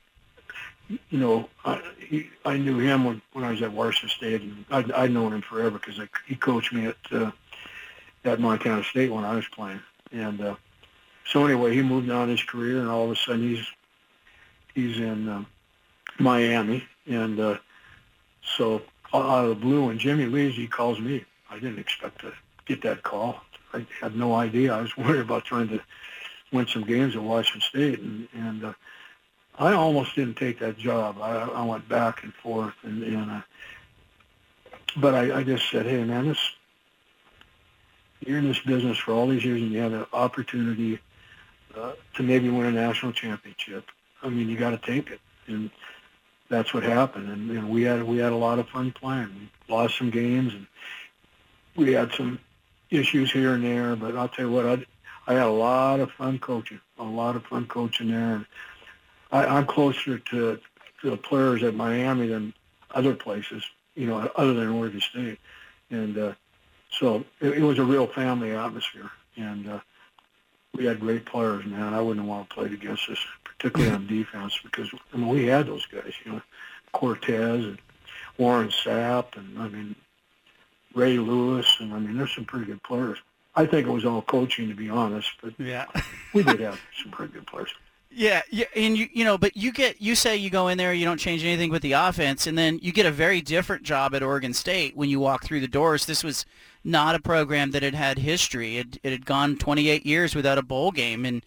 you 0.90 1.20
know, 1.20 1.50
I 1.66 1.82
he, 2.00 2.30
I 2.46 2.58
knew 2.58 2.80
him 2.80 3.04
when 3.04 3.22
when 3.34 3.44
I 3.44 3.52
was 3.52 3.62
at 3.62 3.72
Washington 3.72 4.10
State, 4.10 4.42
and 4.42 4.66
I'd, 4.72 4.92
I'd 4.92 5.12
known 5.12 5.34
him 5.34 5.42
forever 5.42 5.80
because 5.80 6.00
he 6.26 6.36
coached 6.36 6.74
me 6.74 6.88
at 6.88 6.98
uh, 7.12 7.32
at 8.24 8.40
Montana 8.40 8.84
State 8.84 9.12
when 9.12 9.26
I 9.26 9.36
was 9.36 9.48
playing. 9.48 9.82
And 10.12 10.40
uh, 10.42 10.56
so 11.26 11.46
anyway, 11.46 11.74
he 11.74 11.82
moved 11.82 12.10
on 12.10 12.30
his 12.30 12.44
career, 12.44 12.80
and 12.80 12.90
all 12.90 13.06
of 13.06 13.12
a 13.12 13.16
sudden 13.16 13.48
he's 13.48 13.66
he's 14.74 14.98
in 14.98 15.28
um, 15.28 15.48
Miami, 16.20 16.84
and 17.06 17.40
uh, 17.40 17.58
so 18.42 18.82
out 19.14 19.46
of 19.46 19.50
the 19.50 19.56
blue, 19.56 19.88
when 19.88 20.00
Jimmy 20.00 20.26
leaves, 20.26 20.56
he 20.56 20.68
calls 20.68 21.00
me. 21.00 21.26
I 21.50 21.56
didn't 21.56 21.80
expect 21.80 22.22
to 22.22 22.34
get 22.66 22.82
that 22.84 23.04
call. 23.04 23.42
I 23.74 23.86
had 24.02 24.16
no 24.16 24.36
idea. 24.36 24.74
I 24.74 24.82
was 24.82 24.96
worried 24.98 25.22
about 25.22 25.46
trying 25.46 25.70
to 25.70 25.82
win 26.52 26.68
some 26.68 26.84
games 26.84 27.16
at 27.16 27.22
Washington 27.22 27.62
State, 27.62 28.00
and 28.00 28.28
and 28.34 28.66
uh, 28.66 28.74
I 29.60 29.74
almost 29.74 30.16
didn't 30.16 30.36
take 30.36 30.60
that 30.60 30.78
job. 30.78 31.18
I, 31.22 31.32
I 31.32 31.64
went 31.64 31.90
back 31.90 32.24
and 32.24 32.34
forth, 32.34 32.76
and, 32.84 33.04
and 33.04 33.32
uh, 33.32 33.42
but 34.98 35.16
I, 35.16 35.40
I 35.40 35.44
just 35.44 35.70
said, 35.70 35.86
hey 35.86 36.04
man, 36.04 36.28
this 36.28 36.40
you're 38.26 38.40
in 38.40 38.48
this 38.48 38.60
business 38.60 38.98
for 38.98 39.14
all 39.14 39.28
these 39.28 39.46
years, 39.46 39.62
and 39.62 39.72
you 39.72 39.80
have 39.80 39.94
an 39.94 40.06
opportunity 40.14 41.00
uh, 41.76 41.94
to 42.16 42.24
maybe 42.24 42.50
win 42.50 42.66
a 42.66 42.72
national 42.72 43.12
championship. 43.12 43.86
I 44.24 44.30
mean, 44.30 44.50
you 44.50 44.58
got 44.58 44.72
to 44.72 44.78
take 44.78 45.12
it, 45.12 45.20
and 45.48 45.70
that's 46.50 46.74
what 46.74 46.84
happened. 46.84 47.30
And, 47.30 47.52
and 47.52 47.70
we 47.70 47.84
had 47.84 48.04
we 48.04 48.18
had 48.18 48.32
a 48.32 48.38
lot 48.38 48.60
of 48.60 48.68
fun 48.70 48.92
playing. 48.92 49.30
We 49.68 49.74
lost 49.74 49.98
some 49.98 50.10
games, 50.10 50.54
and 50.54 50.68
we 51.76 51.94
had 51.94 52.12
some 52.14 52.40
issues 52.90 53.32
here 53.32 53.54
and 53.54 53.64
there. 53.64 53.96
But 53.96 54.16
I'll 54.16 54.30
tell 54.30 54.46
you 54.46 54.52
what, 54.52 54.66
I 54.66 54.86
I 55.28 55.34
had 55.34 55.48
a 55.48 55.52
lot 55.52 56.00
of 56.00 56.12
fun 56.12 56.40
coaching, 56.40 56.80
a 56.98 57.04
lot 57.04 57.36
of 57.36 57.46
fun 57.46 57.68
coaching 57.68 58.12
there. 58.12 58.36
And 58.36 58.46
I, 59.32 59.46
I'm 59.46 59.66
closer 59.66 60.20
to, 60.20 60.60
to 61.02 61.10
the 61.10 61.18
players 61.18 61.64
at 61.64 61.76
Miami 61.76 62.28
than 62.28 62.54
other 62.92 63.14
places, 63.14 63.64
you 63.96 64.08
know, 64.08 64.20
other 64.36 64.54
than 64.54 64.70
Oregon 64.70 65.02
State. 65.02 65.40
And 65.90 66.18
uh, 66.18 66.34
so 66.90 67.24
it, 67.40 67.58
it 67.58 67.64
was 67.64 67.80
a 67.80 67.84
real 67.84 68.08
family 68.08 68.52
atmosphere. 68.52 69.12
And 69.36 69.70
uh, 69.70 69.80
we 70.74 70.86
had 70.86 71.00
great 71.00 71.26
players, 71.26 71.66
man. 71.66 71.94
I 71.94 72.02
wouldn't 72.02 72.26
want 72.26 72.50
to 72.50 72.56
play 72.56 72.66
against 72.66 73.10
us, 73.10 73.20
particularly 73.44 73.94
on 73.94 74.08
defense, 74.08 74.60
because 74.64 74.90
I 75.14 75.18
mean 75.18 75.28
we 75.28 75.48
had 75.48 75.68
those 75.68 75.86
guys, 75.86 76.14
you 76.26 76.34
know, 76.34 76.42
Cortez 76.94 77.66
and 77.66 77.80
Warren 78.38 78.70
Sapp, 78.70 79.38
and 79.38 79.60
I 79.60 79.68
mean 79.68 79.96
Ray 80.94 81.18
Lewis, 81.18 81.68
and 81.80 81.94
I 81.94 82.00
mean 82.00 82.18
there's 82.18 82.34
some 82.34 82.46
pretty 82.46 82.66
good 82.66 82.84
players. 82.84 83.20
I 83.56 83.66
think 83.66 83.88
it 83.88 83.92
was 83.92 84.06
all 84.06 84.22
coaching, 84.22 84.70
to 84.70 84.76
be 84.76 84.90
honest, 84.90 85.32
but 85.42 85.54
yeah, 85.58 85.86
we 86.34 86.44
did 86.44 86.60
have 86.62 86.80
some 87.02 87.12
pretty 87.12 87.34
good 87.34 87.48
players. 87.48 87.74
Yeah, 88.10 88.42
yeah, 88.50 88.66
and 88.76 88.98
you 88.98 89.08
you 89.12 89.24
know, 89.26 89.38
but 89.38 89.56
you 89.56 89.72
get 89.72 90.02
you 90.02 90.16
say 90.16 90.38
you 90.38 90.50
go 90.50 90.70
in 90.70 90.78
there, 90.78 90.94
you 90.94 91.06
don't 91.06 91.20
change 91.20 91.44
anything 91.44 91.70
with 91.70 91.82
the 91.82 91.92
offense, 91.92 92.48
and 92.48 92.58
then 92.58 92.80
you 92.82 92.92
get 92.92 93.06
a 93.06 93.12
very 93.12 93.42
different 93.42 93.84
job 93.84 94.16
at 94.16 94.24
Oregon 94.24 94.54
State 94.54 94.96
when 94.96 95.10
you 95.10 95.20
walk 95.20 95.44
through 95.44 95.60
the 95.60 95.68
doors. 95.68 96.06
This 96.06 96.24
was 96.24 96.46
not 96.84 97.16
a 97.16 97.20
program 97.20 97.72
that 97.72 97.84
had 97.84 97.94
had 97.94 98.20
history. 98.20 98.78
It, 98.78 98.98
it 99.04 99.12
had 99.12 99.26
gone 99.26 99.58
28 99.58 100.06
years 100.06 100.34
without 100.34 100.58
a 100.58 100.64
bowl 100.64 100.92
game, 100.92 101.26
and 101.26 101.46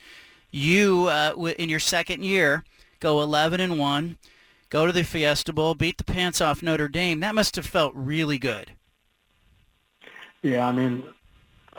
you 0.50 1.06
uh, 1.08 1.34
in 1.58 1.68
your 1.68 1.80
second 1.80 2.24
year 2.24 2.64
go 3.00 3.22
11 3.22 3.60
and 3.60 3.78
one, 3.78 4.18
go 4.68 4.86
to 4.86 4.92
the 4.92 5.02
Fiesta 5.02 5.52
Bowl, 5.52 5.74
beat 5.74 5.96
the 5.96 6.04
pants 6.04 6.40
off 6.40 6.62
Notre 6.62 6.88
Dame. 6.88 7.20
That 7.20 7.34
must 7.34 7.56
have 7.56 7.66
felt 7.66 7.94
really 7.96 8.38
good. 8.38 8.72
Yeah, 10.42 10.68
I 10.68 10.72
mean, 10.72 11.04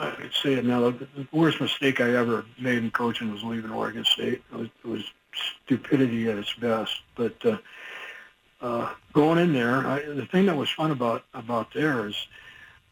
I 0.02 0.10
could 0.10 0.34
say 0.34 0.54
it 0.54 0.64
now. 0.64 0.90
The 0.90 1.26
worst 1.32 1.60
mistake 1.60 2.00
I 2.00 2.14
ever 2.14 2.44
made 2.58 2.78
in 2.78 2.90
coaching 2.90 3.32
was 3.32 3.44
leaving 3.44 3.70
Oregon 3.70 4.04
State. 4.04 4.42
It 4.52 4.56
was, 4.56 4.68
it 4.84 4.88
was 4.88 5.04
stupidity 5.64 6.28
at 6.30 6.38
its 6.38 6.52
best. 6.54 7.00
But 7.14 7.34
uh, 7.44 7.58
uh, 8.60 8.92
going 9.12 9.38
in 9.38 9.52
there, 9.52 9.86
I, 9.86 10.02
the 10.02 10.26
thing 10.26 10.46
that 10.46 10.56
was 10.56 10.70
fun 10.70 10.90
about 10.90 11.24
about 11.34 11.72
there 11.72 12.06
is, 12.06 12.16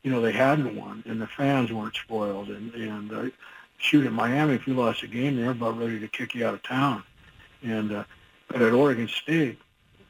you 0.02 0.10
know, 0.10 0.20
they 0.20 0.32
hadn't 0.32 0.76
won, 0.76 1.02
and 1.06 1.20
the 1.20 1.26
fans 1.26 1.72
weren't 1.72 1.96
spoiled. 1.96 2.48
And 2.48 2.72
and 2.74 3.12
uh, 3.12 3.24
shoot, 3.78 4.06
at 4.06 4.12
Miami, 4.12 4.54
if 4.54 4.66
you 4.66 4.74
lost 4.74 5.02
a 5.02 5.08
game, 5.08 5.36
they're 5.36 5.50
about 5.50 5.78
ready 5.78 5.98
to 6.00 6.08
kick 6.08 6.34
you 6.34 6.46
out 6.46 6.54
of 6.54 6.62
town. 6.62 7.02
And 7.62 7.92
uh, 7.92 8.04
but 8.48 8.62
at 8.62 8.72
Oregon 8.72 9.08
State, 9.08 9.58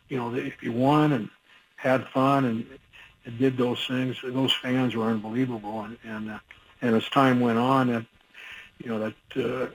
you 0.09 0.19
know, 0.19 0.35
if 0.35 0.63
you 0.63 0.73
won 0.73 1.13
and 1.13 1.31
had 1.77 2.07
fun 2.09 2.45
and, 2.45 2.67
and 3.25 3.39
did 3.39 3.57
those 3.57 3.87
things, 3.87 4.17
those 4.23 4.53
fans 4.53 4.95
were 4.95 5.07
unbelievable. 5.07 5.81
And 5.81 5.99
and 6.05 6.31
uh, 6.31 6.39
and 6.83 6.95
as 6.95 7.09
time 7.09 7.41
went 7.41 7.59
on, 7.59 7.89
that 7.89 8.07
you 8.83 8.91
know 8.91 8.99
that 8.99 9.71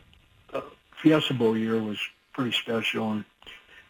uh, 0.54 0.62
Fiesta 1.02 1.34
Bowl 1.34 1.58
year 1.58 1.82
was 1.82 2.00
pretty 2.34 2.52
special, 2.52 3.12
and 3.12 3.26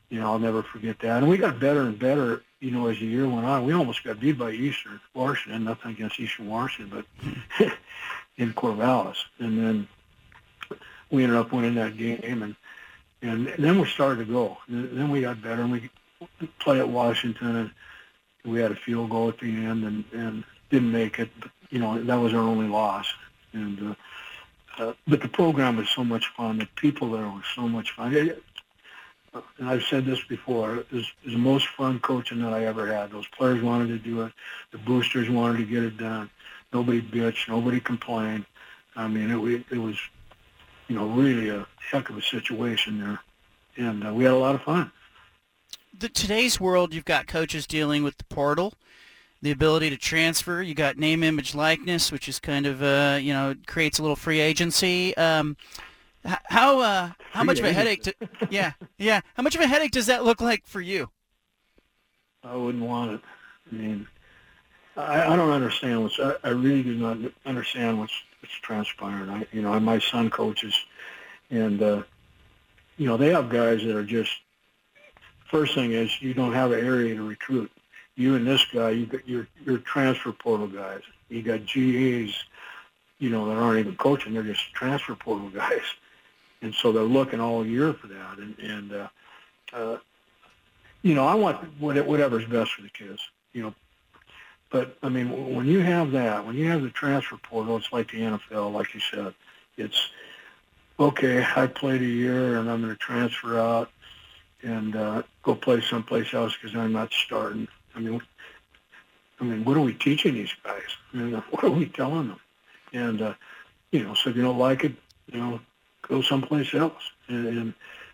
you 0.10 0.20
know 0.20 0.32
I'll 0.32 0.40
never 0.40 0.64
forget 0.64 1.00
that. 1.00 1.18
And 1.24 1.30
we 1.30 1.38
got 1.38 1.60
better 1.60 1.82
and 1.82 1.98
better, 1.98 2.44
you 2.60 2.72
know, 2.72 2.88
as 2.88 3.00
the 3.00 3.06
year 3.06 3.28
went 3.28 3.46
on. 3.46 3.66
We 3.66 3.74
almost 3.74 4.04
got 4.04 4.20
beat 4.20 4.38
by 4.38 4.52
Eastern 4.52 5.00
Washington. 5.14 5.64
Nothing 5.64 5.92
against 5.92 6.20
Eastern 6.20 6.48
Washington, 6.48 7.06
but 7.60 7.72
in 8.38 8.54
Corvallis, 8.54 9.18
and 9.40 9.58
then 9.58 9.88
we 11.10 11.24
ended 11.24 11.38
up 11.38 11.52
winning 11.52 11.76
that 11.76 11.98
game, 11.98 12.44
and 12.44 12.56
and 13.22 13.48
then 13.58 13.80
we 13.80 13.88
started 13.88 14.28
to 14.28 14.32
go. 14.32 14.58
And 14.68 14.98
then 14.98 15.10
we 15.10 15.22
got 15.22 15.42
better, 15.42 15.62
and 15.62 15.72
we 15.72 15.90
play 16.60 16.80
at 16.80 16.90
Washington, 16.90 17.56
and 17.56 17.72
we 18.44 18.60
had 18.60 18.72
a 18.72 18.76
field 18.76 19.10
goal 19.10 19.30
at 19.30 19.40
the 19.40 19.48
end, 19.48 19.84
and 19.84 20.04
and 20.14 20.44
didn't 20.70 20.92
make 20.92 21.20
it. 21.20 21.30
But 21.40 21.52
you 21.76 21.82
know, 21.82 22.02
that 22.02 22.16
was 22.16 22.34
our 22.34 22.40
only 22.40 22.70
loss. 22.70 23.06
And 23.52 23.92
uh, 23.92 23.96
uh, 24.82 24.94
but 25.06 25.22
the 25.22 25.28
program 25.28 25.76
was 25.76 25.90
so 25.90 26.06
much 26.06 26.28
fun. 26.38 26.58
The 26.58 26.68
people 26.78 27.12
there 27.12 27.28
were 27.28 27.42
so 27.54 27.68
much 27.68 27.92
fun. 27.92 28.16
It, 28.16 28.42
and 29.58 29.68
I've 29.68 29.84
said 29.84 30.06
this 30.06 30.24
before. 30.24 30.78
It 30.78 30.92
was, 30.92 31.04
it 31.04 31.26
was 31.26 31.34
the 31.34 31.40
most 31.40 31.68
fun 31.68 32.00
coaching 32.00 32.42
that 32.44 32.54
I 32.54 32.64
ever 32.64 32.88
had. 32.88 33.12
Those 33.12 33.28
players 33.28 33.62
wanted 33.62 33.88
to 33.90 33.98
do 33.98 34.22
it. 34.22 34.32
The 34.72 34.78
boosters 34.78 35.30
wanted 35.30 35.58
to 35.58 35.66
get 35.66 35.84
it 35.84 35.98
done. 35.98 36.30
Nobody 36.72 37.02
bitched. 37.02 37.50
Nobody 37.50 37.82
complained. 37.82 38.46
I 38.96 39.10
mean, 39.10 39.30
it, 39.30 39.66
it 39.70 39.78
was, 39.78 39.98
you 40.88 40.96
know, 40.96 41.08
really 41.08 41.50
a 41.50 41.68
heck 41.92 42.10
of 42.10 42.18
a 42.18 42.22
situation 42.22 43.02
there, 43.02 43.20
and 43.76 44.08
uh, 44.08 44.14
we 44.14 44.24
had 44.24 44.32
a 44.32 44.38
lot 44.38 44.56
of 44.56 44.62
fun. 44.62 44.90
The, 45.98 46.08
today's 46.08 46.58
world, 46.58 46.94
you've 46.94 47.04
got 47.04 47.28
coaches 47.28 47.68
dealing 47.68 48.02
with 48.04 48.18
the 48.18 48.24
portal 48.24 48.76
the 49.46 49.52
ability 49.52 49.92
to 49.92 49.98
transfer. 49.98 50.60
You 50.64 50.74
got 50.74 50.98
name, 50.98 51.24
image, 51.24 51.54
likeness, 51.54 52.12
which 52.12 52.28
is 52.28 52.40
kind 52.40 52.66
of 52.66 52.82
uh, 52.82 53.20
you 53.22 53.32
know 53.32 53.54
creates 53.68 54.00
a 54.00 54.02
little 54.02 54.16
free 54.16 54.40
agency. 54.40 55.16
Um, 55.18 55.56
how 56.46 56.80
uh, 56.80 57.12
how 57.32 57.44
much 57.44 57.60
of 57.60 57.66
a 57.66 57.72
headache? 57.72 58.02
To, 58.04 58.16
yeah, 58.50 58.72
yeah. 58.98 59.22
How 59.36 59.44
much 59.44 59.54
of 59.54 59.62
a 59.62 59.68
headache 59.68 59.92
does 59.92 60.08
that 60.08 60.26
look 60.26 60.42
like 60.42 60.66
for 60.66 60.82
you? 60.82 61.12
I 62.44 62.56
wouldn't 62.56 62.84
want 62.84 63.12
it. 63.12 63.22
I 63.72 63.76
mean, 63.76 64.08
I, 64.98 65.34
I 65.34 65.36
don't 65.36 65.52
understand 65.52 66.02
what's. 66.02 66.20
I, 66.20 66.34
I 66.44 66.50
really 66.50 66.82
do 66.82 66.96
not 66.96 67.18
understand 67.46 68.00
what's 68.00 68.20
what's 68.42 68.56
transpiring. 68.56 69.30
I, 69.30 69.46
you 69.52 69.62
know, 69.62 69.80
my 69.80 70.00
son 70.00 70.32
coaches, 70.32 70.76
and 71.52 71.84
uh, 71.84 72.02
you 72.98 73.06
know 73.06 73.16
they 73.16 73.30
have 73.30 73.50
guys 73.50 73.84
that 73.84 73.96
are 73.96 74.04
just. 74.04 74.32
First 75.52 75.76
thing 75.76 75.92
is 75.92 76.20
you 76.20 76.34
don't 76.34 76.54
have 76.54 76.72
an 76.72 76.84
area 76.84 77.14
to 77.14 77.22
recruit 77.22 77.72
you 78.16 78.36
and 78.36 78.48
this 78.48 78.66
guy, 78.66 78.92
you 78.92 79.06
got 79.06 79.28
your 79.28 79.48
your 79.66 79.78
transfer 79.80 80.32
portal 80.32 80.68
guys. 80.68 81.02
You 81.30 81.42
got 81.42 81.66
GAs, 81.66 82.44
you 83.20 83.30
know, 83.30 83.48
that 83.48 83.58
aren't 83.58 83.80
even 83.80 83.96
coaching; 83.96 84.34
they're 84.34 84.44
just 84.44 84.74
transfer 84.74 85.16
portal 85.16 85.50
guys, 85.54 85.84
and 86.62 86.74
so 86.74 86.92
they're 86.92 87.04
looking 87.04 87.40
all 87.40 87.66
year 87.66 87.94
for 87.94 88.08
that. 88.08 88.38
And 88.38 88.58
and 88.60 88.94
uh, 88.94 89.08
uh, 89.74 89.98
you 91.02 91.14
know, 91.14 91.26
I 91.26 91.36
want 91.36 91.58
whatever's 91.80 92.46
best 92.46 92.72
for 92.72 92.82
the 92.82 92.90
kids. 92.90 93.22
You 93.54 93.64
know, 93.64 93.74
but 94.70 94.98
I 95.04 95.10
mean, 95.10 95.56
when 95.56 95.66
you 95.68 95.80
have 95.80 96.12
that, 96.12 96.46
when 96.46 96.56
you 96.56 96.70
have 96.70 96.82
the 96.82 96.90
transfer 96.90 97.38
portal, 97.38 97.78
it's 97.78 97.92
like 97.94 98.12
the 98.12 98.20
NFL, 98.20 98.74
like 98.74 98.94
you 98.94 99.00
said. 99.00 99.34
It's 99.78 100.10
okay. 101.00 101.46
I 101.56 101.68
played 101.68 102.02
a 102.02 102.06
year, 102.06 102.58
and 102.58 102.70
I'm 102.70 102.82
going 102.82 102.94
to 102.94 103.00
transfer 103.00 103.60
out 103.60 103.92
and 104.64 104.96
uh, 104.96 105.24
go 105.44 105.54
play 105.56 105.82
someplace 105.82 106.34
else 106.34 106.56
because 106.56 106.76
I'm 106.76 106.92
not 106.92 107.14
starting. 107.14 107.68
I 107.96 108.00
mean, 108.00 108.22
I 109.40 109.44
mean, 109.44 109.66
what 109.66 109.78
are 109.78 109.82
we 109.82 109.94
teaching 109.94 110.34
these 110.34 110.54
guys? 110.64 110.82
I 111.14 111.18
mean, 111.18 111.34
what 111.52 111.64
are 111.64 111.70
we 111.70 111.88
telling 111.88 112.30
them? 112.30 112.40
And 112.94 113.22
uh, 113.22 113.34
you 113.92 114.04
know, 114.04 114.14
so 114.14 114.30
if 114.30 114.36
you 114.36 114.44
don't 114.44 114.60
like 114.60 114.84
it, 114.84 114.94
you 115.32 115.40
know, 115.40 115.60
go 116.02 116.22
someplace 116.22 116.74
else. 116.74 117.12
And, 117.28 117.48
and 117.48 117.74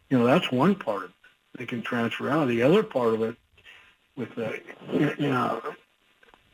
you 0.10 0.18
know, 0.18 0.26
that's 0.26 0.52
one 0.52 0.76
part 0.76 1.04
of 1.04 1.10
it. 1.10 1.16
They 1.58 1.66
can 1.66 1.82
transfer 1.82 2.30
out. 2.30 2.48
The 2.48 2.62
other 2.62 2.84
part 2.84 3.14
of 3.14 3.22
it, 3.24 3.36
with 4.16 4.34
the 4.36 4.60
you 4.94 5.30
know, 5.30 5.62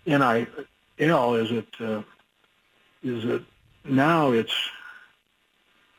NIL 0.05 1.35
is 1.35 1.51
it 1.51 1.67
uh, 1.79 2.01
is 3.03 3.25
it 3.25 3.43
now 3.85 4.31
it's 4.31 4.53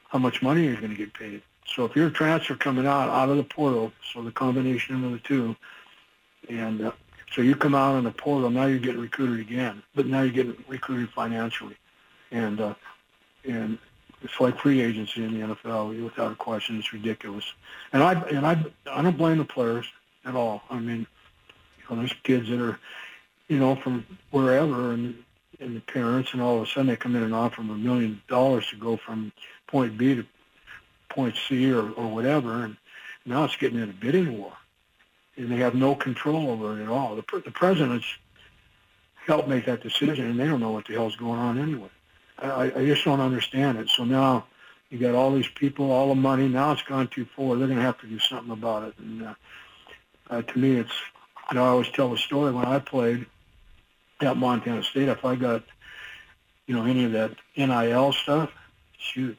how 0.09 0.18
much 0.18 0.43
money 0.43 0.64
you're 0.64 0.76
going 0.76 0.91
to 0.91 0.97
get 0.97 1.14
paid. 1.14 1.43
So 1.66 1.85
if 1.85 1.95
you're 1.95 2.11
transfer 2.11 2.57
coming 2.57 2.87
out 2.87 3.11
out 3.11 3.29
of 3.29 3.37
the 3.37 3.45
portal, 3.45 3.93
so 4.12 4.22
the 4.22 4.33
combination 4.33 5.05
of 5.05 5.12
the 5.12 5.18
two, 5.18 5.55
and 6.49 6.81
uh, 6.81 6.93
so 7.33 7.43
you 7.43 7.55
come 7.55 7.74
out 7.74 7.97
in 7.97 8.05
the 8.05 8.11
portal, 8.11 8.51
now 8.51 8.66
you're 8.66 8.79
getting 8.79 9.01
recruited 9.01 9.41
again, 9.41 9.83
but 9.95 10.07
now 10.07 10.22
you're 10.22 10.33
getting 10.33 10.57
recruited 10.66 11.11
financially, 11.11 11.76
and 12.31 12.61
uh, 12.61 12.74
and 13.45 13.79
it's 14.22 14.41
like 14.41 14.59
free 14.59 14.81
agency 14.81 15.22
in 15.22 15.39
the 15.39 15.47
NFL 15.47 16.03
without 16.03 16.33
a 16.33 16.37
question. 16.37 16.79
It's 16.79 16.93
ridiculous, 16.93 17.45
and 17.93 18.03
I 18.03 18.14
and 18.29 18.47
I 18.47 18.64
I 18.91 19.03
don't 19.03 19.16
blame 19.16 19.39
the 19.39 19.45
players 19.45 19.87
at 20.24 20.35
all. 20.35 20.62
I 20.70 20.79
mean, 20.79 21.07
you 21.79 21.97
know, 21.97 21.97
there's 21.97 22.14
kids 22.24 22.49
that 22.49 22.61
are, 22.61 22.79
you 23.49 23.59
know, 23.59 23.76
from 23.76 24.07
wherever, 24.31 24.93
and 24.93 25.22
and 25.61 25.76
the 25.76 25.81
parents, 25.81 26.33
and 26.33 26.43
all 26.43 26.57
of 26.57 26.62
a 26.62 26.66
sudden 26.66 26.87
they 26.87 26.97
come 26.97 27.16
in 27.16 27.22
and 27.22 27.35
offer 27.35 27.61
them 27.61 27.70
a 27.70 27.74
million 27.74 28.22
dollars 28.29 28.68
to 28.70 28.76
go 28.76 28.97
from 28.97 29.33
point 29.66 29.99
B 29.99 30.14
to 30.14 30.24
point 31.09 31.35
C 31.49 31.72
or, 31.72 31.91
or 31.91 32.09
whatever, 32.09 32.64
and 32.64 32.76
now 33.24 33.45
it's 33.45 33.57
getting 33.57 33.81
in 33.81 33.91
a 33.91 33.93
bidding 33.93 34.39
war, 34.39 34.53
and 35.39 35.51
they 35.51 35.57
have 35.57 35.74
no 35.74 35.95
control 35.95 36.51
over 36.51 36.78
it 36.78 36.82
at 36.82 36.89
all. 36.89 37.14
The, 37.16 37.43
the 37.45 37.51
presidents 37.51 38.07
helped 39.26 39.49
make 39.49 39.66
that 39.66 39.82
decision, 39.82 40.26
and 40.26 40.39
they 40.39 40.47
don't 40.47 40.61
know 40.61 40.72
what 40.72 40.86
the 40.86 40.95
hell's 40.95 41.16
going 41.16 41.39
on 41.39 41.59
anyway. 41.59 41.89
I, 42.39 42.72
I 42.74 42.86
just 42.86 43.05
don't 43.05 43.20
understand 43.20 43.78
it. 43.78 43.89
So 43.89 44.05
now 44.05 44.47
you 44.91 44.99
got 44.99 45.14
all 45.14 45.32
these 45.32 45.49
people, 45.49 45.91
all 45.91 46.09
the 46.09 46.14
money. 46.14 46.49
Now 46.49 46.72
it's 46.72 46.82
gone 46.82 47.09
too 47.09 47.26
far. 47.36 47.57
They're 47.57 47.66
going 47.66 47.78
to 47.78 47.84
have 47.84 48.01
to 48.01 48.07
do 48.07 48.18
something 48.18 48.53
about 48.53 48.89
it. 48.89 48.95
And 48.99 49.26
uh, 49.26 49.34
uh, 50.30 50.43
to 50.43 50.59
me, 50.59 50.76
it's 50.76 50.93
you 51.51 51.57
know 51.57 51.64
I 51.64 51.68
always 51.68 51.89
tell 51.91 52.11
the 52.11 52.18
story 52.18 52.53
when 52.53 52.64
I 52.64 52.78
played 52.78 53.26
at 54.20 54.36
Montana 54.36 54.82
State. 54.82 55.09
If 55.09 55.24
I 55.24 55.36
got 55.36 55.62
you 56.66 56.74
know 56.74 56.84
any 56.84 57.05
of 57.05 57.12
that 57.12 57.32
NIL 57.57 58.12
stuff, 58.12 58.51
shoot, 58.99 59.39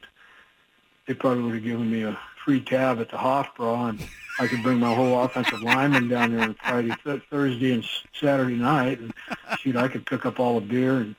they 1.06 1.14
probably 1.14 1.42
would 1.42 1.54
have 1.54 1.64
given 1.64 1.90
me 1.90 2.02
a 2.02 2.18
free 2.44 2.60
tab 2.60 3.00
at 3.00 3.10
the 3.10 3.16
Hofbrau, 3.16 3.90
and 3.90 4.08
I 4.38 4.46
could 4.46 4.62
bring 4.62 4.78
my 4.78 4.94
whole 4.94 5.22
offensive 5.22 5.62
lineman 5.62 6.08
down 6.08 6.34
there 6.34 6.42
on 6.42 6.54
Friday, 6.54 6.94
th- 7.04 7.22
Thursday, 7.30 7.72
and 7.72 7.84
Saturday 8.18 8.56
night, 8.56 8.98
and 8.98 9.12
shoot, 9.58 9.76
I 9.76 9.88
could 9.88 10.06
pick 10.06 10.24
up 10.24 10.40
all 10.40 10.58
the 10.58 10.66
beer 10.66 10.96
and 10.96 11.14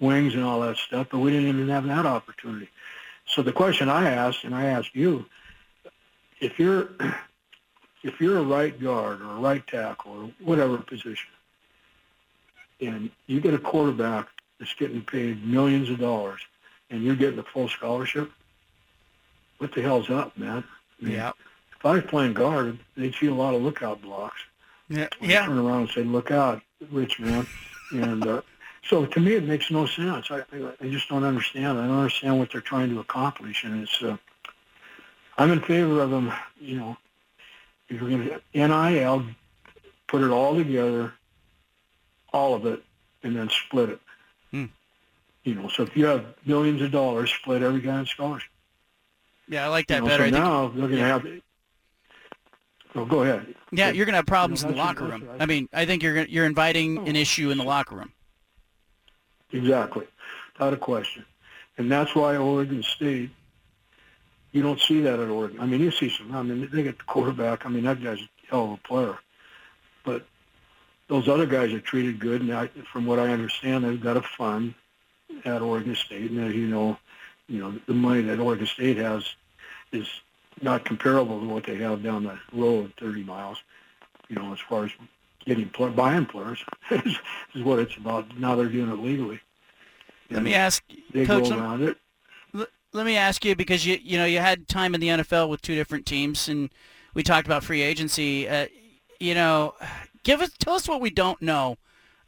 wings 0.00 0.34
and 0.34 0.44
all 0.44 0.60
that 0.60 0.76
stuff. 0.76 1.08
But 1.10 1.20
we 1.20 1.30
didn't 1.30 1.48
even 1.48 1.68
have 1.68 1.86
that 1.86 2.06
opportunity. 2.06 2.68
So 3.26 3.42
the 3.42 3.52
question 3.52 3.88
I 3.88 4.10
asked, 4.10 4.44
and 4.44 4.54
I 4.54 4.66
asked 4.66 4.94
you, 4.94 5.24
if 6.40 6.58
you're 6.58 6.90
if 8.02 8.20
you're 8.20 8.38
a 8.38 8.42
right 8.42 8.78
guard 8.78 9.20
or 9.20 9.30
a 9.30 9.40
right 9.40 9.66
tackle 9.66 10.12
or 10.12 10.30
whatever 10.44 10.78
position, 10.78 11.30
and 12.80 13.10
you 13.26 13.40
get 13.40 13.54
a 13.54 13.58
quarterback 13.58 14.28
that's 14.58 14.74
getting 14.74 15.02
paid 15.02 15.44
millions 15.44 15.90
of 15.90 15.98
dollars, 15.98 16.40
and 16.90 17.02
you're 17.02 17.16
getting 17.16 17.38
a 17.38 17.42
full 17.42 17.68
scholarship, 17.68 18.30
what 19.58 19.72
the 19.74 19.82
hell's 19.82 20.10
up, 20.10 20.36
man? 20.36 20.64
I 21.00 21.04
mean, 21.04 21.14
Yeah. 21.14 21.32
If 21.78 21.84
I 21.84 21.92
was 21.92 22.04
playing 22.04 22.32
guard, 22.32 22.78
they'd 22.96 23.14
see 23.14 23.26
a 23.26 23.34
lot 23.34 23.54
of 23.54 23.62
lookout 23.62 24.00
blocks. 24.00 24.40
Yeah. 24.88 25.08
I'd 25.20 25.30
Turn 25.46 25.58
around 25.58 25.80
and 25.82 25.90
say, 25.90 26.04
"Look 26.04 26.30
out, 26.30 26.62
rich 26.90 27.20
man," 27.20 27.46
and 27.90 28.26
uh, 28.26 28.42
so 28.88 29.04
to 29.04 29.20
me, 29.20 29.34
it 29.34 29.44
makes 29.44 29.70
no 29.70 29.86
sense. 29.86 30.30
I, 30.30 30.38
I 30.38 30.72
I 30.80 30.88
just 30.88 31.08
don't 31.08 31.24
understand. 31.24 31.78
I 31.78 31.86
don't 31.86 31.98
understand 31.98 32.38
what 32.38 32.50
they're 32.50 32.60
trying 32.60 32.90
to 32.90 33.00
accomplish, 33.00 33.64
and 33.64 33.82
it's. 33.82 34.02
Uh, 34.02 34.16
I'm 35.38 35.52
in 35.52 35.60
favor 35.60 36.00
of 36.00 36.10
them. 36.10 36.32
You 36.58 36.78
know, 36.78 36.96
if 37.88 38.00
you're 38.00 38.08
going 38.08 38.28
to 38.28 38.40
NIL, 38.54 39.26
put 40.06 40.22
it 40.22 40.30
all 40.30 40.54
together, 40.56 41.12
all 42.32 42.54
of 42.54 42.64
it, 42.64 42.82
and 43.22 43.36
then 43.36 43.50
split 43.50 43.90
it. 43.90 44.00
Hmm. 44.50 44.64
You 45.44 45.56
know, 45.56 45.68
so 45.68 45.82
if 45.82 45.96
you 45.96 46.06
have 46.06 46.24
millions 46.46 46.80
of 46.80 46.90
dollars, 46.90 47.30
split 47.32 47.62
every 47.62 47.80
guy 47.80 48.00
in 48.00 48.06
scholarship. 48.06 48.50
Yeah, 49.48 49.64
I 49.64 49.68
like 49.68 49.86
that 49.88 49.96
you 49.96 50.00
know, 50.02 50.06
better. 50.08 50.24
So 50.24 50.28
I 50.28 50.30
think- 50.30 50.44
now 50.44 50.68
they're 50.68 50.80
going 50.80 50.90
to 50.90 50.96
yeah. 50.98 51.08
have. 51.08 51.26
Oh, 52.94 53.04
go 53.04 53.22
ahead. 53.22 53.54
Yeah, 53.72 53.90
you're 53.90 54.06
gonna 54.06 54.16
have 54.16 54.26
problems 54.26 54.62
You 54.62 54.68
know, 54.68 54.70
in 54.70 54.76
the 54.78 54.82
locker 54.84 55.04
room. 55.04 55.28
right. 55.28 55.42
I 55.42 55.44
mean, 55.46 55.68
I 55.72 55.84
think 55.84 56.02
you're 56.02 56.22
you're 56.24 56.46
inviting 56.46 57.06
an 57.06 57.14
issue 57.14 57.50
in 57.50 57.58
the 57.58 57.64
locker 57.64 57.94
room. 57.94 58.10
Exactly, 59.52 60.06
without 60.54 60.72
a 60.72 60.76
question. 60.78 61.24
And 61.78 61.92
that's 61.92 62.14
why 62.14 62.36
Oregon 62.36 62.82
State, 62.82 63.30
you 64.52 64.62
don't 64.62 64.80
see 64.80 65.02
that 65.02 65.20
at 65.20 65.28
Oregon. 65.28 65.60
I 65.60 65.66
mean, 65.66 65.80
you 65.80 65.90
see 65.90 66.08
some. 66.08 66.34
I 66.34 66.42
mean, 66.42 66.68
they 66.72 66.82
get 66.82 66.96
the 66.96 67.04
quarterback. 67.04 67.66
I 67.66 67.68
mean, 67.68 67.84
that 67.84 68.02
guy's 68.02 68.18
a 68.20 68.28
hell 68.50 68.64
of 68.64 68.70
a 68.72 68.76
player. 68.88 69.18
But 70.04 70.26
those 71.08 71.28
other 71.28 71.44
guys 71.46 71.74
are 71.74 71.80
treated 71.80 72.18
good, 72.18 72.40
and 72.40 72.52
I, 72.52 72.68
from 72.90 73.04
what 73.04 73.18
I 73.18 73.28
understand, 73.28 73.84
they've 73.84 74.00
got 74.00 74.16
a 74.16 74.22
fund 74.22 74.74
at 75.44 75.60
Oregon 75.60 75.94
State. 75.94 76.30
And 76.30 76.40
as 76.48 76.54
you 76.54 76.66
know, 76.68 76.96
you 77.48 77.60
know 77.60 77.78
the 77.86 77.94
money 77.94 78.22
that 78.22 78.38
Oregon 78.38 78.66
State 78.66 78.96
has 78.98 79.24
is 79.92 80.08
not 80.62 80.84
comparable 80.84 81.40
to 81.40 81.46
what 81.46 81.64
they 81.64 81.76
have 81.76 82.02
down 82.02 82.24
the 82.24 82.38
road, 82.52 82.92
30 82.98 83.22
miles. 83.24 83.58
You 84.28 84.36
know, 84.36 84.52
as 84.52 84.58
far 84.60 84.84
as 84.86 84.90
getting 85.44 85.68
pl- 85.68 85.90
buying 85.90 86.26
players 86.26 86.64
is, 86.90 87.18
is 87.54 87.62
what 87.62 87.78
it's 87.78 87.96
about. 87.96 88.36
Now 88.38 88.56
they're 88.56 88.68
doing 88.68 88.90
it 88.90 88.98
legally. 88.98 89.40
Let 90.30 90.42
me 90.42 90.54
ask, 90.54 90.82
They 91.12 91.24
Coach. 91.24 91.50
go 91.50 91.58
around 91.58 91.82
it. 91.82 91.96
let- 92.52 92.70
let 92.92 93.06
me 93.06 93.16
ask 93.16 93.44
you 93.44 93.54
because 93.54 93.84
you 93.86 93.98
you 94.02 94.16
know 94.18 94.24
you 94.24 94.38
had 94.38 94.66
time 94.68 94.94
in 94.94 95.00
the 95.00 95.08
NFL 95.08 95.48
with 95.48 95.60
two 95.62 95.74
different 95.74 96.06
teams, 96.06 96.48
and 96.48 96.70
we 97.14 97.22
talked 97.22 97.46
about 97.46 97.62
free 97.62 97.82
agency. 97.82 98.48
Uh, 98.48 98.66
you 99.20 99.34
know, 99.34 99.74
give 100.24 100.40
us 100.40 100.50
tell 100.58 100.74
us 100.74 100.88
what 100.88 101.00
we 101.00 101.10
don't 101.10 101.40
know 101.42 101.76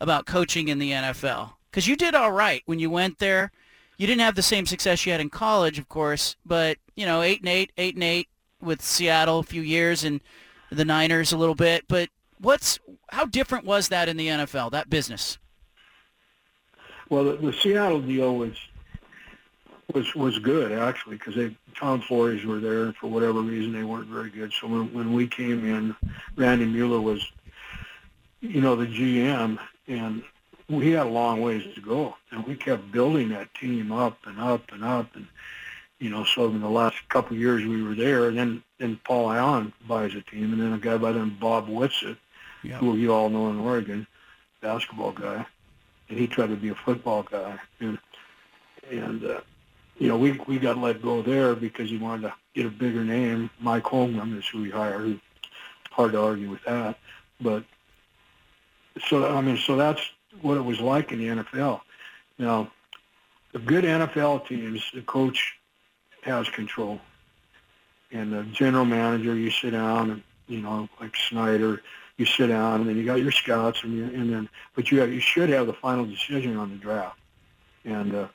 about 0.00 0.26
coaching 0.26 0.68
in 0.68 0.78
the 0.78 0.92
NFL 0.92 1.52
because 1.70 1.88
you 1.88 1.96
did 1.96 2.14
all 2.14 2.30
right 2.32 2.62
when 2.66 2.78
you 2.78 2.90
went 2.90 3.18
there. 3.18 3.50
You 3.98 4.06
didn't 4.06 4.22
have 4.22 4.36
the 4.36 4.42
same 4.42 4.64
success 4.64 5.04
you 5.04 5.12
had 5.12 5.20
in 5.20 5.28
college, 5.28 5.78
of 5.78 5.88
course, 5.88 6.36
but 6.46 6.78
you 6.94 7.04
know, 7.04 7.20
eight 7.22 7.40
and 7.40 7.48
eight, 7.48 7.72
eight 7.76 7.94
and 7.94 8.04
eight 8.04 8.28
with 8.62 8.80
Seattle 8.80 9.40
a 9.40 9.42
few 9.44 9.62
years 9.62 10.04
and 10.04 10.20
the 10.70 10.84
Niners 10.84 11.32
a 11.32 11.36
little 11.36 11.54
bit. 11.54 11.84
But 11.88 12.08
what's 12.40 12.78
how 13.10 13.26
different 13.26 13.64
was 13.64 13.88
that 13.88 14.08
in 14.08 14.16
the 14.16 14.28
NFL? 14.28 14.70
That 14.70 14.88
business. 14.88 15.38
Well, 17.08 17.24
the, 17.24 17.36
the 17.36 17.52
Seattle 17.52 18.00
deal 18.00 18.36
was 18.36 18.56
was 19.94 20.14
was 20.14 20.38
good 20.38 20.72
actually 20.72 21.16
because 21.16 21.34
they 21.34 21.56
Tom 21.74 22.00
Flores 22.00 22.44
were 22.44 22.60
there, 22.60 22.84
and 22.84 22.96
for 22.96 23.08
whatever 23.08 23.40
reason 23.40 23.72
they 23.72 23.84
weren't 23.84 24.08
very 24.08 24.30
good. 24.30 24.52
So 24.52 24.68
when 24.68 24.92
when 24.92 25.12
we 25.12 25.26
came 25.26 25.64
in, 25.64 25.96
Randy 26.36 26.66
Mueller 26.66 27.00
was, 27.00 27.24
you 28.40 28.60
know, 28.60 28.76
the 28.76 28.86
GM, 28.86 29.58
and 29.86 30.22
we 30.68 30.92
had 30.92 31.06
a 31.06 31.10
long 31.10 31.40
ways 31.40 31.64
to 31.74 31.80
go, 31.80 32.14
and 32.30 32.46
we 32.46 32.54
kept 32.54 32.92
building 32.92 33.30
that 33.30 33.54
team 33.54 33.90
up 33.90 34.18
and 34.26 34.38
up 34.38 34.70
and 34.72 34.84
up, 34.84 35.14
and 35.16 35.26
you 35.98 36.10
know, 36.10 36.24
so 36.24 36.46
in 36.46 36.60
the 36.60 36.68
last 36.68 36.96
couple 37.08 37.34
of 37.34 37.40
years 37.40 37.64
we 37.64 37.82
were 37.82 37.94
there, 37.94 38.28
and 38.28 38.38
then 38.38 38.62
then 38.78 39.00
Paul 39.04 39.32
Allen 39.32 39.72
buys 39.86 40.14
a 40.14 40.20
team, 40.20 40.52
and 40.52 40.60
then 40.60 40.72
a 40.72 40.78
guy 40.78 40.96
by 40.96 41.12
the 41.12 41.18
name 41.18 41.28
of 41.28 41.40
Bob 41.40 41.68
Whitsitt, 41.68 42.16
who 42.78 42.96
you 42.96 43.12
all 43.12 43.28
know 43.28 43.50
in 43.50 43.58
Oregon, 43.58 44.06
basketball 44.60 45.12
guy, 45.12 45.44
and 46.08 46.18
he 46.18 46.26
tried 46.26 46.48
to 46.48 46.56
be 46.56 46.68
a 46.68 46.74
football 46.74 47.22
guy, 47.22 47.58
and 47.80 47.98
and 48.90 49.24
uh, 49.24 49.40
you 49.98 50.08
know 50.08 50.18
we 50.18 50.32
we 50.46 50.58
got 50.58 50.76
let 50.76 51.02
go 51.02 51.22
there 51.22 51.54
because 51.54 51.88
he 51.88 51.96
wanted 51.96 52.28
to 52.28 52.34
get 52.54 52.66
a 52.66 52.70
bigger 52.70 53.04
name. 53.04 53.50
Mike 53.58 53.84
Holmgren 53.84 54.38
is 54.38 54.46
who 54.46 54.62
we 54.62 54.70
hired. 54.70 55.18
Hard 55.90 56.12
to 56.12 56.20
argue 56.20 56.50
with 56.50 56.62
that, 56.64 56.96
but 57.40 57.64
so 59.08 59.34
I 59.34 59.40
mean, 59.40 59.56
so 59.56 59.74
that's 59.74 60.02
what 60.42 60.56
it 60.56 60.64
was 60.64 60.80
like 60.80 61.12
in 61.12 61.18
the 61.18 61.42
NFL. 61.42 61.80
Now, 62.38 62.70
the 63.52 63.58
good 63.58 63.84
NFL 63.84 64.46
teams, 64.46 64.82
the 64.94 65.02
coach 65.02 65.54
has 66.22 66.48
control, 66.50 67.00
and 68.12 68.32
the 68.32 68.44
general 68.44 68.84
manager, 68.84 69.34
you 69.34 69.50
sit 69.50 69.70
down 69.70 70.10
and 70.10 70.22
you 70.48 70.62
know, 70.62 70.88
like 71.00 71.14
Snyder, 71.14 71.82
you 72.16 72.26
sit 72.26 72.48
down 72.48 72.80
and 72.80 72.88
then 72.88 72.96
you 72.96 73.04
got 73.04 73.20
your 73.20 73.30
scouts 73.30 73.84
and 73.84 73.92
you, 73.94 74.04
and 74.04 74.32
then, 74.32 74.48
but 74.74 74.90
you 74.90 75.00
have, 75.00 75.12
you 75.12 75.20
should 75.20 75.48
have 75.50 75.66
the 75.66 75.72
final 75.74 76.04
decision 76.04 76.56
on 76.56 76.70
the 76.70 76.76
draft, 76.76 77.18
and 77.84 78.14
uh, 78.14 78.28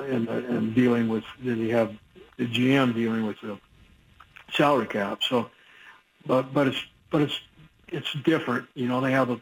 and 0.00 0.28
uh, 0.28 0.32
and 0.32 0.74
dealing 0.74 1.08
with 1.08 1.24
then 1.40 1.58
you 1.58 1.74
have 1.74 1.94
the 2.36 2.46
GM 2.46 2.94
dealing 2.94 3.26
with 3.26 3.40
the 3.40 3.58
salary 4.52 4.86
cap. 4.86 5.22
So, 5.22 5.50
but 6.26 6.52
but 6.52 6.68
it's 6.68 6.84
but 7.10 7.22
it's 7.22 7.40
it's 7.88 8.12
different. 8.24 8.66
You 8.74 8.88
know, 8.88 9.00
they 9.00 9.12
have 9.12 9.30
a, 9.30 9.40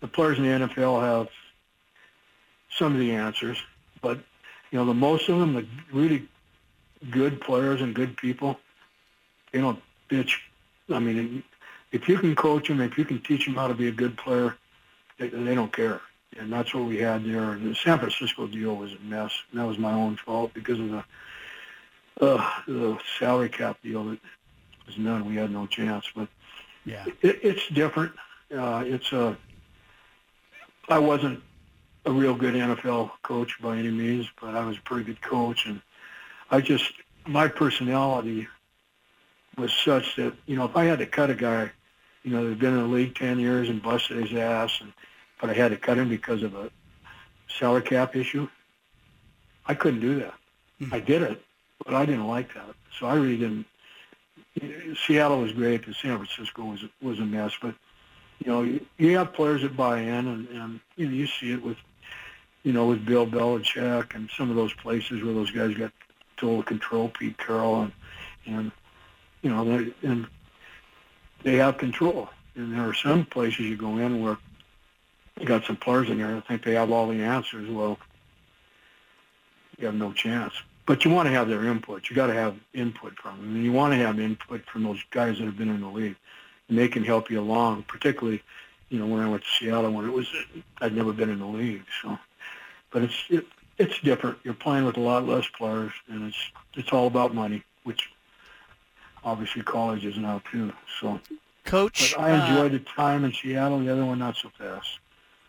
the 0.00 0.08
players 0.08 0.38
in 0.38 0.44
the 0.44 0.66
NFL 0.66 1.00
have 1.00 1.28
some 2.70 2.92
of 2.92 2.98
the 2.98 3.12
answers, 3.12 3.58
but 4.00 4.18
you 4.70 4.78
know, 4.78 4.84
the 4.84 4.94
most 4.94 5.28
of 5.28 5.38
them, 5.38 5.54
the 5.54 5.66
really 5.92 6.28
good 7.10 7.40
players 7.40 7.80
and 7.80 7.94
good 7.94 8.16
people, 8.16 8.58
they 9.52 9.60
don't 9.60 9.80
bitch. 10.10 10.32
I 10.90 10.98
mean, 10.98 11.42
if 11.92 12.08
you 12.08 12.18
can 12.18 12.34
coach 12.34 12.68
them, 12.68 12.80
if 12.80 12.98
you 12.98 13.04
can 13.04 13.20
teach 13.20 13.46
them 13.46 13.54
how 13.54 13.68
to 13.68 13.74
be 13.74 13.88
a 13.88 13.92
good 13.92 14.16
player, 14.16 14.56
they, 15.18 15.28
they 15.28 15.54
don't 15.54 15.72
care. 15.72 16.00
And 16.38 16.52
that's 16.52 16.74
what 16.74 16.84
we 16.84 16.98
had 16.98 17.24
there. 17.24 17.56
The 17.56 17.74
San 17.74 17.98
Francisco 17.98 18.46
deal 18.46 18.76
was 18.76 18.92
a 18.92 18.98
mess. 19.00 19.32
And 19.50 19.60
that 19.60 19.66
was 19.66 19.78
my 19.78 19.92
own 19.92 20.16
fault 20.16 20.52
because 20.54 20.78
of 20.78 20.90
the 20.90 21.04
uh, 22.20 22.50
the 22.66 22.98
salary 23.18 23.48
cap 23.48 23.78
deal 23.82 24.04
that 24.04 24.18
was 24.86 24.98
none. 24.98 25.24
We 25.24 25.36
had 25.36 25.50
no 25.50 25.66
chance. 25.66 26.04
But 26.14 26.28
yeah, 26.84 27.04
it, 27.22 27.40
it's 27.42 27.66
different. 27.68 28.12
Uh, 28.54 28.82
it's 28.86 29.12
a. 29.12 29.36
I 30.88 30.98
wasn't 30.98 31.42
a 32.06 32.12
real 32.12 32.34
good 32.34 32.54
NFL 32.54 33.10
coach 33.22 33.60
by 33.60 33.76
any 33.76 33.90
means, 33.90 34.26
but 34.40 34.54
I 34.54 34.64
was 34.64 34.78
a 34.78 34.80
pretty 34.80 35.04
good 35.04 35.20
coach, 35.20 35.66
and 35.66 35.80
I 36.50 36.60
just 36.60 36.92
my 37.26 37.48
personality 37.48 38.48
was 39.58 39.72
such 39.72 40.16
that 40.16 40.34
you 40.46 40.56
know 40.56 40.64
if 40.64 40.76
I 40.76 40.84
had 40.84 40.98
to 41.00 41.06
cut 41.06 41.30
a 41.30 41.34
guy, 41.34 41.70
you 42.22 42.32
know, 42.32 42.46
that's 42.46 42.60
been 42.60 42.72
in 42.72 42.80
the 42.80 42.94
league 42.94 43.14
ten 43.14 43.38
years 43.38 43.68
and 43.68 43.82
busted 43.82 44.16
his 44.16 44.38
ass, 44.38 44.80
and 44.80 44.92
but 45.40 45.50
I 45.50 45.52
had 45.52 45.70
to 45.72 45.76
cut 45.76 45.98
him 45.98 46.08
because 46.08 46.42
of 46.42 46.54
a 46.54 46.70
salary 47.48 47.82
cap 47.82 48.16
issue, 48.16 48.48
I 49.66 49.74
couldn't 49.74 50.00
do 50.00 50.20
that. 50.20 50.34
Mm-hmm. 50.80 50.94
I 50.94 51.00
did 51.00 51.22
it, 51.22 51.42
but 51.84 51.94
I 51.94 52.06
didn't 52.06 52.26
like 52.26 52.54
that, 52.54 52.74
so 52.98 53.06
I 53.06 53.14
really 53.14 53.36
didn't. 53.36 53.66
Seattle 55.06 55.42
was 55.42 55.52
great, 55.52 55.84
but 55.84 55.94
San 55.94 56.16
Francisco 56.16 56.64
was 56.64 56.84
was 57.02 57.18
a 57.18 57.26
mess. 57.26 57.52
But 57.60 57.74
you 58.38 58.50
know, 58.50 58.62
you, 58.62 58.84
you 58.98 59.16
have 59.18 59.32
players 59.32 59.62
that 59.62 59.76
buy 59.76 60.00
in, 60.00 60.28
and, 60.28 60.48
and 60.48 60.80
you 60.96 61.06
know, 61.06 61.12
you 61.12 61.26
see 61.26 61.52
it 61.52 61.62
with 61.62 61.76
you 62.62 62.72
know 62.72 62.86
with 62.86 63.04
Bill 63.04 63.26
Belichick 63.26 64.14
and 64.14 64.30
some 64.36 64.50
of 64.50 64.56
those 64.56 64.72
places 64.74 65.22
where 65.22 65.34
those 65.34 65.50
guys 65.50 65.74
got 65.76 65.92
total 66.36 66.62
control, 66.62 67.08
Pete 67.08 67.38
Carroll, 67.38 67.82
and 67.82 67.92
and 68.46 68.72
you 69.42 69.50
know, 69.50 69.64
they, 69.64 69.92
and 70.02 70.26
they 71.42 71.56
have 71.56 71.78
control. 71.78 72.28
And 72.54 72.74
there 72.74 72.88
are 72.88 72.94
some 72.94 73.24
places 73.24 73.60
you 73.60 73.76
go 73.76 73.98
in 73.98 74.20
where 74.22 74.36
you 75.38 75.46
got 75.46 75.64
some 75.64 75.76
players 75.76 76.10
in 76.10 76.18
there 76.18 76.34
that 76.34 76.46
think 76.48 76.64
they 76.64 76.74
have 76.74 76.90
all 76.90 77.08
the 77.08 77.22
answers. 77.22 77.70
Well, 77.70 77.98
you 79.78 79.86
have 79.86 79.94
no 79.94 80.12
chance. 80.12 80.54
But 80.86 81.04
you 81.04 81.10
want 81.10 81.26
to 81.26 81.32
have 81.32 81.48
their 81.48 81.66
input. 81.66 82.08
You 82.08 82.16
got 82.16 82.28
to 82.28 82.34
have 82.34 82.56
input 82.72 83.14
from 83.18 83.36
them, 83.36 83.54
and 83.54 83.64
you 83.64 83.72
want 83.72 83.92
to 83.92 83.98
have 83.98 84.18
input 84.18 84.64
from 84.66 84.84
those 84.84 85.02
guys 85.10 85.38
that 85.38 85.44
have 85.44 85.56
been 85.56 85.68
in 85.68 85.82
the 85.82 85.88
league, 85.88 86.16
and 86.68 86.78
they 86.78 86.88
can 86.88 87.04
help 87.04 87.30
you 87.30 87.40
along. 87.40 87.84
Particularly, 87.84 88.42
you 88.88 88.98
know, 88.98 89.06
when 89.06 89.20
I 89.20 89.28
went 89.28 89.42
to 89.42 89.48
Seattle, 89.58 89.92
when 89.92 90.06
it 90.06 90.12
was 90.12 90.28
I'd 90.80 90.94
never 90.94 91.12
been 91.12 91.30
in 91.30 91.38
the 91.38 91.46
league, 91.46 91.84
so. 92.02 92.18
But 92.90 93.02
it's 93.02 93.24
it, 93.28 93.46
it's 93.76 93.98
different. 94.00 94.38
You're 94.44 94.54
playing 94.54 94.84
with 94.84 94.96
a 94.96 95.00
lot 95.00 95.26
less 95.26 95.46
players, 95.48 95.92
and 96.08 96.28
it's 96.28 96.50
it's 96.74 96.92
all 96.92 97.06
about 97.06 97.34
money, 97.34 97.62
which 97.84 98.10
obviously 99.24 99.62
college 99.62 100.04
is 100.04 100.16
now 100.16 100.42
too. 100.50 100.72
So, 101.00 101.20
Coach, 101.64 102.14
but 102.16 102.22
I 102.22 102.48
enjoyed 102.48 102.72
uh, 102.72 102.78
the 102.78 102.84
time 102.96 103.24
in 103.24 103.32
Seattle. 103.32 103.80
The 103.80 103.92
other 103.92 104.04
one 104.04 104.18
not 104.18 104.36
so 104.36 104.50
fast. 104.56 104.98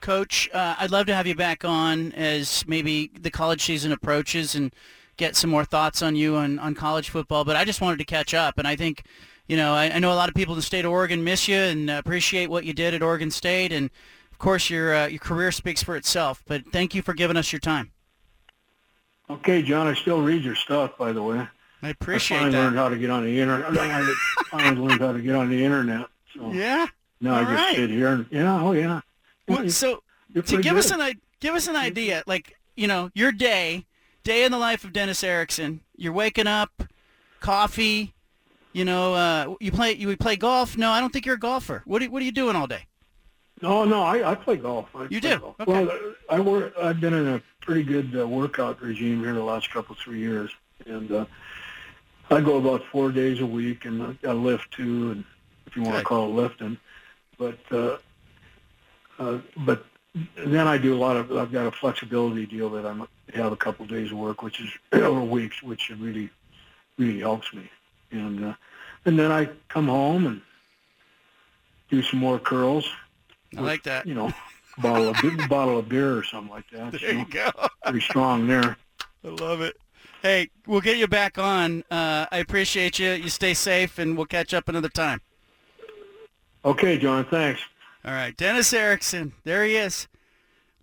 Coach, 0.01 0.49
uh, 0.53 0.75
I'd 0.79 0.91
love 0.91 1.07
to 1.07 1.15
have 1.15 1.27
you 1.27 1.35
back 1.35 1.65
on 1.65 2.13
as 2.13 2.65
maybe 2.67 3.11
the 3.19 3.29
college 3.29 3.63
season 3.63 3.91
approaches 3.91 4.55
and 4.55 4.73
get 5.17 5.35
some 5.35 5.49
more 5.49 5.65
thoughts 5.65 6.01
on 6.01 6.15
you 6.15 6.37
on, 6.37 6.57
on 6.59 6.73
college 6.73 7.09
football. 7.09 7.43
But 7.43 7.57
I 7.57 7.65
just 7.65 7.81
wanted 7.81 7.97
to 7.99 8.05
catch 8.05 8.33
up, 8.33 8.57
and 8.57 8.67
I 8.67 8.75
think, 8.75 9.03
you 9.49 9.57
know, 9.57 9.73
I, 9.73 9.85
I 9.89 9.99
know 9.99 10.13
a 10.13 10.15
lot 10.15 10.29
of 10.29 10.35
people 10.35 10.53
in 10.53 10.57
the 10.59 10.63
state 10.63 10.85
of 10.85 10.91
Oregon 10.91 11.23
miss 11.23 11.47
you 11.47 11.57
and 11.57 11.89
appreciate 11.89 12.49
what 12.49 12.63
you 12.63 12.73
did 12.73 12.93
at 12.93 13.01
Oregon 13.01 13.31
State, 13.31 13.73
and 13.73 13.89
of 14.31 14.37
course 14.37 14.69
your 14.69 14.95
uh, 14.95 15.07
your 15.07 15.19
career 15.19 15.51
speaks 15.51 15.83
for 15.83 15.95
itself. 15.97 16.43
But 16.47 16.71
thank 16.71 16.95
you 16.95 17.01
for 17.01 17.13
giving 17.13 17.35
us 17.35 17.51
your 17.51 17.59
time. 17.59 17.91
Okay, 19.29 19.61
John. 19.61 19.87
I 19.87 19.93
still 19.93 20.21
read 20.21 20.43
your 20.43 20.55
stuff, 20.55 20.97
by 20.97 21.11
the 21.11 21.21
way. 21.21 21.47
I 21.81 21.89
appreciate 21.89 22.37
I 22.37 22.39
finally 22.41 22.57
that. 22.57 22.63
learned 22.63 22.77
how 22.77 22.89
to 22.89 22.97
get 22.97 23.09
on 23.09 23.23
the 23.23 23.39
internet. 23.39 23.77
I 23.77 24.13
finally 24.51 24.81
learned 24.87 25.01
how 25.01 25.11
to 25.13 25.21
get 25.21 25.35
on 25.35 25.49
the 25.49 25.63
internet. 25.63 26.07
So 26.33 26.51
Yeah. 26.51 26.87
now 27.21 27.35
I 27.35 27.41
just 27.41 27.53
right. 27.53 27.75
sit 27.75 27.89
here 27.89 28.09
and 28.09 28.25
yeah, 28.31 28.61
oh 28.61 28.71
yeah. 28.73 29.01
Well, 29.47 29.69
so 29.69 30.03
to 30.35 30.61
give 30.61 30.77
us 30.77 30.91
an 30.91 31.19
give 31.39 31.55
us 31.55 31.67
an 31.67 31.75
idea, 31.75 32.23
like 32.27 32.55
you 32.75 32.87
know, 32.87 33.09
your 33.15 33.31
day, 33.31 33.85
day 34.23 34.43
in 34.45 34.51
the 34.51 34.57
life 34.59 34.83
of 34.83 34.93
Dennis 34.93 35.23
Erickson. 35.23 35.81
You're 35.95 36.13
waking 36.13 36.47
up, 36.47 36.83
coffee. 37.39 38.13
You 38.73 38.85
know, 38.85 39.13
uh, 39.15 39.55
you 39.59 39.71
play 39.71 39.93
you 39.93 40.15
play 40.17 40.35
golf. 40.35 40.77
No, 40.77 40.91
I 40.91 40.99
don't 40.99 41.11
think 41.11 41.25
you're 41.25 41.35
a 41.35 41.39
golfer. 41.39 41.81
What 41.85 42.03
are, 42.03 42.05
what 42.09 42.21
are 42.21 42.25
you 42.25 42.31
doing 42.31 42.55
all 42.55 42.67
day? 42.67 42.85
No, 43.61 43.83
no, 43.83 44.03
I, 44.03 44.31
I 44.31 44.35
play 44.35 44.57
golf. 44.57 44.87
I 44.95 45.03
You 45.09 45.19
play 45.19 45.31
do? 45.31 45.39
Golf. 45.39 45.55
Okay. 45.59 45.85
Well, 45.85 46.13
I 46.29 46.39
work. 46.39 46.73
I've 46.81 47.01
been 47.01 47.13
in 47.13 47.27
a 47.27 47.41
pretty 47.61 47.83
good 47.83 48.17
uh, 48.17 48.27
workout 48.27 48.81
regime 48.81 49.21
here 49.21 49.33
the 49.33 49.43
last 49.43 49.71
couple 49.71 49.95
three 49.95 50.19
years, 50.19 50.51
and 50.85 51.11
uh, 51.11 51.25
I 52.29 52.41
go 52.41 52.57
about 52.57 52.83
four 52.91 53.11
days 53.11 53.41
a 53.41 53.45
week, 53.45 53.85
and 53.85 54.01
I, 54.03 54.29
I 54.29 54.33
lift 54.33 54.71
too, 54.71 55.11
and 55.11 55.23
if 55.65 55.75
you 55.75 55.81
want 55.81 55.97
to 55.97 56.03
call 56.03 56.29
it 56.29 56.41
lifting, 56.41 56.77
but 57.37 57.59
uh, 57.71 57.97
uh, 59.17 59.39
but 59.57 59.85
then 60.37 60.67
I 60.67 60.77
do 60.77 60.95
a 60.95 60.99
lot 60.99 61.17
of. 61.17 61.35
I've 61.35 61.51
got 61.51 61.67
a 61.67 61.71
flexibility 61.71 62.45
deal 62.45 62.69
that 62.69 62.85
I'm 62.85 63.07
have 63.33 63.51
a 63.51 63.57
couple 63.57 63.85
days 63.85 64.11
of 64.11 64.17
work, 64.17 64.41
which 64.41 64.59
is 64.61 64.69
or 64.93 65.21
weeks, 65.21 65.61
which 65.61 65.89
really 65.89 66.29
really 66.97 67.19
helps 67.19 67.53
me, 67.53 67.69
and 68.11 68.45
uh, 68.45 68.53
and 69.05 69.17
then 69.17 69.31
I 69.31 69.49
come 69.67 69.87
home 69.87 70.25
and 70.25 70.41
do 71.89 72.01
some 72.01 72.19
more 72.19 72.39
curls. 72.39 72.89
I 73.57 73.61
like 73.61 73.83
that. 73.83 74.05
You 74.05 74.15
know, 74.15 74.33
bottle 74.77 75.09
of 75.09 75.17
bottle 75.49 75.77
of 75.77 75.89
beer 75.89 76.17
or 76.17 76.23
something 76.23 76.51
like 76.51 76.69
that. 76.71 76.99
There 76.99 77.13
you 77.13 77.25
go. 77.25 77.51
Pretty 77.83 78.01
strong 78.01 78.47
there. 78.47 78.77
I 79.25 79.27
love 79.27 79.61
it. 79.61 79.75
Hey, 80.21 80.49
we'll 80.67 80.81
get 80.81 80.97
you 80.97 81.07
back 81.07 81.37
on. 81.37 81.83
Uh, 81.89 82.25
I 82.31 82.39
appreciate 82.39 82.99
you. 82.99 83.11
You 83.11 83.29
stay 83.29 83.53
safe, 83.53 83.99
and 83.99 84.17
we'll 84.17 84.25
catch 84.25 84.53
up 84.53 84.67
another 84.67 84.89
time. 84.89 85.21
Okay, 86.65 86.97
John. 86.97 87.25
Thanks. 87.25 87.61
All 88.03 88.11
right, 88.11 88.35
Dennis 88.35 88.73
Erickson. 88.73 89.33
There 89.43 89.63
he 89.63 89.75
is. 89.75 90.07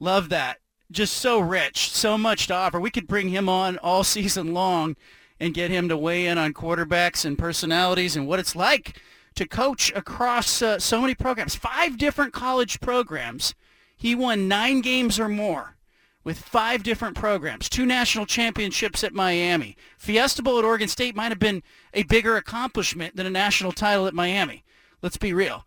Love 0.00 0.28
that. 0.30 0.58
Just 0.90 1.14
so 1.14 1.38
rich, 1.38 1.90
so 1.90 2.16
much 2.16 2.46
to 2.46 2.54
offer. 2.54 2.80
We 2.80 2.90
could 2.90 3.06
bring 3.06 3.28
him 3.28 3.48
on 3.48 3.78
all 3.78 4.04
season 4.16 4.54
long 4.54 4.96
and 5.38 5.54
get 5.54 5.70
him 5.70 5.88
to 5.88 5.96
weigh 5.96 6.26
in 6.26 6.38
on 6.38 6.54
quarterbacks 6.54 7.24
and 7.24 7.38
personalities 7.38 8.16
and 8.16 8.26
what 8.26 8.38
it's 8.38 8.56
like 8.56 9.00
to 9.34 9.46
coach 9.46 9.92
across 9.94 10.62
uh, 10.62 10.78
so 10.78 11.00
many 11.00 11.14
programs. 11.14 11.54
Five 11.54 11.98
different 11.98 12.32
college 12.32 12.80
programs. 12.80 13.54
He 13.96 14.14
won 14.14 14.48
nine 14.48 14.80
games 14.80 15.20
or 15.20 15.28
more 15.28 15.76
with 16.24 16.38
five 16.38 16.82
different 16.82 17.14
programs. 17.14 17.68
Two 17.68 17.86
national 17.86 18.26
championships 18.26 19.04
at 19.04 19.14
Miami. 19.14 19.76
Fiesta 19.96 20.42
Bowl 20.42 20.58
at 20.58 20.64
Oregon 20.64 20.88
State 20.88 21.14
might 21.14 21.30
have 21.30 21.38
been 21.38 21.62
a 21.94 22.02
bigger 22.02 22.36
accomplishment 22.36 23.14
than 23.14 23.26
a 23.26 23.30
national 23.30 23.72
title 23.72 24.06
at 24.06 24.14
Miami. 24.14 24.64
Let's 25.02 25.16
be 25.16 25.32
real. 25.32 25.66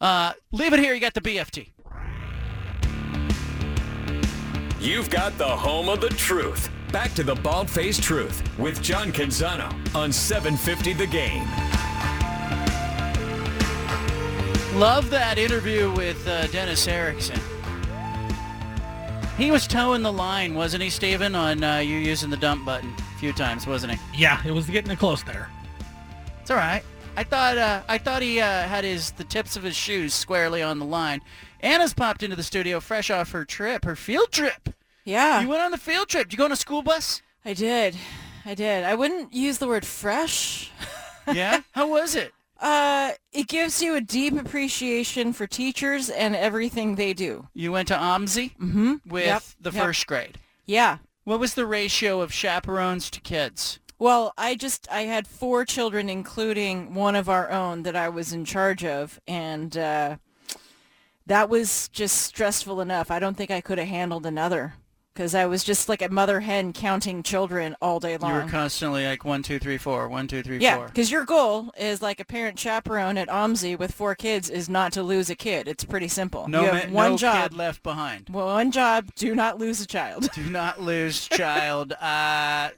Uh, 0.00 0.32
leave 0.52 0.72
it 0.72 0.80
here. 0.80 0.92
You 0.92 1.00
got 1.00 1.14
the 1.14 1.20
BFT. 1.20 1.70
You've 4.78 5.08
got 5.08 5.38
the 5.38 5.48
home 5.48 5.88
of 5.88 6.02
the 6.02 6.10
truth. 6.10 6.68
Back 6.94 7.12
to 7.14 7.24
the 7.24 7.34
Bald 7.34 7.68
Faced 7.68 8.04
Truth 8.04 8.56
with 8.56 8.80
John 8.80 9.10
Canzano 9.10 9.66
on 9.96 10.12
750 10.12 10.92
The 10.92 11.08
Game. 11.08 11.42
Love 14.78 15.10
that 15.10 15.36
interview 15.36 15.90
with 15.94 16.24
uh, 16.28 16.46
Dennis 16.46 16.86
Erickson. 16.86 17.40
He 19.36 19.50
was 19.50 19.66
toeing 19.66 20.02
the 20.02 20.12
line, 20.12 20.54
wasn't 20.54 20.84
he, 20.84 20.88
Steven, 20.88 21.34
on 21.34 21.64
uh, 21.64 21.78
you 21.78 21.96
using 21.96 22.30
the 22.30 22.36
dump 22.36 22.64
button 22.64 22.94
a 22.96 23.18
few 23.18 23.32
times, 23.32 23.66
wasn't 23.66 23.94
he? 23.94 24.22
Yeah, 24.22 24.40
it 24.46 24.52
was 24.52 24.70
getting 24.70 24.92
it 24.92 25.00
close 25.00 25.24
there. 25.24 25.50
It's 26.42 26.52
all 26.52 26.58
right. 26.58 26.84
I 27.16 27.24
thought 27.24 27.58
uh, 27.58 27.82
I 27.88 27.98
thought 27.98 28.22
he 28.22 28.40
uh, 28.40 28.68
had 28.68 28.84
his 28.84 29.10
the 29.10 29.24
tips 29.24 29.56
of 29.56 29.64
his 29.64 29.74
shoes 29.74 30.14
squarely 30.14 30.62
on 30.62 30.78
the 30.78 30.86
line. 30.86 31.22
Anna's 31.58 31.92
popped 31.92 32.22
into 32.22 32.36
the 32.36 32.44
studio 32.44 32.78
fresh 32.78 33.10
off 33.10 33.32
her 33.32 33.44
trip, 33.44 33.84
her 33.84 33.96
field 33.96 34.30
trip. 34.30 34.73
Yeah. 35.04 35.40
You 35.40 35.48
went 35.48 35.62
on 35.62 35.70
the 35.70 35.78
field 35.78 36.08
trip. 36.08 36.28
Did 36.28 36.32
you 36.32 36.38
go 36.38 36.44
on 36.46 36.52
a 36.52 36.56
school 36.56 36.82
bus? 36.82 37.22
I 37.44 37.52
did. 37.52 37.96
I 38.44 38.54
did. 38.54 38.84
I 38.84 38.94
wouldn't 38.94 39.32
use 39.32 39.58
the 39.58 39.66
word 39.68 39.86
fresh. 39.86 40.70
Yeah? 41.32 41.62
How 41.72 41.88
was 41.88 42.14
it? 42.14 42.34
Uh, 42.60 43.12
it 43.32 43.48
gives 43.48 43.80
you 43.82 43.94
a 43.94 44.00
deep 44.02 44.38
appreciation 44.38 45.32
for 45.32 45.46
teachers 45.46 46.10
and 46.10 46.36
everything 46.36 46.96
they 46.96 47.14
do. 47.14 47.48
You 47.54 47.72
went 47.72 47.88
to 47.88 47.94
OMSI 47.94 48.54
mm-hmm. 48.58 48.94
with 49.06 49.24
Yep, 49.24 49.42
the 49.58 49.70
yep. 49.70 49.84
first 49.84 50.06
grade. 50.06 50.38
Yeah. 50.66 50.98
What 51.24 51.40
was 51.40 51.54
the 51.54 51.64
ratio 51.64 52.20
of 52.20 52.30
chaperones 52.30 53.08
to 53.08 53.22
kids? 53.22 53.78
Well, 53.98 54.34
I 54.36 54.54
just 54.54 54.86
I 54.90 55.02
had 55.02 55.26
four 55.26 55.64
children, 55.64 56.10
including 56.10 56.92
one 56.94 57.16
of 57.16 57.30
our 57.30 57.50
own 57.50 57.84
that 57.84 57.96
I 57.96 58.10
was 58.10 58.34
in 58.34 58.44
charge 58.44 58.84
of, 58.84 59.18
and 59.26 59.74
uh, 59.78 60.16
that 61.24 61.48
was 61.48 61.88
just 61.88 62.18
stressful 62.18 62.82
enough. 62.82 63.10
I 63.10 63.18
don't 63.18 63.34
think 63.36 63.50
I 63.50 63.62
could 63.62 63.78
have 63.78 63.88
handled 63.88 64.26
another 64.26 64.74
because 65.14 65.34
I 65.34 65.46
was 65.46 65.62
just 65.62 65.88
like 65.88 66.02
a 66.02 66.08
mother 66.08 66.40
hen 66.40 66.72
counting 66.72 67.22
children 67.22 67.76
all 67.80 68.00
day 68.00 68.16
long. 68.16 68.34
You 68.34 68.42
were 68.44 68.50
constantly 68.50 69.06
like 69.06 69.24
one, 69.24 69.42
two, 69.44 69.58
three, 69.60 69.78
four, 69.78 70.08
one, 70.08 70.26
two, 70.26 70.42
three, 70.42 70.58
Yeah, 70.58 70.76
four. 70.78 70.86
because 70.88 71.10
your 71.10 71.24
goal 71.24 71.70
is 71.78 72.02
like 72.02 72.18
a 72.18 72.24
parent 72.24 72.58
chaperone 72.58 73.16
at 73.16 73.28
OMSI 73.28 73.78
with 73.78 73.92
four 73.94 74.14
kids 74.16 74.50
is 74.50 74.68
not 74.68 74.92
to 74.94 75.02
lose 75.04 75.30
a 75.30 75.36
kid. 75.36 75.68
It's 75.68 75.84
pretty 75.84 76.08
simple. 76.08 76.48
No, 76.48 76.62
you 76.62 76.66
have 76.72 76.90
one 76.92 77.12
no 77.12 77.16
job. 77.16 77.50
kid 77.50 77.56
left 77.56 77.82
behind. 77.84 78.28
One 78.28 78.72
job. 78.72 79.10
Do 79.14 79.34
not 79.34 79.58
lose 79.58 79.80
a 79.80 79.86
child. 79.86 80.28
Do 80.34 80.50
not 80.50 80.80
lose 80.82 81.28
child. 81.28 81.92
Uh, 81.92 82.70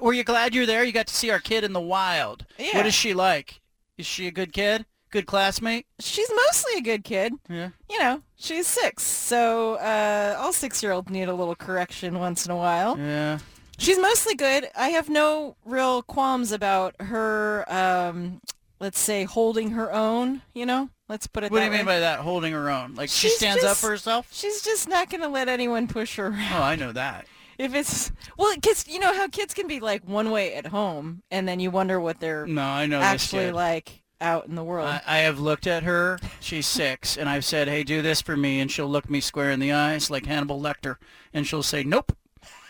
were 0.00 0.14
you 0.14 0.24
glad 0.24 0.54
you 0.54 0.62
were 0.62 0.66
there? 0.66 0.84
You 0.84 0.92
got 0.92 1.08
to 1.08 1.14
see 1.14 1.30
our 1.30 1.40
kid 1.40 1.62
in 1.62 1.72
the 1.74 1.80
wild. 1.80 2.46
Yeah. 2.58 2.76
What 2.78 2.86
is 2.86 2.94
she 2.94 3.12
like? 3.12 3.60
Is 3.98 4.06
she 4.06 4.26
a 4.26 4.30
good 4.30 4.52
kid? 4.54 4.86
Good 5.12 5.26
classmate? 5.26 5.86
She's 6.00 6.28
mostly 6.34 6.78
a 6.78 6.80
good 6.80 7.04
kid. 7.04 7.34
Yeah. 7.48 7.68
You 7.88 7.98
know, 8.00 8.22
she's 8.34 8.66
six, 8.66 9.04
so 9.04 9.74
uh, 9.74 10.36
all 10.40 10.52
six-year-olds 10.52 11.10
need 11.10 11.28
a 11.28 11.34
little 11.34 11.54
correction 11.54 12.18
once 12.18 12.44
in 12.44 12.50
a 12.50 12.56
while. 12.56 12.98
Yeah. 12.98 13.38
She's 13.78 13.98
mostly 13.98 14.34
good. 14.34 14.68
I 14.76 14.88
have 14.88 15.08
no 15.08 15.56
real 15.64 16.02
qualms 16.02 16.50
about 16.50 16.94
her 17.00 17.64
um, 17.68 18.40
let's 18.82 18.98
say, 18.98 19.24
holding 19.24 19.70
her 19.70 19.90
own. 19.92 20.42
You 20.52 20.66
know, 20.66 20.90
let's 21.08 21.26
put 21.26 21.44
it. 21.44 21.50
What 21.50 21.60
do 21.60 21.64
you 21.64 21.70
mean 21.70 21.86
by 21.86 22.00
that? 22.00 22.18
Holding 22.18 22.52
her 22.52 22.68
own? 22.68 22.94
Like 22.94 23.08
she 23.08 23.28
She's 23.28 23.36
stands 23.36 23.64
up 23.64 23.78
for 23.78 23.88
herself? 23.88 24.28
She's 24.32 24.60
just 24.62 24.88
not 24.88 25.08
going 25.08 25.22
to 25.22 25.28
let 25.28 25.48
anyone 25.48 25.88
push 25.88 26.16
her 26.16 26.26
around. 26.26 26.52
Oh, 26.52 26.62
I 26.62 26.76
know 26.76 26.92
that. 26.92 27.26
If 27.58 27.74
it's 27.74 28.10
well, 28.36 28.54
because 28.54 28.88
you 28.88 28.98
know 28.98 29.14
how 29.14 29.28
kids 29.28 29.54
can 29.54 29.68
be 29.68 29.78
like 29.78 30.06
one 30.06 30.30
way 30.30 30.54
at 30.54 30.66
home, 30.66 31.22
and 31.30 31.46
then 31.46 31.60
you 31.60 31.70
wonder 31.70 32.00
what 32.00 32.18
they're 32.18 32.46
No, 32.46 32.62
I 32.62 32.86
know 32.86 32.98
actually 32.98 33.52
like 33.52 34.01
out 34.22 34.46
in 34.46 34.54
the 34.54 34.64
world. 34.64 34.88
I, 34.88 35.02
I 35.06 35.18
have 35.18 35.38
looked 35.38 35.66
at 35.66 35.82
her. 35.82 36.18
She's 36.40 36.66
six, 36.82 37.18
and 37.18 37.28
I've 37.28 37.44
said, 37.44 37.68
"Hey, 37.68 37.82
do 37.82 38.00
this 38.00 38.22
for 38.22 38.36
me," 38.36 38.60
and 38.60 38.70
she'll 38.70 38.88
look 38.88 39.10
me 39.10 39.20
square 39.20 39.50
in 39.50 39.60
the 39.60 39.72
eyes 39.72 40.10
like 40.10 40.26
Hannibal 40.26 40.60
Lecter, 40.60 40.96
and 41.34 41.46
she'll 41.46 41.62
say, 41.62 41.82
"Nope," 41.84 42.16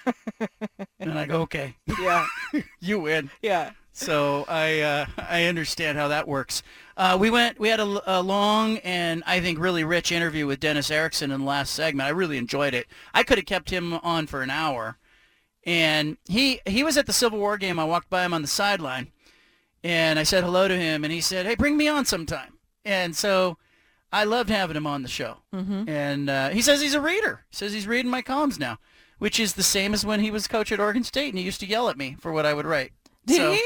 and 0.99 1.19
I 1.19 1.27
go, 1.27 1.43
"Okay, 1.43 1.77
yeah, 2.01 2.27
you 2.81 3.01
win." 3.01 3.31
Yeah. 3.41 3.73
So 3.93 4.47
I 4.49 4.81
uh, 4.81 5.07
I 5.19 5.45
understand 5.45 5.99
how 5.99 6.09
that 6.09 6.27
works. 6.27 6.63
Uh, 6.97 7.17
we 7.21 7.31
went. 7.31 7.61
We 7.61 7.69
had 7.69 7.81
a, 7.81 8.21
a 8.21 8.23
long 8.23 8.79
and 8.79 9.23
I 9.27 9.41
think 9.41 9.59
really 9.59 9.85
rich 9.85 10.11
interview 10.11 10.47
with 10.47 10.61
Dennis 10.61 10.91
Erickson 10.91 11.31
in 11.31 11.41
the 11.41 11.47
last 11.47 11.75
segment. 11.75 12.07
I 12.07 12.11
really 12.11 12.39
enjoyed 12.39 12.73
it. 12.73 12.87
I 13.13 13.23
could 13.23 13.37
have 13.37 13.47
kept 13.47 13.71
him 13.71 13.95
on 13.95 14.27
for 14.27 14.41
an 14.41 14.49
hour, 14.49 14.97
and 15.65 16.17
he 16.27 16.61
he 16.67 16.83
was 16.83 16.97
at 16.97 17.07
the 17.07 17.13
Civil 17.13 17.39
War 17.39 17.59
game. 17.59 17.79
I 17.79 17.85
walked 17.85 18.09
by 18.09 18.25
him 18.25 18.33
on 18.33 18.41
the 18.41 18.49
sideline, 18.49 19.12
and 19.85 20.19
I 20.19 20.23
said 20.23 20.45
hello 20.45 20.69
to 20.69 20.77
him, 20.77 21.05
and 21.05 21.13
he 21.13 21.21
said, 21.21 21.47
"Hey, 21.47 21.55
bring 21.55 21.77
me 21.77 21.89
on 21.89 22.05
sometime." 22.05 22.59
And 22.85 23.15
so 23.17 23.59
I 24.13 24.25
loved 24.25 24.51
having 24.51 24.77
him 24.77 24.87
on 24.87 25.03
the 25.03 25.09
show. 25.09 25.39
Mhm. 25.55 25.89
And 25.89 26.29
uh, 26.31 26.49
he 26.51 26.61
says 26.63 26.81
he's 26.81 26.95
a 26.95 27.01
reader. 27.01 27.45
He 27.51 27.57
says 27.57 27.73
he's 27.73 27.87
reading 27.87 28.11
my 28.11 28.23
columns 28.23 28.59
now, 28.59 28.79
which 29.19 29.39
is 29.41 29.55
the 29.55 29.63
same 29.63 29.95
as 29.95 30.05
when 30.05 30.21
he 30.21 30.31
was 30.31 30.49
coach 30.49 30.73
at 30.73 30.81
Oregon 30.81 31.05
State, 31.05 31.31
and 31.31 31.39
he 31.39 31.45
used 31.45 31.61
to 31.61 31.67
yell 31.67 31.89
at 31.89 31.97
me 31.99 32.17
for 32.21 32.33
what 32.33 32.45
I 32.47 32.55
would 32.55 32.67
write. 32.67 32.93
Did 33.27 33.37
So- 33.37 33.53
he? 33.53 33.65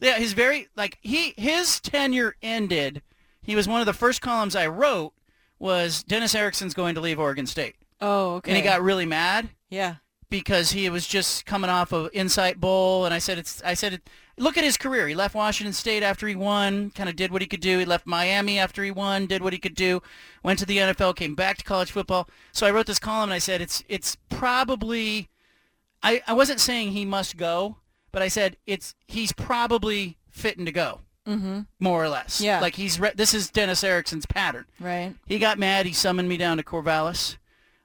Yeah, 0.00 0.18
he's 0.18 0.32
very 0.34 0.68
like 0.76 0.98
he 1.00 1.34
his 1.36 1.80
tenure 1.80 2.36
ended. 2.42 3.02
He 3.42 3.56
was 3.56 3.66
one 3.66 3.80
of 3.80 3.86
the 3.86 3.92
first 3.92 4.20
columns 4.20 4.54
I 4.54 4.66
wrote 4.68 5.12
was 5.58 6.04
Dennis 6.04 6.34
Erickson's 6.36 6.74
going 6.74 6.94
to 6.94 7.00
leave 7.00 7.18
Oregon 7.18 7.46
State. 7.46 7.74
oh, 8.00 8.34
okay. 8.36 8.52
And 8.52 8.56
he 8.56 8.62
got 8.62 8.80
really 8.80 9.06
mad 9.06 9.48
yeah. 9.70 9.96
Because 10.30 10.72
he 10.72 10.88
was 10.90 11.06
just 11.06 11.46
coming 11.46 11.70
off 11.70 11.92
of 11.92 12.10
Insight 12.12 12.60
Bowl, 12.60 13.04
and 13.04 13.14
I 13.14 13.18
said 13.18 13.38
it's. 13.38 13.62
I 13.64 13.74
said, 13.74 13.94
it, 13.94 14.10
look 14.36 14.56
at 14.58 14.64
his 14.64 14.76
career. 14.76 15.08
He 15.08 15.14
left 15.14 15.34
Washington 15.34 15.72
State 15.72 16.02
after 16.02 16.28
he 16.28 16.34
won, 16.36 16.90
kind 16.90 17.08
of 17.08 17.16
did 17.16 17.32
what 17.32 17.42
he 17.42 17.48
could 17.48 17.60
do. 17.60 17.78
He 17.78 17.84
left 17.84 18.06
Miami 18.06 18.58
after 18.58 18.84
he 18.84 18.90
won, 18.90 19.26
did 19.26 19.42
what 19.42 19.52
he 19.52 19.58
could 19.58 19.74
do. 19.74 20.02
Went 20.42 20.58
to 20.60 20.66
the 20.66 20.76
NFL, 20.78 21.16
came 21.16 21.34
back 21.34 21.56
to 21.58 21.64
college 21.64 21.90
football. 21.90 22.28
So 22.52 22.66
I 22.66 22.70
wrote 22.70 22.86
this 22.86 22.98
column, 22.98 23.30
and 23.30 23.34
I 23.34 23.38
said 23.38 23.60
it's 23.60 23.82
it's 23.88 24.16
probably. 24.28 25.28
I 26.02 26.22
I 26.26 26.32
wasn't 26.32 26.60
saying 26.60 26.92
he 26.92 27.04
must 27.04 27.36
go, 27.36 27.76
but 28.12 28.22
I 28.22 28.28
said 28.28 28.56
it's 28.66 28.94
he's 29.06 29.32
probably 29.32 30.18
fitting 30.30 30.64
to 30.66 30.72
go, 30.72 31.00
Mm-hmm. 31.26 31.60
more 31.80 32.02
or 32.04 32.08
less. 32.08 32.40
Yeah. 32.40 32.60
Like 32.60 32.76
he's 32.76 33.00
re- 33.00 33.12
this 33.14 33.34
is 33.34 33.50
Dennis 33.50 33.82
Erickson's 33.84 34.24
pattern. 34.26 34.66
Right. 34.80 35.14
He 35.26 35.38
got 35.38 35.58
mad. 35.58 35.86
He 35.86 35.92
summoned 35.92 36.28
me 36.28 36.36
down 36.36 36.56
to 36.58 36.62
Corvallis. 36.62 37.36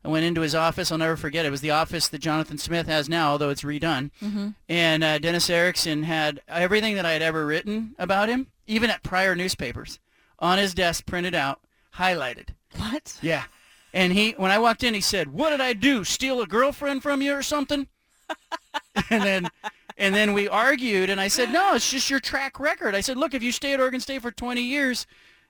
I 0.05 0.09
went 0.09 0.25
into 0.25 0.41
his 0.41 0.53
office. 0.53 0.91
I'll 0.91 0.97
never 0.97 1.15
forget. 1.15 1.45
It 1.45 1.49
was 1.49 1.61
the 1.61 1.71
office 1.71 2.09
that 2.09 2.19
Jonathan 2.19 2.57
Smith 2.57 2.87
has 2.87 3.07
now, 3.07 3.31
although 3.31 3.49
it's 3.49 3.63
redone. 3.63 4.11
Mm-hmm. 4.21 4.49
And 4.67 5.03
uh, 5.03 5.17
Dennis 5.19 5.49
Erickson 5.49 6.03
had 6.03 6.41
everything 6.47 6.95
that 6.95 7.05
I 7.05 7.13
had 7.13 7.21
ever 7.21 7.45
written 7.45 7.95
about 7.97 8.27
him, 8.27 8.47
even 8.67 8.89
at 8.89 9.01
prior 9.01 9.33
newspapers, 9.35 9.99
on 10.39 10.57
his 10.57 10.73
desk, 10.73 11.05
printed 11.05 11.33
out, 11.33 11.61
highlighted. 11.95 12.49
What? 12.75 13.17
Yeah. 13.21 13.45
And 13.93 14.11
he, 14.11 14.31
when 14.31 14.51
I 14.51 14.59
walked 14.59 14.83
in, 14.83 14.93
he 14.93 15.01
said, 15.01 15.31
"What 15.31 15.51
did 15.51 15.61
I 15.61 15.73
do? 15.73 16.03
Steal 16.03 16.41
a 16.41 16.47
girlfriend 16.47 17.03
from 17.03 17.21
you 17.21 17.33
or 17.33 17.43
something?" 17.43 17.87
and 19.09 19.23
then, 19.23 19.49
and 19.97 20.15
then 20.15 20.33
we 20.33 20.47
argued, 20.47 21.11
and 21.11 21.21
I 21.21 21.27
said, 21.27 21.53
"No, 21.53 21.75
it's 21.75 21.91
just 21.91 22.09
your 22.09 22.19
track 22.19 22.59
record." 22.59 22.95
I 22.95 23.01
said, 23.01 23.17
"Look, 23.17 23.35
if 23.35 23.43
you 23.43 23.51
stay 23.51 23.73
at 23.73 23.79
Oregon 23.79 23.99
State 23.99 24.23
for 24.23 24.31
20 24.31 24.61
years, 24.61 25.05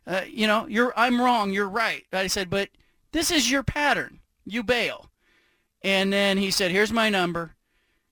uh, 0.05 0.21
you 0.27 0.45
know, 0.45 0.67
you're 0.67 0.93
I'm 0.97 1.21
wrong. 1.21 1.53
You're 1.53 1.69
right." 1.69 2.05
I 2.11 2.27
said, 2.27 2.49
"But 2.49 2.67
this 3.13 3.31
is 3.31 3.49
your 3.49 3.63
pattern. 3.63 4.19
You 4.45 4.63
bail." 4.63 5.09
And 5.81 6.11
then 6.11 6.37
he 6.37 6.51
said, 6.51 6.71
"Here's 6.71 6.91
my 6.91 7.09
number. 7.09 7.55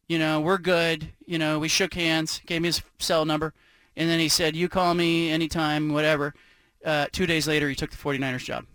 You 0.08 0.20
know, 0.20 0.42
we're 0.42 0.58
good. 0.58 1.14
You 1.26 1.38
know, 1.38 1.60
we 1.60 1.68
shook 1.68 1.94
hands, 1.94 2.42
gave 2.46 2.62
me 2.62 2.68
his 2.68 2.82
cell 3.00 3.24
number, 3.26 3.54
and 3.96 4.10
then 4.10 4.20
he 4.20 4.30
said, 4.30 4.56
"You 4.56 4.68
call 4.68 4.94
me 4.94 5.30
anytime, 5.30 5.94
whatever." 5.94 6.34
Uh, 6.86 7.08
two 7.12 7.26
days 7.26 7.48
later, 7.48 7.70
he 7.70 7.76
took 7.76 7.92
the 7.92 7.98
49ers 7.98 8.44
job. 8.44 8.66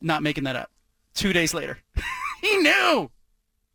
Not 0.00 0.22
making 0.22 0.44
that 0.44 0.56
up. 0.56 0.70
Two 1.14 1.32
days 1.32 1.54
later, 1.54 1.78
he 2.40 2.56
knew. 2.58 3.10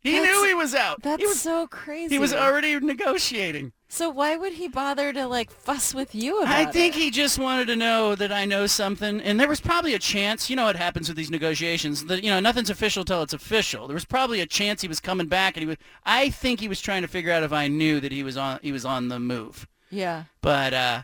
He 0.04 0.12
That's- 0.12 0.28
knew 0.28 0.46
he 0.46 0.54
was 0.54 0.74
out. 0.74 1.02
That's 1.02 1.20
he 1.20 1.26
was, 1.26 1.40
so 1.40 1.66
crazy. 1.66 2.14
he 2.14 2.18
was 2.18 2.32
already 2.34 2.78
negotiating. 2.78 3.72
So 3.88 4.10
why 4.10 4.36
would 4.36 4.52
he 4.54 4.68
bother 4.68 5.12
to 5.14 5.26
like 5.26 5.50
fuss 5.50 5.94
with 5.94 6.14
you 6.14 6.42
about 6.42 6.60
it? 6.60 6.68
I 6.68 6.70
think 6.70 6.94
it? 6.94 7.00
he 7.00 7.10
just 7.10 7.38
wanted 7.38 7.66
to 7.68 7.76
know 7.76 8.14
that 8.14 8.30
I 8.30 8.44
know 8.44 8.66
something, 8.66 9.20
and 9.20 9.40
there 9.40 9.48
was 9.48 9.60
probably 9.62 9.94
a 9.94 9.98
chance. 9.98 10.50
You 10.50 10.56
know 10.56 10.64
what 10.64 10.76
happens 10.76 11.08
with 11.08 11.16
these 11.16 11.30
negotiations? 11.30 12.04
That 12.04 12.22
you 12.22 12.28
know 12.30 12.38
nothing's 12.40 12.70
official 12.70 13.04
till 13.04 13.22
it's 13.22 13.32
official. 13.32 13.86
There 13.86 13.94
was 13.94 14.04
probably 14.04 14.40
a 14.40 14.46
chance 14.46 14.82
he 14.82 14.88
was 14.88 15.00
coming 15.00 15.26
back, 15.26 15.56
and 15.56 15.62
he 15.62 15.66
was. 15.66 15.76
I 16.04 16.28
think 16.28 16.60
he 16.60 16.68
was 16.68 16.80
trying 16.82 17.02
to 17.02 17.08
figure 17.08 17.32
out 17.32 17.42
if 17.42 17.52
I 17.52 17.68
knew 17.68 17.98
that 18.00 18.12
he 18.12 18.22
was 18.22 18.36
on. 18.36 18.58
He 18.62 18.72
was 18.72 18.84
on 18.84 19.08
the 19.08 19.18
move. 19.18 19.66
Yeah. 19.90 20.24
But 20.42 20.74
uh, 20.74 21.02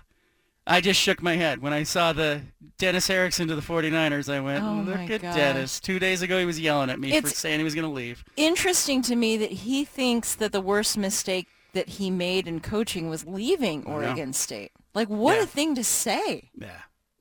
I 0.71 0.81
just 0.81 1.01
shook 1.01 1.23
my 1.23 1.37
head 1.37 1.61
when 1.61 1.73
I 1.73 1.83
saw 1.83 2.13
the 2.13 2.43
Dennis 2.79 3.11
Erickson 3.11 3.49
to 3.49 3.55
the 3.55 3.61
49ers. 3.61 4.33
I 4.33 4.41
went, 4.41 4.65
Oh 4.65 4.83
look 4.87 5.11
at 5.11 5.23
gosh. 5.23 5.35
Dennis. 5.35 5.81
Two 5.81 5.99
days 5.99 6.23
ago, 6.23 6.39
he 6.39 6.47
was 6.47 6.59
yelling 6.61 6.91
at 6.91 6.99
me 7.01 7.21
for 7.21 7.29
saying 7.29 7.59
he 7.59 7.65
was 7.65 7.75
going 7.75 7.87
to 7.87 7.93
leave. 7.93 8.25
Interesting 8.37 9.03
to 9.03 9.17
me 9.17 9.37
that 9.37 9.51
he 9.51 9.85
thinks 9.85 10.35
that 10.37 10.53
the 10.53 10.61
worst 10.61 10.97
mistake 10.97 11.49
that 11.73 11.89
he 11.89 12.11
made 12.11 12.47
in 12.49 12.61
coaching 12.61 13.09
was 13.11 13.27
leaving. 13.27 13.85
Oregon 13.85 14.33
State. 14.33 14.73
Like 14.95 15.09
what 15.09 15.37
Yeah. 15.37 15.43
a 15.43 15.47
thing 15.47 15.75
to 15.75 15.85
say. 15.85 16.51
Yeah, 16.59 16.81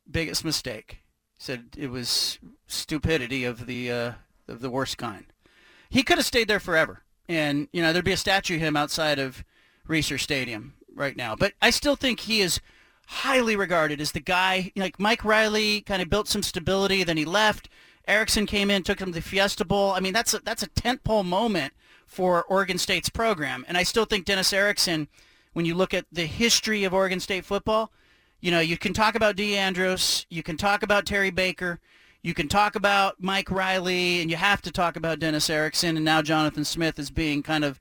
biggest 0.09 0.43
mistake. 0.45 0.99
Said 1.37 1.69
it 1.77 1.89
was 1.89 2.39
stupidity 2.67 3.45
of 3.45 3.65
the 3.65 3.91
uh, 3.91 4.11
of 4.47 4.61
the 4.61 4.69
worst 4.69 4.97
kind. 4.97 5.25
He 5.89 6.03
could 6.03 6.17
have 6.17 6.25
stayed 6.25 6.47
there 6.47 6.59
forever, 6.59 7.03
and 7.27 7.67
you 7.71 7.81
know 7.81 7.93
there'd 7.93 8.05
be 8.05 8.11
a 8.11 8.17
statue 8.17 8.55
of 8.55 8.61
him 8.61 8.75
outside 8.75 9.19
of 9.19 9.43
Reser 9.87 10.19
Stadium 10.19 10.73
right 10.93 11.15
now. 11.15 11.35
But 11.35 11.53
I 11.61 11.69
still 11.69 11.95
think 11.95 12.21
he 12.21 12.41
is 12.41 12.59
highly 13.09 13.55
regarded 13.55 13.99
as 13.99 14.11
the 14.11 14.19
guy. 14.19 14.71
Like 14.75 14.99
Mike 14.99 15.25
Riley, 15.25 15.81
kind 15.81 16.01
of 16.01 16.11
built 16.11 16.27
some 16.27 16.43
stability, 16.43 17.03
then 17.03 17.17
he 17.17 17.25
left. 17.25 17.67
Erickson 18.07 18.45
came 18.45 18.69
in, 18.69 18.83
took 18.83 18.99
him 18.99 19.07
to 19.07 19.15
the 19.15 19.21
Fiesta 19.21 19.65
Bowl. 19.65 19.91
I 19.91 19.99
mean, 19.99 20.13
that's 20.13 20.35
a, 20.35 20.39
that's 20.39 20.61
a 20.61 20.69
tentpole 20.69 21.25
moment 21.25 21.73
for 22.05 22.43
Oregon 22.43 22.77
State's 22.77 23.09
program, 23.09 23.65
and 23.67 23.77
I 23.77 23.83
still 23.83 24.05
think 24.05 24.25
Dennis 24.25 24.53
Erickson. 24.53 25.07
When 25.53 25.65
you 25.65 25.73
look 25.73 25.95
at 25.95 26.05
the 26.11 26.27
history 26.27 26.83
of 26.83 26.93
Oregon 26.93 27.19
State 27.19 27.43
football, 27.43 27.91
you 28.39 28.51
know, 28.51 28.59
you 28.59 28.77
can 28.77 28.93
talk 28.93 29.15
about 29.15 29.35
Dee 29.35 29.57
Andros, 29.57 30.27
you 30.29 30.43
can 30.43 30.55
talk 30.55 30.83
about 30.83 31.07
Terry 31.07 31.31
Baker, 31.31 31.79
you 32.21 32.35
can 32.35 32.47
talk 32.47 32.75
about 32.75 33.15
Mike 33.19 33.49
Riley, 33.49 34.21
and 34.21 34.29
you 34.29 34.37
have 34.37 34.61
to 34.61 34.71
talk 34.71 34.95
about 34.95 35.19
Dennis 35.19 35.49
Erickson, 35.49 35.95
and 35.95 36.05
now 36.05 36.21
Jonathan 36.21 36.63
Smith 36.63 36.99
as 36.99 37.09
being 37.09 37.41
kind 37.41 37.65
of, 37.65 37.79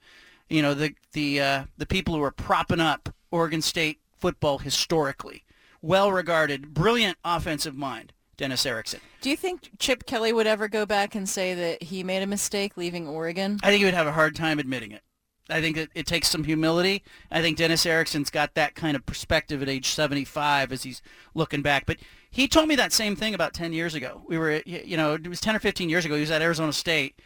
you 0.49 0.63
know, 0.63 0.73
the 0.73 0.95
the 1.13 1.41
uh, 1.41 1.65
the 1.77 1.87
people 1.87 2.15
who 2.15 2.23
are 2.23 2.31
propping 2.31 2.81
up 2.81 3.11
Oregon 3.31 3.61
State 3.61 4.01
football 4.19 4.59
historically. 4.59 5.45
Well 5.81 6.13
regarded, 6.13 6.75
brilliant 6.75 7.19
offensive 7.25 7.77
mind, 7.77 8.13
Dennis 8.37 8.67
Erickson. 8.67 9.01
Do 9.21 9.31
you 9.31 9.37
think 9.37 9.71
Chip 9.79 10.07
Kelly 10.07 10.33
would 10.33 10.47
ever 10.47 10.69
go 10.69 10.87
back 10.87 11.15
and 11.15 11.29
say 11.29 11.55
that 11.55 11.85
he 11.85 12.03
made 12.03 12.23
a 12.23 12.27
mistake 12.27 12.77
leaving 12.77 13.07
Oregon? 13.07 13.59
I 13.63 13.69
think 13.69 13.79
he 13.79 13.85
would 13.85 13.95
have 13.95 14.07
a 14.07 14.13
hard 14.13 14.35
time 14.35 14.59
admitting 14.59 14.93
it. 14.93 15.03
I 15.51 15.61
think 15.61 15.77
that 15.77 15.89
it 15.95 16.07
takes 16.07 16.29
some 16.29 16.45
humility. 16.45 17.03
I 17.31 17.41
think 17.41 17.57
Dennis 17.57 17.87
Erickson's 17.87 18.31
got 18.31 18.55
that 18.55 18.75
kind 18.75 18.97
of 18.97 19.07
perspective 19.07 19.63
at 19.63 19.69
age 19.69 19.89
75 19.89 20.73
as 20.73 20.83
he's 20.83 21.01
looking 21.35 21.63
back. 21.63 21.87
But 21.87 21.99
he 22.31 22.47
told 22.49 22.69
me 22.69 22.77
that 22.77 22.93
same 22.93 23.17
thing 23.17 23.35
about 23.35 23.55
10 23.55 23.73
years 23.73 23.95
ago. 23.95 24.23
We 24.29 24.37
were, 24.37 24.63
you 24.67 24.97
know, 24.97 25.15
it 25.15 25.27
was 25.27 25.41
10 25.41 25.57
or 25.57 25.59
15 25.59 25.89
years 25.89 26.05
ago. 26.05 26.15
He 26.15 26.21
was 26.21 26.31
at 26.31 26.43
Arizona 26.43 26.73
State, 26.73 27.19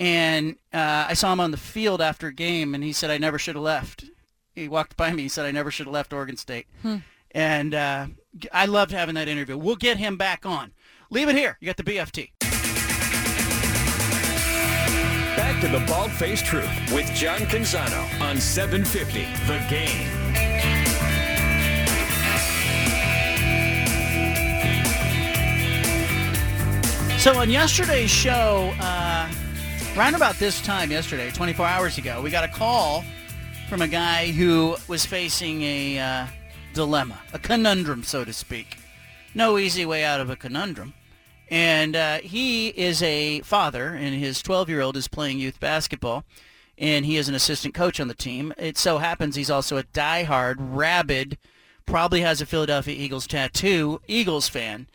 and 0.00 0.56
uh, 0.72 1.06
I 1.08 1.14
saw 1.14 1.32
him 1.32 1.40
on 1.40 1.50
the 1.50 1.56
field 1.56 2.00
after 2.00 2.28
a 2.28 2.32
game, 2.32 2.74
and 2.74 2.82
he 2.82 2.92
said, 2.92 3.10
I 3.10 3.18
never 3.18 3.38
should 3.38 3.56
have 3.56 3.64
left. 3.64 4.06
He 4.56 4.68
walked 4.68 4.96
by 4.96 5.12
me. 5.12 5.24
He 5.24 5.28
said, 5.28 5.44
I 5.44 5.50
never 5.50 5.70
should 5.70 5.86
have 5.86 5.92
left 5.92 6.14
Oregon 6.14 6.38
State. 6.38 6.66
Hmm. 6.80 6.96
And 7.32 7.74
uh, 7.74 8.06
I 8.50 8.64
loved 8.64 8.90
having 8.90 9.14
that 9.16 9.28
interview. 9.28 9.58
We'll 9.58 9.76
get 9.76 9.98
him 9.98 10.16
back 10.16 10.46
on. 10.46 10.72
Leave 11.10 11.28
it 11.28 11.36
here. 11.36 11.58
You 11.60 11.66
got 11.66 11.76
the 11.76 11.84
BFT. 11.84 12.30
Back 15.36 15.60
to 15.60 15.68
the 15.68 15.84
Bald 15.86 16.10
Faced 16.10 16.46
Truth 16.46 16.70
with 16.90 17.06
John 17.14 17.40
Canzano 17.40 18.20
on 18.22 18.40
750 18.40 19.26
The 19.46 19.62
Game. 19.68 20.10
So 27.18 27.38
on 27.38 27.50
yesterday's 27.50 28.08
show, 28.08 28.72
uh, 28.80 29.30
around 29.98 30.14
about 30.14 30.36
this 30.36 30.62
time 30.62 30.90
yesterday, 30.90 31.30
24 31.30 31.66
hours 31.66 31.98
ago, 31.98 32.22
we 32.22 32.30
got 32.30 32.44
a 32.44 32.48
call 32.48 33.04
from 33.68 33.82
a 33.82 33.88
guy 33.88 34.30
who 34.30 34.76
was 34.86 35.04
facing 35.04 35.62
a 35.62 35.98
uh, 35.98 36.26
dilemma, 36.72 37.18
a 37.32 37.38
conundrum, 37.38 38.04
so 38.04 38.24
to 38.24 38.32
speak. 38.32 38.78
No 39.34 39.58
easy 39.58 39.84
way 39.84 40.04
out 40.04 40.20
of 40.20 40.30
a 40.30 40.36
conundrum. 40.36 40.94
And 41.50 41.96
uh, 41.96 42.18
he 42.18 42.68
is 42.68 43.02
a 43.02 43.40
father, 43.40 43.88
and 43.88 44.14
his 44.14 44.42
12-year-old 44.42 44.96
is 44.96 45.08
playing 45.08 45.38
youth 45.38 45.58
basketball, 45.58 46.24
and 46.78 47.04
he 47.04 47.16
is 47.16 47.28
an 47.28 47.34
assistant 47.34 47.74
coach 47.74 47.98
on 47.98 48.08
the 48.08 48.14
team. 48.14 48.52
It 48.56 48.78
so 48.78 48.98
happens 48.98 49.34
he's 49.34 49.50
also 49.50 49.76
a 49.76 49.84
diehard, 49.84 50.56
rabid 50.58 51.38
probably 51.86 52.20
has 52.20 52.40
a 52.40 52.46
Philadelphia 52.46 52.94
Eagles 52.94 53.26
tattoo, 53.26 54.00
Eagles 54.06 54.48
fan, 54.48 54.88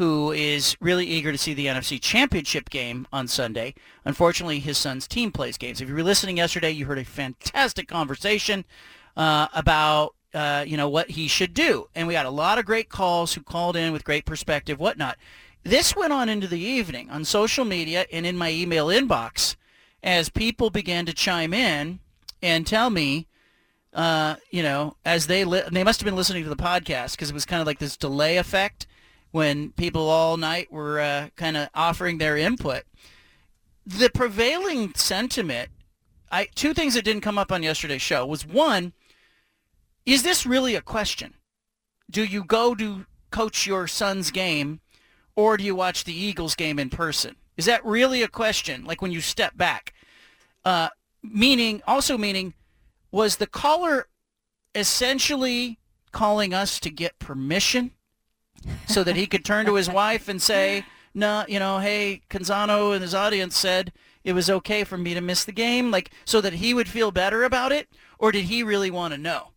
who 0.00 0.32
is 0.32 0.78
really 0.80 1.04
eager 1.04 1.30
to 1.30 1.36
see 1.36 1.52
the 1.52 1.66
NFC 1.66 2.00
Championship 2.00 2.70
game 2.70 3.06
on 3.12 3.28
Sunday. 3.28 3.74
Unfortunately, 4.06 4.58
his 4.58 4.78
son's 4.78 5.06
team 5.06 5.30
plays 5.30 5.58
games. 5.58 5.82
If 5.82 5.90
you 5.90 5.94
were 5.94 6.02
listening 6.02 6.38
yesterday, 6.38 6.70
you 6.70 6.86
heard 6.86 6.96
a 6.96 7.04
fantastic 7.04 7.86
conversation 7.86 8.64
uh, 9.14 9.48
about 9.52 10.14
uh, 10.32 10.64
you 10.66 10.78
know 10.78 10.88
what 10.88 11.10
he 11.10 11.28
should 11.28 11.52
do, 11.52 11.88
and 11.94 12.08
we 12.08 12.14
got 12.14 12.24
a 12.24 12.30
lot 12.30 12.58
of 12.58 12.64
great 12.64 12.88
calls 12.88 13.34
who 13.34 13.42
called 13.42 13.76
in 13.76 13.92
with 13.92 14.02
great 14.02 14.24
perspective, 14.24 14.80
whatnot. 14.80 15.18
This 15.64 15.94
went 15.94 16.14
on 16.14 16.30
into 16.30 16.46
the 16.46 16.58
evening 16.58 17.10
on 17.10 17.26
social 17.26 17.66
media 17.66 18.06
and 18.10 18.24
in 18.24 18.38
my 18.38 18.50
email 18.50 18.86
inbox 18.86 19.56
as 20.02 20.30
people 20.30 20.70
began 20.70 21.04
to 21.04 21.12
chime 21.12 21.52
in 21.52 22.00
and 22.40 22.66
tell 22.66 22.88
me 22.88 23.26
uh, 23.92 24.36
you 24.50 24.62
know, 24.62 24.96
as 25.04 25.26
they 25.26 25.44
li- 25.44 25.64
they 25.70 25.84
must 25.84 26.00
have 26.00 26.06
been 26.06 26.16
listening 26.16 26.44
to 26.44 26.48
the 26.48 26.56
podcast 26.56 27.10
because 27.10 27.28
it 27.28 27.34
was 27.34 27.44
kind 27.44 27.60
of 27.60 27.66
like 27.66 27.80
this 27.80 27.98
delay 27.98 28.38
effect 28.38 28.86
when 29.30 29.72
people 29.72 30.08
all 30.08 30.36
night 30.36 30.72
were 30.72 31.00
uh, 31.00 31.28
kind 31.36 31.56
of 31.56 31.68
offering 31.74 32.18
their 32.18 32.36
input. 32.36 32.82
The 33.86 34.10
prevailing 34.10 34.92
sentiment, 34.94 35.70
I 36.30 36.48
two 36.54 36.74
things 36.74 36.94
that 36.94 37.04
didn't 37.04 37.22
come 37.22 37.38
up 37.38 37.52
on 37.52 37.62
yesterday's 37.62 38.02
show 38.02 38.26
was 38.26 38.46
one, 38.46 38.92
is 40.06 40.22
this 40.22 40.46
really 40.46 40.74
a 40.74 40.82
question? 40.82 41.34
Do 42.10 42.24
you 42.24 42.44
go 42.44 42.74
to 42.74 43.06
coach 43.30 43.66
your 43.66 43.86
son's 43.86 44.30
game, 44.30 44.80
or 45.36 45.56
do 45.56 45.64
you 45.64 45.74
watch 45.74 46.04
the 46.04 46.14
Eagles 46.14 46.54
game 46.54 46.78
in 46.78 46.90
person? 46.90 47.36
Is 47.56 47.66
that 47.66 47.84
really 47.84 48.22
a 48.22 48.28
question? 48.28 48.84
Like 48.84 49.02
when 49.02 49.12
you 49.12 49.20
step 49.20 49.56
back, 49.56 49.94
uh, 50.64 50.88
meaning 51.22 51.82
also 51.86 52.18
meaning 52.18 52.54
was 53.12 53.36
the 53.36 53.46
caller 53.46 54.08
essentially 54.74 55.78
calling 56.12 56.54
us 56.54 56.80
to 56.80 56.90
get 56.90 57.18
permission 57.18 57.92
so 58.86 59.04
that 59.04 59.16
he 59.16 59.26
could 59.26 59.44
turn 59.44 59.66
to 59.66 59.74
his 59.74 59.90
wife 59.90 60.28
and 60.28 60.40
say, 60.40 60.84
no, 61.14 61.44
you 61.48 61.58
know, 61.58 61.78
hey, 61.78 62.22
Canzano 62.30 62.92
and 62.92 63.02
his 63.02 63.14
audience 63.14 63.56
said 63.56 63.92
it 64.22 64.32
was 64.32 64.50
okay 64.50 64.84
for 64.84 64.98
me 64.98 65.14
to 65.14 65.20
miss 65.20 65.44
the 65.44 65.52
game, 65.52 65.90
like 65.90 66.10
so 66.24 66.40
that 66.40 66.54
he 66.54 66.74
would 66.74 66.88
feel 66.88 67.10
better 67.10 67.42
about 67.44 67.72
it, 67.72 67.88
or 68.18 68.32
did 68.32 68.44
he 68.44 68.62
really 68.62 68.90
want 68.90 69.12
to 69.12 69.18
know? 69.18 69.48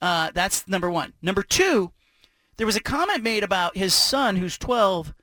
Uh, 0.00 0.30
that's 0.32 0.68
number 0.68 0.90
one. 0.90 1.12
Number 1.20 1.42
two, 1.42 1.92
there 2.56 2.66
was 2.66 2.76
a 2.76 2.80
comment 2.80 3.22
made 3.22 3.42
about 3.42 3.76
his 3.76 3.94
son, 3.94 4.36
who's 4.36 4.58
12, 4.58 5.14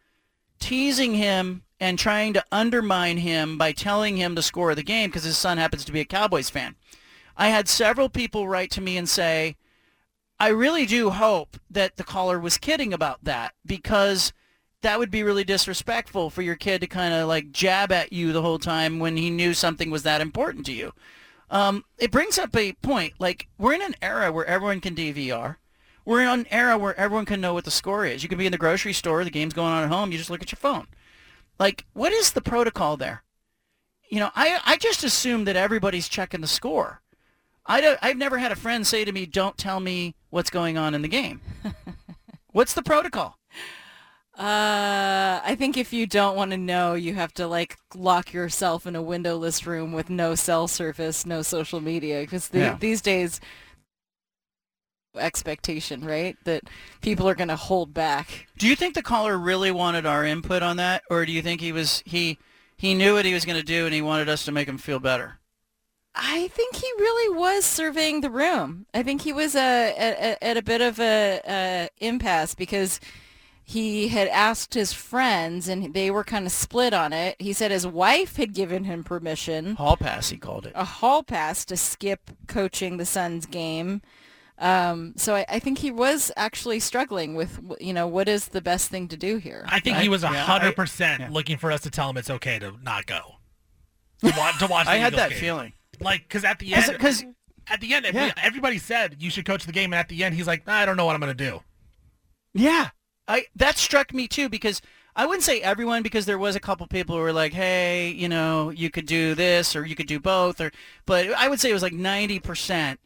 teasing 0.60 1.16
him 1.16 1.64
and 1.80 2.00
trying 2.00 2.34
to 2.34 2.46
undermine 2.52 3.18
him 3.18 3.58
by 3.58 3.72
telling 3.72 4.18
him 4.18 4.36
the 4.36 4.42
score 4.42 4.72
of 4.72 4.78
the 4.78 4.84
game 4.84 5.10
because 5.10 5.24
his 5.24 5.38
son 5.38 5.58
happens 5.58 5.86
to 5.86 5.92
be 5.92 6.00
a 6.00 6.06
Cowboys 6.06 6.50
fan. 6.50 6.76
I 7.38 7.50
had 7.50 7.68
several 7.68 8.10
people 8.10 8.48
write 8.48 8.72
to 8.72 8.82
me 8.82 8.98
and 8.98 9.10
say, 9.10 9.56
I 10.40 10.50
really 10.50 10.86
do 10.86 11.12
hope 11.12 11.58
that 11.70 11.96
the 11.96 12.04
caller 12.04 12.40
was 12.40 12.58
kidding 12.58 12.94
about 12.94 13.24
that 13.24 13.54
because 13.66 14.34
that 14.82 15.00
would 15.00 15.10
be 15.10 15.24
really 15.24 15.44
disrespectful 15.44 16.30
for 16.30 16.42
your 16.42 16.56
kid 16.56 16.82
to 16.82 16.88
kind 16.88 17.14
of 17.14 17.28
like 17.28 17.52
jab 17.52 17.92
at 17.92 18.12
you 18.12 18.34
the 18.34 18.42
whole 18.42 18.60
time 18.60 19.00
when 19.00 19.18
he 19.18 19.30
knew 19.30 19.54
something 19.54 19.90
was 19.90 20.04
that 20.04 20.22
important 20.22 20.66
to 20.66 20.74
you. 20.74 20.92
Um, 21.50 21.86
it 21.98 22.12
brings 22.12 22.38
up 22.38 22.56
a 22.56 22.74
point. 22.74 23.14
Like 23.18 23.48
we're 23.58 23.74
in 23.74 23.82
an 23.82 23.96
era 24.02 24.32
where 24.32 24.46
everyone 24.46 24.82
can 24.82 24.96
DVR. 24.96 25.56
We're 26.04 26.22
in 26.22 26.28
an 26.28 26.46
era 26.52 26.78
where 26.78 26.98
everyone 27.00 27.26
can 27.26 27.42
know 27.42 27.54
what 27.54 27.66
the 27.66 27.72
score 27.72 28.06
is. 28.06 28.22
You 28.22 28.30
can 28.30 28.38
be 28.38 28.46
in 28.46 28.52
the 28.52 28.58
grocery 28.58 28.94
store, 28.94 29.24
the 29.24 29.32
game's 29.32 29.54
going 29.54 29.72
on 29.72 29.84
at 29.84 29.90
home, 29.90 30.12
you 30.12 30.18
just 30.18 30.30
look 30.30 30.42
at 30.42 30.52
your 30.52 30.58
phone. 30.58 30.88
Like, 31.58 31.86
what 31.94 32.12
is 32.12 32.34
the 32.34 32.42
protocol 32.42 32.98
there? 32.98 33.24
You 34.10 34.20
know, 34.20 34.30
I 34.36 34.60
I 34.66 34.78
just 34.78 35.04
assume 35.04 35.46
that 35.46 35.56
everybody's 35.56 36.08
checking 36.08 36.42
the 36.42 36.48
score. 36.48 37.02
I 37.66 37.82
don't, 37.82 37.98
I've 38.02 38.18
never 38.18 38.38
had 38.38 38.52
a 38.52 38.56
friend 38.56 38.86
say 38.86 39.06
to 39.06 39.12
me, 39.12 39.26
"Don't 39.26 39.58
tell 39.58 39.80
me 39.80 40.16
what's 40.30 40.50
going 40.50 40.78
on 40.78 40.94
in 40.94 41.02
the 41.02 41.08
game." 41.08 41.42
What's 42.52 42.74
the 42.74 42.84
protocol? 42.84 43.38
Uh, 44.38 45.42
I 45.44 45.56
think 45.58 45.76
if 45.78 45.92
you 45.94 46.06
don't 46.08 46.36
want 46.36 46.52
to 46.52 46.58
know, 46.58 46.94
you 46.94 47.14
have 47.16 47.34
to 47.36 47.48
like 47.48 47.78
lock 47.94 48.34
yourself 48.34 48.86
in 48.86 48.96
a 48.96 49.02
windowless 49.02 49.66
room 49.66 49.92
with 49.94 50.10
no 50.10 50.36
cell 50.36 50.68
service, 50.68 51.26
no 51.26 51.42
social 51.42 51.82
media, 51.82 52.22
because 52.22 52.50
the, 52.50 52.60
Yeah. 52.60 52.78
these 52.80 53.02
days 53.02 53.40
expectation, 55.18 56.04
right? 56.04 56.36
That 56.46 56.64
people 57.02 57.28
are 57.30 57.36
going 57.36 57.48
to 57.48 57.56
hold 57.56 57.94
back. 57.94 58.48
Do 58.58 58.68
you 58.68 58.76
think 58.76 58.94
the 58.96 59.02
caller 59.04 59.38
really 59.38 59.72
wanted 59.72 60.06
our 60.06 60.26
input 60.26 60.62
on 60.62 60.78
that, 60.78 61.04
or 61.10 61.26
do 61.26 61.32
you 61.32 61.42
think 61.42 61.62
he 61.62 61.72
was 61.72 62.04
he 62.06 62.38
he 62.78 62.94
knew 62.94 63.14
what 63.14 63.26
he 63.26 63.34
was 63.34 63.46
going 63.46 63.58
to 63.60 63.64
do 63.66 63.86
and 63.86 63.94
he 63.94 64.02
wanted 64.02 64.28
us 64.28 64.44
to 64.46 64.52
make 64.52 64.68
him 64.68 64.78
feel 64.78 65.00
better? 65.00 65.40
I 66.16 66.48
think 66.50 66.76
he 66.76 66.88
really 66.98 67.36
was 67.38 67.66
surveying 67.66 68.22
the 68.22 68.30
room. 68.30 68.86
I 68.94 69.04
think 69.04 69.22
he 69.22 69.34
was 69.34 69.56
uh, 69.56 69.60
at, 69.98 70.18
at, 70.18 70.38
at 70.44 70.58
a 70.58 70.62
bit 70.62 70.82
of 70.82 71.00
a, 71.00 71.42
a 71.48 71.90
impasse 72.00 72.56
because 72.56 73.00
he 73.64 74.08
had 74.10 74.28
asked 74.30 74.76
his 74.76 74.94
friends 74.94 75.68
and 75.68 75.94
they 75.94 76.12
were 76.12 76.24
kind 76.24 76.46
of 76.46 76.52
split 76.52 76.94
on 76.94 77.12
it. 77.14 77.36
He 77.40 77.52
said 77.52 77.72
his 77.72 77.86
wife 77.88 78.36
had 78.38 78.54
given 78.54 78.84
him 78.84 79.04
permission, 79.04 79.76
Hall 79.76 79.98
pass, 79.98 80.30
he 80.30 80.38
called 80.38 80.66
it. 80.68 80.74
a 80.76 80.86
hall 80.86 81.24
pass 81.24 81.66
to 81.66 81.76
skip 81.76 82.32
coaching 82.48 82.98
the 82.98 83.06
son's 83.06 83.46
game. 83.46 84.02
Um, 84.58 85.16
so 85.18 85.36
I, 85.36 85.46
I 85.50 85.60
think 85.60 85.80
he 85.80 85.92
was 85.92 86.32
actually 86.38 86.80
struggling 86.80 87.36
with, 87.36 87.60
you 87.82 87.92
know, 87.92 88.08
what 88.08 88.30
is 88.30 88.48
the 88.50 88.62
best 88.62 88.90
thing 88.90 89.10
to 89.10 89.18
do 89.18 89.36
here. 89.38 89.66
I 89.68 89.80
think 89.82 89.98
he 89.98 90.08
was 90.08 90.24
a 90.24 90.28
yeah, 90.28 90.34
I- 90.44 90.46
hundred 90.60 90.76
percent 90.78 91.34
looking 91.34 91.58
for 91.58 91.72
us 91.74 91.82
to 91.82 91.90
tell 91.92 92.10
him 92.10 92.16
it's 92.18 92.30
okay 92.30 92.60
to 92.60 92.74
not 92.82 93.06
go. 93.06 93.20
To 94.22 94.34
watch, 94.38 94.60
to 94.60 94.68
watch 94.68 94.86
the 94.86 94.92
I 94.94 94.96
had 94.96 95.14
that 95.16 95.32
game. 95.32 95.40
feeling. 95.40 95.74
Like, 96.00 96.24
because 96.28 96.44
at 96.44 96.60
the 96.60 96.74
end, 96.74 97.00
'cause- 97.00 97.24
at 97.68 97.82
the 97.82 97.94
end, 97.94 98.06
Yeah. 98.14 98.32
everybody 98.38 98.78
said 98.78 99.16
you 99.20 99.30
should 99.30 99.46
coach 99.46 99.66
the 99.66 99.72
game, 99.72 99.92
and 99.94 100.00
at 100.00 100.10
the 100.10 100.24
end, 100.24 100.36
he's 100.36 100.48
like, 100.48 100.68
I 100.68 100.86
don't 100.86 100.98
know 100.98 101.06
what 101.06 101.16
I'm 101.16 101.22
going 101.22 101.36
to 101.36 101.44
do. 101.52 101.64
Yeah, 102.54 102.90
I 103.28 103.46
that 103.56 103.78
struck 103.78 104.14
me 104.14 104.28
too 104.28 104.50
because 104.50 104.82
I 105.16 105.26
wouldn't 105.26 105.44
say 105.44 105.62
everyone 105.62 106.04
because 106.04 106.26
there 106.26 106.38
was 106.38 106.56
a 106.56 106.60
couple 106.60 106.86
people 106.88 107.16
who 107.16 107.22
were 107.22 107.34
like, 107.34 107.54
"Hey, 107.54 108.10
you 108.12 108.30
know, 108.30 108.70
you 108.70 108.90
could 108.90 109.06
do 109.06 109.34
this 109.36 109.76
or 109.76 109.86
you 109.86 109.96
could 109.96 110.08
do 110.08 110.20
both," 110.20 110.62
or 110.62 110.72
but 111.06 111.32
I 111.34 111.48
would 111.48 111.60
say 111.60 111.70
it 111.70 111.74
was 111.74 111.82
like 111.84 111.94
ninety 111.94 112.40
percent. 112.40 113.00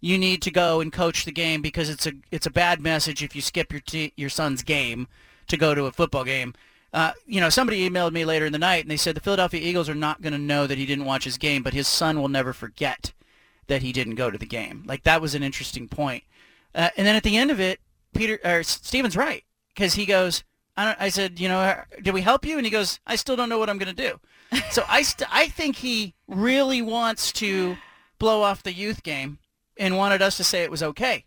You 0.00 0.18
need 0.18 0.42
to 0.42 0.50
go 0.50 0.80
and 0.80 0.92
coach 0.92 1.24
the 1.24 1.32
game 1.32 1.62
because 1.62 1.88
it's 1.88 2.06
a 2.06 2.12
it's 2.30 2.46
a 2.46 2.50
bad 2.50 2.80
message 2.80 3.22
if 3.22 3.34
you 3.36 3.40
skip 3.42 3.72
your 3.72 3.80
t- 3.80 4.12
your 4.16 4.30
son's 4.30 4.62
game 4.62 5.06
to 5.48 5.56
go 5.56 5.74
to 5.74 5.86
a 5.86 5.92
football 5.92 6.24
game. 6.24 6.54
Uh, 6.92 7.12
you 7.26 7.40
know, 7.40 7.48
somebody 7.48 7.88
emailed 7.88 8.12
me 8.12 8.24
later 8.24 8.46
in 8.46 8.52
the 8.52 8.58
night 8.58 8.82
and 8.82 8.90
they 8.90 8.96
said 8.96 9.14
the 9.14 9.20
Philadelphia 9.20 9.60
Eagles 9.60 9.88
are 9.88 9.94
not 9.94 10.22
going 10.22 10.32
to 10.32 10.38
know 10.38 10.66
that 10.66 10.78
he 10.78 10.86
didn't 10.86 11.04
watch 11.04 11.24
his 11.24 11.38
game, 11.38 11.62
but 11.62 11.72
his 11.72 11.86
son 11.86 12.20
will 12.20 12.28
never 12.28 12.52
forget 12.52 13.12
that 13.68 13.82
he 13.82 13.92
didn't 13.92 14.16
go 14.16 14.30
to 14.30 14.38
the 14.38 14.46
game. 14.46 14.82
Like 14.86 15.04
that 15.04 15.22
was 15.22 15.34
an 15.34 15.42
interesting 15.42 15.88
point. 15.88 16.24
Uh, 16.74 16.90
and 16.96 17.06
then 17.06 17.14
at 17.16 17.22
the 17.22 17.36
end 17.36 17.50
of 17.50 17.60
it, 17.60 17.80
Peter 18.14 18.38
or 18.44 18.62
Steven's 18.62 19.16
right 19.16 19.44
because 19.74 19.94
he 19.94 20.06
goes. 20.06 20.44
I, 20.76 20.84
don't, 20.84 21.00
I 21.00 21.08
said, 21.10 21.40
you 21.40 21.48
know, 21.48 21.58
uh, 21.58 21.82
did 22.00 22.14
we 22.14 22.22
help 22.22 22.46
you? 22.46 22.56
And 22.56 22.64
he 22.64 22.70
goes, 22.70 23.00
I 23.06 23.16
still 23.16 23.36
don't 23.36 23.50
know 23.50 23.58
what 23.58 23.68
I'm 23.68 23.76
going 23.76 23.94
to 23.94 24.08
do. 24.08 24.18
so 24.70 24.82
I 24.88 25.02
st- 25.02 25.28
I 25.30 25.48
think 25.48 25.76
he 25.76 26.14
really 26.26 26.80
wants 26.80 27.32
to 27.32 27.76
blow 28.18 28.42
off 28.42 28.62
the 28.62 28.72
youth 28.72 29.02
game 29.02 29.38
and 29.76 29.96
wanted 29.96 30.22
us 30.22 30.36
to 30.36 30.44
say 30.44 30.62
it 30.62 30.70
was 30.70 30.82
okay. 30.82 31.26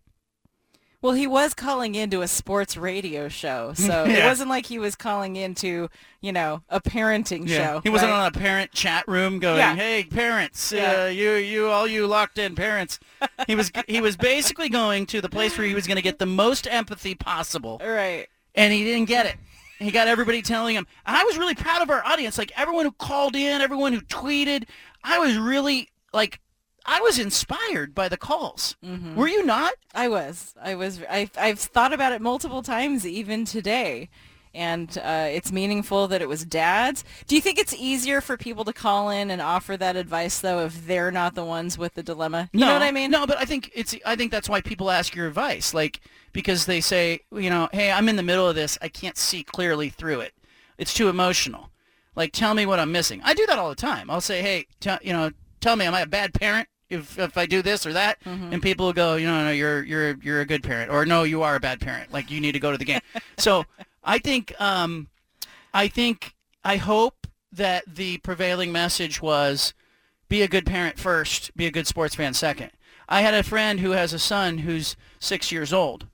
Well, 1.03 1.11
he 1.13 1.27
was 1.27 1.53
calling 1.53 1.95
into 1.95 2.21
a 2.21 2.29
sports 2.29 2.77
radio 2.77 3.27
show, 3.27 3.73
so 3.75 4.05
it 4.05 4.23
wasn't 4.23 4.49
like 4.49 4.65
he 4.65 4.79
was 4.79 4.95
calling 4.95 5.35
into, 5.35 5.89
you 6.21 6.31
know, 6.31 6.63
a 6.69 6.79
parenting 6.79 7.47
show. 7.47 7.81
He 7.83 7.89
wasn't 7.89 8.11
right? 8.11 8.21
on 8.21 8.27
a 8.27 8.31
parent 8.31 8.71
chat 8.71 9.03
room 9.05 9.39
going, 9.39 9.57
Yeah. 9.57 9.75
"Hey, 9.75 10.05
parents, 10.05 10.71
Yeah. 10.71 11.03
uh, 11.03 11.05
you, 11.07 11.33
you, 11.33 11.67
all 11.69 11.85
you 11.85 12.07
locked 12.07 12.37
in 12.37 12.55
parents." 12.55 12.99
he 13.47 13.53
was, 13.53 13.69
he 13.85 13.99
was 13.99 14.15
basically 14.15 14.69
going 14.69 15.05
to 15.07 15.19
the 15.19 15.27
place 15.27 15.57
where 15.57 15.67
he 15.67 15.75
was 15.75 15.87
going 15.87 15.97
to 15.97 16.01
get 16.01 16.19
the 16.19 16.25
most 16.25 16.67
empathy 16.67 17.15
possible, 17.15 17.81
Right. 17.85 18.27
and 18.55 18.71
he 18.71 18.85
didn't 18.85 19.09
get 19.09 19.25
it. 19.25 19.35
He 19.79 19.91
got 19.91 20.07
everybody 20.07 20.41
telling 20.41 20.75
him, 20.77 20.87
and 21.05 21.17
I 21.17 21.25
was 21.25 21.37
really 21.37 21.55
proud 21.55 21.81
of 21.81 21.89
our 21.89 22.05
audience. 22.05 22.37
Like 22.37 22.53
everyone 22.55 22.85
who 22.85 22.91
called 22.93 23.35
in, 23.35 23.59
everyone 23.61 23.91
who 23.91 23.99
tweeted, 23.99 24.69
I 25.03 25.19
was 25.19 25.37
really 25.37 25.89
like, 26.13 26.39
I 26.85 26.99
was 27.01 27.17
inspired 27.17 27.95
by 27.95 28.09
the 28.09 28.17
calls. 28.17 28.75
Were 29.15 29.27
you 29.27 29.45
not? 29.45 29.73
I 29.93 30.07
was. 30.09 30.53
I 30.61 30.75
was. 30.75 31.01
I, 31.09 31.29
I've 31.37 31.59
thought 31.59 31.93
about 31.93 32.11
it 32.13 32.21
multiple 32.21 32.61
times, 32.61 33.05
even 33.05 33.45
today. 33.45 34.09
And 34.55 34.95
uh, 34.99 35.29
it's 35.31 35.51
meaningful 35.51 36.07
that 36.09 36.21
it 36.21 36.29
was 36.29 36.45
dads. 36.45 37.03
Do 37.25 37.33
you 37.33 37.41
think 37.41 37.57
it's 37.57 37.73
easier 37.73 38.21
for 38.21 38.37
people 38.37 38.63
to 38.65 38.73
call 38.73 39.09
in 39.09 39.31
and 39.31 39.41
offer 39.41 39.75
that 39.77 39.95
advice, 39.95 40.39
though, 40.39 40.65
if 40.65 40.85
they're 40.85 41.09
not 41.09 41.33
the 41.33 41.43
ones 41.43 41.75
with 41.75 41.95
the 41.95 42.03
dilemma? 42.03 42.49
You 42.53 42.59
know 42.59 42.73
what 42.73 42.83
I 42.83 42.91
mean? 42.91 43.09
No, 43.09 43.25
but 43.25 43.39
I 43.39 43.45
think 43.45 43.71
it's. 43.73 43.95
I 44.05 44.15
think 44.15 44.31
that's 44.31 44.49
why 44.49 44.61
people 44.61 44.91
ask 44.91 45.15
your 45.15 45.27
advice, 45.27 45.73
like 45.73 46.01
because 46.33 46.65
they 46.67 46.81
say, 46.81 47.21
you 47.31 47.49
know, 47.49 47.67
hey, 47.71 47.91
I'm 47.91 48.09
in 48.09 48.15
the 48.15 48.23
middle 48.23 48.47
of 48.47 48.55
this. 48.55 48.77
I 48.81 48.89
can't 48.89 49.17
see 49.17 49.43
clearly 49.43 49.89
through 49.89 50.19
it. 50.19 50.33
It's 50.77 50.93
too 50.93 51.09
emotional. 51.09 51.69
Like, 52.15 52.31
tell 52.31 52.53
me 52.53 52.67
what 52.67 52.79
I'm 52.79 52.91
missing. 52.91 53.21
I 53.23 53.33
do 53.33 53.45
that 53.47 53.57
all 53.57 53.69
the 53.69 53.75
time. 53.75 54.11
I'll 54.11 54.21
say, 54.21 54.41
hey, 54.43 54.67
tell 54.79 54.99
you 55.01 55.13
know, 55.13 55.31
tell 55.61 55.75
me, 55.75 55.85
am 55.85 55.95
I 55.95 56.01
a 56.01 56.05
bad 56.05 56.33
parent 56.35 56.67
if 56.93 57.19
if 57.19 57.37
I 57.37 57.45
do 57.45 57.61
this 57.61 57.85
or 57.85 57.93
that? 57.93 58.19
And 58.25 58.61
people 58.61 58.85
will 58.85 58.93
go, 58.93 59.15
you 59.15 59.27
know, 59.27 59.43
no, 59.43 59.51
you're 59.51 59.83
you're 59.83 60.15
you're 60.21 60.41
a 60.41 60.45
good 60.45 60.63
parent, 60.63 60.91
or 60.91 61.05
no, 61.05 61.23
you 61.23 61.41
are 61.43 61.55
a 61.55 61.59
bad 61.59 61.81
parent. 61.81 62.13
Like, 62.13 62.31
you 62.31 62.39
need 62.39 62.53
to 62.53 62.59
go 62.59 62.71
to 62.71 62.77
the 62.77 62.85
game. 62.85 63.01
so, 63.37 63.65
I 64.03 64.19
think, 64.19 64.53
um, 64.61 65.07
I 65.73 65.87
think, 65.87 66.35
I 66.63 66.77
hope 66.77 67.27
that 67.51 67.83
the 67.87 68.17
prevailing 68.19 68.71
message 68.71 69.21
was 69.21 69.73
be 70.29 70.41
a 70.41 70.47
good 70.47 70.65
parent 70.65 70.97
first, 70.97 71.55
be 71.55 71.67
a 71.67 71.71
good 71.71 71.87
sports 71.87 72.15
fan 72.15 72.33
second. 72.33 72.71
I 73.09 73.21
had 73.21 73.33
a 73.33 73.43
friend 73.43 73.79
who 73.79 73.91
has 73.91 74.13
a 74.13 74.19
son 74.19 74.59
who's 74.59 74.95
six 75.19 75.51
years 75.51 75.73
old 75.73 76.07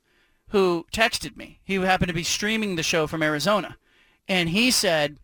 who 0.49 0.85
texted 0.91 1.38
me. 1.38 1.60
He 1.64 1.76
happened 1.76 2.10
to 2.10 2.14
be 2.14 2.23
streaming 2.23 2.76
the 2.76 2.84
show 2.84 3.07
from 3.07 3.23
Arizona. 3.23 3.77
And 4.27 4.49
he 4.49 4.72
said, 4.72 5.18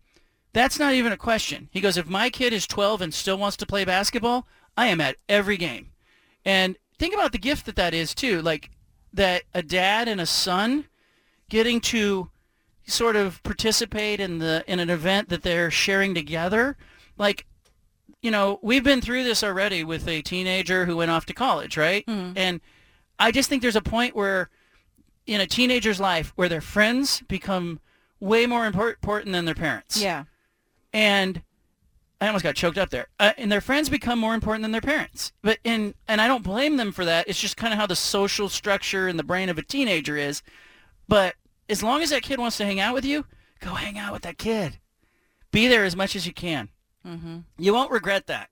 that's 0.52 0.78
not 0.78 0.94
even 0.94 1.12
a 1.12 1.16
question. 1.16 1.68
He 1.70 1.80
goes, 1.80 1.96
if 1.96 2.06
my 2.08 2.30
kid 2.30 2.52
is 2.52 2.66
12 2.66 3.02
and 3.02 3.12
still 3.14 3.36
wants 3.36 3.56
to 3.58 3.66
play 3.66 3.84
basketball, 3.84 4.46
I 4.76 4.86
am 4.86 5.00
at 5.00 5.16
every 5.28 5.56
game. 5.56 5.92
And 6.44 6.76
think 6.98 7.14
about 7.14 7.32
the 7.32 7.38
gift 7.38 7.66
that 7.66 7.76
that 7.76 7.94
is 7.94 8.14
too. 8.14 8.42
Like 8.42 8.70
that 9.12 9.42
a 9.54 9.62
dad 9.62 10.08
and 10.08 10.20
a 10.20 10.26
son 10.26 10.86
getting 11.48 11.80
to 11.80 12.30
sort 12.86 13.16
of 13.16 13.42
participate 13.42 14.20
in 14.20 14.38
the 14.38 14.64
in 14.66 14.78
an 14.78 14.90
event 14.90 15.28
that 15.28 15.42
they're 15.42 15.70
sharing 15.70 16.14
together. 16.14 16.76
Like, 17.18 17.46
you 18.22 18.30
know, 18.30 18.58
we've 18.62 18.84
been 18.84 19.00
through 19.00 19.24
this 19.24 19.42
already 19.42 19.84
with 19.84 20.06
a 20.06 20.22
teenager 20.22 20.86
who 20.86 20.96
went 20.96 21.10
off 21.10 21.26
to 21.26 21.34
college, 21.34 21.76
right? 21.76 22.06
Mm-hmm. 22.06 22.36
And 22.36 22.60
I 23.18 23.32
just 23.32 23.48
think 23.48 23.62
there's 23.62 23.76
a 23.76 23.82
point 23.82 24.14
where 24.14 24.50
in 25.26 25.40
a 25.40 25.46
teenager's 25.46 25.98
life 25.98 26.32
where 26.36 26.48
their 26.48 26.60
friends 26.60 27.22
become 27.28 27.80
way 28.20 28.46
more 28.46 28.66
important 28.66 29.32
than 29.32 29.44
their 29.44 29.54
parents. 29.54 30.00
Yeah. 30.00 30.24
And 30.92 31.42
I 32.20 32.28
almost 32.28 32.44
got 32.44 32.54
choked 32.54 32.78
up 32.78 32.90
there. 32.90 33.08
Uh, 33.20 33.32
and 33.36 33.52
their 33.52 33.60
friends 33.60 33.88
become 33.88 34.18
more 34.18 34.34
important 34.34 34.62
than 34.62 34.72
their 34.72 34.80
parents. 34.80 35.32
But 35.42 35.58
in 35.64 35.94
and 36.08 36.20
I 36.20 36.28
don't 36.28 36.42
blame 36.42 36.76
them 36.76 36.92
for 36.92 37.04
that. 37.04 37.28
It's 37.28 37.40
just 37.40 37.56
kind 37.56 37.72
of 37.72 37.78
how 37.78 37.86
the 37.86 37.96
social 37.96 38.48
structure 38.48 39.06
and 39.06 39.18
the 39.18 39.24
brain 39.24 39.48
of 39.48 39.58
a 39.58 39.62
teenager 39.62 40.16
is. 40.16 40.42
But 41.08 41.34
as 41.68 41.82
long 41.82 42.02
as 42.02 42.10
that 42.10 42.22
kid 42.22 42.38
wants 42.38 42.56
to 42.58 42.64
hang 42.64 42.80
out 42.80 42.94
with 42.94 43.04
you, 43.04 43.26
go 43.60 43.74
hang 43.74 43.98
out 43.98 44.12
with 44.12 44.22
that 44.22 44.38
kid. 44.38 44.78
Be 45.52 45.68
there 45.68 45.84
as 45.84 45.96
much 45.96 46.16
as 46.16 46.26
you 46.26 46.32
can. 46.32 46.70
Mm-hmm. 47.06 47.38
You 47.58 47.74
won't 47.74 47.90
regret 47.90 48.26
that. 48.26 48.48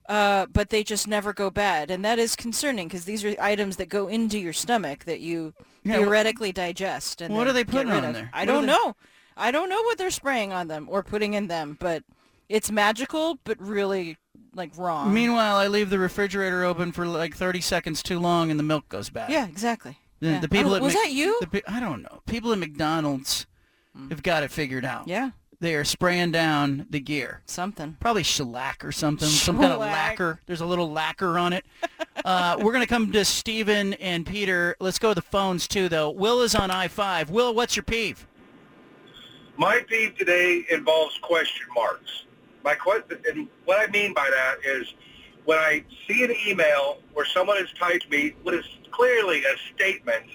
uh, 0.07 0.45
but 0.45 0.69
they 0.69 0.83
just 0.83 1.05
never 1.07 1.33
go 1.33 1.49
bad. 1.49 1.91
And 1.91 2.03
that 2.05 2.17
is 2.17 2.35
concerning 2.35 2.87
because 2.87 3.03
these 3.05 3.25
are 3.25 3.35
items 3.39 3.75
that 3.75 3.89
go 3.89 4.07
into 4.07 4.39
your 4.39 4.53
stomach 4.53 5.03
that 5.03 5.19
you 5.19 5.53
Yeah, 5.83 5.97
theoretically 5.97 6.53
digest. 6.53 7.19
And 7.21 7.33
what 7.35 7.45
are 7.47 7.53
they 7.53 7.65
putting 7.65 7.91
on 7.91 8.05
of. 8.05 8.13
there? 8.13 8.29
I 8.33 8.41
What 8.41 8.45
don't 8.45 8.65
know. 8.65 8.95
I 9.35 9.51
don't 9.51 9.69
know 9.69 9.81
what 9.83 9.97
they're 9.97 10.09
spraying 10.11 10.53
on 10.53 10.67
them 10.69 10.87
or 10.89 11.03
putting 11.03 11.33
in 11.33 11.47
them, 11.47 11.75
but 11.79 12.03
it's 12.47 12.71
magical, 12.71 13.37
but 13.43 13.59
really 13.61 14.17
like 14.55 14.71
wrong. 14.77 15.13
Meanwhile, 15.13 15.57
I 15.57 15.67
leave 15.67 15.89
the 15.89 15.99
refrigerator 15.99 16.63
open 16.63 16.93
for 16.93 17.05
like 17.05 17.35
30 17.35 17.59
seconds 17.61 18.01
too 18.01 18.17
long, 18.19 18.49
and 18.49 18.57
the 18.57 18.63
milk 18.63 18.87
goes 18.87 19.09
bad. 19.09 19.29
yeah, 19.29 19.45
exactly. 19.45 19.97
The, 20.21 20.29
Yeah. 20.29 20.39
the 20.39 20.47
people 20.49 20.71
Oh, 20.71 20.75
at 20.77 20.81
was 20.81 20.93
Mc- 20.93 21.03
that 21.03 21.11
you? 21.11 21.37
pe- 21.51 21.61
I 21.67 21.79
don't 21.81 22.01
know. 22.01 22.21
People 22.25 22.53
at 22.53 22.57
McDonald's 22.59 23.45
have 24.09 24.23
got 24.23 24.43
it 24.43 24.51
figured 24.51 24.85
out. 24.85 25.07
Yeah. 25.07 25.31
They 25.59 25.73
are 25.73 25.83
spraying 25.83 26.31
down 26.31 26.85
the 26.89 26.99
gear. 26.99 27.41
Something. 27.47 27.97
Probably 27.99 28.21
shellac 28.21 28.85
or 28.85 28.91
something. 28.91 29.27
Some 29.27 29.55
kind 29.55 29.71
of 29.71 29.77
Shellac. 29.79 29.91
lacquer. 29.91 30.39
There's 30.45 30.61
a 30.61 30.67
little 30.67 30.91
lacquer 30.91 31.39
on 31.39 31.51
it. 31.53 31.65
uh, 32.25 32.57
we're 32.59 32.73
going 32.73 32.83
to 32.83 32.87
come 32.87 33.11
to 33.11 33.25
Steven 33.25 33.93
and 33.95 34.23
Peter. 34.25 34.75
Let's 34.79 34.99
go 34.99 35.09
to 35.09 35.15
the 35.15 35.21
phones 35.23 35.67
too, 35.67 35.89
though. 35.89 36.11
Will 36.11 36.41
is 36.41 36.53
on 36.53 36.69
I-5. 36.69 37.31
Will, 37.31 37.55
what's 37.55 37.75
your 37.75 37.83
peeve? 37.83 38.27
My 39.57 39.81
peeve 39.87 40.15
today 40.15 40.63
involves 40.69 41.17
question 41.23 41.65
marks. 41.73 42.25
My 42.63 42.75
question, 42.75 43.17
and 43.27 43.47
what 43.65 43.79
I 43.79 43.91
mean 43.91 44.13
by 44.13 44.29
that 44.29 44.57
is 44.63 44.93
when 45.45 45.57
I 45.57 45.83
see 46.07 46.23
an 46.23 46.35
email 46.45 46.99
where 47.13 47.25
someone 47.25 47.57
has 47.57 47.71
typed 47.79 48.11
me 48.11 48.35
what 48.43 48.53
is 48.53 48.65
clearly 48.91 49.43
a 49.43 49.55
statement, 49.73 50.25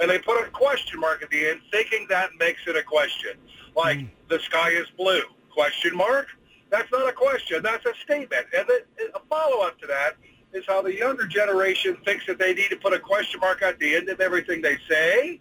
and 0.00 0.10
they 0.10 0.18
put 0.18 0.40
a 0.46 0.50
question 0.50 1.00
mark 1.00 1.22
at 1.22 1.30
the 1.30 1.48
end, 1.48 1.60
thinking 1.70 2.06
that 2.08 2.30
makes 2.38 2.62
it 2.66 2.76
a 2.76 2.82
question, 2.82 3.32
like 3.76 3.98
mm. 3.98 4.10
the 4.28 4.38
sky 4.40 4.70
is 4.70 4.86
blue? 4.96 5.22
Question 5.50 5.96
mark? 5.96 6.28
That's 6.70 6.90
not 6.92 7.08
a 7.08 7.12
question. 7.12 7.62
That's 7.62 7.84
a 7.86 7.94
statement. 8.04 8.46
And 8.56 8.66
then 8.68 9.08
a 9.14 9.20
follow-up 9.28 9.80
to 9.80 9.86
that 9.86 10.16
is 10.52 10.64
how 10.66 10.82
the 10.82 10.94
younger 10.94 11.26
generation 11.26 11.96
thinks 12.04 12.26
that 12.26 12.38
they 12.38 12.54
need 12.54 12.68
to 12.70 12.76
put 12.76 12.92
a 12.92 12.98
question 12.98 13.40
mark 13.40 13.62
at 13.62 13.78
the 13.78 13.96
end 13.96 14.08
of 14.08 14.20
everything 14.20 14.62
they 14.62 14.78
say. 14.88 15.40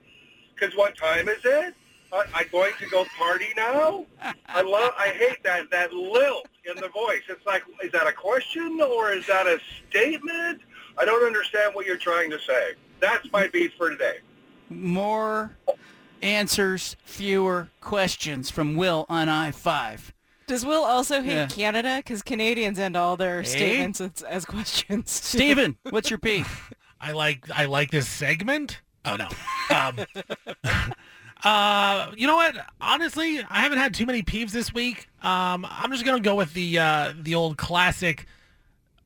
Because 0.54 0.76
what 0.76 0.98
time 0.98 1.30
is 1.30 1.40
it? 1.44 1.76
I, 2.12 2.24
I'm 2.34 2.48
going 2.52 2.74
to 2.80 2.88
go 2.88 3.06
party 3.18 3.48
now. 3.56 4.06
I 4.48 4.62
love. 4.62 4.94
I 4.98 5.10
hate 5.10 5.44
that 5.44 5.70
that 5.72 5.92
lilt 5.94 6.48
in 6.64 6.76
the 6.78 6.88
voice. 6.90 7.22
It's 7.30 7.46
like, 7.46 7.64
is 7.84 7.92
that 7.92 8.08
a 8.08 8.14
question 8.14 8.80
or 8.82 9.12
is 9.12 9.28
that 9.28 9.46
a 9.46 9.60
statement? 9.90 10.62
I 10.98 11.06
don't 11.06 11.26
understand 11.26 11.76
what 11.76 11.86
you're 11.86 11.98
trying 11.98 12.32
to 12.32 12.40
say. 12.40 12.72
That's 13.00 13.30
my 13.32 13.48
beef 13.48 13.74
for 13.78 13.90
today. 13.90 14.20
More 14.70 15.58
answers, 16.22 16.96
fewer 17.06 17.70
questions 17.82 18.50
from 18.50 18.76
Will 18.76 19.06
on 19.10 19.30
I-5. 19.30 20.12
Does 20.48 20.66
Will 20.66 20.84
also 20.84 21.22
hate 21.22 21.34
Yeah. 21.36 21.48
Canada? 21.48 21.98
Because 21.98 22.22
Canadians 22.22 22.80
end 22.80 22.96
all 22.96 23.18
their 23.18 23.42
Hey? 23.42 23.48
statements 23.50 24.02
as, 24.02 24.22
as 24.24 24.46
questions. 24.46 25.12
Steven, 25.12 25.78
what's 25.90 26.10
your 26.10 26.20
P? 26.20 26.44
I 27.02 27.12
like 27.12 27.46
I 27.52 27.66
like 27.66 27.92
this 27.92 28.08
segment. 28.08 28.82
Oh 29.06 29.16
no. 29.18 29.28
Um, 29.76 29.98
uh, 31.44 32.12
you 32.16 32.26
know 32.28 32.36
what? 32.36 32.56
Honestly, 32.82 33.40
I 33.50 33.62
haven't 33.62 33.78
had 33.78 33.94
too 33.94 34.06
many 34.06 34.24
peeves 34.24 34.52
this 34.52 34.74
week. 34.74 35.08
Um, 35.22 35.68
I'm 35.70 35.92
just 35.92 36.06
gonna 36.06 36.20
go 36.22 36.36
with 36.36 36.54
the 36.54 36.80
uh, 36.80 37.14
the 37.22 37.36
old 37.36 37.58
classic. 37.58 38.26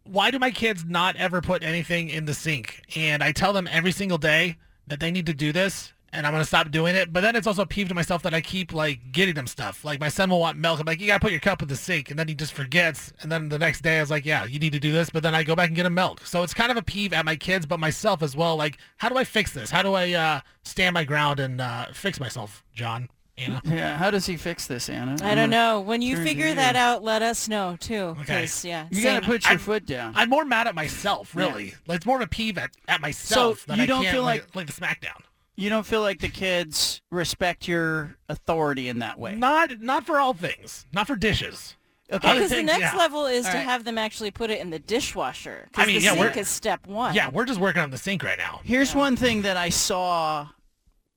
Why 0.04 0.32
do 0.32 0.40
my 0.40 0.52
kids 0.52 0.86
not 0.86 1.16
ever 1.18 1.42
put 1.42 1.64
anything 1.64 2.10
in 2.10 2.26
the 2.26 2.34
sink? 2.34 2.82
And 2.96 3.22
I 3.24 3.32
tell 3.34 3.52
them 3.52 3.68
every 3.70 3.92
single 3.92 4.18
day 4.18 4.58
that 4.92 5.00
they 5.00 5.10
need 5.10 5.26
to 5.26 5.34
do 5.34 5.54
this, 5.54 5.94
and 6.12 6.28
I'm 6.28 6.34
gonna 6.34 6.44
stop 6.44 6.70
doing 6.70 6.98
it. 6.98 7.14
But 7.14 7.22
then 7.22 7.38
it's 7.38 7.48
also 7.48 7.62
a 7.62 7.66
peeve 7.66 7.88
to 7.88 7.96
myself 7.96 8.24
that 8.24 8.34
I 8.34 8.42
keep 8.42 8.74
like 8.74 9.14
getting 9.14 9.36
them 9.36 9.48
stuff. 9.48 9.86
Like 9.86 10.02
my 10.02 10.10
son 10.10 10.30
will 10.30 10.42
want 10.42 10.58
milk. 10.58 10.82
I'm 10.82 10.86
like, 10.86 11.00
you 11.00 11.08
gotta 11.08 11.22
put 11.22 11.32
your 11.32 11.40
cup 11.40 11.62
in 11.62 11.70
the 11.70 11.78
sink, 11.78 12.10
and 12.10 12.20
then 12.20 12.28
he 12.28 12.36
just 12.36 12.52
forgets. 12.52 13.14
And 13.22 13.32
then 13.32 13.48
the 13.48 13.58
next 13.58 13.84
day 13.84 14.00
I 14.00 14.02
was 14.02 14.12
like, 14.12 14.26
yeah, 14.26 14.44
you 14.44 14.60
need 14.60 14.74
to 14.74 14.82
do 14.82 14.92
this. 14.92 15.10
But 15.10 15.24
then 15.24 15.34
I 15.34 15.44
go 15.44 15.56
back 15.56 15.68
and 15.68 15.78
get 15.78 15.86
him 15.86 15.94
milk. 15.94 16.26
So 16.26 16.44
it's 16.44 16.54
kind 16.54 16.72
of 16.72 16.78
a 16.78 16.82
peeve 16.82 17.14
at 17.14 17.24
my 17.24 17.38
kids, 17.38 17.66
but 17.66 17.80
myself 17.80 18.22
as 18.22 18.36
well. 18.36 18.58
Like, 18.58 18.80
how 18.98 19.08
do 19.08 19.16
I 19.16 19.24
fix 19.24 19.54
this? 19.54 19.72
How 19.72 19.82
do 19.82 19.94
I 19.94 20.12
uh, 20.12 20.42
stand 20.64 20.94
my 20.94 21.06
ground 21.06 21.40
and 21.40 21.62
uh, 21.62 21.86
fix 21.94 22.20
myself, 22.20 22.66
John? 22.76 23.08
Anna? 23.42 23.62
Yeah, 23.66 23.98
how 23.98 24.12
does 24.12 24.26
he 24.26 24.38
fix 24.38 24.68
this, 24.68 24.90
Anna? 24.90 25.18
I 25.24 25.36
don't 25.36 25.50
know. 25.50 25.80
When 25.82 26.02
you 26.02 26.18
figure 26.18 26.54
that 26.54 26.76
out, 26.76 27.04
let 27.04 27.22
us 27.22 27.48
know 27.48 27.78
too. 27.80 28.16
Okay. 28.22 28.42
'cause, 28.42 28.64
Yeah. 28.66 28.88
You 28.92 29.02
same. 29.02 29.16
gotta 29.16 29.26
put 29.26 29.44
your 29.44 29.50
I'm- 29.52 29.60
foot 29.60 29.86
down. 29.86 30.14
I'm 30.16 30.30
more 30.30 30.46
mad 30.46 30.68
at 30.68 30.76
myself, 30.76 31.36
really. 31.36 31.74
Like, 31.88 31.98
it's 31.98 32.06
more 32.06 32.18
of 32.18 32.22
a 32.24 32.28
peeve 32.28 32.58
at, 32.58 32.72
at 32.88 33.02
myself 33.02 33.66
than 33.66 33.78
you 33.78 33.84
I 33.84 33.86
don't 33.86 34.04
can't 34.04 34.14
feel 34.16 34.24
like, 34.24 34.42
like- 34.42 34.56
like 34.56 34.68
the 34.68 34.74
SmackDown. 34.74 35.22
You 35.56 35.70
don't 35.70 35.86
feel 35.86 36.02
like 36.02 36.20
the 36.20 36.30
kids 36.30 37.02
respect 37.12 37.68
your 37.68 38.16
authority 38.30 38.88
in 38.90 39.00
that 39.00 39.20
way. 39.20 39.36
Not 39.36 39.80
not 39.82 40.06
for 40.06 40.20
all 40.20 40.34
things. 40.34 40.86
Not 40.94 41.08
for 41.08 41.16
dishes. 41.16 41.76
Okay. 42.12 42.34
Because 42.34 42.50
the 42.50 42.56
things, 42.58 42.68
next 42.68 42.80
yeah. 42.94 42.96
level 42.98 43.26
is 43.26 43.46
All 43.46 43.52
to 43.54 43.58
right. 43.58 43.64
have 43.64 43.84
them 43.86 43.98
actually 43.98 44.32
put 44.32 44.50
it 44.50 44.60
in 44.60 44.70
the 44.70 44.80
dishwasher. 44.80 45.68
I 45.76 45.86
mean, 45.86 45.96
the 45.98 46.02
yeah, 46.02 46.10
sink 46.12 46.20
we're- 46.22 46.40
is 46.42 46.48
step 46.50 46.86
one. 46.88 47.14
Yeah, 47.16 47.30
we're 47.30 47.46
just 47.46 47.60
working 47.60 47.82
on 47.82 47.90
the 47.90 47.98
sink 47.98 48.24
right 48.24 48.38
now. 48.38 48.60
Here's 48.64 48.94
one 48.96 49.16
thing 49.16 49.44
that 49.44 49.56
I 49.56 49.70
saw 49.70 50.48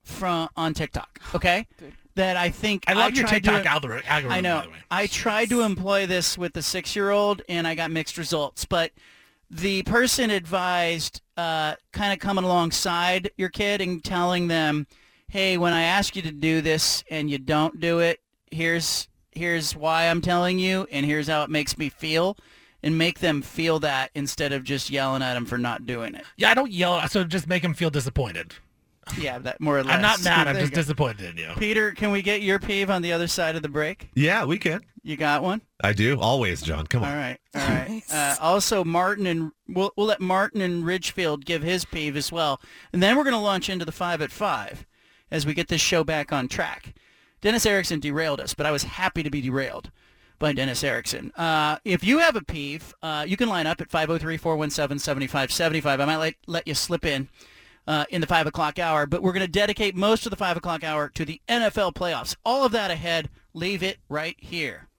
from 0.03 0.47
on 0.55 0.73
TikTok. 0.73 1.19
Okay, 1.33 1.65
that 2.15 2.37
I 2.37 2.49
think 2.49 2.85
I 2.87 2.93
love 2.93 3.13
your 3.13 3.27
tried 3.27 3.43
to- 3.43 3.51
TikTok 3.51 3.65
algorithm, 3.65 4.31
I 4.31 4.41
know. 4.41 4.59
by 4.59 4.63
the 4.65 4.69
way. 4.71 4.77
I 4.89 5.07
tried 5.07 5.49
to 5.49 5.61
employ 5.61 6.05
this 6.07 6.37
with 6.37 6.53
the 6.53 6.61
six-year-old, 6.61 7.41
and 7.49 7.67
I 7.67 7.75
got 7.75 7.91
mixed 7.91 8.17
results. 8.17 8.65
But 8.65 8.91
the 9.49 9.83
person 9.83 10.29
advised 10.29 11.21
uh, 11.37 11.75
kind 11.91 12.13
of 12.13 12.19
coming 12.19 12.43
alongside 12.43 13.29
your 13.37 13.49
kid 13.49 13.81
and 13.81 14.03
telling 14.03 14.47
them, 14.47 14.87
"Hey, 15.27 15.57
when 15.57 15.73
I 15.73 15.83
ask 15.83 16.15
you 16.15 16.21
to 16.23 16.31
do 16.31 16.61
this 16.61 17.03
and 17.09 17.29
you 17.29 17.37
don't 17.37 17.79
do 17.79 17.99
it, 17.99 18.21
here's 18.49 19.07
here's 19.31 19.75
why 19.75 20.05
I'm 20.07 20.21
telling 20.21 20.57
you, 20.59 20.87
and 20.91 21.05
here's 21.05 21.27
how 21.27 21.43
it 21.43 21.49
makes 21.49 21.77
me 21.77 21.89
feel." 21.89 22.37
And 22.83 22.99
make 22.99 23.17
them 23.17 23.41
feel 23.41 23.79
that 23.79 24.11
instead 24.13 24.53
of 24.53 24.63
just 24.63 24.91
yelling 24.91 25.23
at 25.23 25.33
them 25.33 25.47
for 25.47 25.57
not 25.57 25.87
doing 25.87 26.13
it. 26.13 26.23
Yeah, 26.37 26.51
I 26.51 26.53
don't 26.53 26.71
yell, 26.71 27.07
so 27.07 27.23
just 27.23 27.47
make 27.47 27.63
them 27.63 27.73
feel 27.73 27.89
disappointed. 27.89 28.53
Yeah, 29.17 29.37
that 29.39 29.61
more 29.61 29.77
or 29.77 29.83
less. 29.83 29.95
I'm 29.95 30.01
not 30.01 30.23
mad. 30.23 30.47
I'm 30.47 30.53
There 30.55 30.63
you 30.63 30.69
just 30.69 30.73
go. 30.73 30.81
disappointed 30.81 31.29
in 31.31 31.37
you. 31.37 31.51
Peter, 31.57 31.91
can 31.91 32.11
we 32.11 32.21
get 32.21 32.41
your 32.41 32.59
peeve 32.59 32.89
on 32.89 33.01
the 33.01 33.13
other 33.13 33.27
side 33.27 33.55
of 33.55 33.61
the 33.61 33.69
break? 33.69 34.09
Yeah, 34.15 34.45
we 34.45 34.57
can. 34.57 34.81
You 35.03 35.15
got 35.17 35.43
one? 35.43 35.61
I 35.83 35.93
do 35.93 36.19
always, 36.19 36.61
John. 36.63 36.87
Come 36.87 37.03
on. 37.03 37.09
All 37.11 37.15
right, 37.15 37.37
all 37.53 37.61
right. 37.61 38.01
Uh, 38.11 38.35
also, 38.41 38.83
Martin 38.83 39.27
and 39.27 39.51
we'll 39.67 39.91
we'll 39.95 40.07
let 40.07 40.21
Martin 40.21 40.61
and 40.61 40.85
Ridgefield 40.85 41.45
give 41.45 41.61
his 41.63 41.85
peeve 41.85 42.15
as 42.17 42.31
well, 42.31 42.59
and 42.93 43.01
then 43.03 43.15
we're 43.15 43.23
going 43.23 43.35
to 43.35 43.39
launch 43.39 43.69
into 43.69 43.85
the 43.85 43.91
five 43.91 44.21
at 44.21 44.31
five 44.31 44.85
as 45.31 45.45
we 45.45 45.53
get 45.53 45.67
this 45.67 45.81
show 45.81 46.03
back 46.03 46.31
on 46.33 46.47
track. 46.47 46.93
Dennis 47.41 47.65
Erickson 47.65 47.99
derailed 47.99 48.39
us, 48.39 48.53
but 48.55 48.65
I 48.65 48.71
was 48.71 48.83
happy 48.83 49.21
to 49.21 49.29
be 49.29 49.41
derailed 49.41 49.91
by 50.39 50.51
Dennis 50.53 50.83
Erickson. 50.83 51.31
Uh, 51.35 51.77
if 51.85 52.03
you 52.03 52.17
have 52.19 52.35
a 52.35 52.41
peeve, 52.41 52.93
uh, 53.03 53.23
you 53.27 53.37
can 53.37 53.47
line 53.49 53.67
up 53.67 53.79
at 53.81 53.89
503-417-7575. 53.89 55.85
I 55.99 56.05
might 56.05 56.17
let, 56.17 56.33
let 56.47 56.67
you 56.67 56.73
slip 56.73 57.05
in 57.05 57.29
uh, 57.87 58.05
in 58.09 58.21
the 58.21 58.27
5 58.27 58.47
o'clock 58.47 58.79
hour, 58.79 59.05
but 59.05 59.21
we're 59.21 59.33
going 59.33 59.45
to 59.45 59.51
dedicate 59.51 59.95
most 59.95 60.25
of 60.25 60.29
the 60.29 60.35
5 60.35 60.57
o'clock 60.57 60.83
hour 60.83 61.09
to 61.09 61.25
the 61.25 61.41
NFL 61.47 61.93
playoffs. 61.93 62.35
All 62.43 62.65
of 62.65 62.71
that 62.71 62.91
ahead. 62.91 63.29
Leave 63.53 63.83
it 63.83 63.99
right 64.09 64.35
here. 64.37 64.89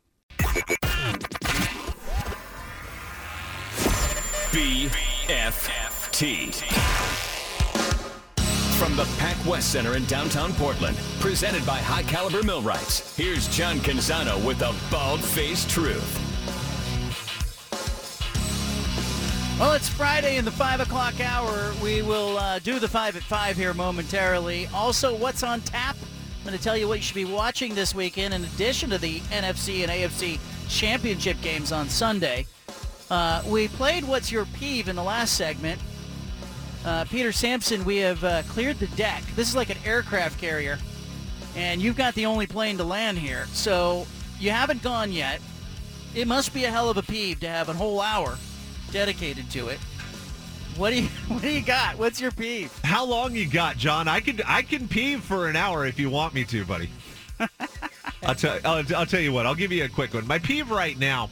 BFFT 4.56 6.54
From 8.78 8.96
the 8.96 9.04
Pac 9.18 9.36
West 9.46 9.72
Center 9.72 9.96
in 9.96 10.06
downtown 10.06 10.54
Portland, 10.54 10.96
presented 11.20 11.66
by 11.66 11.78
High 11.78 12.04
Caliber 12.04 12.42
Millwrights, 12.42 13.14
here's 13.16 13.48
John 13.48 13.76
Canzano 13.80 14.42
with 14.46 14.58
the 14.58 14.74
bald-faced 14.90 15.68
truth. 15.68 16.35
Well, 19.58 19.72
it's 19.72 19.88
Friday 19.88 20.36
in 20.36 20.44
the 20.44 20.50
5 20.50 20.80
o'clock 20.80 21.18
hour. 21.18 21.72
We 21.82 22.02
will 22.02 22.36
uh, 22.36 22.58
do 22.58 22.78
the 22.78 22.88
5 22.88 23.16
at 23.16 23.22
5 23.22 23.56
here 23.56 23.72
momentarily. 23.72 24.68
Also, 24.74 25.16
what's 25.16 25.42
on 25.42 25.62
tap? 25.62 25.96
I'm 25.96 26.44
going 26.44 26.58
to 26.58 26.62
tell 26.62 26.76
you 26.76 26.86
what 26.86 26.98
you 26.98 27.02
should 27.02 27.14
be 27.14 27.24
watching 27.24 27.74
this 27.74 27.94
weekend 27.94 28.34
in 28.34 28.44
addition 28.44 28.90
to 28.90 28.98
the 28.98 29.20
NFC 29.20 29.80
and 29.80 29.90
AFC 29.90 30.38
championship 30.68 31.40
games 31.40 31.72
on 31.72 31.88
Sunday. 31.88 32.44
Uh, 33.10 33.42
we 33.46 33.68
played 33.68 34.04
What's 34.04 34.30
Your 34.30 34.44
Peeve 34.44 34.88
in 34.88 34.96
the 34.96 35.02
last 35.02 35.38
segment. 35.38 35.80
Uh, 36.84 37.06
Peter 37.06 37.32
Sampson, 37.32 37.82
we 37.86 37.96
have 37.96 38.22
uh, 38.24 38.42
cleared 38.42 38.78
the 38.78 38.88
deck. 38.88 39.22
This 39.36 39.48
is 39.48 39.56
like 39.56 39.70
an 39.70 39.78
aircraft 39.86 40.38
carrier, 40.38 40.78
and 41.56 41.80
you've 41.80 41.96
got 41.96 42.14
the 42.14 42.26
only 42.26 42.46
plane 42.46 42.76
to 42.76 42.84
land 42.84 43.16
here. 43.16 43.46
So 43.52 44.06
you 44.38 44.50
haven't 44.50 44.82
gone 44.82 45.12
yet. 45.12 45.40
It 46.14 46.28
must 46.28 46.52
be 46.52 46.64
a 46.64 46.70
hell 46.70 46.90
of 46.90 46.98
a 46.98 47.02
peeve 47.02 47.40
to 47.40 47.48
have 47.48 47.70
a 47.70 47.72
whole 47.72 48.02
hour 48.02 48.36
dedicated 48.96 49.50
to 49.50 49.68
it. 49.68 49.78
What 50.78 50.88
do 50.88 51.02
you 51.02 51.08
What 51.28 51.42
do 51.42 51.50
you 51.50 51.60
got? 51.60 51.98
What's 51.98 52.18
your 52.18 52.30
peeve? 52.30 52.72
How 52.82 53.04
long 53.04 53.34
you 53.34 53.46
got, 53.46 53.76
John? 53.76 54.08
I 54.08 54.20
can 54.20 54.40
I 54.46 54.62
can 54.62 54.88
peeve 54.88 55.22
for 55.22 55.48
an 55.48 55.56
hour 55.56 55.84
if 55.84 56.00
you 56.00 56.08
want 56.08 56.32
me 56.32 56.44
to, 56.44 56.64
buddy. 56.64 56.88
I'll 58.22 58.34
tell 58.34 58.58
I'll, 58.64 58.82
I'll 58.96 59.04
tell 59.04 59.20
you 59.20 59.34
what. 59.34 59.44
I'll 59.44 59.54
give 59.54 59.70
you 59.70 59.84
a 59.84 59.88
quick 59.90 60.14
one. 60.14 60.26
My 60.26 60.38
peeve 60.38 60.70
right 60.70 60.98
now, 60.98 61.28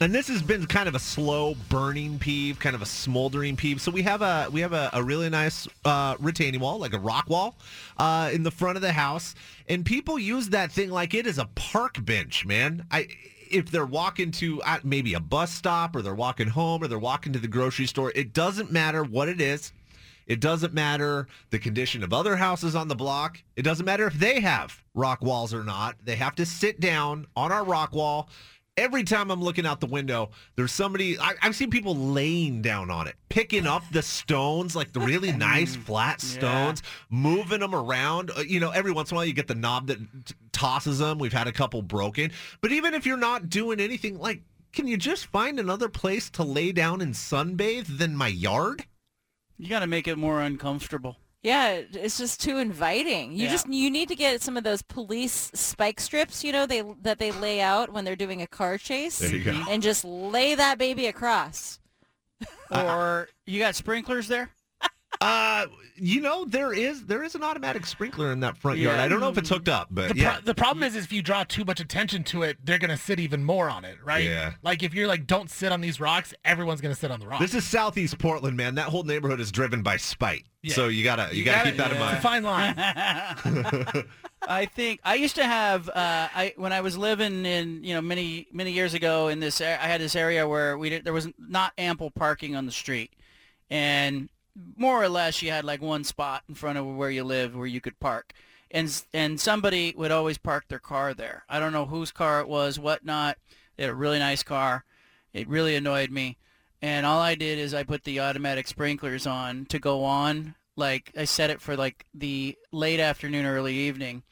and 0.00 0.14
this 0.14 0.28
has 0.28 0.40
been 0.40 0.64
kind 0.64 0.88
of 0.88 0.94
a 0.94 0.98
slow 0.98 1.56
burning 1.68 2.18
peeve, 2.18 2.58
kind 2.58 2.74
of 2.74 2.80
a 2.80 2.86
smoldering 2.86 3.54
peeve. 3.54 3.82
So 3.82 3.90
we 3.90 4.00
have 4.00 4.22
a 4.22 4.48
we 4.50 4.62
have 4.62 4.72
a, 4.72 4.88
a 4.94 5.02
really 5.02 5.28
nice 5.28 5.68
uh, 5.84 6.16
retaining 6.20 6.60
wall, 6.60 6.78
like 6.78 6.94
a 6.94 6.98
rock 6.98 7.28
wall, 7.28 7.54
uh, 7.98 8.30
in 8.32 8.44
the 8.44 8.50
front 8.50 8.76
of 8.76 8.82
the 8.82 8.92
house, 8.92 9.34
and 9.68 9.84
people 9.84 10.18
use 10.18 10.48
that 10.48 10.72
thing 10.72 10.88
like 10.88 11.12
it 11.12 11.26
is 11.26 11.36
a 11.36 11.50
park 11.54 12.02
bench, 12.02 12.46
man. 12.46 12.86
I 12.90 13.08
if 13.52 13.70
they're 13.70 13.86
walking 13.86 14.30
to 14.32 14.62
uh, 14.62 14.78
maybe 14.82 15.14
a 15.14 15.20
bus 15.20 15.52
stop 15.52 15.94
or 15.94 16.02
they're 16.02 16.14
walking 16.14 16.48
home 16.48 16.82
or 16.82 16.88
they're 16.88 16.98
walking 16.98 17.32
to 17.34 17.38
the 17.38 17.48
grocery 17.48 17.86
store, 17.86 18.12
it 18.14 18.32
doesn't 18.32 18.72
matter 18.72 19.04
what 19.04 19.28
it 19.28 19.40
is. 19.40 19.72
It 20.26 20.40
doesn't 20.40 20.72
matter 20.72 21.26
the 21.50 21.58
condition 21.58 22.02
of 22.02 22.12
other 22.12 22.36
houses 22.36 22.74
on 22.74 22.88
the 22.88 22.94
block. 22.94 23.42
It 23.56 23.62
doesn't 23.62 23.84
matter 23.84 24.06
if 24.06 24.14
they 24.14 24.40
have 24.40 24.82
rock 24.94 25.20
walls 25.22 25.52
or 25.52 25.64
not. 25.64 25.96
They 26.04 26.16
have 26.16 26.34
to 26.36 26.46
sit 26.46 26.80
down 26.80 27.26
on 27.36 27.52
our 27.52 27.64
rock 27.64 27.92
wall. 27.92 28.28
Every 28.78 29.04
time 29.04 29.30
I'm 29.30 29.42
looking 29.42 29.66
out 29.66 29.80
the 29.80 29.86
window, 29.86 30.30
there's 30.56 30.72
somebody, 30.72 31.18
I, 31.18 31.34
I've 31.42 31.54
seen 31.54 31.68
people 31.68 31.94
laying 31.94 32.62
down 32.62 32.90
on 32.90 33.06
it, 33.06 33.16
picking 33.28 33.66
up 33.66 33.82
the 33.92 34.00
stones, 34.00 34.74
like 34.74 34.92
the 34.94 35.00
really 35.00 35.30
nice 35.50 35.76
flat 35.76 36.22
stones, 36.22 36.82
moving 37.10 37.60
them 37.60 37.74
around. 37.74 38.30
Uh, 38.30 38.40
You 38.40 38.60
know, 38.60 38.70
every 38.70 38.90
once 38.90 39.10
in 39.10 39.14
a 39.14 39.16
while 39.16 39.26
you 39.26 39.34
get 39.34 39.46
the 39.46 39.54
knob 39.54 39.88
that 39.88 39.98
t- 40.24 40.34
tosses 40.52 41.00
them. 41.00 41.18
We've 41.18 41.34
had 41.34 41.48
a 41.48 41.52
couple 41.52 41.82
broken. 41.82 42.32
But 42.62 42.72
even 42.72 42.94
if 42.94 43.04
you're 43.04 43.18
not 43.18 43.50
doing 43.50 43.78
anything, 43.78 44.18
like, 44.18 44.40
can 44.72 44.86
you 44.86 44.96
just 44.96 45.26
find 45.26 45.60
another 45.60 45.90
place 45.90 46.30
to 46.30 46.42
lay 46.42 46.72
down 46.72 47.02
and 47.02 47.12
sunbathe 47.12 47.98
than 47.98 48.16
my 48.16 48.28
yard? 48.28 48.86
You 49.58 49.68
got 49.68 49.80
to 49.80 49.86
make 49.86 50.08
it 50.08 50.16
more 50.16 50.40
uncomfortable. 50.40 51.18
Yeah, 51.42 51.80
it's 51.92 52.18
just 52.18 52.40
too 52.40 52.58
inviting. 52.58 53.32
You 53.32 53.46
Yeah. 53.46 53.50
just 53.50 53.68
you 53.68 53.90
need 53.90 54.08
to 54.08 54.14
get 54.14 54.40
some 54.42 54.56
of 54.56 54.62
those 54.62 54.80
police 54.82 55.50
spike 55.54 55.98
strips, 56.00 56.44
you 56.44 56.52
know, 56.52 56.66
they 56.66 56.82
that 57.02 57.18
they 57.18 57.32
lay 57.32 57.60
out 57.60 57.92
when 57.92 58.04
they're 58.04 58.14
doing 58.14 58.40
a 58.42 58.46
car 58.46 58.78
chase. 58.78 59.18
There 59.18 59.34
you 59.34 59.42
go. 59.44 59.64
And 59.68 59.82
just 59.82 60.04
lay 60.04 60.54
that 60.54 60.78
baby 60.78 61.06
across. 61.06 61.80
Or 62.70 63.28
you 63.44 63.58
got 63.58 63.74
sprinklers 63.74 64.28
there? 64.28 64.50
Uh, 65.22 65.66
you 65.94 66.20
know 66.20 66.44
there 66.44 66.72
is 66.72 67.06
there 67.06 67.22
is 67.22 67.34
an 67.34 67.42
automatic 67.44 67.86
sprinkler 67.86 68.32
in 68.32 68.40
that 68.40 68.56
front 68.56 68.78
yard. 68.78 68.96
Yeah. 68.96 69.04
I 69.04 69.08
don't 69.08 69.20
know 69.20 69.28
if 69.28 69.38
it's 69.38 69.48
hooked 69.50 69.68
up, 69.68 69.88
but 69.90 70.08
The, 70.08 70.16
yeah. 70.16 70.32
pro- 70.32 70.40
the 70.42 70.54
problem 70.54 70.82
is, 70.82 70.96
is 70.96 71.04
if 71.04 71.12
you 71.12 71.22
draw 71.22 71.44
too 71.44 71.64
much 71.64 71.78
attention 71.80 72.24
to 72.24 72.42
it, 72.42 72.56
they're 72.64 72.78
gonna 72.78 72.96
sit 72.96 73.20
even 73.20 73.44
more 73.44 73.70
on 73.70 73.84
it, 73.84 73.98
right? 74.04 74.24
Yeah. 74.24 74.54
Like 74.62 74.82
if 74.82 74.94
you're 74.94 75.06
like, 75.06 75.26
don't 75.26 75.48
sit 75.50 75.70
on 75.70 75.80
these 75.80 76.00
rocks, 76.00 76.34
everyone's 76.44 76.80
gonna 76.80 76.94
sit 76.94 77.10
on 77.10 77.20
the 77.20 77.26
rocks. 77.28 77.40
This 77.40 77.54
is 77.54 77.64
Southeast 77.64 78.18
Portland, 78.18 78.56
man. 78.56 78.74
That 78.74 78.86
whole 78.88 79.04
neighborhood 79.04 79.38
is 79.38 79.52
driven 79.52 79.82
by 79.82 79.96
spite. 79.96 80.44
Yeah. 80.62 80.74
So 80.74 80.88
you 80.88 81.04
gotta 81.04 81.28
you, 81.36 81.44
gotta, 81.44 81.70
keep 81.70 81.76
that 81.78 81.90
in 81.92 81.96
It's 81.98 82.02
a 82.02 82.04
mind. 82.04 82.22
fine 82.22 82.42
line. 82.42 84.04
I 84.48 84.66
think 84.66 85.00
I 85.04 85.14
used 85.16 85.36
to 85.36 85.44
have 85.44 85.88
uh, 85.88 85.92
I 86.34 86.54
when 86.56 86.72
I 86.72 86.80
was 86.80 86.96
living 86.96 87.46
in 87.46 87.84
you 87.84 87.94
know 87.94 88.00
many 88.00 88.48
many 88.52 88.72
years 88.72 88.94
ago 88.94 89.28
in 89.28 89.40
this 89.40 89.60
I 89.60 89.66
had 89.76 90.00
this 90.00 90.16
area 90.16 90.48
where 90.48 90.76
we 90.78 90.90
did, 90.90 91.04
there 91.04 91.12
was 91.12 91.28
not 91.38 91.72
ample 91.78 92.10
parking 92.10 92.56
on 92.56 92.66
the 92.66 92.72
street, 92.72 93.12
and 93.70 94.28
more 94.76 95.02
or 95.02 95.08
less 95.08 95.42
you 95.42 95.50
had 95.50 95.64
like 95.64 95.80
one 95.80 96.04
spot 96.04 96.42
in 96.48 96.54
front 96.54 96.78
of 96.78 96.86
where 96.86 97.10
you 97.10 97.24
live 97.24 97.54
where 97.54 97.66
you 97.66 97.80
could 97.80 97.98
park, 98.00 98.32
and 98.70 99.02
and 99.12 99.40
somebody 99.40 99.94
would 99.96 100.10
always 100.10 100.38
park 100.38 100.66
their 100.68 100.78
car 100.78 101.14
there. 101.14 101.44
I 101.48 101.58
don't 101.58 101.72
know 101.72 101.86
whose 101.86 102.12
car 102.12 102.40
it 102.40 102.48
was, 102.48 102.78
whatnot. 102.78 103.38
They 103.76 103.84
had 103.84 103.90
a 103.90 103.94
really 103.94 104.18
nice 104.18 104.42
car. 104.42 104.84
It 105.32 105.48
really 105.48 105.74
annoyed 105.76 106.10
me, 106.10 106.36
and 106.80 107.06
all 107.06 107.20
I 107.20 107.34
did 107.34 107.58
is 107.58 107.72
I 107.72 107.82
put 107.82 108.04
the 108.04 108.20
automatic 108.20 108.68
sprinklers 108.68 109.26
on 109.26 109.66
to 109.66 109.78
go 109.78 110.04
on. 110.04 110.54
Like 110.76 111.12
I 111.16 111.24
set 111.24 111.50
it 111.50 111.60
for 111.60 111.76
like 111.76 112.06
the 112.14 112.56
late 112.70 113.00
afternoon, 113.00 113.46
early 113.46 113.74
evening, 113.74 114.22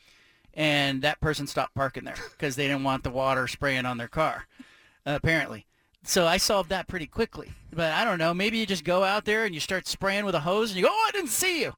and 0.55 1.03
that 1.03 1.21
person 1.21 1.47
stopped 1.47 1.75
parking 1.75 2.05
there 2.05 2.17
because 2.33 2.57
they 2.57 2.67
didn't 2.67 2.85
want 2.85 3.05
the 3.05 3.11
water 3.11 3.47
spraying 3.47 3.87
on 3.87 3.99
their 3.99 4.09
car, 4.09 4.47
apparently. 5.07 5.67
So 6.03 6.27
I 6.27 6.39
solved 6.39 6.71
that 6.71 6.89
pretty 6.89 7.07
quickly. 7.07 7.53
But 7.73 7.93
I 7.93 8.05
don't 8.05 8.19
know. 8.19 8.35
Maybe 8.35 8.59
you 8.59 8.67
just 8.67 8.85
go 8.85 9.05
out 9.05 9.25
there 9.25 9.45
and 9.45 9.55
you 9.55 9.61
start 9.61 9.87
spraying 9.87 10.25
with 10.25 10.35
a 10.35 10.41
hose, 10.41 10.71
and 10.71 10.79
you 10.79 10.85
go, 10.85 10.91
"Oh, 10.91 11.07
I 11.09 11.13
didn't 11.13 11.31
see 11.31 11.61
you." 11.61 11.75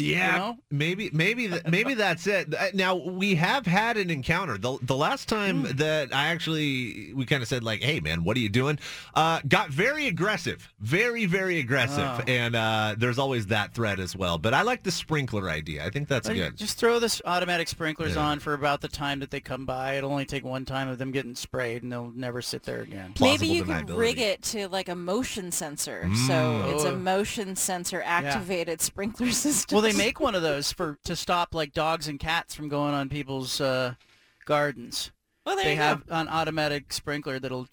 Yeah, 0.00 0.32
You 0.32 0.38
know? 0.38 0.56
maybe 0.70 1.10
maybe 1.12 1.48
th- 1.48 1.64
maybe 1.68 1.94
that's 1.94 2.26
it. 2.28 2.54
Uh, 2.54 2.66
Now 2.72 2.94
we 2.94 3.34
have 3.34 3.66
had 3.66 3.96
an 3.96 4.10
encounter. 4.10 4.56
The 4.56 4.78
the 4.82 4.96
last 4.96 5.28
time 5.28 5.64
Hmm. 5.64 5.76
that 5.78 6.14
I 6.14 6.28
actually 6.28 7.12
we 7.14 7.26
kind 7.26 7.42
of 7.42 7.48
said 7.48 7.64
like, 7.64 7.82
"Hey 7.82 7.98
man, 7.98 8.22
what 8.22 8.36
are 8.36 8.40
you 8.40 8.48
doing?" 8.48 8.78
Uh, 9.14 9.40
got 9.48 9.70
very 9.70 10.06
aggressive, 10.06 10.72
very 10.78 11.26
very 11.26 11.58
aggressive, 11.58 11.98
Oh. 11.98 12.22
and 12.28 12.54
uh, 12.54 12.94
there's 12.96 13.18
always 13.18 13.48
that 13.48 13.74
threat 13.74 13.98
as 13.98 14.14
well. 14.14 14.38
But 14.38 14.54
I 14.54 14.62
like 14.62 14.84
the 14.84 14.92
sprinkler 14.92 15.50
idea. 15.50 15.84
I 15.84 15.90
think 15.90 16.06
that's 16.06 16.28
Well, 16.28 16.36
good. 16.36 16.56
Just 16.56 16.78
throw 16.78 17.00
this 17.00 17.20
automatic 17.24 17.66
sprinklers 17.66 18.14
Yeah. 18.14 18.22
on 18.22 18.38
for 18.38 18.54
about 18.54 18.80
the 18.82 18.88
time 18.88 19.18
that 19.18 19.32
they 19.32 19.40
come 19.40 19.66
by. 19.66 19.94
It'll 19.94 20.12
only 20.12 20.26
take 20.26 20.44
one 20.44 20.64
time 20.64 20.86
of 20.88 20.98
them 20.98 21.10
getting 21.10 21.34
sprayed, 21.34 21.82
and 21.82 21.90
they'll 21.90 22.12
never 22.14 22.40
sit 22.40 22.62
there 22.62 22.82
again. 22.82 23.14
Maybe 23.20 23.48
you 23.48 23.64
could 23.64 23.90
rig 23.90 24.20
it 24.20 24.42
to 24.42 24.68
like 24.68 24.88
a 24.88 24.94
motion 24.94 25.50
sensor, 25.50 26.08
so 26.28 26.32
Mm. 26.32 26.72
it's 26.74 26.84
a 26.84 26.92
Oh. 26.92 26.96
motion 26.96 27.56
sensor 27.56 28.00
activated 28.04 28.80
sprinkler 28.80 29.32
system. 29.32 29.74
Well, 29.74 29.87
they 29.92 29.98
make 29.98 30.20
one 30.20 30.34
of 30.34 30.42
those 30.42 30.72
for 30.72 30.98
to 31.04 31.14
stop 31.16 31.54
like 31.54 31.72
dogs 31.72 32.08
and 32.08 32.18
cats 32.18 32.54
from 32.54 32.68
going 32.68 32.94
on 32.94 33.08
people's 33.08 33.60
uh, 33.60 33.94
gardens. 34.44 35.12
Well, 35.44 35.56
there 35.56 35.64
they 35.64 35.70
you 35.72 35.76
go. 35.78 35.82
have 35.82 36.02
an 36.08 36.28
automatic 36.28 36.92
sprinkler 36.92 37.38
that'll 37.38 37.68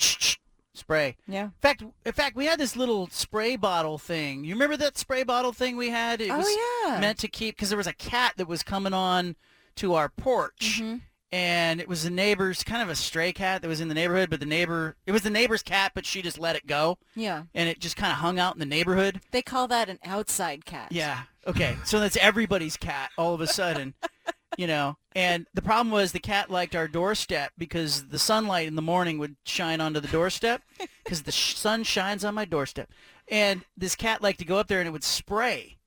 spray. 0.74 1.16
Yeah. 1.28 1.46
In 1.46 1.52
fact, 1.62 1.84
in 2.06 2.12
fact, 2.14 2.36
we 2.36 2.46
had 2.46 2.60
this 2.60 2.76
little 2.76 3.08
spray 3.08 3.56
bottle 3.56 3.98
thing. 3.98 4.44
You 4.44 4.54
remember 4.56 4.78
that 4.78 4.98
spray 4.98 5.24
bottle 5.24 5.54
thing 5.54 5.76
we 5.78 5.90
had? 5.90 6.22
It 6.22 6.30
Oh, 6.32 6.38
was 6.38 6.58
yeah. 6.88 7.00
meant 7.00 7.18
to 7.20 7.28
keep 7.28 7.56
because 7.56 7.70
there 7.70 7.78
was 7.78 7.88
a 7.88 7.94
cat 7.94 8.34
that 8.38 8.48
was 8.48 8.64
coming 8.64 8.94
on 8.94 9.36
to 9.78 9.94
our 9.94 10.10
porch. 10.10 10.80
Mm-hmm. 10.82 10.98
And 11.32 11.82
it 11.82 11.88
was 11.88 12.04
the 12.04 12.10
neighbor's 12.10 12.64
kind 12.64 12.82
of 12.82 12.90
a 12.90 12.96
stray 12.96 13.34
cat 13.34 13.62
that 13.62 13.68
was 13.68 13.82
in 13.82 13.88
the 13.88 13.94
neighborhood, 13.94 14.30
but 14.30 14.40
the 14.40 14.46
neighbor 14.46 14.96
it 15.06 15.12
was 15.12 15.24
the 15.24 15.30
neighbor's 15.30 15.64
cat, 15.64 15.92
but 15.94 16.06
she 16.06 16.22
just 16.22 16.40
let 16.40 16.56
it 16.56 16.68
go. 16.68 16.98
Yeah. 17.16 17.44
And 17.54 17.68
it 17.68 17.80
just 17.80 17.98
kind 17.98 18.12
of 18.12 18.20
hung 18.20 18.40
out 18.40 18.54
in 18.54 18.60
the 18.60 18.66
neighborhood. 18.66 19.22
They 19.32 19.42
call 19.42 19.68
that 19.68 19.90
an 19.90 20.00
outside 20.06 20.66
cat. 20.66 20.92
Yeah. 20.92 21.24
Okay. 21.48 21.76
So 21.84 22.00
that's 22.00 22.18
everybody's 22.18 22.78
cat 22.78 23.10
all 23.18 23.34
of 23.34 23.42
a 23.42 23.48
sudden, 23.48 23.96
you 24.58 24.68
know. 24.68 24.98
And 25.16 25.48
the 25.54 25.62
problem 25.62 25.92
was 25.92 26.12
the 26.12 26.20
cat 26.20 26.50
liked 26.50 26.76
our 26.76 26.88
doorstep 26.88 27.52
because 27.58 28.08
the 28.08 28.20
sunlight 28.20 28.68
in 28.68 28.76
the 28.76 28.82
morning 28.82 29.18
would 29.18 29.36
shine 29.46 29.82
onto 29.82 30.00
the 30.00 30.08
doorstep 30.08 30.62
because 31.04 31.24
the 31.24 31.32
sh- 31.32 31.56
sun 31.56 31.84
shines 31.84 32.24
on 32.24 32.36
my 32.36 32.46
doorstep. 32.46 32.90
And 33.28 33.66
this 33.76 33.96
cat 33.96 34.22
liked 34.22 34.40
to 34.40 34.46
go 34.46 34.58
up 34.58 34.68
there 34.68 34.80
and 34.80 34.88
it 34.88 34.92
would 34.92 35.04
spray. 35.04 35.78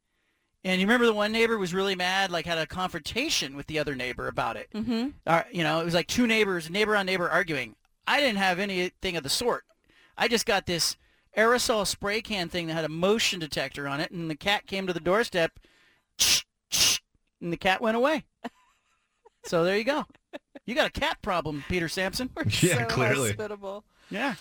And 0.65 0.81
you 0.81 0.87
remember 0.87 1.07
the 1.07 1.13
one 1.15 1.33
neighbor 1.33 1.57
was 1.57 1.73
really 1.73 1.95
mad, 1.95 2.31
like 2.31 2.45
had 2.45 2.59
a 2.59 2.67
confrontation 2.67 3.55
with 3.57 3.67
the 3.69 3.79
other 3.79 3.95
neighbor 3.95 4.27
about 4.29 4.57
it. 4.57 4.69
Mm-hmm. 4.75 5.09
Uh, 5.27 5.43
you 5.53 5.63
know, 5.63 5.81
it 5.81 5.85
was 5.85 5.95
like 5.95 6.09
two 6.09 6.27
neighbors, 6.27 6.69
neighbor 6.69 6.97
on 6.97 7.07
neighbor 7.07 7.29
arguing. 7.31 7.77
I 8.07 8.21
didn't 8.21 8.39
have 8.39 8.59
anything 8.59 9.17
of 9.17 9.23
the 9.23 9.29
sort. 9.29 9.65
I 10.17 10.27
just 10.29 10.47
got 10.47 10.67
this 10.67 10.97
aerosol 11.37 11.87
spray 11.87 12.21
can 12.21 12.49
thing 12.49 12.67
that 12.67 12.75
had 12.75 12.85
a 12.85 12.89
motion 12.89 13.39
detector 13.39 13.87
on 13.87 14.01
it, 14.01 14.11
and 14.11 14.29
the 14.29 14.35
cat 14.35 14.67
came 14.67 14.87
to 14.89 14.93
the 14.93 14.99
doorstep, 15.01 15.61
and 17.41 17.53
the 17.53 17.57
cat 17.57 17.81
went 17.81 17.97
away. 17.97 18.25
So 19.45 19.63
there 19.65 19.77
you 19.79 19.85
go. 19.85 20.05
You 20.67 20.75
got 20.75 20.89
a 20.89 21.01
cat 21.01 21.23
problem, 21.23 21.65
Peter 21.69 21.89
Sampson. 21.89 22.31
We're 22.37 22.45
Yeah, 22.61 22.85
clearly. 22.87 23.29
hospitable. 23.29 23.85
Yeah. 24.11 24.35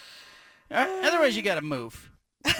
Uh, 0.71 0.87
Otherwise, 1.03 1.37
you 1.37 1.43
got 1.43 1.55
to 1.55 1.61
move. 1.61 2.11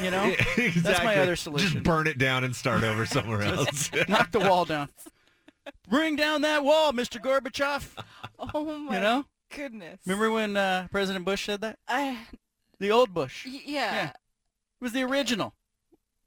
You 0.02 0.12
know, 0.12 0.30
that's 0.36 0.58
my 0.58 0.64
Exactly. 0.66 1.16
other 1.16 1.36
solution. 1.36 1.72
Just 1.72 1.84
burn 1.84 2.08
it 2.08 2.18
down 2.18 2.44
and 2.44 2.56
start 2.56 2.84
over 2.84 3.06
somewhere 3.06 3.42
else. 3.42 3.90
Knock 4.10 4.32
the 4.32 4.40
wall 4.40 4.66
down. 4.66 4.90
Bring 5.90 6.16
down 6.16 6.42
that 6.42 6.64
wall, 6.64 6.92
Mr. 6.94 7.22
Gorbachev. 7.22 7.88
Oh 8.54 8.78
my 8.80 8.96
You 8.96 9.02
know? 9.02 9.26
goodness. 9.56 10.00
Remember 10.06 10.32
when 10.32 10.58
uh, 10.58 10.88
President 10.92 11.26
Bush 11.26 11.46
said 11.46 11.62
that? 11.62 11.80
I 11.88 12.18
The 12.80 12.92
old 12.92 13.14
Bush. 13.14 13.46
y- 13.46 13.62
yeah. 13.66 14.08
It 14.10 14.14
was 14.82 14.92
the 14.94 15.04
original. 15.04 15.54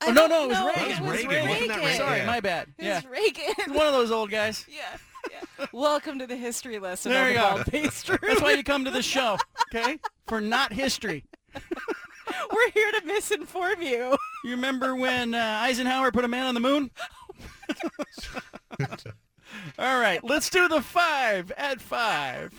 I 0.01 0.09
oh, 0.09 0.13
no, 0.13 0.27
no, 0.27 0.45
it 0.45 0.49
was. 0.49 0.59
Reagan. 0.77 0.91
It 0.91 1.01
was 1.03 1.25
Reagan. 1.27 1.49
Wasn't 1.49 1.69
that 1.69 1.79
Reagan? 1.79 1.97
Sorry, 1.97 2.19
Yeah. 2.19 2.27
my 2.27 2.41
bad. 2.41 2.69
It 2.79 2.85
Yeah. 2.87 2.95
was 2.97 3.07
Reagan. 3.07 3.75
One 3.75 3.87
of 3.87 3.93
those 3.93 4.11
old 4.11 4.31
guys. 4.31 4.65
yeah. 4.69 4.97
Yeah. 5.31 5.67
Welcome 5.73 6.19
to 6.21 6.27
the 6.27 6.37
history 6.37 6.79
lesson 6.79 7.13
There 7.13 7.29
you 7.29 7.35
the 7.35 7.41
go. 7.41 7.51
Bald 7.51 8.21
That's 8.23 8.41
why 8.41 8.53
you 8.53 8.65
come 8.65 8.87
to 8.87 8.91
the 8.91 9.03
show, 9.03 9.37
okay? 9.75 9.99
For 10.27 10.41
not 10.41 10.73
history. 10.73 11.25
We're 12.53 12.71
here 12.73 12.91
to 12.93 13.01
misinform 13.03 13.83
you. 13.83 14.17
You 14.43 14.53
remember 14.53 14.97
when 14.97 15.35
uh, 15.35 15.59
Eisenhower 15.61 16.11
put 16.13 16.25
a 16.25 16.29
man 16.29 16.47
on 16.47 16.55
the 16.55 16.61
moon? 16.61 16.91
All 19.79 20.01
right, 20.01 20.25
let's 20.25 20.49
do 20.49 20.67
the 20.67 20.81
five 20.81 21.53
at 21.59 21.79
five. 21.79 22.51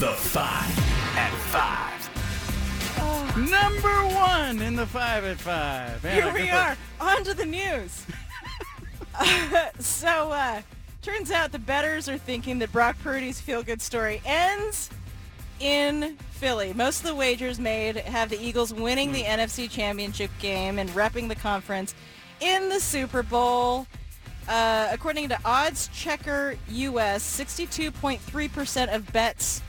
The 0.00 0.08
five 0.08 0.78
at 1.16 1.30
five. 1.52 2.10
Number 3.36 4.04
one 4.16 4.60
in 4.62 4.74
the 4.74 4.86
five 4.86 5.22
at 5.24 5.38
five. 5.38 6.02
Man, 6.02 6.12
I 6.12 6.14
Here 6.22 6.32
we 6.32 6.42
guess 6.46 6.76
are. 7.00 7.06
On 7.16 7.22
to 7.22 7.34
the 7.34 7.46
news. 7.46 8.04
Uh, 9.14 9.68
so, 9.78 10.32
uh, 10.32 10.60
turns 11.02 11.30
out 11.30 11.52
the 11.52 11.58
bettors 11.60 12.08
are 12.08 12.18
thinking 12.18 12.58
that 12.58 12.72
Brock 12.72 12.96
Purdy's 13.00 13.40
feel-good 13.40 13.80
story 13.80 14.20
ends 14.24 14.90
in 15.64 16.16
Philly. 16.30 16.74
Most 16.74 17.00
of 17.00 17.06
the 17.06 17.14
wagers 17.14 17.58
made 17.58 17.96
have 17.96 18.28
the 18.28 18.38
Eagles 18.38 18.72
winning 18.74 19.12
the 19.12 19.22
NFC 19.22 19.68
Championship 19.68 20.30
game 20.38 20.78
and 20.78 20.90
repping 20.90 21.28
the 21.28 21.34
conference 21.34 21.94
in 22.40 22.68
the 22.68 22.78
Super 22.78 23.22
Bowl. 23.22 23.86
Uh, 24.46 24.88
according 24.92 25.30
to 25.30 25.38
Odds 25.42 25.88
Checker 25.94 26.56
US, 26.68 27.24
62.3% 27.40 28.94
of 28.94 29.10
bets 29.10 29.62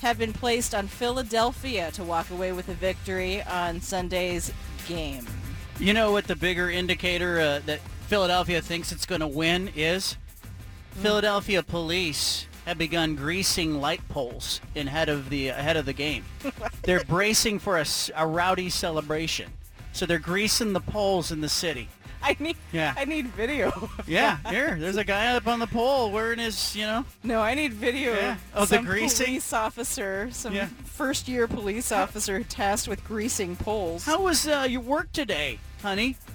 have 0.00 0.18
been 0.18 0.32
placed 0.32 0.74
on 0.74 0.88
Philadelphia 0.88 1.92
to 1.92 2.02
walk 2.02 2.30
away 2.30 2.50
with 2.50 2.68
a 2.68 2.74
victory 2.74 3.40
on 3.44 3.80
Sunday's 3.80 4.52
game. 4.88 5.24
You 5.78 5.94
know 5.94 6.10
what 6.10 6.26
the 6.26 6.34
bigger 6.34 6.68
indicator 6.68 7.38
uh, 7.38 7.60
that 7.66 7.78
Philadelphia 8.08 8.60
thinks 8.60 8.90
it's 8.90 9.06
going 9.06 9.20
to 9.20 9.28
win 9.28 9.70
is? 9.76 10.16
Philadelphia 10.94 11.62
police 11.62 12.48
have 12.68 12.76
begun 12.78 13.14
greasing 13.16 13.80
light 13.80 14.06
poles 14.10 14.60
ahead 14.76 15.08
of 15.08 15.30
the 15.30 15.48
ahead 15.48 15.76
of 15.78 15.86
the 15.86 15.92
game. 15.94 16.22
they're 16.82 17.02
bracing 17.04 17.58
for 17.58 17.78
a, 17.78 17.86
a 18.14 18.26
rowdy 18.26 18.68
celebration, 18.68 19.50
so 19.92 20.04
they're 20.04 20.18
greasing 20.18 20.74
the 20.74 20.80
poles 20.80 21.32
in 21.32 21.40
the 21.40 21.48
city. 21.48 21.88
I 22.22 22.36
need 22.38 22.56
Yeah. 22.72 22.92
I 22.96 23.06
need 23.06 23.28
video. 23.28 23.88
Yeah, 24.06 24.36
here, 24.50 24.76
there's 24.78 24.96
a 24.98 25.04
guy 25.04 25.34
up 25.34 25.46
on 25.46 25.60
the 25.60 25.66
pole 25.66 26.10
wearing 26.10 26.40
his, 26.40 26.76
you 26.76 26.84
know. 26.84 27.06
No, 27.22 27.40
I 27.40 27.54
need 27.54 27.72
video 27.72 28.12
Yeah. 28.12 28.32
of 28.32 28.38
Oh, 28.54 28.60
the 28.62 28.76
some 28.76 28.84
greasing? 28.84 29.26
police 29.26 29.52
officer, 29.54 30.28
some 30.30 30.54
Yeah. 30.54 30.68
first 30.84 31.26
year 31.26 31.48
police 31.48 31.90
officer 31.90 32.42
tasked 32.42 32.86
with 32.86 33.02
greasing 33.04 33.56
poles. 33.56 34.04
How 34.04 34.20
was 34.20 34.46
uh, 34.46 34.66
your 34.68 34.82
work 34.82 35.10
today, 35.12 35.58
honey? 35.82 36.16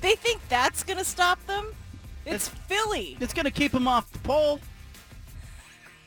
They 0.00 0.14
think 0.16 0.40
that's 0.48 0.82
gonna 0.84 1.04
stop 1.04 1.44
them? 1.46 1.72
It's 2.26 2.48
Philly. 2.48 3.16
It's 3.20 3.32
going 3.32 3.46
to 3.46 3.50
keep 3.50 3.72
them 3.72 3.88
off 3.88 4.12
the 4.12 4.18
pole. 4.18 4.60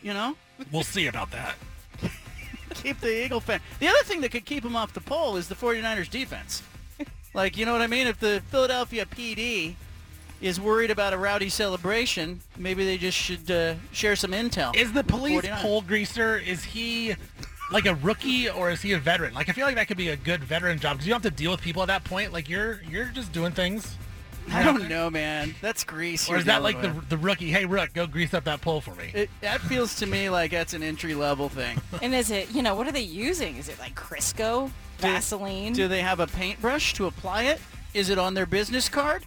You 0.01 0.13
know, 0.13 0.35
We'll 0.71 0.83
see 0.83 1.07
about 1.07 1.31
that. 1.31 1.55
keep 2.75 2.99
the 2.99 3.25
Eagle 3.25 3.39
fan. 3.39 3.59
The 3.79 3.87
other 3.87 4.03
thing 4.03 4.21
that 4.21 4.31
could 4.31 4.45
keep 4.45 4.63
him 4.63 4.75
off 4.75 4.93
the 4.93 5.01
pole 5.01 5.37
is 5.37 5.47
the 5.47 5.55
49ers 5.55 6.09
defense. 6.09 6.63
Like, 7.33 7.57
you 7.57 7.65
know 7.65 7.71
what 7.71 7.81
I 7.81 7.87
mean? 7.87 8.07
If 8.07 8.19
the 8.19 8.43
Philadelphia 8.49 9.05
PD 9.05 9.75
is 10.41 10.59
worried 10.59 10.91
about 10.91 11.13
a 11.13 11.17
rowdy 11.17 11.49
celebration, 11.49 12.41
maybe 12.57 12.83
they 12.83 12.97
just 12.97 13.17
should 13.17 13.49
uh, 13.49 13.75
share 13.91 14.15
some 14.15 14.31
intel. 14.31 14.75
Is 14.75 14.91
the 14.91 15.03
police 15.03 15.41
49ers. 15.45 15.61
pole 15.61 15.81
greaser? 15.81 16.37
Is 16.37 16.63
he 16.63 17.15
like 17.71 17.85
a 17.85 17.95
rookie 17.95 18.49
or 18.49 18.69
is 18.69 18.81
he 18.81 18.91
a 18.91 18.99
veteran? 18.99 19.33
Like 19.33 19.47
I 19.49 19.53
feel 19.53 19.65
like 19.65 19.75
that 19.75 19.87
could 19.87 19.97
be 19.97 20.09
a 20.09 20.17
good 20.17 20.43
veteran 20.43 20.77
job 20.79 20.97
because 20.97 21.07
you 21.07 21.13
don't 21.13 21.23
have 21.23 21.31
to 21.31 21.37
deal 21.37 21.51
with 21.51 21.61
people 21.61 21.81
at 21.83 21.87
that 21.87 22.03
point. 22.03 22.33
Like 22.33 22.49
you're 22.49 22.81
you're 22.89 23.05
just 23.05 23.31
doing 23.31 23.53
things. 23.53 23.95
I 24.53 24.63
don't 24.63 24.89
know, 24.89 25.09
man. 25.09 25.55
That's 25.61 25.83
grease. 25.83 26.29
Or 26.29 26.37
is 26.37 26.45
that 26.45 26.63
like 26.63 26.81
the 26.81 26.89
the 27.09 27.17
rookie? 27.17 27.49
Hey, 27.51 27.65
Rook, 27.65 27.93
go 27.93 28.07
grease 28.07 28.33
up 28.33 28.43
that 28.45 28.61
pole 28.61 28.81
for 28.81 28.93
me. 28.95 29.11
It, 29.13 29.29
that 29.41 29.61
feels 29.61 29.95
to 29.95 30.05
me 30.05 30.29
like 30.29 30.51
that's 30.51 30.73
an 30.73 30.83
entry 30.83 31.13
level 31.15 31.49
thing. 31.49 31.79
And 32.01 32.15
is 32.15 32.31
it, 32.31 32.49
you 32.51 32.63
know, 32.63 32.73
what 32.73 32.87
are 32.87 32.91
they 32.91 33.01
using? 33.01 33.57
Is 33.57 33.69
it 33.69 33.77
like 33.79 33.93
Crisco? 33.95 34.71
Vaseline? 34.97 35.73
Do 35.73 35.87
they 35.87 36.01
have 36.01 36.19
a 36.19 36.27
paintbrush 36.27 36.93
to 36.95 37.05
apply 37.05 37.43
it? 37.43 37.59
Is 37.93 38.09
it 38.09 38.17
on 38.17 38.33
their 38.33 38.45
business 38.45 38.89
card? 38.89 39.23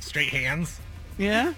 Straight 0.00 0.30
hands. 0.30 0.78
Yeah. 1.18 1.52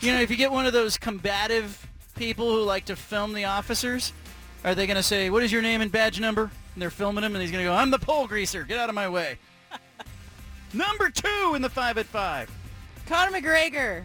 you 0.00 0.12
know, 0.12 0.20
if 0.20 0.30
you 0.30 0.36
get 0.36 0.52
one 0.52 0.66
of 0.66 0.72
those 0.72 0.98
combative 0.98 1.86
people 2.16 2.50
who 2.50 2.62
like 2.62 2.84
to 2.86 2.96
film 2.96 3.32
the 3.32 3.44
officers, 3.44 4.12
are 4.64 4.74
they 4.74 4.86
going 4.86 4.96
to 4.96 5.02
say, 5.02 5.30
"What 5.30 5.42
is 5.42 5.52
your 5.52 5.62
name 5.62 5.80
and 5.80 5.90
badge 5.90 6.20
number?" 6.20 6.50
And 6.74 6.82
they're 6.82 6.90
filming 6.90 7.24
him, 7.24 7.34
and 7.34 7.42
he's 7.42 7.50
going 7.50 7.64
to 7.64 7.70
go, 7.70 7.74
"I'm 7.74 7.90
the 7.90 7.98
pole 7.98 8.26
greaser. 8.26 8.64
Get 8.64 8.78
out 8.78 8.88
of 8.88 8.94
my 8.94 9.08
way." 9.08 9.38
Number 10.76 11.08
two 11.08 11.54
in 11.54 11.62
the 11.62 11.70
five 11.70 11.96
at 11.96 12.04
five. 12.04 12.50
Conor 13.06 13.40
McGregor 13.40 14.04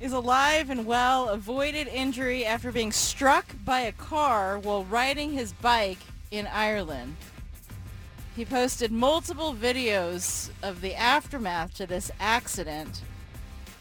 is 0.00 0.12
alive 0.12 0.70
and 0.70 0.84
well, 0.84 1.28
avoided 1.28 1.86
injury 1.86 2.44
after 2.44 2.72
being 2.72 2.90
struck 2.90 3.54
by 3.64 3.80
a 3.80 3.92
car 3.92 4.58
while 4.58 4.84
riding 4.84 5.30
his 5.30 5.52
bike 5.52 6.00
in 6.32 6.48
Ireland. 6.48 7.14
He 8.34 8.44
posted 8.44 8.90
multiple 8.90 9.54
videos 9.54 10.50
of 10.64 10.80
the 10.80 10.96
aftermath 10.96 11.74
to 11.74 11.86
this 11.86 12.10
accident. 12.18 13.02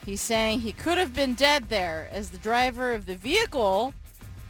He's 0.05 0.21
saying 0.21 0.59
he 0.59 0.73
could 0.73 0.99
have 0.99 1.15
been 1.15 1.33
dead 1.33 1.69
there 1.69 2.09
as 2.11 2.29
the 2.29 2.37
driver 2.37 2.91
of 2.93 3.07
the 3.07 3.15
vehicle 3.15 3.95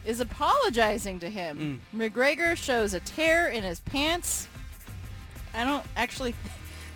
is 0.03 0.19
apologizing 0.19 1.19
to 1.19 1.29
him. 1.29 1.81
Mm. 1.93 2.09
McGregor 2.11 2.57
shows 2.57 2.93
a 2.93 2.99
tear 2.99 3.47
in 3.47 3.63
his 3.63 3.79
pants. 3.79 4.49
I 5.53 5.63
don't 5.63 5.85
actually... 5.95 6.35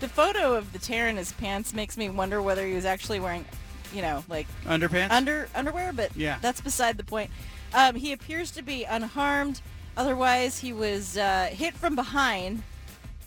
The 0.05 0.11
photo 0.11 0.53
of 0.53 0.71
the 0.71 0.77
tear 0.77 1.07
in 1.07 1.17
his 1.17 1.31
pants 1.31 1.73
makes 1.73 1.97
me 1.97 2.09
wonder 2.09 2.39
whether 2.39 2.63
he 2.63 2.75
was 2.75 2.85
actually 2.85 3.19
wearing, 3.19 3.43
you 3.91 4.03
know, 4.03 4.23
like 4.29 4.45
Underpants? 4.65 5.09
under 5.09 5.49
underwear, 5.55 5.91
but 5.93 6.15
Yeah. 6.15 6.37
that's 6.43 6.61
beside 6.61 6.97
the 6.97 7.03
point. 7.03 7.31
Um, 7.73 7.95
he 7.95 8.13
appears 8.13 8.51
to 8.51 8.61
be 8.61 8.83
unharmed. 8.83 9.61
Otherwise, 9.97 10.59
he 10.59 10.71
was 10.73 11.17
uh, 11.17 11.49
hit 11.51 11.73
from 11.73 11.95
behind. 11.95 12.61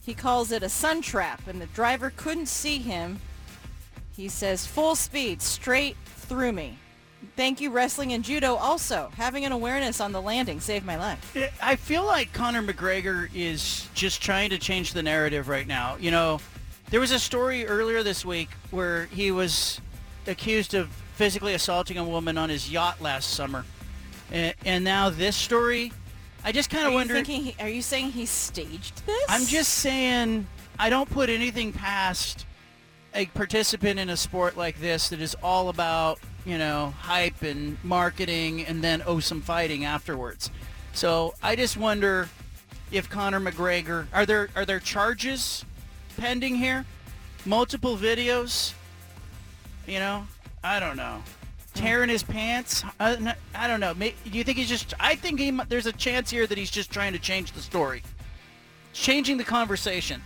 He 0.06 0.14
calls 0.14 0.52
it 0.52 0.62
a 0.62 0.68
sun 0.68 1.02
trap, 1.02 1.48
and 1.48 1.60
the 1.60 1.66
driver 1.66 2.12
couldn't 2.14 2.46
see 2.46 2.78
him. 2.78 3.18
He 4.16 4.28
says, 4.28 4.64
full 4.64 4.94
speed, 4.94 5.42
straight 5.42 5.96
through 6.06 6.52
me. 6.52 6.78
Thank 7.34 7.60
you, 7.60 7.70
wrestling 7.70 8.12
and 8.12 8.22
judo. 8.22 8.54
Also, 8.54 9.10
having 9.16 9.44
an 9.44 9.50
awareness 9.50 10.00
on 10.00 10.12
the 10.12 10.22
landing 10.22 10.60
saved 10.60 10.86
my 10.86 10.94
life. 10.96 11.36
I 11.60 11.74
feel 11.74 12.04
like 12.04 12.32
Conor 12.32 12.62
McGregor 12.62 13.28
is 13.34 13.88
just 13.94 14.22
trying 14.22 14.50
to 14.50 14.58
change 14.58 14.92
the 14.92 15.02
narrative 15.02 15.48
right 15.48 15.66
now. 15.66 15.96
You 15.98 16.12
know, 16.12 16.40
there 16.90 17.00
was 17.00 17.10
a 17.10 17.18
story 17.18 17.66
earlier 17.66 18.02
this 18.02 18.24
week 18.24 18.48
where 18.70 19.06
he 19.06 19.30
was 19.30 19.80
accused 20.26 20.74
of 20.74 20.88
physically 21.14 21.54
assaulting 21.54 21.98
a 21.98 22.04
woman 22.04 22.38
on 22.38 22.48
his 22.48 22.70
yacht 22.70 23.00
last 23.00 23.30
summer. 23.30 23.64
And, 24.30 24.54
and 24.64 24.84
now 24.84 25.10
this 25.10 25.36
story, 25.36 25.92
I 26.44 26.52
just 26.52 26.70
kind 26.70 26.86
of 26.86 26.92
wonder... 26.92 27.14
thinking? 27.14 27.42
He, 27.44 27.56
are 27.60 27.68
you 27.68 27.82
saying 27.82 28.12
he 28.12 28.24
staged 28.26 29.04
this? 29.04 29.24
I'm 29.28 29.44
just 29.46 29.74
saying 29.74 30.46
I 30.78 30.90
don't 30.90 31.10
put 31.10 31.28
anything 31.28 31.72
past 31.72 32.46
a 33.14 33.26
participant 33.26 33.98
in 33.98 34.10
a 34.10 34.16
sport 34.16 34.56
like 34.56 34.80
this 34.80 35.08
that 35.08 35.20
is 35.20 35.34
all 35.42 35.70
about, 35.70 36.20
you 36.44 36.58
know, 36.58 36.94
hype 37.00 37.42
and 37.42 37.82
marketing 37.82 38.64
and 38.66 38.82
then 38.82 39.02
oh 39.06 39.18
some 39.18 39.40
fighting 39.40 39.84
afterwards. 39.84 40.50
So 40.92 41.34
I 41.42 41.56
just 41.56 41.76
wonder 41.76 42.28
if 42.92 43.10
Conor 43.10 43.40
McGregor 43.40 44.06
are 44.12 44.24
there 44.24 44.48
are 44.54 44.64
there 44.64 44.80
charges 44.80 45.64
pending 46.18 46.56
here? 46.56 46.84
Multiple 47.46 47.96
videos? 47.96 48.74
You 49.86 50.00
know? 50.00 50.26
I 50.62 50.80
don't 50.80 50.96
know. 50.96 51.22
Tearing 51.74 52.10
his 52.10 52.22
pants? 52.22 52.84
I 52.98 53.14
don't 53.66 53.80
know. 53.80 53.94
Do 53.94 54.12
you 54.24 54.44
think 54.44 54.58
he's 54.58 54.68
just 54.68 54.92
I 55.00 55.14
think 55.14 55.38
he, 55.40 55.50
there's 55.68 55.86
a 55.86 55.92
chance 55.92 56.30
here 56.30 56.46
that 56.46 56.58
he's 56.58 56.70
just 56.70 56.90
trying 56.90 57.12
to 57.14 57.18
change 57.18 57.52
the 57.52 57.60
story 57.60 58.02
changing 58.92 59.36
the 59.36 59.44
conversation. 59.44 60.22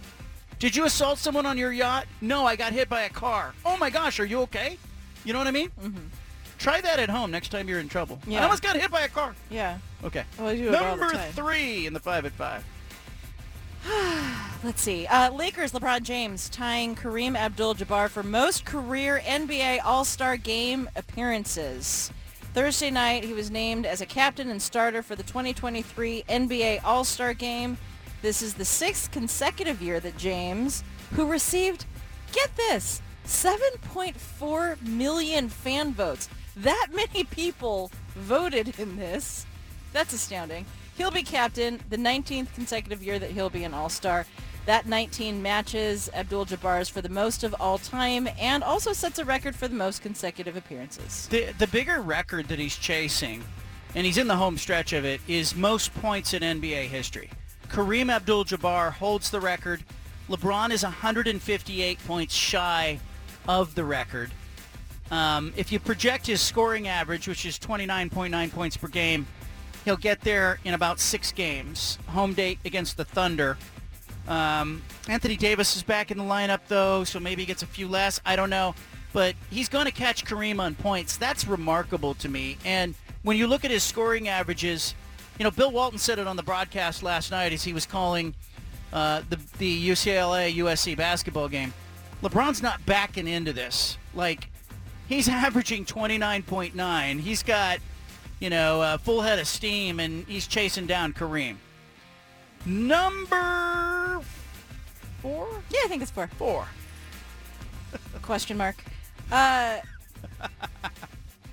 Did 0.59 0.75
you 0.77 0.85
assault 0.85 1.19
someone 1.19 1.47
on 1.47 1.59
your 1.59 1.73
yacht? 1.73 2.07
No, 2.21 2.47
I 2.47 2.57
got 2.57 2.73
hit 2.73 2.89
by 2.89 3.03
a 3.03 3.09
car. 3.11 3.53
Oh 3.65 3.77
my 3.77 3.91
gosh, 3.91 4.21
are 4.21 4.25
you 4.25 4.41
okay? 4.43 4.79
You 5.25 5.33
know 5.33 5.39
what 5.39 5.49
I 5.49 5.53
mean? 5.53 5.71
Mm-hmm. 5.83 6.07
Try 6.59 6.81
that 6.81 6.99
at 7.01 7.11
home 7.11 7.31
next 7.31 7.49
time 7.51 7.69
you're 7.69 7.81
in 7.81 7.89
trouble. 7.89 8.21
I 8.27 8.31
Yeah. 8.31 8.43
almost 8.45 8.63
got 8.63 8.77
hit 8.77 8.91
by 8.91 9.03
a 9.03 9.09
car. 9.09 9.35
Yeah. 9.51 9.79
Okay. 10.05 10.25
I 10.41 10.55
do 10.57 10.69
it 10.69 10.75
all 10.75 10.97
the 10.97 11.03
Number 11.03 11.19
three 11.33 11.87
in 11.87 11.93
the 11.93 12.01
five 12.01 12.25
at 12.25 12.33
five. 12.33 12.65
Let's 14.65 14.83
see. 14.83 15.07
Uh, 15.07 15.33
Lakers 15.33 15.73
LeBron 15.73 16.03
James 16.03 16.49
tying 16.49 16.95
Kareem 16.95 17.37
Abdul-Jabbar 17.37 18.09
for 18.09 18.23
most 18.23 18.65
career 18.65 19.21
NBA 19.25 19.81
All-Star 19.85 20.37
Game 20.37 20.89
appearances. 20.95 22.13
Thursday 22.55 22.91
night, 22.91 23.25
he 23.25 23.33
was 23.33 23.51
named 23.51 23.87
as 23.87 24.01
a 24.01 24.07
captain 24.07 24.51
and 24.51 24.61
starter 24.61 25.03
for 25.03 25.17
the 25.17 25.23
2023 25.23 26.25
NBA 26.29 26.85
All-Star 26.85 27.35
Game. 27.35 27.79
This 28.21 28.43
is 28.43 28.55
the 28.55 28.65
sixth 28.65 29.11
consecutive 29.11 29.83
year 29.83 29.99
that 30.01 30.17
James, 30.17 30.85
who 31.15 31.27
received, 31.27 31.87
get 32.33 32.55
this, 32.57 33.03
7.4 33.27 34.81
million 34.87 35.49
fan 35.49 35.93
votes. 35.93 36.29
That 36.57 36.89
many 36.93 37.25
people 37.25 37.91
voted 38.15 38.79
in 38.79 38.97
this. 38.97 39.47
That's 39.93 40.13
astounding. 40.13 40.67
He'll 41.03 41.11
be 41.11 41.25
captain 41.25 41.81
the 41.91 41.97
19th 41.97 42.55
consecutive 42.55 43.03
year 43.03 43.19
that 43.19 43.33
he'll 43.33 43.51
be 43.51 43.65
an 43.65 43.75
All-Star. 43.75 44.25
That 44.67 44.87
19 44.87 45.43
matches 45.43 46.09
Abdul-Jabbar's 46.15 46.89
for 46.89 47.03
the 47.03 47.09
most 47.09 47.43
of 47.43 47.57
all 47.59 47.77
time 47.79 48.29
and 48.39 48.63
also 48.63 48.93
sets 48.93 49.19
a 49.19 49.25
record 49.25 49.57
for 49.57 49.67
the 49.67 49.75
most 49.75 50.01
consecutive 50.01 50.55
appearances. 50.55 51.27
The 51.27 51.53
the 51.59 51.67
bigger 51.67 52.01
record 52.03 52.47
that 52.47 52.61
he's 52.61 52.77
chasing, 52.77 53.43
and 53.97 54.07
he's 54.07 54.17
in 54.17 54.29
the 54.29 54.37
home 54.37 54.57
stretch 54.57 54.93
of 54.93 55.05
it, 55.05 55.21
is 55.27 55.57
most 55.57 55.93
points 55.95 56.35
in 56.35 56.43
NBA 56.43 56.85
history. 56.85 57.31
Kareem 57.69 58.09
Abdul-Jabbar 58.09 58.93
holds 58.93 59.29
the 59.29 59.41
record. 59.41 59.83
LeBron 60.31 60.71
is 60.71 60.85
158 60.85 61.99
points 62.07 62.33
shy 62.33 63.01
of 63.49 63.75
the 63.75 63.83
record. 63.83 64.31
Um, 65.11 65.53
if 65.57 65.73
you 65.73 65.81
project 65.81 66.29
his 66.29 66.41
scoring 66.41 66.87
average, 66.87 67.27
which 67.27 67.45
is 67.45 67.59
29.9 67.59 68.53
points 68.53 68.77
per 68.77 68.87
game, 68.87 69.27
he'll 69.85 69.97
get 69.97 70.21
there 70.21 70.59
in 70.65 70.75
about 70.75 71.01
six 71.01 71.33
games. 71.33 71.99
Home 72.09 72.35
date 72.35 72.59
against 72.65 72.97
the 72.97 73.05
Thunder. 73.05 73.57
Um, 74.29 74.83
Anthony 75.09 75.37
Davis 75.37 75.77
is 75.77 75.83
back 75.83 76.11
in 76.11 76.19
the 76.19 76.25
lineup, 76.25 76.61
though, 76.69 77.05
so 77.05 77.19
maybe 77.19 77.43
he 77.43 77.47
gets 77.47 77.63
a 77.63 77.67
few 77.67 77.89
less. 77.89 78.21
I 78.25 78.37
don't 78.37 78.51
know. 78.51 78.75
But 79.13 79.35
he's 79.51 79.69
going 79.69 79.87
to 79.87 79.93
catch 79.93 80.25
Kareem 80.25 80.61
on 80.61 80.75
points. 80.75 81.17
That's 81.17 81.47
remarkable 81.47 82.15
to 82.15 82.29
me. 82.29 82.57
And 82.65 82.95
when 83.23 83.37
you 83.37 83.47
look 83.47 83.65
at 83.65 83.71
his 83.71 83.83
scoring 83.83 84.29
averages, 84.29 84.95
you 85.39 85.45
know, 85.45 85.51
Bill 85.51 85.71
Walton 85.71 85.99
said 85.99 86.19
it 86.19 86.27
on 86.27 86.37
the 86.37 86.43
broadcast 86.43 87.03
last 87.03 87.31
night 87.31 87.53
as 87.53 87.63
he 87.63 87.73
was 87.73 87.85
calling 87.85 88.35
uh, 88.93 89.23
the, 89.29 89.39
the 89.59 89.89
UCLA-USC 89.91 90.97
basketball 90.97 91.49
game. 91.49 91.75
LeBron's 92.23 92.63
not 92.63 92.85
backing 92.87 93.27
into 93.27 93.53
this. 93.53 93.99
Like, 94.15 94.49
he's 95.09 95.29
averaging 95.29 95.85
29.9. 95.85 97.21
He's 97.21 97.43
got, 97.43 97.79
you 98.43 98.51
know, 98.51 98.83
a 98.83 98.99
full 98.99 99.21
head 99.21 99.39
of 99.39 99.47
steam, 99.47 100.01
and 100.01 100.27
he's 100.27 100.49
chasing 100.49 100.85
down 100.85 101.13
Kareem. 101.13 101.59
Number 102.67 104.21
four? 105.21 105.47
Yeah, 105.71 105.79
I 105.85 105.87
think 105.89 106.03
it's 106.03 106.11
four. 106.11 106.27
Four. 106.27 106.67
Question 108.23 108.57
mark. 108.57 108.75
Uh, 109.31 109.79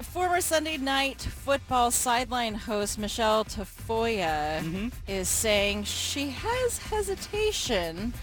former 0.02 0.41
Sunday 0.41 0.78
night 0.78 1.22
football 1.22 1.91
sideline 1.91 2.56
host 2.56 2.98
Michelle 2.98 3.45
Tafoya 3.45 4.60
Mm-hmm. 4.64 4.88
is 5.07 5.28
saying 5.30 5.84
she 5.84 6.30
has 6.32 6.80
hesitation 6.80 8.14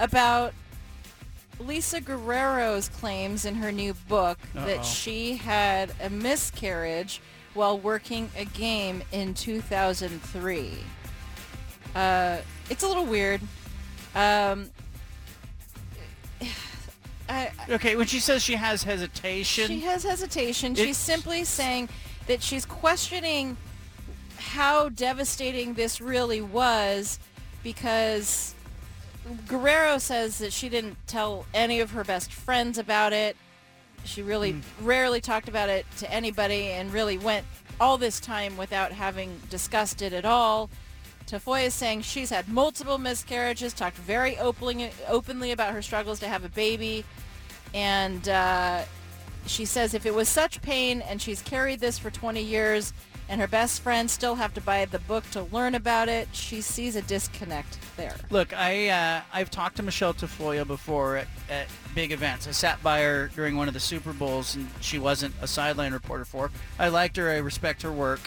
about 0.00 0.52
Lisa 1.60 2.00
Guerrero's 2.00 2.88
claims 2.88 3.44
in 3.44 3.54
her 3.54 3.70
new 3.70 3.94
book 4.08 4.38
Uh-oh. 4.56 4.66
that 4.66 4.84
she 4.84 5.36
had 5.36 5.92
a 6.02 6.10
miscarriage 6.10 7.20
while 7.58 7.76
working 7.76 8.30
a 8.36 8.44
game 8.44 9.02
in 9.10 9.34
2003. 9.34 10.70
Uh, 11.94 12.38
it's 12.70 12.82
a 12.84 12.86
little 12.88 13.04
weird. 13.04 13.40
Um, 14.14 14.70
I, 17.28 17.50
Okay, 17.68 17.96
when 17.96 18.06
she 18.06 18.20
says 18.20 18.42
she 18.42 18.54
has 18.54 18.84
hesitation, 18.84 19.66
she 19.66 19.80
has 19.80 20.04
hesitation. 20.04 20.74
She's 20.74 20.96
simply 20.96 21.44
saying 21.44 21.88
that 22.28 22.42
she's 22.42 22.64
questioning 22.64 23.56
how 24.36 24.88
devastating 24.88 25.74
this 25.74 26.00
really 26.00 26.40
was 26.40 27.18
because 27.62 28.54
Guerrero 29.48 29.98
says 29.98 30.38
that 30.38 30.52
she 30.52 30.68
didn't 30.68 30.96
tell 31.06 31.44
any 31.52 31.80
of 31.80 31.90
her 31.90 32.04
best 32.04 32.32
friends 32.32 32.78
about 32.78 33.12
it. 33.12 33.36
She 34.04 34.22
really 34.22 34.52
Hmm. 34.52 34.60
rarely 34.80 35.20
talked 35.20 35.48
about 35.48 35.68
it 35.68 35.86
to 35.98 36.10
anybody 36.10 36.70
and 36.70 36.92
really 36.92 37.18
went 37.18 37.46
all 37.80 37.98
this 37.98 38.20
time 38.20 38.56
without 38.56 38.92
having 38.92 39.40
discussed 39.50 40.02
it 40.02 40.12
at 40.12 40.24
all. 40.24 40.70
Tafoya 41.26 41.66
is 41.66 41.74
saying 41.74 42.02
she's 42.02 42.30
had 42.30 42.48
multiple 42.48 42.96
miscarriages, 42.98 43.72
talked 43.74 43.98
very 43.98 44.38
openly, 44.38 44.90
openly 45.08 45.52
about 45.52 45.74
her 45.74 45.82
struggles 45.82 46.18
to 46.20 46.28
have 46.28 46.42
a 46.44 46.48
baby, 46.48 47.04
and 47.74 48.28
uh, 48.28 48.82
she 49.46 49.64
says 49.66 49.92
if 49.92 50.06
it 50.06 50.14
was 50.14 50.28
such 50.28 50.62
pain 50.62 51.02
and 51.02 51.20
she's 51.20 51.42
carried 51.42 51.80
this 51.80 51.98
for 51.98 52.10
20 52.10 52.42
years 52.42 52.92
and 53.28 53.40
her 53.40 53.46
best 53.46 53.82
friends 53.82 54.12
still 54.12 54.36
have 54.36 54.54
to 54.54 54.60
buy 54.60 54.84
the 54.86 54.98
book 55.00 55.28
to 55.32 55.42
learn 55.42 55.74
about 55.74 56.08
it, 56.08 56.28
she 56.32 56.60
sees 56.60 56.96
a 56.96 57.02
disconnect 57.02 57.78
there. 57.96 58.14
Look, 58.30 58.52
I 58.56 58.88
uh, 58.88 59.20
I've 59.32 59.50
talked 59.50 59.76
to 59.76 59.82
Michelle 59.82 60.14
Tafoya 60.14 60.66
before 60.66 61.16
at, 61.16 61.28
at 61.50 61.66
big 61.94 62.12
events. 62.12 62.48
I 62.48 62.52
sat 62.52 62.82
by 62.82 63.02
her 63.02 63.28
during 63.34 63.56
one 63.56 63.68
of 63.68 63.74
the 63.74 63.80
Super 63.80 64.12
Bowls, 64.12 64.54
and 64.56 64.68
she 64.80 64.98
wasn't 64.98 65.34
a 65.42 65.46
sideline 65.46 65.92
reporter 65.92 66.24
for. 66.24 66.50
I 66.78 66.88
liked 66.88 67.16
her. 67.16 67.30
I 67.30 67.38
respect 67.38 67.82
her 67.82 67.92
work. 67.92 68.20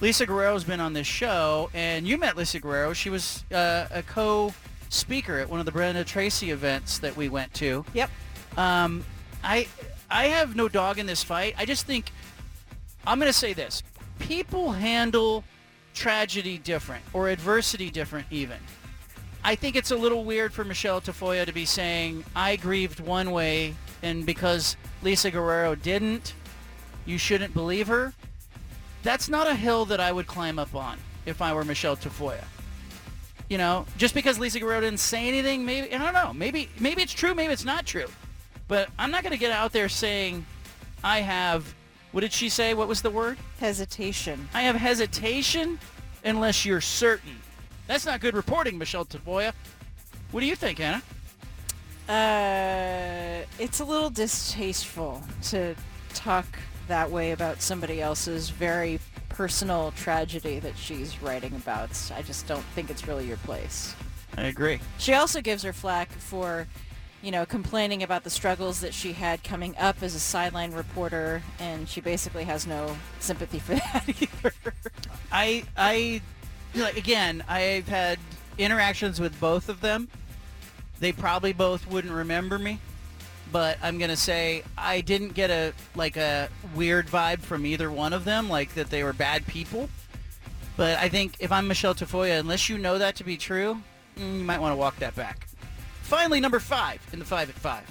Lisa 0.00 0.26
Guerrero's 0.26 0.64
been 0.64 0.80
on 0.80 0.92
this 0.92 1.06
show, 1.06 1.70
and 1.72 2.06
you 2.06 2.18
met 2.18 2.36
Lisa 2.36 2.58
Guerrero. 2.58 2.92
She 2.92 3.10
was 3.10 3.44
uh, 3.52 3.86
a 3.90 4.02
co-speaker 4.02 5.38
at 5.38 5.48
one 5.48 5.60
of 5.60 5.66
the 5.66 5.72
Brenda 5.72 6.04
Tracy 6.04 6.50
events 6.50 6.98
that 6.98 7.16
we 7.16 7.28
went 7.28 7.54
to. 7.54 7.84
Yep. 7.94 8.10
Um, 8.56 9.04
I 9.42 9.68
I 10.10 10.26
have 10.26 10.56
no 10.56 10.68
dog 10.68 10.98
in 10.98 11.06
this 11.06 11.22
fight. 11.22 11.54
I 11.56 11.64
just 11.64 11.86
think 11.86 12.10
I'm 13.06 13.18
going 13.18 13.30
to 13.30 13.38
say 13.38 13.52
this: 13.52 13.82
people 14.24 14.72
handle 14.72 15.44
tragedy 15.92 16.56
different 16.58 17.04
or 17.12 17.28
adversity 17.28 17.90
different, 17.90 18.26
even. 18.30 18.56
I 19.44 19.54
think 19.54 19.76
it's 19.76 19.90
a 19.90 19.96
little 19.96 20.24
weird 20.24 20.54
for 20.54 20.64
Michelle 20.64 21.02
Tafoya 21.02 21.44
to 21.44 21.52
be 21.52 21.66
saying, 21.66 22.24
I 22.34 22.56
grieved 22.56 23.00
one 23.00 23.30
way, 23.30 23.74
and 24.02 24.24
because 24.24 24.76
Lisa 25.02 25.30
Guerrero 25.30 25.74
didn't, 25.74 26.32
you 27.04 27.18
shouldn't 27.18 27.52
believe 27.52 27.86
her. 27.88 28.14
That's 29.02 29.28
not 29.28 29.46
a 29.46 29.54
hill 29.54 29.84
that 29.86 30.00
I 30.00 30.10
would 30.10 30.26
climb 30.26 30.58
up 30.58 30.74
on 30.74 30.98
if 31.26 31.42
I 31.42 31.52
were 31.52 31.64
Michelle 31.64 31.96
Tafoya. 31.96 32.44
You 33.50 33.58
know, 33.58 33.84
just 33.98 34.14
because 34.14 34.38
Lisa 34.38 34.58
Guerrero 34.58 34.80
didn't 34.80 35.00
say 35.00 35.28
anything, 35.28 35.66
maybe, 35.66 35.94
I 35.94 35.98
don't 35.98 36.14
know, 36.14 36.32
maybe, 36.32 36.70
maybe 36.80 37.02
it's 37.02 37.12
true, 37.12 37.34
maybe 37.34 37.52
it's 37.52 37.66
not 37.66 37.84
true. 37.84 38.06
But 38.68 38.88
I'm 38.98 39.10
not 39.10 39.22
going 39.22 39.34
to 39.34 39.38
get 39.38 39.52
out 39.52 39.72
there 39.72 39.90
saying 39.90 40.46
I 41.04 41.20
have, 41.20 41.74
what 42.14 42.20
did 42.20 42.32
she 42.32 42.48
say? 42.48 42.74
What 42.74 42.86
was 42.86 43.02
the 43.02 43.10
word? 43.10 43.38
Hesitation. 43.58 44.48
I 44.54 44.62
have 44.62 44.76
hesitation 44.76 45.80
unless 46.24 46.64
you're 46.64 46.80
certain. 46.80 47.36
That's 47.88 48.06
not 48.06 48.20
good 48.20 48.36
reporting, 48.36 48.78
Michelle 48.78 49.04
Tafoya. 49.04 49.52
What 50.30 50.38
do 50.40 50.46
you 50.46 50.54
think, 50.54 50.78
Anna? 50.78 51.02
Uh, 52.08 53.44
it's 53.58 53.80
a 53.80 53.84
little 53.84 54.10
distasteful 54.10 55.24
to 55.42 55.74
talk 56.10 56.46
that 56.86 57.10
way 57.10 57.32
about 57.32 57.60
somebody 57.60 58.00
else's 58.00 58.48
very 58.48 59.00
personal 59.28 59.92
tragedy 59.96 60.60
that 60.60 60.78
she's 60.78 61.20
writing 61.20 61.52
about. 61.56 61.90
I 62.16 62.22
just 62.22 62.46
don't 62.46 62.64
think 62.76 62.90
it's 62.90 63.08
really 63.08 63.26
your 63.26 63.38
place. 63.38 63.92
I 64.38 64.42
agree. 64.42 64.78
She 64.98 65.14
also 65.14 65.40
gives 65.40 65.64
her 65.64 65.72
flack 65.72 66.12
for, 66.12 66.68
you 67.24 67.30
know, 67.30 67.46
complaining 67.46 68.02
about 68.02 68.22
the 68.22 68.28
struggles 68.28 68.80
that 68.80 68.92
she 68.92 69.14
had 69.14 69.42
coming 69.42 69.74
up 69.78 70.02
as 70.02 70.14
a 70.14 70.20
sideline 70.20 70.72
reporter, 70.72 71.42
and 71.58 71.88
she 71.88 72.02
basically 72.02 72.44
has 72.44 72.66
no 72.66 72.94
sympathy 73.18 73.58
for 73.58 73.74
that 73.92 74.04
either. 74.06 74.54
I, 75.32 75.64
I, 75.74 76.20
like, 76.74 76.98
again, 76.98 77.42
I've 77.48 77.88
had 77.88 78.18
interactions 78.58 79.20
with 79.20 79.40
both 79.40 79.70
of 79.70 79.80
them. 79.80 80.08
They 81.00 81.12
probably 81.12 81.54
both 81.54 81.90
wouldn't 81.90 82.12
remember 82.12 82.58
me, 82.58 82.78
but 83.50 83.78
I'm 83.82 83.98
gonna 83.98 84.16
say 84.16 84.62
I 84.76 85.00
didn't 85.00 85.34
get 85.34 85.50
a 85.50 85.72
like 85.96 86.16
a 86.16 86.48
weird 86.74 87.06
vibe 87.06 87.40
from 87.40 87.66
either 87.66 87.90
one 87.90 88.12
of 88.12 88.24
them, 88.24 88.48
like 88.48 88.74
that 88.74 88.90
they 88.90 89.02
were 89.02 89.12
bad 89.12 89.46
people. 89.46 89.88
But 90.76 90.98
I 90.98 91.08
think 91.08 91.36
if 91.40 91.50
I'm 91.50 91.66
Michelle 91.68 91.94
Tafoya, 91.94 92.38
unless 92.38 92.68
you 92.68 92.78
know 92.78 92.98
that 92.98 93.16
to 93.16 93.24
be 93.24 93.36
true, 93.36 93.80
mm, 94.18 94.38
you 94.38 94.44
might 94.44 94.60
want 94.60 94.72
to 94.72 94.76
walk 94.76 94.96
that 94.98 95.16
back. 95.16 95.48
Finally, 96.04 96.38
number 96.38 96.60
five 96.60 97.00
in 97.14 97.18
the 97.18 97.24
five 97.24 97.48
at 97.48 97.56
five. 97.56 97.84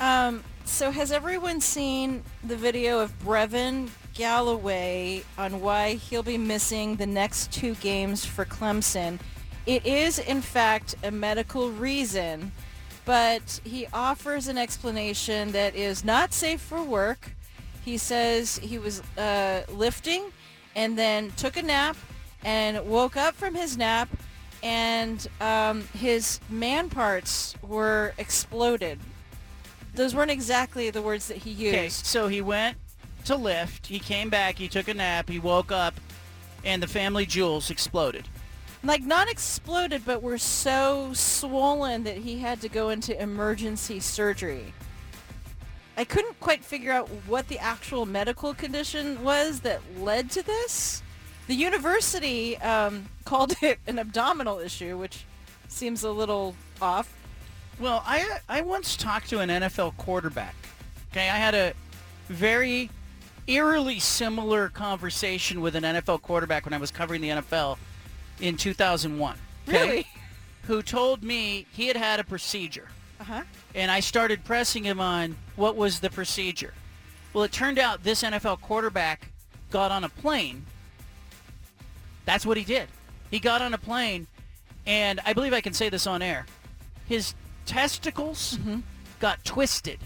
Um, 0.00 0.44
so 0.66 0.90
has 0.90 1.10
everyone 1.10 1.62
seen 1.62 2.22
the 2.44 2.56
video 2.56 3.00
of 3.00 3.18
Brevin 3.20 3.88
Galloway 4.12 5.24
on 5.38 5.62
why 5.62 5.94
he'll 5.94 6.22
be 6.22 6.36
missing 6.36 6.96
the 6.96 7.06
next 7.06 7.50
two 7.50 7.74
games 7.76 8.24
for 8.24 8.44
Clemson? 8.44 9.18
It 9.64 9.86
is, 9.86 10.18
in 10.18 10.42
fact, 10.42 10.94
a 11.02 11.10
medical 11.10 11.70
reason, 11.70 12.52
but 13.06 13.60
he 13.64 13.86
offers 13.94 14.46
an 14.46 14.58
explanation 14.58 15.52
that 15.52 15.74
is 15.74 16.04
not 16.04 16.34
safe 16.34 16.60
for 16.60 16.82
work. 16.82 17.34
He 17.82 17.96
says 17.96 18.58
he 18.58 18.78
was 18.78 19.00
uh, 19.16 19.62
lifting 19.70 20.24
and 20.76 20.98
then 20.98 21.30
took 21.38 21.56
a 21.56 21.62
nap 21.62 21.96
and 22.44 22.86
woke 22.86 23.16
up 23.16 23.34
from 23.34 23.54
his 23.54 23.78
nap 23.78 24.10
and 24.62 25.26
um, 25.40 25.82
his 25.94 26.40
man 26.48 26.88
parts 26.88 27.54
were 27.62 28.14
exploded. 28.18 28.98
Those 29.94 30.14
weren't 30.14 30.30
exactly 30.30 30.90
the 30.90 31.02
words 31.02 31.28
that 31.28 31.38
he 31.38 31.50
used. 31.50 31.74
Okay, 31.74 31.88
so 31.88 32.28
he 32.28 32.40
went 32.40 32.76
to 33.24 33.36
lift. 33.36 33.86
He 33.86 33.98
came 33.98 34.30
back. 34.30 34.56
He 34.56 34.68
took 34.68 34.88
a 34.88 34.94
nap. 34.94 35.28
He 35.28 35.38
woke 35.38 35.70
up, 35.70 35.94
and 36.64 36.82
the 36.82 36.86
family 36.86 37.26
jewels 37.26 37.70
exploded. 37.70 38.28
Like 38.84 39.02
not 39.02 39.28
exploded, 39.28 40.02
but 40.04 40.22
were 40.22 40.38
so 40.38 41.12
swollen 41.12 42.04
that 42.04 42.18
he 42.18 42.38
had 42.38 42.60
to 42.62 42.68
go 42.68 42.90
into 42.90 43.20
emergency 43.20 44.00
surgery. 44.00 44.72
I 45.96 46.04
couldn't 46.04 46.40
quite 46.40 46.64
figure 46.64 46.90
out 46.90 47.08
what 47.26 47.48
the 47.48 47.58
actual 47.58 48.06
medical 48.06 48.54
condition 48.54 49.22
was 49.22 49.60
that 49.60 49.80
led 49.98 50.30
to 50.30 50.42
this. 50.42 51.02
The 51.52 51.58
university 51.58 52.56
um, 52.62 53.10
called 53.26 53.56
it 53.60 53.78
an 53.86 53.98
abdominal 53.98 54.58
issue, 54.58 54.96
which 54.96 55.26
seems 55.68 56.02
a 56.02 56.10
little 56.10 56.56
off. 56.80 57.12
Well, 57.78 58.02
I 58.06 58.38
I 58.48 58.62
once 58.62 58.96
talked 58.96 59.28
to 59.28 59.40
an 59.40 59.50
NFL 59.50 59.98
quarterback. 59.98 60.54
Okay, 61.10 61.28
I 61.28 61.36
had 61.36 61.54
a 61.54 61.74
very 62.28 62.88
eerily 63.46 63.98
similar 63.98 64.70
conversation 64.70 65.60
with 65.60 65.76
an 65.76 65.82
NFL 65.82 66.22
quarterback 66.22 66.64
when 66.64 66.72
I 66.72 66.78
was 66.78 66.90
covering 66.90 67.20
the 67.20 67.28
NFL 67.28 67.76
in 68.40 68.56
2001. 68.56 69.36
okay? 69.68 69.86
Really? 69.86 70.06
Who 70.62 70.80
told 70.80 71.22
me 71.22 71.66
he 71.70 71.88
had 71.88 71.98
had 71.98 72.18
a 72.18 72.24
procedure. 72.24 72.88
Uh-huh. 73.20 73.42
And 73.74 73.90
I 73.90 74.00
started 74.00 74.42
pressing 74.44 74.84
him 74.84 75.00
on 75.00 75.36
what 75.56 75.76
was 75.76 76.00
the 76.00 76.08
procedure. 76.08 76.72
Well, 77.34 77.44
it 77.44 77.52
turned 77.52 77.78
out 77.78 78.04
this 78.04 78.22
NFL 78.22 78.62
quarterback 78.62 79.28
got 79.70 79.90
on 79.90 80.02
a 80.02 80.08
plane. 80.08 80.64
That's 82.24 82.46
what 82.46 82.56
he 82.56 82.64
did. 82.64 82.88
He 83.30 83.40
got 83.40 83.62
on 83.62 83.74
a 83.74 83.78
plane, 83.78 84.26
and 84.86 85.20
I 85.24 85.32
believe 85.32 85.52
I 85.52 85.60
can 85.60 85.72
say 85.72 85.88
this 85.88 86.06
on 86.06 86.22
air. 86.22 86.46
His 87.08 87.34
testicles 87.66 88.58
got 89.20 89.44
twisted. 89.44 89.98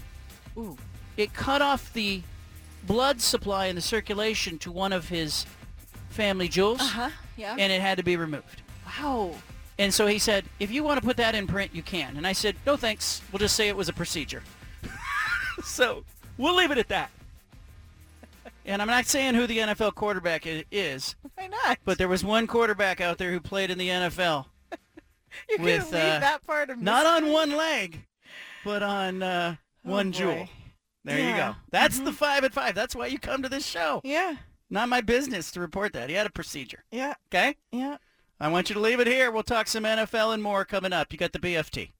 Ooh. 0.57 0.77
It 1.17 1.33
cut 1.33 1.61
off 1.61 1.91
the 1.93 2.21
blood 2.85 3.21
supply 3.21 3.65
and 3.67 3.77
the 3.77 3.81
circulation 3.81 4.57
to 4.59 4.71
one 4.71 4.93
of 4.93 5.09
his 5.09 5.45
family 6.09 6.47
jewels, 6.47 6.79
Uh-huh. 6.81 7.09
Yeah. 7.35 7.55
and 7.59 7.71
it 7.71 7.81
had 7.81 7.97
to 7.97 8.03
be 8.03 8.15
removed. 8.17 8.61
wow. 8.85 9.33
And 9.79 9.93
so 9.93 10.07
he 10.07 10.17
said, 10.17 10.45
if 10.59 10.71
you 10.71 10.83
want 10.83 10.99
to 10.99 11.05
put 11.05 11.17
that 11.17 11.35
in 11.35 11.45
print, 11.45 11.69
you 11.75 11.83
can. 11.83 12.17
And 12.17 12.25
I 12.25 12.33
said, 12.33 12.55
no 12.65 12.75
thanks. 12.77 13.21
We'll 13.31 13.37
just 13.39 13.55
say 13.55 13.67
it 13.67 13.75
was 13.75 13.89
a 13.89 13.93
procedure. 13.93 14.41
so 15.63 16.03
we'll 16.39 16.55
leave 16.55 16.71
it 16.71 16.77
at 16.79 16.87
that. 16.87 17.11
And 18.67 18.81
I'm 18.81 18.87
not 18.89 19.05
saying 19.05 19.35
who 19.35 19.47
the 19.47 19.59
NFL 19.59 19.95
quarterback 19.95 20.43
is, 20.45 21.15
Why 21.35 21.47
not? 21.47 21.79
but 21.85 21.97
there 21.97 22.09
was 22.09 22.23
one 22.23 22.47
quarterback 22.47 22.99
out 22.99 23.17
there 23.17 23.31
who 23.31 23.39
played 23.39 23.71
in 23.71 23.77
the 23.77 23.87
NFL. 23.87 24.45
You're 25.49 25.59
with, 25.59 25.85
leave 25.85 25.93
uh, 25.93 26.19
that 26.19 26.45
part 26.45 26.69
of 26.69 26.79
Not 26.81 27.05
on 27.05 27.31
one 27.31 27.55
leg, 27.55 28.05
but 28.65 28.83
on 28.83 29.23
uh, 29.23 29.55
one 29.83 30.11
boy. 30.11 30.17
jewel. 30.17 30.49
There 31.05 31.17
you 31.19 31.35
go. 31.37 31.55
That's 31.71 31.99
the 31.99 32.11
five 32.11 32.43
at 32.43 32.53
five. 32.53 32.75
That's 32.75 32.93
why 32.93 33.07
you 33.07 33.17
come 33.17 33.41
to 33.41 33.47
this 33.47 33.65
show. 33.65 34.01
Yeah. 34.03 34.35
Not 34.69 34.89
my 34.89 34.99
business 34.99 35.49
to 35.51 35.61
report 35.61 35.93
that. 35.93 36.09
He 36.09 36.15
had 36.15 36.27
a 36.27 36.31
procedure. 36.31 36.83
Yeah. 36.91 37.13
Okay? 37.33 37.55
Yeah. 37.71 37.97
I 38.41 38.49
want 38.49 38.69
you 38.69 38.73
to 38.73 38.81
leave 38.81 38.99
it 38.99 39.07
here. 39.07 39.31
We'll 39.31 39.43
talk 39.43 39.67
some 39.67 39.85
NFL 39.85 40.33
and 40.33 40.43
more 40.43 40.65
coming 40.65 40.91
up. 40.91 41.13
You 41.13 41.17
got 41.17 41.31
the 41.31 41.39
BFT. 41.39 41.91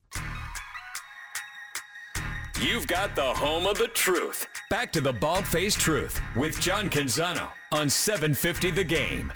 You've 2.60 2.88
got 2.88 3.16
the 3.16 3.22
home 3.22 3.68
of 3.68 3.78
the 3.78 3.88
truth. 3.90 4.48
Back 4.72 4.92
to 4.94 5.02
the 5.02 5.14
bald 5.14 5.46
faced 5.46 5.80
truth 5.80 6.20
with 6.36 6.60
John 6.60 6.90
Canzano 6.90 7.50
on 7.72 7.88
750 7.88 8.72
The 8.72 8.84
Game. 8.84 9.32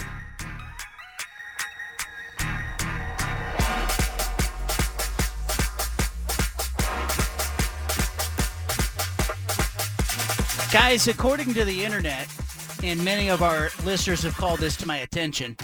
Guys, 10.72 11.08
according 11.08 11.54
to 11.54 11.64
the 11.64 11.86
internet, 11.86 12.28
and 12.82 13.06
many 13.06 13.30
of 13.30 13.44
our 13.44 13.70
listeners 13.84 14.24
have 14.24 14.36
called 14.36 14.60
this 14.60 14.76
to 14.78 14.88
my 14.88 14.98
attention, 14.98 15.56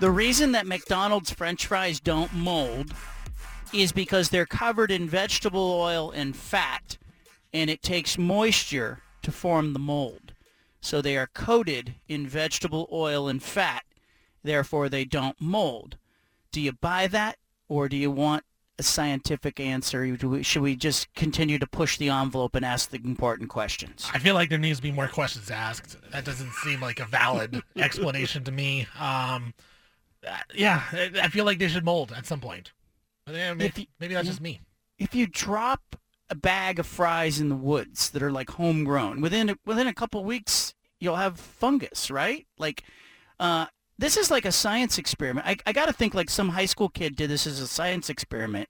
the 0.00 0.10
reason 0.10 0.52
that 0.52 0.66
McDonald's 0.66 1.30
french 1.30 1.66
fries 1.66 2.00
don't 2.00 2.32
mold 2.32 2.94
is 3.72 3.92
because 3.92 4.30
they're 4.30 4.46
covered 4.46 4.90
in 4.90 5.08
vegetable 5.08 5.72
oil 5.72 6.10
and 6.10 6.36
fat, 6.36 6.96
and 7.52 7.70
it 7.70 7.82
takes 7.82 8.18
moisture 8.18 9.00
to 9.22 9.32
form 9.32 9.72
the 9.72 9.78
mold. 9.78 10.32
So 10.80 11.02
they 11.02 11.16
are 11.16 11.26
coated 11.26 11.94
in 12.08 12.26
vegetable 12.26 12.88
oil 12.92 13.28
and 13.28 13.42
fat, 13.42 13.84
therefore 14.42 14.88
they 14.88 15.04
don't 15.04 15.40
mold. 15.40 15.96
Do 16.52 16.60
you 16.60 16.72
buy 16.72 17.06
that, 17.08 17.36
or 17.68 17.88
do 17.88 17.96
you 17.96 18.10
want 18.10 18.44
a 18.78 18.82
scientific 18.82 19.58
answer? 19.58 20.16
Should 20.42 20.62
we 20.62 20.76
just 20.76 21.12
continue 21.14 21.58
to 21.58 21.66
push 21.66 21.98
the 21.98 22.08
envelope 22.08 22.54
and 22.54 22.64
ask 22.64 22.90
the 22.90 23.00
important 23.04 23.50
questions? 23.50 24.08
I 24.14 24.18
feel 24.18 24.34
like 24.34 24.48
there 24.48 24.58
needs 24.58 24.78
to 24.78 24.82
be 24.82 24.92
more 24.92 25.08
questions 25.08 25.50
asked. 25.50 25.96
That 26.12 26.24
doesn't 26.24 26.52
seem 26.64 26.80
like 26.80 27.00
a 27.00 27.06
valid 27.06 27.62
explanation 27.76 28.44
to 28.44 28.52
me. 28.52 28.86
Um, 28.98 29.52
yeah, 30.54 30.82
I 30.92 31.28
feel 31.28 31.44
like 31.44 31.58
they 31.58 31.68
should 31.68 31.84
mold 31.84 32.12
at 32.16 32.26
some 32.26 32.40
point. 32.40 32.72
Maybe, 33.28 33.64
If 33.64 33.78
you- 33.78 33.86
maybe 34.00 34.14
that's 34.14 34.26
just 34.28 34.40
me. 34.40 34.60
if 34.98 35.14
you 35.14 35.26
drop 35.26 35.96
a 36.30 36.34
bag 36.34 36.78
of 36.78 36.86
fries 36.86 37.40
in 37.40 37.48
the 37.48 37.56
woods 37.56 38.10
that 38.10 38.22
are 38.22 38.32
like 38.32 38.50
homegrown, 38.50 39.20
within 39.20 39.50
a, 39.50 39.56
within 39.64 39.86
a 39.86 39.94
couple 39.94 40.24
weeks 40.24 40.74
you'll 41.00 41.16
have 41.16 41.38
fungus, 41.38 42.10
right? 42.10 42.46
Like, 42.58 42.82
uh, 43.38 43.66
this 43.98 44.16
is 44.16 44.30
like 44.32 44.44
a 44.44 44.50
science 44.52 44.98
experiment. 44.98 45.46
I, 45.46 45.56
I 45.64 45.72
got 45.72 45.86
to 45.86 45.92
think 45.92 46.12
like 46.14 46.28
some 46.28 46.48
high 46.50 46.66
school 46.66 46.88
kid 46.88 47.14
did 47.16 47.30
this 47.30 47.46
as 47.46 47.60
a 47.60 47.68
science 47.68 48.10
experiment 48.10 48.68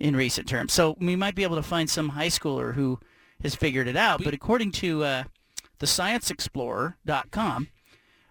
in 0.00 0.16
recent 0.16 0.48
terms. 0.48 0.72
So 0.72 0.96
we 0.98 1.14
might 1.14 1.34
be 1.36 1.42
able 1.44 1.56
to 1.56 1.62
find 1.62 1.88
some 1.88 2.10
high 2.10 2.26
schooler 2.28 2.74
who 2.74 2.98
has 3.42 3.54
figured 3.54 3.86
it 3.86 3.96
out. 3.96 4.22
But 4.24 4.34
according 4.34 4.72
to 4.72 5.04
uh, 5.04 5.24
the 5.78 5.86
ScienceExplorer.com, 5.86 7.68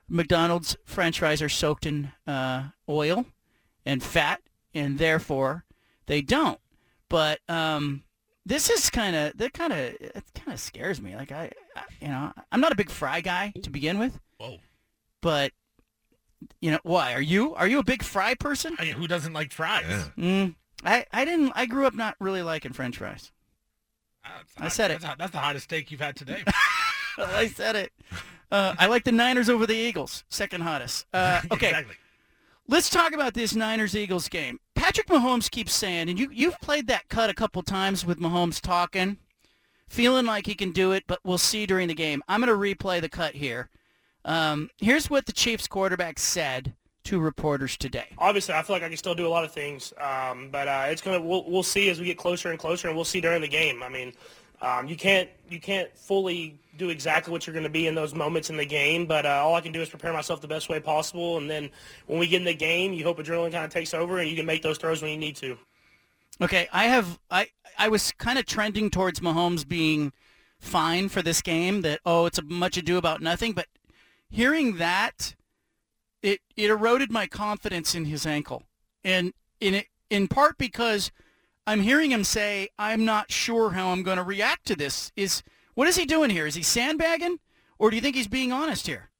McDonald's 0.07 0.75
French 0.85 1.19
fries 1.19 1.41
are 1.41 1.49
soaked 1.49 1.85
in 1.85 2.11
uh, 2.27 2.69
oil 2.87 3.25
and 3.85 4.01
fat, 4.03 4.41
and 4.73 4.97
therefore 4.97 5.65
they 6.05 6.21
don't. 6.21 6.59
But 7.09 7.39
um, 7.49 8.03
this 8.45 8.69
is 8.69 8.89
kind 8.89 9.15
of 9.15 9.37
that 9.37 9.53
kind 9.53 9.73
of 9.73 9.79
it 9.79 10.23
kind 10.35 10.53
of 10.53 10.59
scares 10.59 11.01
me. 11.01 11.15
Like 11.15 11.31
I, 11.31 11.51
I, 11.75 11.83
you 12.01 12.07
know, 12.07 12.33
I'm 12.51 12.61
not 12.61 12.71
a 12.71 12.75
big 12.75 12.89
fry 12.89 13.21
guy 13.21 13.53
to 13.63 13.69
begin 13.69 13.99
with. 13.99 14.19
Whoa. 14.37 14.57
But 15.21 15.51
you 16.61 16.71
know, 16.71 16.79
why 16.83 17.13
are 17.13 17.21
you? 17.21 17.53
Are 17.55 17.67
you 17.67 17.79
a 17.79 17.83
big 17.83 18.03
fry 18.03 18.33
person? 18.35 18.75
I 18.79 18.85
mean, 18.85 18.93
who 18.93 19.07
doesn't 19.07 19.33
like 19.33 19.51
fries? 19.51 20.09
Mm, 20.17 20.55
I 20.83 21.05
I 21.11 21.25
didn't. 21.25 21.51
I 21.55 21.65
grew 21.65 21.85
up 21.85 21.93
not 21.93 22.15
really 22.19 22.41
liking 22.41 22.73
French 22.73 22.97
fries. 22.97 23.31
I 24.57 24.67
said 24.67 24.91
it. 24.91 25.01
That's, 25.01 25.17
that's 25.17 25.31
the 25.31 25.39
hottest 25.39 25.65
steak 25.65 25.91
you've 25.91 26.01
had 26.01 26.15
today. 26.15 26.43
I 27.17 27.47
said 27.47 27.75
it. 27.75 27.91
Uh, 28.51 28.75
I 28.77 28.87
like 28.87 29.03
the 29.03 29.11
Niners 29.11 29.49
over 29.49 29.65
the 29.65 29.75
Eagles, 29.75 30.23
second 30.29 30.61
hottest. 30.61 31.05
Uh, 31.13 31.41
okay, 31.51 31.67
exactly. 31.69 31.95
Let's 32.69 32.89
talk 32.89 33.13
about 33.13 33.33
this 33.33 33.55
Niners-Eagles 33.55 34.29
game. 34.29 34.59
Patrick 34.75 35.07
Mahomes 35.07 35.51
keeps 35.51 35.73
saying, 35.73 36.07
and 36.09 36.17
you 36.17 36.29
you've 36.31 36.59
played 36.61 36.87
that 36.87 37.09
cut 37.09 37.29
a 37.29 37.33
couple 37.33 37.61
times 37.63 38.05
with 38.05 38.19
Mahomes 38.19 38.61
talking, 38.61 39.17
feeling 39.89 40.25
like 40.25 40.45
he 40.45 40.55
can 40.55 40.71
do 40.71 40.91
it, 40.91 41.03
but 41.07 41.19
we'll 41.23 41.37
see 41.37 41.65
during 41.65 41.87
the 41.87 41.95
game. 41.95 42.23
I'm 42.27 42.41
going 42.41 42.47
to 42.49 42.75
replay 42.75 43.01
the 43.01 43.09
cut 43.09 43.35
here. 43.35 43.69
Um, 44.23 44.69
here's 44.77 45.09
what 45.09 45.25
the 45.25 45.31
Chiefs 45.31 45.67
quarterback 45.67 46.19
said 46.19 46.75
to 47.05 47.19
reporters 47.19 47.75
today. 47.75 48.07
Obviously, 48.17 48.53
I 48.53 48.61
feel 48.61 48.75
like 48.75 48.83
I 48.83 48.87
can 48.87 48.97
still 48.97 49.15
do 49.15 49.25
a 49.25 49.29
lot 49.29 49.43
of 49.43 49.51
things, 49.51 49.93
um, 49.99 50.49
but 50.51 50.67
uh, 50.67 50.85
it's 50.87 51.01
gonna. 51.01 51.21
We'll, 51.21 51.49
we'll 51.49 51.63
see 51.63 51.89
as 51.89 51.99
we 51.99 52.05
get 52.05 52.17
closer 52.17 52.51
and 52.51 52.59
closer, 52.59 52.87
and 52.87 52.95
we'll 52.95 53.05
see 53.05 53.21
during 53.21 53.41
the 53.41 53.47
game. 53.47 53.81
I 53.81 53.89
mean, 53.89 54.13
um, 54.61 54.87
you 54.87 54.95
can't 54.95 55.29
you 55.49 55.59
can't 55.59 55.95
fully 55.97 56.59
do 56.79 56.89
exactly 56.89 57.31
what 57.31 57.45
you're 57.45 57.53
going 57.53 57.63
to 57.63 57.69
be 57.69 57.87
in 57.87 57.93
those 57.93 58.15
moments 58.15 58.49
in 58.49 58.57
the 58.57 58.65
game, 58.65 59.05
but 59.05 59.25
uh, 59.25 59.43
all 59.43 59.53
I 59.55 59.61
can 59.61 59.71
do 59.71 59.81
is 59.81 59.89
prepare 59.89 60.13
myself 60.13 60.41
the 60.41 60.47
best 60.47 60.69
way 60.69 60.79
possible, 60.79 61.37
and 61.37 61.49
then 61.49 61.69
when 62.07 62.19
we 62.19 62.27
get 62.27 62.37
in 62.37 62.45
the 62.45 62.53
game, 62.53 62.93
you 62.93 63.03
hope 63.03 63.19
adrenaline 63.19 63.51
kind 63.51 63.65
of 63.65 63.71
takes 63.71 63.93
over, 63.93 64.19
and 64.19 64.29
you 64.29 64.35
can 64.35 64.45
make 64.45 64.63
those 64.63 64.77
throws 64.77 65.01
when 65.01 65.11
you 65.11 65.17
need 65.17 65.35
to. 65.37 65.57
Okay, 66.41 66.67
I 66.71 66.85
have 66.85 67.19
I 67.29 67.47
I 67.77 67.89
was 67.89 68.13
kind 68.13 68.39
of 68.39 68.45
trending 68.45 68.89
towards 68.89 69.19
Mahomes 69.19 69.67
being 69.67 70.13
fine 70.57 71.09
for 71.09 71.21
this 71.21 71.41
game. 71.41 71.81
That 71.81 71.99
oh, 72.05 72.25
it's 72.25 72.37
a 72.37 72.43
much 72.43 72.77
ado 72.77 72.97
about 72.97 73.21
nothing. 73.21 73.51
But 73.51 73.67
hearing 74.29 74.77
that, 74.77 75.35
it 76.23 76.39
it 76.55 76.69
eroded 76.69 77.11
my 77.11 77.27
confidence 77.27 77.93
in 77.93 78.05
his 78.05 78.25
ankle, 78.25 78.63
and 79.03 79.33
in 79.59 79.73
it 79.73 79.87
in 80.09 80.29
part 80.29 80.57
because 80.57 81.11
I'm 81.67 81.81
hearing 81.81 82.11
him 82.11 82.23
say 82.23 82.69
I'm 82.79 83.03
not 83.03 83.31
sure 83.31 83.71
how 83.71 83.89
I'm 83.89 84.03
going 84.03 84.17
to 84.17 84.23
react 84.23 84.65
to 84.67 84.75
this. 84.77 85.11
Is 85.17 85.43
what 85.79 85.87
is 85.87 85.95
he 85.95 86.05
doing 86.05 86.29
here? 86.29 86.45
Is 86.45 86.55
he 86.55 86.61
sandbagging, 86.61 87.39
or 87.77 87.89
do 87.89 87.95
you 87.95 88.01
think 88.01 88.13
he's 88.13 88.27
being 88.27 88.51
honest 88.51 88.85
here? 88.85 89.11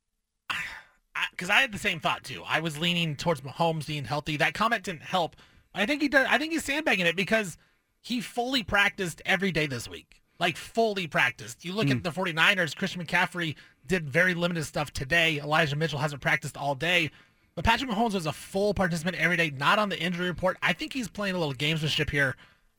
Because 1.31 1.49
I, 1.49 1.59
I 1.59 1.61
had 1.61 1.71
the 1.71 1.77
same 1.77 2.01
thought 2.01 2.25
too. 2.25 2.43
I 2.45 2.59
was 2.59 2.77
leaning 2.77 3.15
towards 3.15 3.39
Mahomes 3.39 3.87
being 3.87 4.03
healthy. 4.03 4.35
That 4.35 4.53
comment 4.55 4.83
didn't 4.83 5.03
help. 5.03 5.37
I 5.73 5.85
think 5.85 6.01
he 6.01 6.09
does. 6.09 6.27
I 6.29 6.37
think 6.37 6.51
he's 6.51 6.65
sandbagging 6.65 7.05
it 7.05 7.15
because 7.15 7.57
he 8.01 8.19
fully 8.19 8.61
practiced 8.61 9.21
every 9.25 9.53
day 9.53 9.67
this 9.67 9.87
week. 9.87 10.21
Like 10.37 10.57
fully 10.57 11.07
practiced. 11.07 11.63
You 11.63 11.71
look 11.71 11.85
Hmm. 11.87 11.93
at 11.93 12.03
the 12.03 12.11
49ers, 12.11 12.75
Christian 12.75 13.05
McCaffrey 13.05 13.55
did 13.87 14.09
very 14.09 14.33
limited 14.33 14.65
stuff 14.65 14.91
today. 14.91 15.39
Elijah 15.39 15.77
Mitchell 15.77 15.99
hasn't 15.99 16.21
practiced 16.21 16.57
all 16.57 16.75
day. 16.75 17.09
But 17.55 17.63
Patrick 17.63 17.89
Mahomes 17.89 18.15
was 18.15 18.25
a 18.25 18.33
full 18.33 18.73
participant 18.73 19.15
every 19.15 19.37
day, 19.37 19.49
not 19.49 19.79
on 19.79 19.87
the 19.87 19.97
injury 19.97 20.27
report. 20.27 20.57
I 20.61 20.73
think 20.73 20.91
he's 20.91 21.07
playing 21.07 21.35
a 21.35 21.39
little 21.39 21.53
gamesmanship 21.55 22.09
here. 22.09 22.35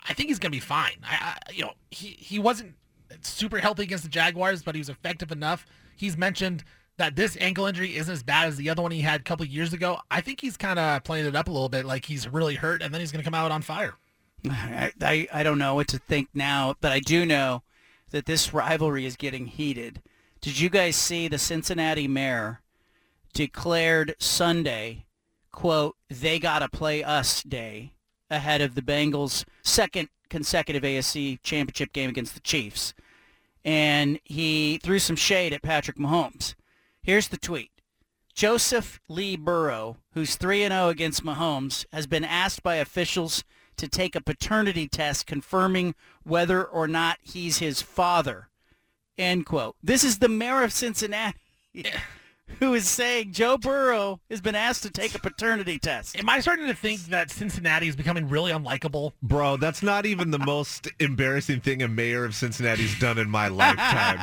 I 0.07 0.13
think 0.13 0.29
he's 0.29 0.39
going 0.39 0.53
to 0.53 0.57
be 0.57 0.61
fine. 0.61 0.99
I, 1.03 1.15
I, 1.49 1.53
you 1.53 1.63
know, 1.63 1.73
he, 1.91 2.09
he 2.09 2.39
wasn't 2.39 2.75
super 3.23 3.59
healthy 3.59 3.85
against 3.85 4.05
the 4.05 4.11
Jaguars, 4.11 4.63
but 4.63 4.75
he 4.75 4.81
was 4.81 4.89
effective 4.89 5.33
enough. 5.33 5.67
He's 5.97 6.17
mentioned 6.17 6.65
that 6.97 7.17
this 7.17 7.37
ankle 7.41 7.67
injury 7.67 7.97
isn't 7.97 8.13
as 8.13 8.23
bad 8.23 8.49
as 8.49 8.57
the 8.57 8.69
other 8.69 8.83
one 8.83 8.91
he 8.91 9.01
had 9.01 9.21
a 9.21 9.25
couple 9.25 9.47
years 9.47 9.73
ago. 9.73 9.99
I 10.11 10.21
think 10.21 10.41
he's 10.41 10.57
kind 10.57 10.79
of 10.79 11.03
playing 11.05 11.27
it 11.27 11.37
up 11.37 11.49
a 11.49 11.51
little 11.51 11.69
bit, 11.69 11.87
like 11.87 12.05
he's 12.05 12.29
really 12.29 12.57
hurt, 12.57 12.83
and 12.83 12.93
then 12.93 13.01
he's 13.01 13.11
going 13.13 13.23
to 13.23 13.25
come 13.25 13.35
out 13.35 13.51
on 13.51 13.63
fire. 13.63 13.95
I, 14.49 14.93
I 15.01 15.29
I 15.33 15.43
don't 15.43 15.59
know 15.59 15.75
what 15.75 15.89
to 15.89 15.99
think 15.99 16.29
now, 16.35 16.75
but 16.81 16.93
I 16.93 17.01
do 17.01 17.25
know 17.25 17.63
that 18.11 18.27
this 18.27 18.53
rivalry 18.53 19.07
is 19.07 19.17
getting 19.17 19.47
heated. 19.47 20.03
Did 20.41 20.59
you 20.59 20.69
guys 20.69 20.97
see 20.97 21.29
the 21.29 21.39
Cincinnati 21.39 22.09
mayor 22.09 22.61
declared 23.33 24.15
Sunday, 24.19 25.07
quote, 25.53 25.97
they 26.09 26.39
got 26.39 26.61
to 26.61 26.69
play 26.69 27.05
us 27.05 27.43
day 27.43 27.93
ahead 28.31 28.61
of 28.61 28.75
the 28.75 28.83
Bengals' 28.83 29.45
second 29.63 30.09
consecutive 30.31 30.83
AFC 30.83 31.39
championship 31.43 31.93
game 31.93 32.09
against 32.09 32.35
the 32.35 32.41
Chiefs. 32.41 32.95
And 33.65 34.19
he 34.25 34.79
threw 34.79 34.99
some 34.99 35.17
shade 35.17 35.53
at 35.53 35.63
Patrick 35.63 35.99
Mahomes. 35.99 36.55
Here's 37.03 37.29
the 37.29 37.37
tweet. 37.37 37.71
Joseph 38.33 39.01
Lee 39.09 39.37
Burrow, 39.37 39.99
who's 40.15 40.39
3-0 40.39 40.89
against 40.89 41.25
Mahomes, 41.25 41.85
has 41.93 42.07
been 42.07 42.25
asked 42.25 42.63
by 42.63 42.77
officials 42.77 43.45
to 43.77 43.89
take 43.89 44.15
a 44.15 44.23
paternity 44.23 44.89
test 44.89 45.27
confirming 45.27 45.95
whether 46.23 46.65
or 46.65 46.87
not 46.87 47.19
he's 47.23 47.59
his 47.59 47.83
father. 47.83 48.49
End 49.19 49.45
quote. 49.45 49.77
This 49.83 50.05
is 50.05 50.19
the 50.19 50.29
mayor 50.29 50.63
of 50.63 50.73
Cincinnati 50.73 51.39
who 52.59 52.75
is 52.75 52.89
saying 52.89 53.33
Joe 53.33 53.57
Burrow 53.57 54.21
has 54.31 54.41
been 54.41 54.55
asked 54.55 54.83
to 54.83 54.91
take 54.91 55.15
a 55.15 55.19
paternity 55.19 55.79
test. 55.79 56.19
Am 56.19 56.29
I 56.29 56.41
starting 56.41 56.67
to 56.67 56.75
think 56.75 57.01
that 57.07 57.31
Cincinnati 57.31 57.89
is 57.89 57.97
becoming 57.97 58.29
really 58.29 58.53
unlikable? 58.53 59.13
Bro, 59.23 59.59
that's 59.59 59.83
not 59.83 60.05
even 60.07 60.31
the 60.31 60.39
most 60.39 60.89
embarrassing 60.99 61.61
thing 61.61 61.83
a 61.83 61.89
mayor 61.89 62.25
of 62.25 62.35
Cincinnati's 62.35 62.99
done 62.99 63.19
in 63.19 63.31
my 63.31 63.49
lifetime. 63.49 64.19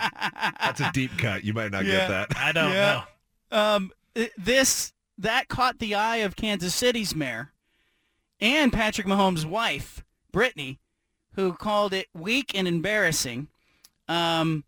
That's 0.61 0.79
a 0.81 0.91
deep 0.93 1.17
cut. 1.17 1.43
You 1.43 1.53
might 1.53 1.71
not 1.71 1.85
Yeah. 1.85 1.91
get 1.93 2.07
that. 2.09 2.37
I 2.37 2.51
don't 2.51 2.71
Yeah. 2.71 3.03
Um, 3.51 3.91
this 4.37 4.93
that 5.17 5.47
caught 5.47 5.79
the 5.79 5.95
eye 5.95 6.17
of 6.17 6.35
Kansas 6.35 6.75
City's 6.75 7.15
mayor 7.15 7.53
and 8.39 8.71
Patrick 8.71 9.07
Mahomes' 9.07 9.45
wife, 9.45 10.03
Brittany, 10.31 10.79
who 11.33 11.53
called 11.53 11.93
it 11.93 12.07
weak 12.13 12.51
and 12.53 12.67
embarrassing. 12.67 13.47
Um, 14.07 14.63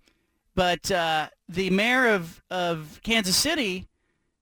but 0.56 0.92
uh, 0.92 1.30
the 1.48 1.70
mayor 1.70 2.08
of, 2.08 2.44
of 2.50 3.00
Kansas 3.04 3.36
City 3.36 3.88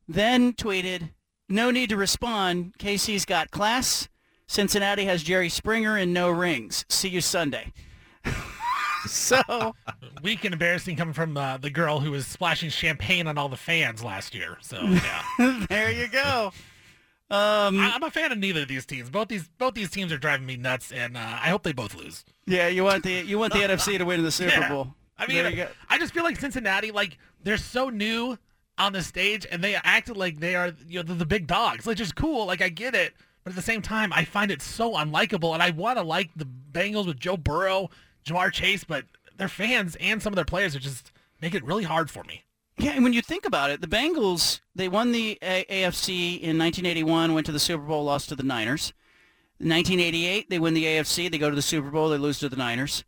then 0.07 0.53
tweeted, 0.53 1.11
"No 1.49 1.71
need 1.71 1.89
to 1.89 1.97
respond. 1.97 2.73
KC's 2.79 3.25
got 3.25 3.51
class. 3.51 4.09
Cincinnati 4.47 5.05
has 5.05 5.23
Jerry 5.23 5.49
Springer 5.49 5.97
and 5.97 6.13
no 6.13 6.29
rings. 6.29 6.85
See 6.89 7.09
you 7.09 7.21
Sunday." 7.21 7.73
so 9.05 9.73
Weak 10.23 10.43
and 10.45 10.53
embarrassing 10.53 10.95
coming 10.95 11.13
from 11.13 11.37
uh, 11.37 11.57
the 11.57 11.69
girl 11.69 11.99
who 11.99 12.11
was 12.11 12.27
splashing 12.27 12.69
champagne 12.69 13.27
on 13.27 13.37
all 13.37 13.49
the 13.49 13.57
fans 13.57 14.03
last 14.03 14.33
year. 14.33 14.57
So 14.61 14.81
yeah, 14.81 15.65
there 15.69 15.91
you 15.91 16.07
go. 16.07 16.51
Um, 17.29 17.77
I, 17.79 17.91
am 17.93 18.03
a 18.03 18.11
fan 18.11 18.31
of 18.31 18.37
neither 18.37 18.61
of 18.61 18.69
these 18.69 18.85
teams. 18.85 19.09
Both 19.09 19.27
these 19.27 19.49
both 19.57 19.73
these 19.73 19.89
teams 19.89 20.11
are 20.13 20.17
driving 20.17 20.45
me 20.45 20.55
nuts, 20.55 20.91
and 20.91 21.17
uh, 21.17 21.19
I 21.19 21.49
hope 21.49 21.63
they 21.63 21.73
both 21.73 21.93
lose. 21.93 22.23
Yeah, 22.45 22.69
you 22.69 22.83
want 22.85 23.03
the 23.03 23.11
you 23.11 23.37
want 23.37 23.53
the 23.53 23.59
NFC 23.59 23.97
to 23.97 24.05
win 24.05 24.23
the 24.23 24.31
Super 24.31 24.51
Yeah. 24.51 24.69
Bowl. 24.69 24.95
I 25.17 25.27
mean, 25.27 25.37
There 25.37 25.49
you 25.49 25.55
go. 25.55 25.67
I 25.89 25.97
just 25.97 26.13
feel 26.13 26.23
like 26.23 26.39
Cincinnati, 26.39 26.91
like 26.91 27.17
they're 27.43 27.57
so 27.57 27.89
new 27.89 28.37
on 28.77 28.93
the 28.93 29.01
stage, 29.01 29.45
and 29.49 29.63
they 29.63 29.75
acted 29.75 30.17
like 30.17 30.39
they 30.39 30.55
are, 30.55 30.71
you 30.87 30.99
know, 30.99 31.03
the, 31.03 31.15
the 31.15 31.25
big 31.25 31.47
dogs, 31.47 31.85
which 31.85 31.99
is 31.99 32.11
cool. 32.11 32.45
Like 32.45 32.61
I 32.61 32.69
get 32.69 32.93
it, 32.93 33.13
but 33.43 33.51
at 33.51 33.55
the 33.55 33.61
same 33.63 33.81
time, 33.81 34.13
I 34.13 34.23
find 34.23 34.51
it 34.51 34.61
so 34.61 34.93
unlikable, 34.93 35.53
and 35.53 35.63
I 35.63 35.71
want 35.71 35.97
to 35.97 36.03
like 36.03 36.29
the 36.35 36.47
Bengals 36.71 37.07
with 37.07 37.19
Joe 37.19 37.37
Burrow, 37.37 37.89
Ja'Marr 38.25 38.51
Chase, 38.51 38.83
but 38.83 39.05
their 39.37 39.47
fans 39.47 39.95
and 39.99 40.21
some 40.21 40.33
of 40.33 40.35
their 40.35 40.45
players 40.45 40.75
are 40.75 40.79
just 40.79 41.11
make 41.41 41.55
it 41.55 41.63
really 41.63 41.83
hard 41.85 42.11
for 42.11 42.23
me. 42.23 42.43
Yeah, 42.77 42.91
and 42.91 43.03
when 43.03 43.13
you 43.13 43.23
think 43.23 43.45
about 43.45 43.71
it, 43.71 43.81
the 43.81 43.87
Bengals 43.87 44.59
they 44.75 44.87
won 44.87 45.11
the 45.11 45.39
A- 45.41 45.65
AFC 45.65 46.33
in 46.33 46.59
1981, 46.59 47.33
went 47.33 47.45
to 47.47 47.51
the 47.51 47.59
Super 47.59 47.83
Bowl, 47.83 48.03
lost 48.03 48.29
to 48.29 48.35
the 48.35 48.43
Niners. 48.43 48.93
In 49.59 49.69
1988, 49.69 50.51
they 50.51 50.59
win 50.59 50.75
the 50.75 50.85
AFC, 50.85 51.31
they 51.31 51.39
go 51.39 51.49
to 51.49 51.55
the 51.55 51.63
Super 51.63 51.89
Bowl, 51.89 52.09
they 52.09 52.19
lose 52.19 52.37
to 52.39 52.49
the 52.49 52.55
Niners. 52.55 53.03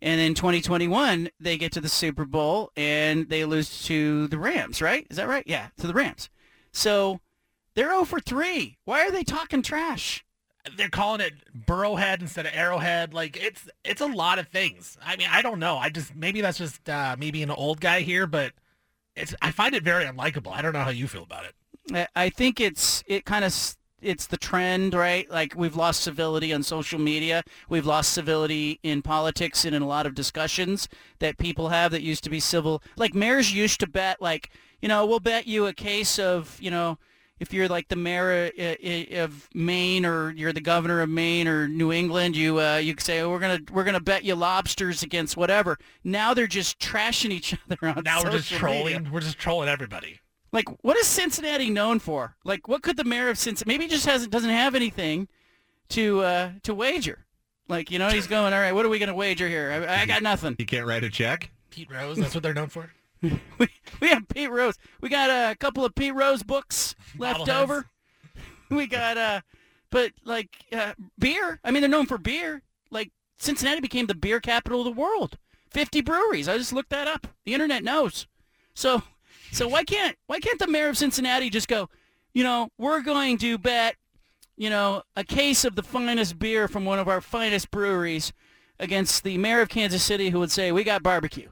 And 0.00 0.20
in 0.20 0.34
2021, 0.34 1.28
they 1.40 1.58
get 1.58 1.72
to 1.72 1.80
the 1.80 1.88
Super 1.88 2.24
Bowl 2.24 2.70
and 2.76 3.28
they 3.28 3.44
lose 3.44 3.84
to 3.86 4.28
the 4.28 4.38
Rams, 4.38 4.80
right? 4.80 5.06
Is 5.10 5.16
that 5.16 5.28
right? 5.28 5.42
Yeah, 5.46 5.68
to 5.78 5.86
the 5.86 5.94
Rams. 5.94 6.30
So 6.72 7.20
they're 7.74 7.90
0 7.90 8.04
for 8.04 8.20
3. 8.20 8.78
Why 8.84 9.06
are 9.06 9.10
they 9.10 9.24
talking 9.24 9.62
trash? 9.62 10.24
They're 10.76 10.88
calling 10.88 11.20
it 11.20 11.32
Burrowhead 11.66 12.20
instead 12.20 12.44
of 12.46 12.52
Arrowhead. 12.54 13.14
Like 13.14 13.36
it's 13.36 13.68
it's 13.84 14.00
a 14.02 14.06
lot 14.06 14.38
of 14.38 14.48
things. 14.48 14.98
I 15.02 15.16
mean, 15.16 15.28
I 15.30 15.40
don't 15.40 15.58
know. 15.58 15.78
I 15.78 15.88
just 15.88 16.14
maybe 16.14 16.42
that's 16.42 16.58
just 16.58 16.88
uh, 16.90 17.16
me 17.18 17.30
being 17.30 17.44
an 17.44 17.56
old 17.56 17.80
guy 17.80 18.00
here, 18.00 18.26
but 18.26 18.52
it's 19.16 19.34
I 19.40 19.50
find 19.50 19.74
it 19.74 19.82
very 19.82 20.04
unlikable. 20.04 20.52
I 20.52 20.60
don't 20.60 20.74
know 20.74 20.82
how 20.84 20.90
you 20.90 21.08
feel 21.08 21.22
about 21.22 21.44
it. 21.46 21.54
I- 21.94 22.24
I 22.24 22.28
think 22.28 22.60
it's 22.60 23.02
it 23.06 23.24
kind 23.24 23.44
of 23.46 23.52
it's 24.00 24.26
the 24.26 24.36
trend, 24.36 24.94
right? 24.94 25.28
Like 25.30 25.54
we've 25.56 25.76
lost 25.76 26.00
civility 26.00 26.52
on 26.52 26.62
social 26.62 26.98
media. 26.98 27.42
We've 27.68 27.86
lost 27.86 28.12
civility 28.12 28.78
in 28.82 29.02
politics 29.02 29.64
and 29.64 29.74
in 29.74 29.82
a 29.82 29.86
lot 29.86 30.06
of 30.06 30.14
discussions 30.14 30.88
that 31.18 31.38
people 31.38 31.68
have 31.70 31.92
that 31.92 32.02
used 32.02 32.24
to 32.24 32.30
be 32.30 32.40
civil. 32.40 32.82
Like 32.96 33.14
mayors 33.14 33.52
used 33.52 33.80
to 33.80 33.88
bet, 33.88 34.20
like 34.20 34.50
you 34.80 34.88
know, 34.88 35.04
we'll 35.04 35.20
bet 35.20 35.46
you 35.46 35.66
a 35.66 35.72
case 35.72 36.18
of 36.18 36.56
you 36.60 36.70
know, 36.70 36.98
if 37.40 37.52
you're 37.52 37.68
like 37.68 37.88
the 37.88 37.96
mayor 37.96 38.50
uh, 38.58 38.62
uh, 38.62 39.22
of 39.24 39.48
Maine 39.54 40.04
or 40.04 40.30
you're 40.32 40.52
the 40.52 40.60
governor 40.60 41.00
of 41.00 41.08
Maine 41.08 41.48
or 41.48 41.68
New 41.68 41.92
England, 41.92 42.36
you 42.36 42.60
uh, 42.60 42.76
you 42.76 42.94
say 42.98 43.20
oh, 43.20 43.30
we're 43.30 43.38
gonna 43.38 43.60
we're 43.72 43.84
gonna 43.84 44.00
bet 44.00 44.24
you 44.24 44.34
lobsters 44.34 45.02
against 45.02 45.36
whatever. 45.36 45.78
Now 46.04 46.34
they're 46.34 46.46
just 46.46 46.78
trashing 46.78 47.30
each 47.30 47.56
other 47.70 47.88
on. 47.88 48.02
Now 48.04 48.22
we're 48.22 48.32
just 48.32 48.50
trolling. 48.50 48.96
media. 48.96 49.10
We're 49.12 49.20
just 49.20 49.38
trolling 49.38 49.68
everybody. 49.68 50.20
Like, 50.52 50.66
what 50.82 50.96
is 50.96 51.06
Cincinnati 51.06 51.68
known 51.70 51.98
for? 51.98 52.36
Like, 52.44 52.68
what 52.68 52.82
could 52.82 52.96
the 52.96 53.04
mayor 53.04 53.28
of 53.28 53.38
Cincinnati? 53.38 53.68
Maybe 53.74 53.84
he 53.84 53.90
just 53.90 54.06
hasn't 54.06 54.32
doesn't 54.32 54.50
have 54.50 54.74
anything 54.74 55.28
to 55.90 56.20
uh, 56.20 56.50
to 56.62 56.74
wager. 56.74 57.26
Like, 57.68 57.90
you 57.90 57.98
know, 57.98 58.08
he's 58.08 58.26
going. 58.26 58.54
All 58.54 58.60
right, 58.60 58.72
what 58.72 58.86
are 58.86 58.88
we 58.88 58.98
gonna 58.98 59.14
wager 59.14 59.46
here? 59.48 59.86
I, 59.88 60.02
I 60.02 60.06
got 60.06 60.22
nothing. 60.22 60.54
He 60.56 60.64
can't 60.64 60.86
write 60.86 61.04
a 61.04 61.10
check. 61.10 61.50
Pete 61.70 61.90
Rose. 61.90 62.16
That's 62.16 62.34
what 62.34 62.42
they're 62.42 62.54
known 62.54 62.68
for. 62.68 62.90
We 63.58 63.68
we 64.00 64.08
have 64.08 64.28
Pete 64.28 64.50
Rose. 64.50 64.76
We 65.00 65.08
got 65.08 65.28
a 65.28 65.56
couple 65.56 65.84
of 65.84 65.94
Pete 65.94 66.14
Rose 66.14 66.42
books 66.44 66.94
left 67.18 67.40
Bobbleheads. 67.40 67.62
over. 67.62 67.86
We 68.70 68.86
got 68.86 69.16
uh, 69.16 69.40
but 69.90 70.12
like 70.24 70.50
uh, 70.72 70.92
beer. 71.18 71.58
I 71.64 71.70
mean, 71.70 71.80
they're 71.80 71.90
known 71.90 72.06
for 72.06 72.18
beer. 72.18 72.62
Like 72.90 73.10
Cincinnati 73.38 73.80
became 73.80 74.06
the 74.06 74.14
beer 74.14 74.40
capital 74.40 74.80
of 74.80 74.84
the 74.84 75.00
world. 75.00 75.36
Fifty 75.70 76.00
breweries. 76.00 76.48
I 76.48 76.58
just 76.58 76.72
looked 76.72 76.90
that 76.90 77.08
up. 77.08 77.26
The 77.44 77.54
internet 77.54 77.82
knows. 77.82 78.26
So, 78.74 79.02
so 79.52 79.68
why 79.68 79.84
can't 79.84 80.16
why 80.26 80.40
can't 80.40 80.58
the 80.58 80.66
mayor 80.66 80.88
of 80.88 80.98
Cincinnati 80.98 81.50
just 81.50 81.68
go? 81.68 81.88
You 82.32 82.44
know, 82.44 82.68
we're 82.78 83.00
going 83.00 83.38
to 83.38 83.58
bet, 83.58 83.96
you 84.56 84.70
know, 84.70 85.02
a 85.16 85.24
case 85.24 85.64
of 85.64 85.76
the 85.76 85.82
finest 85.82 86.38
beer 86.38 86.68
from 86.68 86.84
one 86.84 86.98
of 86.98 87.08
our 87.08 87.20
finest 87.20 87.70
breweries 87.70 88.32
against 88.78 89.24
the 89.24 89.38
mayor 89.38 89.60
of 89.60 89.68
Kansas 89.68 90.02
City, 90.02 90.30
who 90.30 90.38
would 90.38 90.50
say 90.50 90.70
we 90.70 90.84
got 90.84 91.02
barbecue 91.02 91.48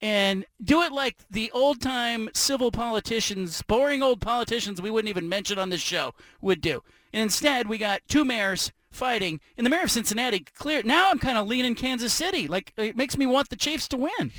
and 0.00 0.44
do 0.62 0.82
it 0.82 0.92
like 0.92 1.16
the 1.30 1.50
old 1.52 1.80
time 1.80 2.28
civil 2.34 2.70
politicians, 2.70 3.62
boring 3.62 4.02
old 4.02 4.20
politicians 4.20 4.82
we 4.82 4.90
wouldn't 4.90 5.08
even 5.08 5.28
mention 5.28 5.58
on 5.58 5.70
this 5.70 5.80
show 5.80 6.12
would 6.40 6.60
do. 6.60 6.82
And 7.12 7.22
instead, 7.22 7.68
we 7.68 7.78
got 7.78 8.02
two 8.08 8.24
mayors 8.24 8.72
fighting, 8.90 9.40
and 9.56 9.64
the 9.64 9.70
mayor 9.70 9.82
of 9.82 9.90
Cincinnati 9.90 10.40
clear. 10.54 10.82
Now 10.82 11.10
I'm 11.10 11.18
kind 11.18 11.38
of 11.38 11.46
leaning 11.46 11.74
Kansas 11.74 12.12
City. 12.12 12.46
Like 12.46 12.72
it 12.76 12.96
makes 12.96 13.16
me 13.16 13.26
want 13.26 13.48
the 13.48 13.56
Chiefs 13.56 13.88
to 13.88 13.96
win. 13.96 14.32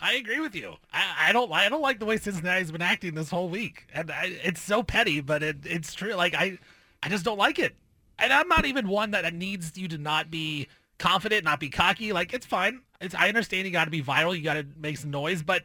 I 0.00 0.14
agree 0.14 0.40
with 0.40 0.54
you. 0.54 0.74
I, 0.92 1.28
I 1.28 1.32
don't. 1.32 1.50
I 1.52 1.68
don't 1.68 1.82
like 1.82 1.98
the 1.98 2.06
way 2.06 2.16
Cincinnati's 2.16 2.72
been 2.72 2.82
acting 2.82 3.14
this 3.14 3.30
whole 3.30 3.48
week, 3.48 3.86
and 3.92 4.10
I, 4.10 4.38
it's 4.42 4.60
so 4.60 4.82
petty, 4.82 5.20
but 5.20 5.42
it, 5.42 5.58
it's 5.64 5.94
true. 5.94 6.14
Like 6.14 6.34
I, 6.34 6.58
I 7.02 7.08
just 7.08 7.24
don't 7.24 7.38
like 7.38 7.58
it. 7.58 7.74
And 8.18 8.32
I'm 8.32 8.48
not 8.48 8.64
even 8.64 8.88
one 8.88 9.10
that 9.10 9.32
needs 9.34 9.76
you 9.76 9.88
to 9.88 9.98
not 9.98 10.30
be 10.30 10.68
confident, 10.98 11.44
not 11.44 11.60
be 11.60 11.68
cocky. 11.68 12.12
Like 12.12 12.32
it's 12.32 12.46
fine. 12.46 12.82
It's 13.00 13.14
I 13.14 13.28
understand 13.28 13.66
you 13.66 13.72
got 13.72 13.86
to 13.86 13.90
be 13.90 14.02
viral, 14.02 14.36
you 14.36 14.42
got 14.42 14.54
to 14.54 14.66
make 14.78 14.98
some 14.98 15.10
noise, 15.10 15.42
but 15.42 15.64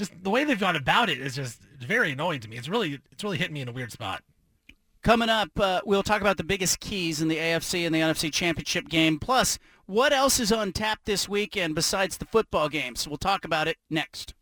just 0.00 0.12
the 0.24 0.30
way 0.30 0.44
they've 0.44 0.58
gone 0.58 0.76
about 0.76 1.10
it 1.10 1.20
is 1.20 1.36
just 1.36 1.60
very 1.78 2.12
annoying 2.12 2.40
to 2.40 2.48
me. 2.48 2.56
It's 2.56 2.68
really, 2.68 3.00
it's 3.12 3.22
really 3.22 3.36
hitting 3.36 3.52
me 3.52 3.60
in 3.60 3.68
a 3.68 3.72
weird 3.72 3.92
spot. 3.92 4.22
Coming 5.02 5.28
up, 5.28 5.50
uh, 5.58 5.80
we'll 5.84 6.02
talk 6.02 6.20
about 6.20 6.36
the 6.36 6.44
biggest 6.44 6.80
keys 6.80 7.22
in 7.22 7.28
the 7.28 7.36
AFC 7.36 7.86
and 7.86 7.94
the 7.94 8.00
NFC 8.00 8.32
Championship 8.32 8.88
game. 8.88 9.18
Plus, 9.18 9.58
what 9.90 10.12
else 10.12 10.38
is 10.38 10.52
on 10.52 10.70
tap 10.70 11.00
this 11.04 11.28
weekend 11.28 11.74
besides 11.74 12.16
the 12.16 12.24
football 12.24 12.68
games? 12.68 13.08
We'll 13.08 13.16
talk 13.16 13.44
about 13.44 13.66
it 13.66 13.76
next. 13.90 14.34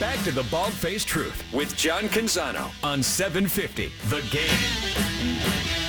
Back 0.00 0.24
to 0.24 0.32
the 0.32 0.46
Bald 0.50 0.72
Faced 0.72 1.06
Truth 1.06 1.44
with 1.52 1.76
John 1.76 2.04
Canzano 2.04 2.70
on 2.82 3.02
750 3.02 3.92
The 4.08 4.22
Game. 4.30 5.81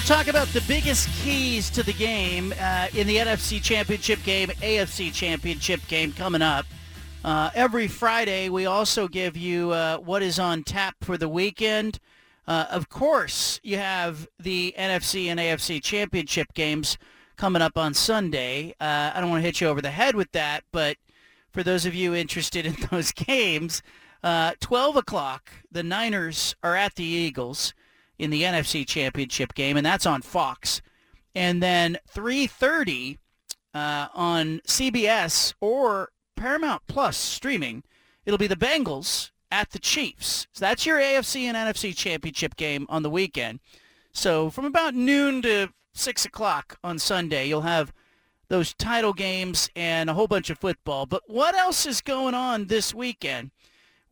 We'll 0.00 0.16
talk 0.16 0.28
about 0.28 0.48
the 0.48 0.62
biggest 0.62 1.10
keys 1.22 1.68
to 1.68 1.82
the 1.82 1.92
game 1.92 2.54
uh, 2.58 2.86
in 2.94 3.06
the 3.06 3.16
NFC 3.16 3.62
Championship 3.62 4.22
game, 4.22 4.48
AFC 4.48 5.12
Championship 5.12 5.86
game 5.88 6.14
coming 6.14 6.40
up. 6.40 6.64
Uh, 7.22 7.50
every 7.54 7.86
Friday, 7.86 8.48
we 8.48 8.64
also 8.64 9.08
give 9.08 9.36
you 9.36 9.72
uh, 9.72 9.98
what 9.98 10.22
is 10.22 10.38
on 10.38 10.64
tap 10.64 10.94
for 11.02 11.18
the 11.18 11.28
weekend. 11.28 11.98
Uh, 12.48 12.64
of 12.70 12.88
course, 12.88 13.60
you 13.62 13.76
have 13.76 14.26
the 14.38 14.74
NFC 14.78 15.26
and 15.26 15.38
AFC 15.38 15.82
Championship 15.82 16.54
games 16.54 16.96
coming 17.36 17.60
up 17.60 17.76
on 17.76 17.92
Sunday. 17.92 18.74
Uh, 18.80 19.10
I 19.14 19.20
don't 19.20 19.28
want 19.28 19.42
to 19.42 19.46
hit 19.46 19.60
you 19.60 19.68
over 19.68 19.82
the 19.82 19.90
head 19.90 20.14
with 20.14 20.32
that, 20.32 20.64
but 20.72 20.96
for 21.50 21.62
those 21.62 21.84
of 21.84 21.94
you 21.94 22.14
interested 22.14 22.64
in 22.64 22.74
those 22.90 23.12
games, 23.12 23.82
uh, 24.24 24.52
12 24.60 24.96
o'clock, 24.96 25.50
the 25.70 25.82
Niners 25.82 26.56
are 26.62 26.74
at 26.74 26.94
the 26.94 27.04
Eagles 27.04 27.74
in 28.20 28.30
the 28.30 28.42
NFC 28.42 28.86
Championship 28.86 29.54
game, 29.54 29.76
and 29.76 29.84
that's 29.84 30.04
on 30.04 30.20
Fox. 30.20 30.82
And 31.34 31.62
then 31.62 31.98
3:30 32.14 33.18
uh, 33.72 34.08
on 34.14 34.60
CBS 34.66 35.54
or 35.60 36.10
Paramount 36.36 36.82
Plus 36.86 37.16
streaming, 37.16 37.82
it'll 38.26 38.38
be 38.38 38.46
the 38.46 38.56
Bengals 38.56 39.30
at 39.50 39.70
the 39.70 39.78
Chiefs. 39.78 40.46
So 40.52 40.64
that's 40.64 40.84
your 40.84 40.98
AFC 40.98 41.44
and 41.44 41.56
NFC 41.56 41.96
Championship 41.96 42.56
game 42.56 42.86
on 42.88 43.02
the 43.02 43.10
weekend. 43.10 43.60
So 44.12 44.50
from 44.50 44.66
about 44.66 44.94
noon 44.94 45.40
to 45.42 45.68
six 45.94 46.24
o'clock 46.24 46.78
on 46.84 46.98
Sunday, 46.98 47.48
you'll 47.48 47.62
have 47.62 47.92
those 48.48 48.74
title 48.74 49.12
games 49.12 49.70
and 49.74 50.10
a 50.10 50.14
whole 50.14 50.26
bunch 50.26 50.50
of 50.50 50.58
football. 50.58 51.06
But 51.06 51.22
what 51.26 51.54
else 51.54 51.86
is 51.86 52.00
going 52.00 52.34
on 52.34 52.66
this 52.66 52.92
weekend? 52.92 53.52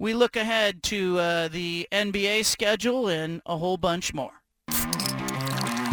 We 0.01 0.15
look 0.15 0.37
ahead 0.37 0.85
to 0.85 1.19
uh, 1.19 1.49
the 1.49 1.89
NBA 1.91 2.45
schedule 2.45 3.09
and 3.09 3.43
a 3.45 3.57
whole 3.57 3.77
bunch 3.77 4.15
more. 4.15 4.31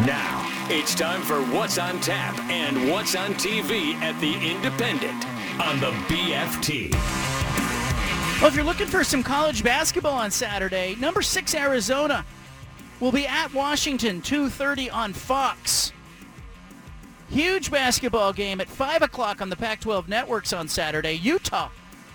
Now, 0.06 0.48
it's 0.70 0.94
time 0.94 1.24
for 1.24 1.42
What's 1.42 1.80
on 1.80 2.00
Tap 2.02 2.38
and 2.42 2.92
What's 2.92 3.16
on 3.16 3.34
TV 3.34 3.96
at 3.96 4.20
the 4.22 4.36
Independent 4.48 5.26
on 5.60 5.80
the 5.80 5.90
BFT. 6.08 6.92
Well, 8.40 8.48
if 8.48 8.56
you're 8.56 8.64
looking 8.64 8.86
for 8.86 9.04
some 9.04 9.24
college 9.24 9.64
basketball 9.64 10.14
on 10.14 10.30
Saturday, 10.30 10.96
number 11.00 11.24
six 11.24 11.56
Arizona 11.56 12.24
will 13.00 13.12
be 13.12 13.26
at 13.26 13.52
Washington, 13.56 14.22
2.30 14.22 14.94
on 14.94 15.14
Fox. 15.14 15.94
Huge 17.30 17.72
basketball 17.72 18.34
game 18.34 18.62
at 18.62 18.70
5 18.70 19.02
o'clock 19.02 19.42
on 19.42 19.50
the 19.50 19.56
Pac-12 19.56 20.08
networks 20.08 20.54
on 20.54 20.68
Saturday. 20.68 21.14
Utah 21.14 21.70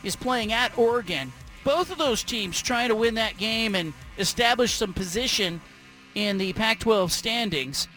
is 0.05 0.15
playing 0.15 0.53
at 0.53 0.79
Oregon. 0.79 1.33
Both 1.65 1.91
of 1.91 1.99
those 1.99 2.23
teams 2.23 2.61
trying 2.61 2.89
to 2.89 2.95
win 2.95 3.15
that 3.15 3.37
game 3.37 3.75
and 3.75 3.93
establish 4.19 4.75
some 4.75 4.93
position 4.93 5.61
in 6.15 6.39
the 6.39 6.53
Pac-12 6.55 7.11
standings. 7.11 7.89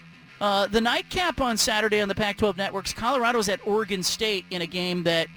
Uh, 0.41 0.68
the 0.68 0.81
nightcap 0.81 1.40
on 1.40 1.56
Saturday 1.57 2.02
on 2.02 2.07
the 2.07 2.15
Pac-12 2.15 2.57
networks, 2.57 2.94
Colorado's 2.94 3.48
at 3.48 3.65
Oregon 3.65 4.03
State 4.03 4.45
in 4.52 4.61
a 4.61 4.68
game 4.68 5.03
that 5.03 5.27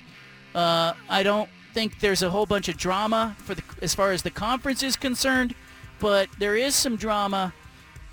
uh, 0.55 0.95
I 1.09 1.23
don't 1.23 1.49
think 1.75 2.01
there's 2.01 2.23
a 2.23 2.31
whole 2.31 2.47
bunch 2.47 2.69
of 2.69 2.77
drama 2.77 3.37
for 3.39 3.55
the 3.55 3.63
as 3.83 3.95
far 3.95 4.11
as 4.11 4.23
the 4.23 4.31
conference 4.31 4.83
is 4.83 4.97
concerned, 4.97 5.55
but 6.01 6.29
there 6.39 6.57
is 6.57 6.75
some 6.75 6.97
drama 6.97 7.53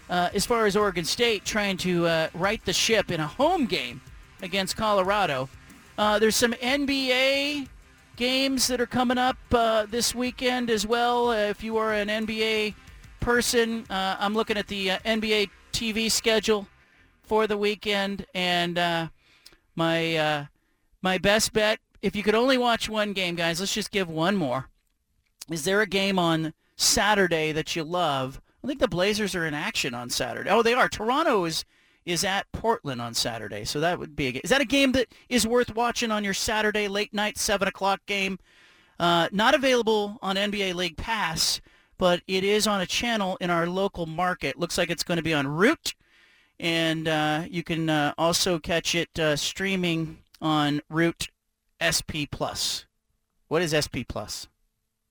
uh, 0.09 0.29
as 0.33 0.45
far 0.45 0.65
as 0.65 0.75
Oregon 0.75 1.05
State 1.05 1.45
trying 1.45 1.77
to 1.77 2.05
uh, 2.05 2.29
right 2.33 2.63
the 2.65 2.73
ship 2.73 3.09
in 3.09 3.21
a 3.21 3.27
home 3.27 3.65
game 3.65 4.01
against 4.41 4.75
Colorado. 4.75 5.49
Uh, 5.97 6.19
there's 6.19 6.35
some 6.35 6.53
NBA 6.53 7.67
games 8.15 8.67
that 8.67 8.79
are 8.79 8.85
coming 8.85 9.17
up 9.17 9.37
uh, 9.51 9.85
this 9.85 10.13
weekend 10.13 10.69
as 10.69 10.85
well. 10.85 11.29
Uh, 11.29 11.35
if 11.35 11.63
you 11.63 11.77
are 11.77 11.93
an 11.93 12.07
NBA 12.07 12.75
person, 13.19 13.85
uh, 13.89 14.17
I'm 14.19 14.33
looking 14.33 14.57
at 14.57 14.67
the 14.67 14.91
uh, 14.91 14.99
NBA 14.99 15.49
TV 15.71 16.11
schedule 16.11 16.67
for 17.21 17.47
the 17.47 17.57
weekend, 17.57 18.25
and 18.33 18.77
uh, 18.77 19.07
my 19.75 20.15
uh, 20.15 20.45
my 21.01 21.17
best 21.17 21.53
bet, 21.53 21.79
if 22.01 22.15
you 22.15 22.23
could 22.23 22.35
only 22.35 22.57
watch 22.57 22.89
one 22.89 23.13
game, 23.13 23.35
guys, 23.35 23.59
let's 23.59 23.73
just 23.73 23.91
give 23.91 24.09
one 24.09 24.35
more. 24.35 24.69
Is 25.49 25.63
there 25.63 25.81
a 25.81 25.87
game 25.87 26.17
on 26.17 26.53
Saturday 26.75 27.51
that 27.51 27.75
you 27.75 27.83
love? 27.83 28.41
I 28.63 28.67
think 28.67 28.79
the 28.79 28.87
Blazers 28.87 29.35
are 29.35 29.45
in 29.45 29.53
action 29.53 29.93
on 29.93 30.09
Saturday. 30.09 30.49
Oh, 30.49 30.61
they 30.61 30.73
are. 30.73 30.87
Toronto 30.87 31.43
is 31.43 31.65
is 32.05 32.23
at 32.23 32.51
Portland 32.51 33.01
on 33.01 33.13
Saturday, 33.13 33.65
so 33.65 33.79
that 33.79 33.99
would 33.99 34.15
be 34.15 34.27
a 34.27 34.31
game. 34.33 34.41
Is 34.43 34.49
that 34.49 34.61
a 34.61 34.65
game 34.65 34.91
that 34.93 35.07
is 35.29 35.47
worth 35.47 35.75
watching 35.75 36.11
on 36.11 36.23
your 36.23 36.33
Saturday 36.33 36.87
late 36.87 37.13
night 37.13 37.37
seven 37.37 37.67
o'clock 37.67 38.01
game? 38.05 38.39
Uh, 38.99 39.27
not 39.31 39.55
available 39.55 40.17
on 40.21 40.35
NBA 40.35 40.75
League 40.75 40.97
Pass, 40.97 41.61
but 41.97 42.21
it 42.27 42.43
is 42.43 42.67
on 42.67 42.81
a 42.81 42.85
channel 42.85 43.37
in 43.41 43.49
our 43.49 43.67
local 43.67 44.05
market. 44.05 44.59
Looks 44.59 44.77
like 44.77 44.89
it's 44.89 45.03
going 45.03 45.17
to 45.17 45.23
be 45.23 45.33
on 45.33 45.47
Root, 45.47 45.95
and 46.59 47.07
uh, 47.07 47.43
you 47.49 47.63
can 47.63 47.89
uh, 47.89 48.13
also 48.17 48.59
catch 48.59 48.95
it 48.95 49.17
uh, 49.19 49.35
streaming 49.35 50.19
on 50.41 50.81
Root 50.89 51.29
SP 51.81 52.29
Plus. 52.29 52.85
What 53.47 53.61
is 53.61 53.71
SP 53.71 54.07
Plus? 54.07 54.47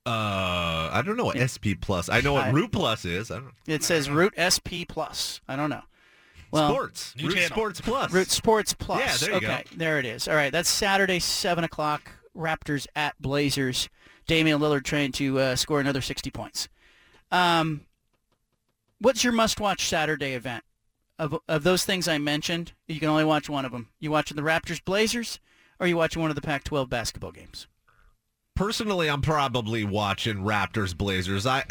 Uh, 0.05 0.90
I 0.93 1.02
don't 1.05 1.16
know 1.16 1.24
what 1.24 1.39
SP 1.39 1.78
Plus. 1.81 2.09
I 2.09 2.20
know 2.20 2.32
what 2.32 2.52
Root 2.52 2.73
Plus 2.73 3.05
is. 3.05 3.31
I 3.31 3.36
don't. 3.36 3.52
It 3.66 3.85
says 3.85 4.10
Root 4.10 4.35
SP 4.35 4.82
Plus. 4.89 5.40
I 5.47 5.55
don't 5.55 5.70
know. 5.70 5.82
Well, 6.53 6.70
Sports. 6.70 7.15
Root 7.20 7.39
Sports 7.39 7.81
Plus. 7.81 8.12
Root 8.12 8.31
Sports 8.31 8.74
Plus. 8.74 9.01
Yeah, 9.23 9.27
there 9.27 9.35
you 9.35 9.41
go. 9.41 9.59
there 9.77 9.99
it 9.99 10.05
is. 10.05 10.29
All 10.29 10.35
right, 10.35 10.53
that's 10.53 10.69
Saturday, 10.69 11.19
seven 11.19 11.65
o'clock. 11.65 12.11
Raptors 12.37 12.87
at 12.95 13.20
Blazers. 13.20 13.89
Damian 14.27 14.61
Lillard 14.61 14.85
trying 14.85 15.12
to 15.12 15.39
uh, 15.39 15.57
score 15.57 15.81
another 15.81 16.01
sixty 16.01 16.31
points. 16.31 16.69
Um, 17.31 17.83
what's 19.01 19.24
your 19.24 19.33
must-watch 19.33 19.89
Saturday 19.89 20.35
event? 20.35 20.62
of 21.19 21.39
of 21.49 21.62
those 21.62 21.85
things 21.85 22.09
I 22.09 22.19
mentioned, 22.19 22.73
you 22.89 22.99
can 22.99 23.09
only 23.09 23.24
watch 23.24 23.49
one 23.49 23.65
of 23.65 23.73
them. 23.73 23.89
You 24.01 24.11
watching 24.11 24.37
the 24.37 24.43
Raptors 24.43 24.85
Blazers, 24.85 25.39
or 25.79 25.87
you 25.87 25.97
watching 25.97 26.20
one 26.20 26.31
of 26.31 26.35
the 26.35 26.43
Pac-12 26.43 26.89
basketball 26.89 27.31
games? 27.33 27.69
Personally, 28.57 29.09
I'm 29.09 29.23
probably 29.23 29.85
watching 29.85 30.39
Raptors 30.39 30.97
Blazers. 30.97 31.47
I 31.47 31.65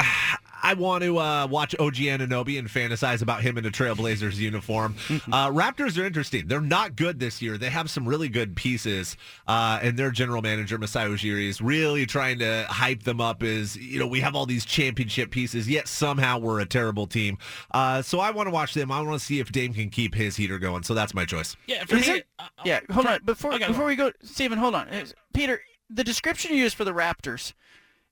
I 0.62 0.74
want 0.74 1.02
to 1.02 1.18
uh, 1.18 1.46
watch 1.50 1.74
OG 1.78 1.94
Anunoby 1.96 2.58
and 2.58 2.68
fantasize 2.68 3.20
about 3.20 3.42
him 3.42 3.58
in 3.58 3.66
a 3.66 3.70
Trailblazers 3.70 4.36
uniform. 4.36 4.94
uh, 5.10 5.48
Raptors 5.50 6.00
are 6.00 6.04
interesting. 6.06 6.46
They're 6.46 6.60
not 6.60 6.96
good 6.96 7.18
this 7.18 7.42
year. 7.42 7.58
They 7.58 7.68
have 7.70 7.90
some 7.90 8.08
really 8.08 8.28
good 8.28 8.54
pieces, 8.56 9.16
uh, 9.48 9.80
and 9.82 9.98
their 9.98 10.10
general 10.10 10.40
manager 10.42 10.78
Masai 10.78 11.06
Ujiri 11.06 11.48
is 11.48 11.60
really 11.60 12.06
trying 12.06 12.38
to 12.38 12.66
hype 12.70 13.02
them 13.02 13.20
up. 13.20 13.42
As 13.42 13.76
you 13.76 13.98
know, 13.98 14.06
we 14.06 14.20
have 14.20 14.34
all 14.36 14.46
these 14.46 14.64
championship 14.64 15.30
pieces, 15.30 15.68
yet 15.68 15.88
somehow 15.88 16.38
we're 16.38 16.60
a 16.60 16.66
terrible 16.66 17.06
team. 17.06 17.38
Uh, 17.72 18.00
so 18.02 18.20
I 18.20 18.30
want 18.30 18.46
to 18.46 18.50
watch 18.52 18.74
them. 18.74 18.92
I 18.92 19.00
want 19.02 19.18
to 19.18 19.24
see 19.24 19.40
if 19.40 19.50
Dame 19.50 19.74
can 19.74 19.90
keep 19.90 20.14
his 20.14 20.36
heater 20.36 20.58
going. 20.58 20.82
So 20.84 20.94
that's 20.94 21.14
my 21.14 21.24
choice. 21.24 21.56
Yeah, 21.66 21.84
for 21.84 21.96
Is 21.96 22.06
me, 22.06 22.14
it- 22.18 22.26
yeah, 22.64 22.80
hold 22.90 23.06
on. 23.06 23.20
Before 23.24 23.52
okay, 23.54 23.66
before 23.66 23.84
we 23.86 23.96
go, 23.96 24.12
Stephen, 24.22 24.58
hold 24.58 24.74
on. 24.74 24.88
Uh, 24.88 25.06
Peter, 25.34 25.60
the 25.90 26.04
description 26.04 26.52
you 26.52 26.58
used 26.58 26.76
for 26.76 26.84
the 26.84 26.92
Raptors, 26.92 27.52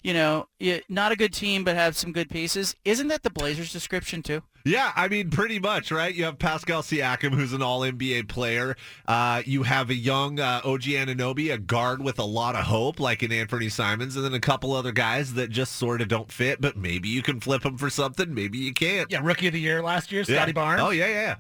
you 0.02 0.14
know, 0.14 0.48
not 0.88 1.12
a 1.12 1.16
good 1.16 1.32
team 1.32 1.64
but 1.64 1.76
have 1.76 1.96
some 1.96 2.12
good 2.12 2.30
pieces. 2.30 2.74
Isn't 2.84 3.08
that 3.08 3.22
the 3.22 3.30
Blazers 3.30 3.72
description 3.72 4.22
too? 4.22 4.42
Yeah, 4.64 4.92
I 4.94 5.08
mean, 5.08 5.30
pretty 5.30 5.58
much, 5.58 5.90
right? 5.90 6.14
You 6.14 6.24
have 6.24 6.38
Pascal 6.38 6.82
Siakam, 6.82 7.32
who's 7.32 7.54
an 7.54 7.62
All 7.62 7.80
NBA 7.80 8.28
player. 8.28 8.76
Uh, 9.08 9.42
you 9.46 9.62
have 9.62 9.88
a 9.88 9.94
young 9.94 10.38
uh, 10.38 10.60
OG 10.62 10.82
Anunoby, 10.82 11.50
a 11.50 11.56
guard 11.56 12.02
with 12.02 12.18
a 12.18 12.24
lot 12.24 12.54
of 12.54 12.66
hope, 12.66 13.00
like 13.00 13.22
an 13.22 13.30
Anfernee 13.30 13.72
Simons, 13.72 14.16
and 14.16 14.24
then 14.24 14.34
a 14.34 14.40
couple 14.40 14.74
other 14.74 14.92
guys 14.92 15.32
that 15.34 15.48
just 15.48 15.76
sort 15.76 16.02
of 16.02 16.08
don't 16.08 16.30
fit. 16.30 16.60
But 16.60 16.76
maybe 16.76 17.08
you 17.08 17.22
can 17.22 17.40
flip 17.40 17.62
them 17.62 17.78
for 17.78 17.88
something. 17.88 18.34
Maybe 18.34 18.58
you 18.58 18.74
can't. 18.74 19.10
Yeah, 19.10 19.20
rookie 19.22 19.46
of 19.46 19.54
the 19.54 19.60
year 19.60 19.82
last 19.82 20.12
year, 20.12 20.24
Scottie 20.24 20.50
Yeah. 20.50 20.52
Barnes. 20.52 20.82
Oh 20.82 20.90
yeah, 20.90 21.06
yeah, 21.06 21.22
yeah. 21.22 21.36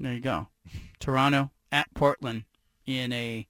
There 0.00 0.12
you 0.14 0.20
go. 0.20 0.48
Toronto 0.98 1.52
at 1.70 1.86
Portland 1.94 2.44
in 2.84 3.12
a 3.12 3.46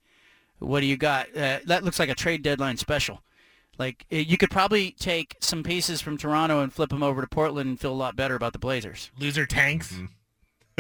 what 0.59 0.81
do 0.81 0.87
you 0.87 0.97
got? 0.99 1.35
Uh, 1.35 1.61
that 1.65 1.85
looks 1.85 1.99
like 1.99 2.11
a 2.11 2.15
trade 2.15 2.43
deadline 2.43 2.77
special. 2.77 3.23
Like 3.79 4.07
uh, 4.13 4.17
you 4.17 4.37
could 4.37 4.51
probably 4.51 4.91
take 4.93 5.37
some 5.41 5.63
pieces 5.63 6.01
from 6.01 6.17
Toronto 6.19 6.61
and 6.61 6.73
flip 6.73 6.91
them 6.91 7.03
over 7.03 7.21
to 7.21 7.27
Portland 7.29 7.69
and 7.69 7.79
feel 7.81 7.93
a 7.93 7.95
lot 7.95 8.17
better 8.17 8.35
about 8.35 8.53
the 8.53 8.59
Blazers. 8.59 9.11
Loser 9.19 9.47
tanks. 9.47 9.95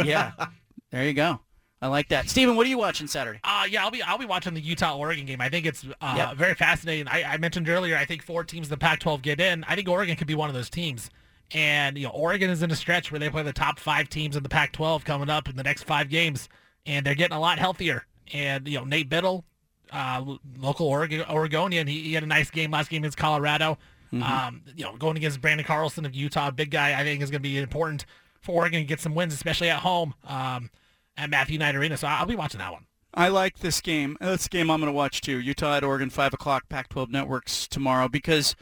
Yeah, 0.02 0.32
there 0.90 1.04
you 1.04 1.12
go. 1.14 1.40
I 1.80 1.86
like 1.86 2.08
that. 2.08 2.28
Steven, 2.28 2.56
what 2.56 2.66
are 2.66 2.70
you 2.70 2.78
watching 2.78 3.06
Saturday? 3.06 3.38
Uh, 3.44 3.64
yeah, 3.70 3.84
I'll 3.84 3.90
be 3.92 4.02
I'll 4.02 4.18
be 4.18 4.26
watching 4.26 4.52
the 4.54 4.60
Utah 4.60 4.96
Oregon 4.96 5.26
game. 5.26 5.40
I 5.40 5.48
think 5.48 5.64
it's 5.64 5.84
uh, 6.00 6.14
Yep. 6.16 6.36
very 6.36 6.54
fascinating. 6.54 7.06
I, 7.06 7.22
I 7.22 7.36
mentioned 7.36 7.68
earlier, 7.68 7.96
I 7.96 8.04
think 8.04 8.22
four 8.22 8.42
teams 8.42 8.66
in 8.66 8.70
the 8.70 8.76
Pac-12 8.78 9.22
get 9.22 9.40
in. 9.40 9.62
I 9.64 9.76
think 9.76 9.88
Oregon 9.88 10.16
could 10.16 10.26
be 10.26 10.34
one 10.34 10.48
of 10.48 10.56
those 10.56 10.68
teams. 10.70 11.08
And 11.52 11.96
you 11.96 12.04
know, 12.04 12.10
Oregon 12.12 12.50
is 12.50 12.62
in 12.62 12.70
a 12.72 12.76
stretch 12.76 13.12
where 13.12 13.20
they 13.20 13.30
play 13.30 13.44
the 13.44 13.52
top 13.52 13.78
five 13.78 14.08
teams 14.08 14.34
in 14.36 14.42
the 14.42 14.48
Pac-12 14.48 15.04
coming 15.04 15.30
up 15.30 15.48
in 15.48 15.54
the 15.56 15.62
next 15.62 15.84
five 15.84 16.08
games, 16.10 16.48
and 16.84 17.06
they're 17.06 17.14
getting 17.14 17.36
a 17.36 17.40
lot 17.40 17.58
healthier. 17.60 18.04
And 18.34 18.66
you 18.66 18.78
know, 18.78 18.84
Nate 18.84 19.08
Bittle, 19.08 19.44
uh, 19.92 20.36
local 20.58 20.86
Oregon 20.86 21.24
Oregonian, 21.28 21.86
he, 21.86 22.02
he 22.02 22.12
had 22.14 22.22
a 22.22 22.26
nice 22.26 22.50
game 22.50 22.70
last 22.70 22.90
game 22.90 23.02
against 23.02 23.18
Colorado. 23.18 23.78
Mm-hmm. 24.12 24.22
Um, 24.22 24.62
you 24.74 24.84
know, 24.84 24.96
going 24.96 25.16
against 25.16 25.40
Branden 25.40 25.64
Carlson 25.64 26.06
of 26.06 26.14
Utah, 26.14 26.50
big 26.50 26.70
guy, 26.70 26.98
I 26.98 27.04
think 27.04 27.22
is 27.22 27.30
going 27.30 27.42
to 27.42 27.48
be 27.48 27.58
important 27.58 28.06
for 28.40 28.52
Oregon 28.52 28.80
to 28.80 28.86
get 28.86 29.00
some 29.00 29.14
wins, 29.14 29.34
especially 29.34 29.68
at 29.68 29.80
home 29.80 30.14
um, 30.24 30.70
at 31.16 31.28
Matthew 31.28 31.58
Knight 31.58 31.74
Arena. 31.74 31.96
So 31.96 32.06
I'll 32.06 32.26
be 32.26 32.36
watching 32.36 32.58
that 32.58 32.72
one. 32.72 32.86
I 33.14 33.28
like 33.28 33.58
this 33.58 33.80
game. 33.80 34.16
That's 34.20 34.46
a 34.46 34.48
game 34.48 34.70
I'm 34.70 34.80
going 34.80 34.92
to 34.92 34.96
watch 34.96 35.20
too. 35.20 35.38
Utah 35.38 35.76
at 35.76 35.84
Oregon, 35.84 36.10
5 36.10 36.34
o'clock, 36.34 36.68
Pac-12 36.68 37.10
Networks 37.10 37.66
tomorrow. 37.66 38.08
Because 38.08 38.54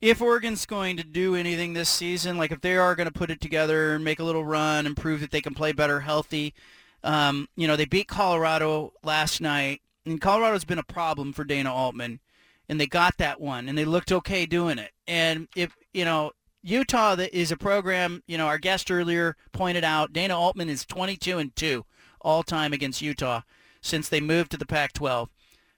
if 0.00 0.20
Oregon's 0.20 0.66
going 0.66 0.96
to 0.98 1.04
do 1.04 1.34
anything 1.34 1.72
this 1.72 1.88
season, 1.88 2.36
like 2.36 2.52
if 2.52 2.60
they 2.60 2.76
are 2.76 2.94
going 2.94 3.06
to 3.06 3.12
put 3.12 3.30
it 3.30 3.40
together 3.40 3.94
and 3.94 4.04
make 4.04 4.20
a 4.20 4.24
little 4.24 4.44
run 4.44 4.86
and 4.86 4.96
prove 4.96 5.20
that 5.20 5.30
they 5.30 5.40
can 5.40 5.54
play 5.54 5.72
better 5.72 6.00
healthy, 6.00 6.54
um, 7.02 7.48
you 7.56 7.66
know, 7.66 7.76
they 7.76 7.86
beat 7.86 8.08
Colorado 8.08 8.92
last 9.02 9.40
night. 9.40 9.80
And 10.06 10.20
Colorado's 10.20 10.64
been 10.64 10.78
a 10.78 10.84
problem 10.84 11.32
for 11.32 11.44
Dana 11.44 11.72
Altman. 11.72 12.20
And 12.68 12.80
they 12.80 12.86
got 12.86 13.18
that 13.18 13.40
one, 13.40 13.68
and 13.68 13.76
they 13.76 13.84
looked 13.84 14.10
okay 14.10 14.46
doing 14.46 14.78
it. 14.78 14.92
And 15.06 15.48
if, 15.54 15.76
you 15.92 16.06
know, 16.06 16.32
Utah 16.62 17.14
is 17.30 17.52
a 17.52 17.58
program, 17.58 18.22
you 18.26 18.38
know, 18.38 18.46
our 18.46 18.56
guest 18.56 18.90
earlier 18.90 19.36
pointed 19.52 19.84
out, 19.84 20.14
Dana 20.14 20.38
Altman 20.38 20.70
is 20.70 20.86
22 20.86 21.36
and 21.36 21.54
2 21.54 21.84
all 22.22 22.42
time 22.42 22.72
against 22.72 23.02
Utah 23.02 23.42
since 23.82 24.08
they 24.08 24.20
moved 24.20 24.50
to 24.52 24.56
the 24.56 24.64
Pac-12. 24.64 25.28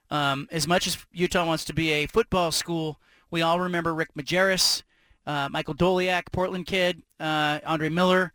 Um, 0.09 0.47
as 0.49 0.65
much 0.65 0.87
as 0.87 1.05
Utah 1.11 1.45
wants 1.45 1.65
to 1.65 1.73
be 1.73 1.91
a 1.91 2.05
football 2.05 2.53
school, 2.53 3.01
we 3.29 3.41
all 3.41 3.59
remember 3.59 3.93
Rick 3.93 4.13
Majerus, 4.17 4.83
uh, 5.25 5.49
Michael 5.51 5.75
Doleac, 5.75 6.31
Portland 6.31 6.65
kid, 6.65 7.03
uh, 7.19 7.59
Andre 7.65 7.89
Miller, 7.89 8.31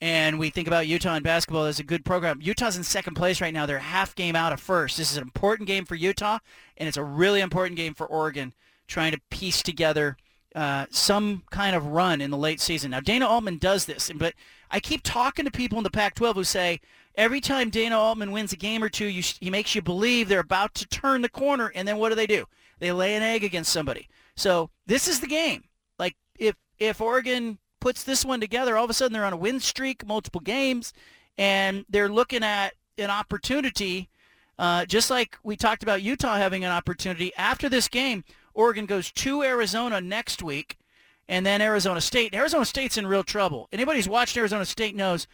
and 0.00 0.38
we 0.38 0.50
think 0.50 0.68
about 0.68 0.86
Utah 0.86 1.16
in 1.16 1.22
basketball 1.22 1.64
as 1.64 1.78
a 1.78 1.84
good 1.84 2.04
program. 2.04 2.40
Utah's 2.42 2.76
in 2.76 2.84
second 2.84 3.14
place 3.14 3.40
right 3.40 3.54
now. 3.54 3.66
They're 3.66 3.78
half 3.78 4.14
game 4.14 4.36
out 4.36 4.52
of 4.52 4.60
first. 4.60 4.96
This 4.96 5.10
is 5.10 5.16
an 5.16 5.22
important 5.22 5.66
game 5.66 5.84
for 5.84 5.94
Utah, 5.94 6.38
and 6.76 6.86
it's 6.88 6.98
a 6.98 7.04
really 7.04 7.40
important 7.40 7.76
game 7.76 7.94
for 7.94 8.06
Oregon, 8.06 8.52
trying 8.86 9.12
to 9.12 9.20
piece 9.30 9.62
together 9.62 10.16
uh, 10.54 10.86
some 10.90 11.42
kind 11.50 11.76
of 11.76 11.86
run 11.86 12.20
in 12.20 12.30
the 12.30 12.36
late 12.36 12.60
season. 12.60 12.90
Now, 12.90 13.00
Dana 13.00 13.26
Altman 13.26 13.58
does 13.58 13.84
this, 13.84 14.10
but 14.14 14.34
I 14.70 14.80
keep 14.80 15.02
talking 15.02 15.44
to 15.44 15.50
people 15.50 15.78
in 15.78 15.84
the 15.84 15.90
Pac-12 15.90 16.34
who 16.34 16.44
say 16.44 16.80
every 17.14 17.40
time 17.40 17.70
Dana 17.70 17.98
Altman 17.98 18.32
wins 18.32 18.52
a 18.52 18.56
game 18.56 18.82
or 18.82 18.88
two, 18.88 19.06
you, 19.06 19.22
he 19.40 19.50
makes 19.50 19.74
you 19.74 19.82
believe 19.82 20.28
they're 20.28 20.40
about 20.40 20.74
to 20.74 20.86
turn 20.86 21.22
the 21.22 21.28
corner, 21.28 21.72
and 21.74 21.86
then 21.86 21.98
what 21.98 22.10
do 22.10 22.14
they 22.14 22.26
do? 22.26 22.46
They 22.78 22.92
lay 22.92 23.16
an 23.16 23.22
egg 23.22 23.44
against 23.44 23.72
somebody. 23.72 24.08
So 24.34 24.70
this 24.86 25.08
is 25.08 25.20
the 25.20 25.26
game. 25.26 25.64
Like 25.98 26.14
if 26.38 26.54
if 26.78 27.00
Oregon 27.00 27.58
puts 27.86 28.02
this 28.02 28.24
one 28.24 28.40
together, 28.40 28.76
all 28.76 28.82
of 28.82 28.90
a 28.90 28.92
sudden 28.92 29.12
they're 29.12 29.24
on 29.24 29.32
a 29.32 29.36
win 29.36 29.60
streak, 29.60 30.04
multiple 30.04 30.40
games, 30.40 30.92
and 31.38 31.84
they're 31.88 32.08
looking 32.08 32.42
at 32.42 32.74
an 32.98 33.10
opportunity. 33.10 34.08
Uh, 34.58 34.84
just 34.86 35.08
like 35.08 35.38
we 35.44 35.54
talked 35.54 35.84
about 35.84 36.02
Utah 36.02 36.36
having 36.36 36.64
an 36.64 36.72
opportunity 36.72 37.32
after 37.36 37.68
this 37.68 37.86
game, 37.86 38.24
Oregon 38.54 38.86
goes 38.86 39.12
to 39.12 39.44
Arizona 39.44 40.00
next 40.00 40.42
week, 40.42 40.78
and 41.28 41.46
then 41.46 41.62
Arizona 41.62 42.00
State. 42.00 42.34
Arizona 42.34 42.64
State's 42.64 42.98
in 42.98 43.06
real 43.06 43.22
trouble. 43.22 43.68
Anybody 43.72 44.00
who's 44.00 44.08
watched 44.08 44.36
Arizona 44.36 44.64
State 44.64 44.96
knows 44.96 45.28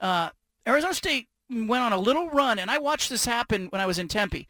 uh, 0.00 0.30
Arizona 0.66 0.94
State 0.94 1.28
went 1.50 1.82
on 1.82 1.92
a 1.92 1.98
little 1.98 2.30
run, 2.30 2.58
and 2.58 2.70
I 2.70 2.78
watched 2.78 3.10
this 3.10 3.26
happen 3.26 3.66
when 3.66 3.82
I 3.82 3.86
was 3.86 3.98
in 3.98 4.08
Tempe. 4.08 4.48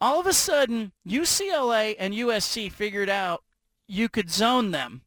All 0.00 0.18
of 0.18 0.26
a 0.26 0.32
sudden, 0.32 0.90
UCLA 1.06 1.94
and 2.00 2.12
USC 2.14 2.72
figured 2.72 3.08
out 3.08 3.44
you 3.86 4.08
could 4.08 4.28
zone 4.28 4.72
them. 4.72 5.02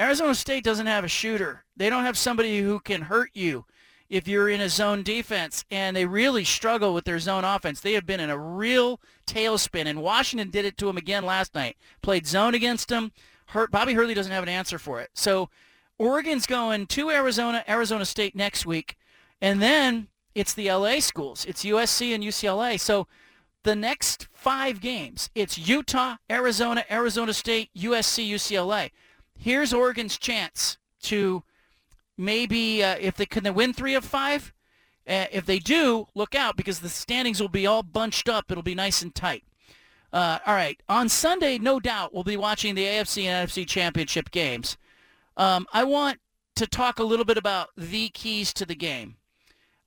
Arizona 0.00 0.34
State 0.34 0.64
doesn't 0.64 0.86
have 0.86 1.04
a 1.04 1.08
shooter. 1.08 1.64
They 1.76 1.90
don't 1.90 2.04
have 2.04 2.16
somebody 2.16 2.60
who 2.60 2.80
can 2.80 3.02
hurt 3.02 3.30
you 3.34 3.66
if 4.08 4.26
you're 4.26 4.48
in 4.48 4.62
a 4.62 4.68
zone 4.70 5.02
defense, 5.02 5.66
and 5.70 5.94
they 5.94 6.06
really 6.06 6.42
struggle 6.42 6.94
with 6.94 7.04
their 7.04 7.18
zone 7.18 7.44
offense. 7.44 7.80
They 7.80 7.92
have 7.92 8.06
been 8.06 8.18
in 8.18 8.30
a 8.30 8.38
real 8.38 8.98
tailspin, 9.26 9.84
and 9.84 10.02
Washington 10.02 10.48
did 10.48 10.64
it 10.64 10.78
to 10.78 10.86
them 10.86 10.96
again 10.96 11.24
last 11.24 11.54
night. 11.54 11.76
Played 12.00 12.26
zone 12.26 12.54
against 12.54 12.88
them. 12.88 13.12
Hurt, 13.48 13.70
Bobby 13.70 13.92
Hurley 13.92 14.14
doesn't 14.14 14.32
have 14.32 14.42
an 14.42 14.48
answer 14.48 14.78
for 14.78 15.00
it. 15.02 15.10
So 15.12 15.50
Oregon's 15.98 16.46
going 16.46 16.86
to 16.86 17.10
Arizona, 17.10 17.62
Arizona 17.68 18.06
State 18.06 18.34
next 18.34 18.64
week, 18.64 18.96
and 19.42 19.60
then 19.60 20.08
it's 20.34 20.54
the 20.54 20.72
LA 20.72 21.00
schools. 21.00 21.44
It's 21.44 21.62
USC 21.62 22.14
and 22.14 22.24
UCLA. 22.24 22.80
So 22.80 23.06
the 23.64 23.76
next 23.76 24.28
five 24.32 24.80
games, 24.80 25.28
it's 25.34 25.58
Utah, 25.58 26.16
Arizona, 26.30 26.86
Arizona 26.90 27.34
State, 27.34 27.68
USC, 27.76 28.26
UCLA. 28.26 28.90
Here's 29.40 29.72
Oregon's 29.72 30.18
chance 30.18 30.76
to 31.04 31.42
maybe 32.18 32.84
uh, 32.84 32.96
if 33.00 33.16
they 33.16 33.24
can 33.24 33.42
they 33.42 33.50
win 33.50 33.72
three 33.72 33.94
of 33.94 34.04
five. 34.04 34.52
Uh, 35.08 35.24
if 35.32 35.46
they 35.46 35.58
do, 35.58 36.06
look 36.14 36.34
out 36.34 36.58
because 36.58 36.80
the 36.80 36.90
standings 36.90 37.40
will 37.40 37.48
be 37.48 37.66
all 37.66 37.82
bunched 37.82 38.28
up. 38.28 38.50
It'll 38.50 38.62
be 38.62 38.74
nice 38.74 39.00
and 39.00 39.14
tight. 39.14 39.44
Uh, 40.12 40.40
all 40.46 40.52
right, 40.52 40.78
on 40.90 41.08
Sunday, 41.08 41.56
no 41.56 41.80
doubt 41.80 42.12
we'll 42.12 42.22
be 42.22 42.36
watching 42.36 42.74
the 42.74 42.84
AFC 42.84 43.24
and 43.24 43.48
NFC 43.48 43.66
championship 43.66 44.30
games. 44.30 44.76
Um, 45.38 45.66
I 45.72 45.84
want 45.84 46.18
to 46.56 46.66
talk 46.66 46.98
a 46.98 47.04
little 47.04 47.24
bit 47.24 47.38
about 47.38 47.68
the 47.78 48.10
keys 48.10 48.52
to 48.54 48.66
the 48.66 48.74
game. 48.74 49.16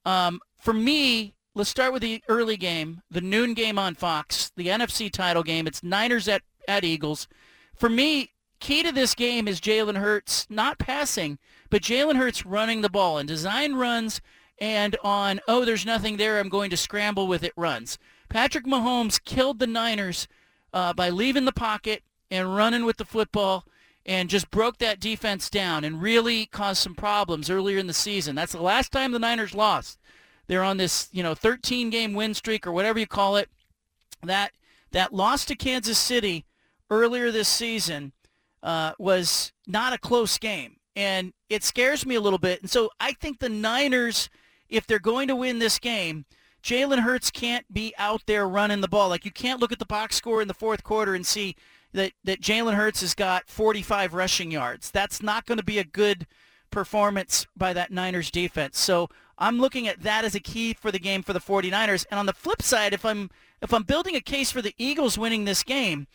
Um, 0.03 0.39
for 0.57 0.73
me, 0.73 1.35
let's 1.53 1.69
start 1.69 1.93
with 1.93 2.01
the 2.01 2.23
early 2.27 2.57
game, 2.57 3.03
the 3.11 3.21
noon 3.21 3.53
game 3.53 3.77
on 3.77 3.93
Fox, 3.93 4.51
the 4.57 4.67
NFC 4.67 5.11
title 5.11 5.43
game. 5.43 5.67
It's 5.67 5.83
Niners 5.83 6.27
at, 6.27 6.41
at 6.67 6.83
Eagles. 6.83 7.27
For 7.75 7.89
me, 7.89 8.32
key 8.63 8.81
to 8.81 8.93
this 8.93 9.13
game 9.13 9.45
is 9.45 9.59
Jalen 9.59 9.97
Hurts 9.97 10.47
not 10.49 10.79
passing, 10.79 11.37
but 11.69 11.81
Jalen 11.81 12.15
Hurts 12.15 12.45
running 12.45 12.79
the 12.79 12.89
ball 12.89 13.17
and 13.17 13.27
design 13.27 13.75
runs 13.75 14.21
and 14.57 14.95
on, 15.03 15.41
oh, 15.49 15.65
there's 15.65 15.85
nothing 15.85 16.15
there, 16.15 16.39
I'm 16.39 16.47
going 16.47 16.69
to 16.69 16.77
scramble 16.77 17.27
with 17.27 17.43
it 17.43 17.51
runs. 17.57 17.97
Patrick 18.29 18.63
Mahomes 18.63 19.21
killed 19.21 19.59
the 19.59 19.67
Niners 19.67 20.29
uh, 20.71 20.93
by 20.93 21.09
leaving 21.09 21.43
the 21.43 21.51
pocket 21.51 22.03
and 22.31 22.55
running 22.55 22.85
with 22.85 22.95
the 22.95 23.03
football 23.03 23.65
and 24.05 24.29
just 24.29 24.49
broke 24.49 24.77
that 24.77 25.01
defense 25.01 25.49
down 25.49 25.83
and 25.83 26.01
really 26.01 26.45
caused 26.45 26.81
some 26.81 26.95
problems 26.95 27.49
earlier 27.49 27.77
in 27.77 27.87
the 27.87 27.93
season. 27.93 28.33
That's 28.33 28.53
the 28.53 28.61
last 28.61 28.93
time 28.93 29.11
the 29.11 29.19
Niners 29.19 29.53
lost. 29.53 29.99
They're 30.47 30.63
on 30.63 30.77
this, 30.77 31.09
you 31.11 31.21
know, 31.21 31.35
13 31.35 31.89
game 31.89 32.13
win 32.13 32.33
streak 32.33 32.65
or 32.65 32.71
whatever 32.71 32.97
you 32.97 33.07
call 33.07 33.35
it. 33.35 33.49
That 34.23 34.53
that 34.91 35.13
loss 35.13 35.43
to 35.45 35.55
Kansas 35.55 35.97
City 35.97 36.45
earlier 36.89 37.29
this 37.29 37.49
season 37.49 38.13
uh, 38.63 38.93
was 38.97 39.53
not 39.67 39.93
a 39.93 39.99
close 39.99 40.39
game, 40.39 40.77
and 40.95 41.33
it 41.49 41.63
scares 41.63 42.05
me 42.05 42.15
a 42.15 42.21
little 42.21 42.39
bit. 42.39 42.61
And 42.61 42.71
so 42.71 42.89
I 42.99 43.13
think 43.13 43.37
the 43.37 43.49
Niners 43.49 44.29
if 44.73 44.87
they're 44.87 44.99
going 44.99 45.27
to 45.27 45.35
win 45.35 45.59
this 45.59 45.77
game, 45.77 46.25
Jalen 46.63 46.99
Hurts 46.99 47.29
can't 47.29 47.71
be 47.71 47.93
out 47.97 48.23
there 48.25 48.47
running 48.47 48.81
the 48.81 48.87
ball. 48.87 49.09
Like 49.09 49.23
you 49.23 49.31
can't 49.31 49.59
look 49.59 49.71
at 49.71 49.79
the 49.79 49.85
box 49.85 50.15
score 50.15 50.41
in 50.41 50.47
the 50.47 50.53
fourth 50.53 50.83
quarter 50.83 51.13
and 51.13 51.25
see 51.25 51.55
that, 51.93 52.13
that 52.23 52.41
Jalen 52.41 52.73
Hurts 52.73 53.01
has 53.01 53.13
got 53.13 53.47
45 53.47 54.15
rushing 54.15 54.49
yards. 54.49 54.89
That's 54.89 55.21
not 55.21 55.45
going 55.45 55.59
to 55.59 55.63
be 55.63 55.77
a 55.77 55.83
good 55.83 56.25
performance 56.71 57.45
by 57.55 57.73
that 57.73 57.91
Niners 57.91 58.31
defense. 58.31 58.79
So 58.79 59.09
I'm 59.37 59.59
looking 59.59 59.87
at 59.87 60.01
that 60.01 60.25
as 60.25 60.33
a 60.33 60.39
key 60.39 60.73
for 60.73 60.91
the 60.91 60.99
game 60.99 61.21
for 61.21 61.33
the 61.33 61.39
49ers. 61.39 62.05
And 62.09 62.19
on 62.19 62.25
the 62.25 62.33
flip 62.33 62.63
side, 62.63 62.93
if 62.93 63.05
I'm 63.05 63.29
if 63.61 63.73
I'm 63.73 63.83
building 63.83 64.15
a 64.15 64.21
case 64.21 64.51
for 64.51 64.61
the 64.61 64.73
Eagles 64.77 65.17
winning 65.17 65.45
this 65.45 65.63
game, 65.63 66.07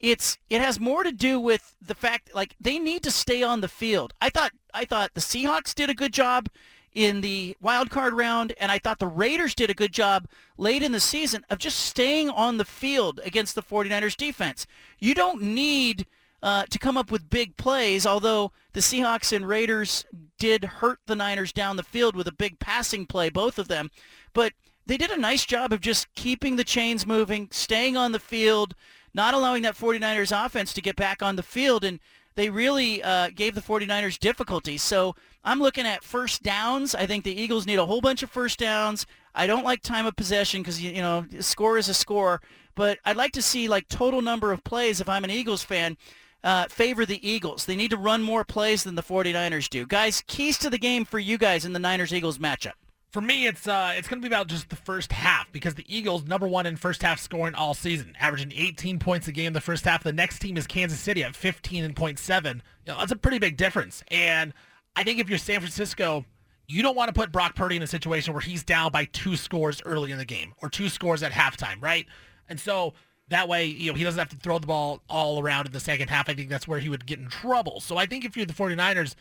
it's 0.00 0.38
it 0.50 0.60
has 0.60 0.78
more 0.78 1.02
to 1.02 1.12
do 1.12 1.40
with 1.40 1.74
the 1.80 1.94
fact 1.94 2.34
like 2.34 2.54
they 2.60 2.78
need 2.78 3.02
to 3.04 3.10
stay 3.10 3.42
on 3.42 3.60
the 3.60 3.68
field. 3.68 4.12
I 4.20 4.30
thought 4.30 4.52
I 4.74 4.84
thought 4.84 5.14
the 5.14 5.20
Seahawks 5.20 5.74
did 5.74 5.90
a 5.90 5.94
good 5.94 6.12
job 6.12 6.48
in 6.94 7.20
the 7.20 7.54
wild 7.60 7.90
card 7.90 8.14
round, 8.14 8.54
and 8.58 8.72
I 8.72 8.78
thought 8.78 8.98
the 8.98 9.06
Raiders 9.06 9.54
did 9.54 9.68
a 9.68 9.74
good 9.74 9.92
job 9.92 10.26
late 10.56 10.82
in 10.82 10.92
the 10.92 11.00
season 11.00 11.44
of 11.50 11.58
just 11.58 11.78
staying 11.78 12.30
on 12.30 12.56
the 12.56 12.64
field 12.64 13.20
against 13.22 13.54
the 13.54 13.62
49ers 13.62 14.16
defense. 14.16 14.66
You 14.98 15.14
don't 15.14 15.42
need 15.42 16.06
uh, 16.42 16.64
to 16.70 16.78
come 16.78 16.96
up 16.96 17.10
with 17.10 17.28
big 17.28 17.56
plays, 17.58 18.06
although 18.06 18.50
the 18.72 18.80
Seahawks 18.80 19.34
and 19.34 19.46
Raiders 19.46 20.06
did 20.38 20.64
hurt 20.64 20.98
the 21.06 21.16
Niners 21.16 21.52
down 21.52 21.76
the 21.76 21.82
field 21.82 22.16
with 22.16 22.28
a 22.28 22.32
big 22.32 22.58
passing 22.58 23.04
play, 23.04 23.28
both 23.28 23.58
of 23.58 23.68
them. 23.68 23.90
But 24.32 24.54
they 24.86 24.96
did 24.96 25.10
a 25.10 25.20
nice 25.20 25.44
job 25.44 25.72
of 25.72 25.80
just 25.80 26.14
keeping 26.14 26.56
the 26.56 26.64
chains 26.64 27.06
moving, 27.06 27.48
staying 27.50 27.96
on 27.96 28.12
the 28.12 28.20
field, 28.20 28.74
not 29.16 29.34
allowing 29.34 29.62
that 29.62 29.74
49ers 29.74 30.44
offense 30.44 30.72
to 30.74 30.82
get 30.82 30.94
back 30.94 31.22
on 31.22 31.34
the 31.36 31.42
field. 31.42 31.82
And 31.82 31.98
they 32.36 32.50
really 32.50 33.02
uh, 33.02 33.30
gave 33.34 33.54
the 33.54 33.62
49ers 33.62 34.18
difficulty. 34.18 34.76
So 34.76 35.16
I'm 35.42 35.58
looking 35.58 35.86
at 35.86 36.04
first 36.04 36.42
downs. 36.42 36.94
I 36.94 37.06
think 37.06 37.24
the 37.24 37.40
Eagles 37.40 37.66
need 37.66 37.78
a 37.78 37.86
whole 37.86 38.02
bunch 38.02 38.22
of 38.22 38.30
first 38.30 38.58
downs. 38.58 39.06
I 39.34 39.46
don't 39.46 39.64
like 39.64 39.82
time 39.82 40.06
of 40.06 40.14
possession 40.16 40.60
because, 40.60 40.80
you, 40.80 41.00
know, 41.00 41.24
score 41.40 41.78
is 41.78 41.88
a 41.88 41.94
score. 41.94 42.40
But 42.74 42.98
I'd 43.06 43.16
like 43.16 43.32
to 43.32 43.42
see, 43.42 43.68
like, 43.68 43.88
total 43.88 44.20
number 44.20 44.52
of 44.52 44.62
plays 44.62 45.00
if 45.00 45.08
I'm 45.08 45.24
an 45.24 45.30
Eagles 45.30 45.62
fan. 45.62 45.96
Uh, 46.44 46.66
favor 46.68 47.06
the 47.06 47.26
Eagles. 47.28 47.64
They 47.64 47.74
need 47.74 47.90
to 47.90 47.96
run 47.96 48.22
more 48.22 48.44
plays 48.44 48.84
than 48.84 48.94
the 48.94 49.02
49ers 49.02 49.68
do. 49.68 49.86
Guys, 49.86 50.22
keys 50.26 50.58
to 50.58 50.70
the 50.70 50.78
game 50.78 51.04
for 51.04 51.18
you 51.18 51.38
guys 51.38 51.64
in 51.64 51.72
the 51.72 51.78
Niners-Eagles 51.78 52.38
matchup. 52.38 52.74
For 53.16 53.22
me, 53.22 53.46
it's 53.46 53.66
uh, 53.66 53.94
it's 53.96 54.08
going 54.08 54.20
to 54.20 54.28
be 54.28 54.30
about 54.30 54.46
just 54.46 54.68
the 54.68 54.76
first 54.76 55.10
half 55.10 55.50
because 55.50 55.74
the 55.74 55.86
Eagles 55.88 56.26
number 56.26 56.46
one 56.46 56.66
in 56.66 56.76
first 56.76 57.00
half 57.00 57.18
scoring 57.18 57.54
all 57.54 57.72
season, 57.72 58.14
averaging 58.20 58.52
18 58.54 58.98
points 58.98 59.26
a 59.26 59.32
game 59.32 59.54
the 59.54 59.60
first 59.62 59.86
half. 59.86 60.04
The 60.04 60.12
next 60.12 60.40
team 60.40 60.58
is 60.58 60.66
Kansas 60.66 61.00
City 61.00 61.24
at 61.24 61.34
15 61.34 61.82
and 61.82 61.96
point 61.96 62.18
seven. 62.18 62.62
You 62.84 62.92
know, 62.92 62.98
that's 62.98 63.12
a 63.12 63.16
pretty 63.16 63.38
big 63.38 63.56
difference. 63.56 64.04
And 64.08 64.52
I 64.96 65.02
think 65.02 65.18
if 65.18 65.30
you're 65.30 65.38
San 65.38 65.60
Francisco, 65.60 66.26
you 66.66 66.82
don't 66.82 66.94
want 66.94 67.08
to 67.08 67.18
put 67.18 67.32
Brock 67.32 67.56
Purdy 67.56 67.76
in 67.76 67.82
a 67.82 67.86
situation 67.86 68.34
where 68.34 68.42
he's 68.42 68.62
down 68.62 68.92
by 68.92 69.06
two 69.06 69.34
scores 69.36 69.80
early 69.86 70.12
in 70.12 70.18
the 70.18 70.26
game 70.26 70.52
or 70.60 70.68
two 70.68 70.90
scores 70.90 71.22
at 71.22 71.32
halftime, 71.32 71.82
right? 71.82 72.04
And 72.50 72.60
so 72.60 72.92
that 73.28 73.48
way, 73.48 73.64
you 73.64 73.90
know, 73.90 73.96
he 73.96 74.04
doesn't 74.04 74.18
have 74.18 74.28
to 74.28 74.36
throw 74.36 74.58
the 74.58 74.66
ball 74.66 75.00
all 75.08 75.40
around 75.40 75.64
in 75.64 75.72
the 75.72 75.80
second 75.80 76.08
half. 76.08 76.28
I 76.28 76.34
think 76.34 76.50
that's 76.50 76.68
where 76.68 76.80
he 76.80 76.90
would 76.90 77.06
get 77.06 77.18
in 77.18 77.28
trouble. 77.28 77.80
So 77.80 77.96
I 77.96 78.04
think 78.04 78.26
if 78.26 78.36
you're 78.36 78.44
the 78.44 78.52
49ers, 78.52 79.14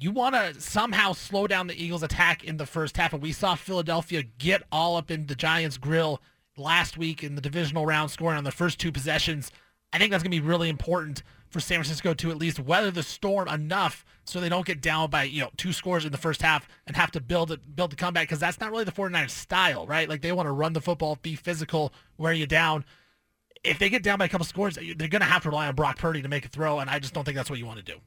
you 0.00 0.12
want 0.12 0.34
to 0.34 0.60
somehow 0.60 1.12
slow 1.12 1.46
down 1.46 1.66
the 1.66 1.82
Eagles' 1.82 2.02
attack 2.02 2.44
in 2.44 2.56
the 2.56 2.66
first 2.66 2.96
half. 2.96 3.12
And 3.12 3.22
we 3.22 3.32
saw 3.32 3.54
Philadelphia 3.54 4.22
get 4.22 4.62
all 4.70 4.96
up 4.96 5.10
in 5.10 5.26
the 5.26 5.34
Giants' 5.34 5.76
grill 5.76 6.22
last 6.56 6.96
week 6.96 7.24
in 7.24 7.34
the 7.34 7.40
divisional 7.40 7.84
round, 7.84 8.10
scoring 8.10 8.38
on 8.38 8.44
the 8.44 8.52
first 8.52 8.78
two 8.78 8.92
possessions. 8.92 9.50
I 9.92 9.98
think 9.98 10.10
that's 10.10 10.22
going 10.22 10.30
to 10.30 10.40
be 10.40 10.46
really 10.46 10.68
important 10.68 11.22
for 11.48 11.60
San 11.60 11.78
Francisco 11.78 12.14
to 12.14 12.30
at 12.30 12.36
least 12.36 12.60
weather 12.60 12.90
the 12.90 13.02
storm 13.02 13.48
enough 13.48 14.04
so 14.24 14.38
they 14.38 14.50
don't 14.50 14.66
get 14.66 14.82
down 14.82 15.08
by, 15.08 15.22
you 15.22 15.40
know, 15.40 15.50
two 15.56 15.72
scores 15.72 16.04
in 16.04 16.12
the 16.12 16.18
first 16.18 16.42
half 16.42 16.68
and 16.86 16.94
have 16.94 17.10
to 17.12 17.20
build 17.20 17.50
it, 17.50 17.74
build 17.74 17.90
the 17.90 17.96
comeback 17.96 18.24
because 18.24 18.38
that's 18.38 18.60
not 18.60 18.70
really 18.70 18.84
the 18.84 18.92
49ers 18.92 19.30
style, 19.30 19.86
right? 19.86 20.08
Like 20.08 20.20
they 20.20 20.32
want 20.32 20.46
to 20.46 20.52
run 20.52 20.74
the 20.74 20.80
football, 20.80 21.16
be 21.22 21.34
physical, 21.34 21.92
wear 22.18 22.34
you 22.34 22.46
down. 22.46 22.84
If 23.64 23.78
they 23.78 23.88
get 23.88 24.02
down 24.02 24.18
by 24.18 24.26
a 24.26 24.28
couple 24.28 24.44
scores, 24.44 24.76
they're 24.76 25.08
going 25.08 25.20
to 25.20 25.24
have 25.24 25.42
to 25.42 25.48
rely 25.48 25.66
on 25.66 25.74
Brock 25.74 25.98
Purdy 25.98 26.22
to 26.22 26.28
make 26.28 26.44
a 26.44 26.48
throw, 26.48 26.78
and 26.78 26.88
I 26.88 26.98
just 26.98 27.14
don't 27.14 27.24
think 27.24 27.36
that's 27.36 27.50
what 27.50 27.58
you 27.58 27.66
want 27.66 27.78
to 27.78 27.84
do. 27.84 27.98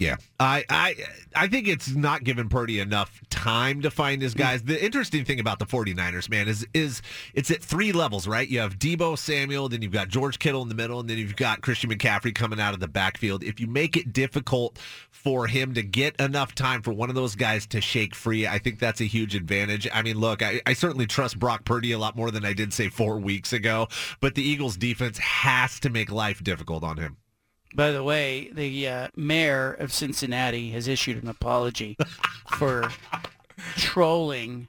Yeah, 0.00 0.16
I, 0.38 0.64
I 0.70 0.94
I 1.36 1.46
think 1.46 1.68
it's 1.68 1.94
not 1.94 2.24
giving 2.24 2.48
Purdy 2.48 2.80
enough 2.80 3.20
time 3.28 3.82
to 3.82 3.90
find 3.90 4.22
his 4.22 4.32
guys. 4.32 4.62
The 4.62 4.82
interesting 4.82 5.26
thing 5.26 5.38
about 5.40 5.58
the 5.58 5.66
49ers, 5.66 6.30
man, 6.30 6.48
is 6.48 6.66
is 6.72 7.02
it's 7.34 7.50
at 7.50 7.62
three 7.62 7.92
levels, 7.92 8.26
right? 8.26 8.48
You 8.48 8.60
have 8.60 8.78
Deebo 8.78 9.18
Samuel, 9.18 9.68
then 9.68 9.82
you've 9.82 9.92
got 9.92 10.08
George 10.08 10.38
Kittle 10.38 10.62
in 10.62 10.70
the 10.70 10.74
middle, 10.74 11.00
and 11.00 11.10
then 11.10 11.18
you've 11.18 11.36
got 11.36 11.60
Christian 11.60 11.90
McCaffrey 11.90 12.34
coming 12.34 12.58
out 12.58 12.72
of 12.72 12.80
the 12.80 12.88
backfield. 12.88 13.44
If 13.44 13.60
you 13.60 13.66
make 13.66 13.94
it 13.94 14.14
difficult 14.14 14.78
for 15.10 15.46
him 15.46 15.74
to 15.74 15.82
get 15.82 16.18
enough 16.18 16.54
time 16.54 16.80
for 16.80 16.94
one 16.94 17.10
of 17.10 17.14
those 17.14 17.34
guys 17.34 17.66
to 17.66 17.82
shake 17.82 18.14
free, 18.14 18.46
I 18.46 18.58
think 18.58 18.78
that's 18.78 19.02
a 19.02 19.04
huge 19.04 19.34
advantage. 19.34 19.86
I 19.92 20.00
mean, 20.00 20.16
look, 20.16 20.42
I, 20.42 20.62
I 20.64 20.72
certainly 20.72 21.06
trust 21.06 21.38
Brock 21.38 21.66
Purdy 21.66 21.92
a 21.92 21.98
lot 21.98 22.16
more 22.16 22.30
than 22.30 22.46
I 22.46 22.54
did 22.54 22.72
say 22.72 22.88
four 22.88 23.18
weeks 23.18 23.52
ago, 23.52 23.86
but 24.20 24.34
the 24.34 24.42
Eagles 24.42 24.78
defense 24.78 25.18
has 25.18 25.78
to 25.80 25.90
make 25.90 26.10
life 26.10 26.42
difficult 26.42 26.84
on 26.84 26.96
him. 26.96 27.18
By 27.74 27.92
the 27.92 28.02
way, 28.02 28.50
the 28.52 28.88
uh, 28.88 29.08
mayor 29.14 29.72
of 29.72 29.92
Cincinnati 29.92 30.70
has 30.72 30.88
issued 30.88 31.22
an 31.22 31.28
apology 31.28 31.96
for 32.58 32.90
trolling 33.76 34.68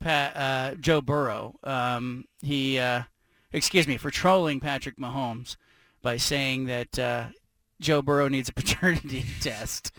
Pat, 0.00 0.36
uh, 0.36 0.74
Joe 0.74 1.00
Burrow. 1.00 1.54
Um, 1.62 2.24
he, 2.40 2.78
uh, 2.78 3.02
excuse 3.52 3.86
me, 3.86 3.96
for 3.96 4.10
trolling 4.10 4.58
Patrick 4.58 4.96
Mahomes 4.98 5.56
by 6.02 6.16
saying 6.16 6.66
that 6.66 6.98
uh, 6.98 7.26
Joe 7.80 8.02
Burrow 8.02 8.28
needs 8.28 8.48
a 8.48 8.52
paternity 8.54 9.24
test. 9.40 9.92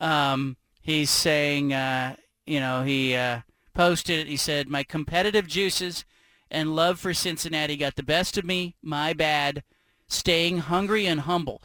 Um, 0.00 0.58
he's 0.82 1.10
saying, 1.10 1.72
uh, 1.72 2.16
you 2.46 2.60
know, 2.60 2.82
he 2.82 3.14
uh, 3.16 3.40
posted 3.74 4.18
it. 4.20 4.26
He 4.26 4.36
said, 4.36 4.68
"My 4.68 4.82
competitive 4.82 5.46
juices 5.46 6.04
and 6.50 6.76
love 6.76 7.00
for 7.00 7.14
Cincinnati 7.14 7.76
got 7.76 7.96
the 7.96 8.02
best 8.02 8.36
of 8.36 8.44
me. 8.44 8.76
My 8.82 9.14
bad. 9.14 9.64
Staying 10.08 10.58
hungry 10.58 11.06
and 11.06 11.20
humble." 11.20 11.62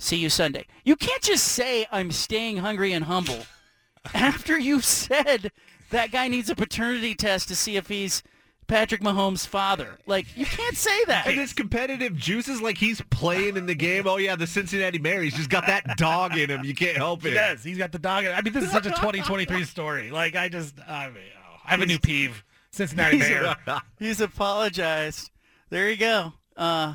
See 0.00 0.16
you 0.16 0.30
Sunday. 0.30 0.66
You 0.82 0.96
can't 0.96 1.22
just 1.22 1.46
say 1.46 1.86
I'm 1.92 2.10
staying 2.10 2.56
hungry 2.56 2.94
and 2.94 3.04
humble 3.04 3.44
after 4.14 4.58
you've 4.58 4.84
said 4.84 5.52
that 5.90 6.10
guy 6.10 6.26
needs 6.26 6.48
a 6.48 6.54
paternity 6.54 7.14
test 7.14 7.48
to 7.48 7.54
see 7.54 7.76
if 7.76 7.88
he's 7.88 8.22
Patrick 8.66 9.02
Mahomes' 9.02 9.46
father. 9.46 9.98
Like 10.06 10.34
you 10.38 10.46
can't 10.46 10.74
say 10.74 11.04
that. 11.04 11.26
And 11.26 11.38
his 11.38 11.52
competitive 11.52 12.16
juices, 12.16 12.62
like 12.62 12.78
he's 12.78 13.02
playing 13.10 13.58
in 13.58 13.66
the 13.66 13.74
game. 13.74 14.06
Oh 14.06 14.16
yeah, 14.16 14.36
the 14.36 14.46
Cincinnati 14.46 14.96
Bears. 14.96 15.24
He's 15.24 15.34
just 15.34 15.50
got 15.50 15.66
that 15.66 15.98
dog 15.98 16.34
in 16.34 16.48
him. 16.48 16.64
You 16.64 16.74
can't 16.74 16.96
help 16.96 17.22
it. 17.26 17.30
He 17.30 17.34
does. 17.34 17.62
He's 17.62 17.78
got 17.78 17.92
the 17.92 17.98
dog. 17.98 18.24
In 18.24 18.30
him. 18.30 18.36
I 18.38 18.40
mean, 18.40 18.54
this 18.54 18.64
is 18.64 18.70
such 18.70 18.86
a 18.86 18.90
2023 18.90 19.64
story. 19.64 20.10
Like 20.10 20.34
I 20.34 20.48
just, 20.48 20.76
I, 20.88 21.08
mean, 21.08 21.18
oh, 21.46 21.56
I 21.66 21.70
have 21.72 21.82
a 21.82 21.86
new 21.86 21.98
peeve. 21.98 22.42
Cincinnati 22.70 23.16
he's, 23.18 23.28
Bear. 23.28 23.56
he's 23.98 24.20
apologized. 24.22 25.30
There 25.68 25.90
you 25.90 25.98
go. 25.98 26.32
Uh, 26.56 26.94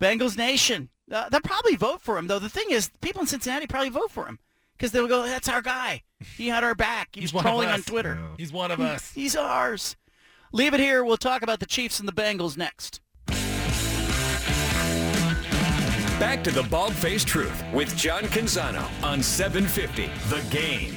Bengals 0.00 0.36
Nation. 0.36 0.88
Uh, 1.10 1.28
they'll 1.28 1.40
probably 1.40 1.76
vote 1.76 2.00
for 2.02 2.18
him, 2.18 2.26
though. 2.26 2.38
The 2.38 2.48
thing 2.48 2.66
is, 2.70 2.90
people 3.00 3.20
in 3.22 3.26
Cincinnati 3.26 3.66
probably 3.66 3.88
vote 3.90 4.10
for 4.10 4.26
him 4.26 4.38
because 4.76 4.92
they'll 4.92 5.08
go, 5.08 5.22
"That's 5.24 5.48
our 5.48 5.62
guy. 5.62 6.02
He 6.36 6.48
had 6.48 6.64
our 6.64 6.74
back. 6.74 7.10
He 7.14 7.20
He's 7.22 7.32
was 7.32 7.34
one 7.42 7.46
of 7.46 7.50
trolling 7.50 7.68
on 7.68 7.80
us. 7.80 7.84
Twitter. 7.86 8.18
He's 8.36 8.52
one 8.52 8.70
of 8.70 8.80
us. 8.80 9.12
He's 9.12 9.34
ours." 9.36 9.96
Leave 10.52 10.72
it 10.74 10.80
here. 10.80 11.04
We'll 11.04 11.16
talk 11.18 11.42
about 11.42 11.60
the 11.60 11.66
Chiefs 11.66 11.98
and 12.00 12.08
the 12.08 12.12
Bengals 12.12 12.56
next. 12.56 13.00
Back 16.18 16.42
to 16.44 16.50
the 16.50 16.64
Bald 16.64 16.94
Faced 16.94 17.28
Truth 17.28 17.62
with 17.72 17.96
John 17.96 18.24
Canzano 18.24 18.84
on 19.04 19.22
750 19.22 20.10
The 20.30 20.40
Game. 20.50 20.96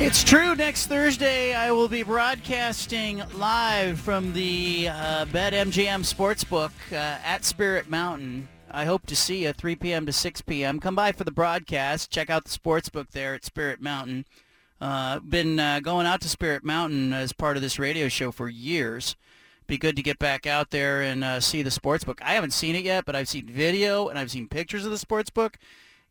It's 0.00 0.22
true. 0.22 0.54
Next 0.54 0.86
Thursday, 0.86 1.54
I 1.54 1.72
will 1.72 1.88
be 1.88 2.04
broadcasting 2.04 3.20
live 3.34 3.98
from 3.98 4.32
the 4.32 4.90
uh, 4.90 5.24
BetMGM 5.24 6.04
Sportsbook 6.04 6.70
uh, 6.92 6.94
at 6.94 7.44
Spirit 7.44 7.90
Mountain. 7.90 8.48
I 8.70 8.84
hope 8.84 9.06
to 9.06 9.16
see 9.16 9.42
you 9.42 9.52
3 9.52 9.74
p.m. 9.74 10.06
to 10.06 10.12
6 10.12 10.40
p.m. 10.42 10.78
Come 10.78 10.94
by 10.94 11.10
for 11.10 11.24
the 11.24 11.32
broadcast. 11.32 12.12
Check 12.12 12.30
out 12.30 12.44
the 12.44 12.56
sportsbook 12.56 13.10
there 13.10 13.34
at 13.34 13.44
Spirit 13.44 13.82
Mountain. 13.82 14.24
Uh, 14.80 15.18
been 15.18 15.58
uh, 15.58 15.80
going 15.80 16.06
out 16.06 16.20
to 16.20 16.28
Spirit 16.28 16.62
Mountain 16.62 17.12
as 17.12 17.32
part 17.32 17.56
of 17.56 17.62
this 17.62 17.80
radio 17.80 18.06
show 18.06 18.30
for 18.30 18.48
years. 18.48 19.16
Be 19.66 19.78
good 19.78 19.96
to 19.96 20.02
get 20.02 20.20
back 20.20 20.46
out 20.46 20.70
there 20.70 21.02
and 21.02 21.24
uh, 21.24 21.40
see 21.40 21.62
the 21.62 21.70
sportsbook. 21.70 22.22
I 22.22 22.34
haven't 22.34 22.52
seen 22.52 22.76
it 22.76 22.84
yet, 22.84 23.04
but 23.04 23.16
I've 23.16 23.28
seen 23.28 23.46
video 23.46 24.06
and 24.06 24.16
I've 24.16 24.30
seen 24.30 24.46
pictures 24.46 24.84
of 24.84 24.92
the 24.92 25.04
sportsbook. 25.04 25.54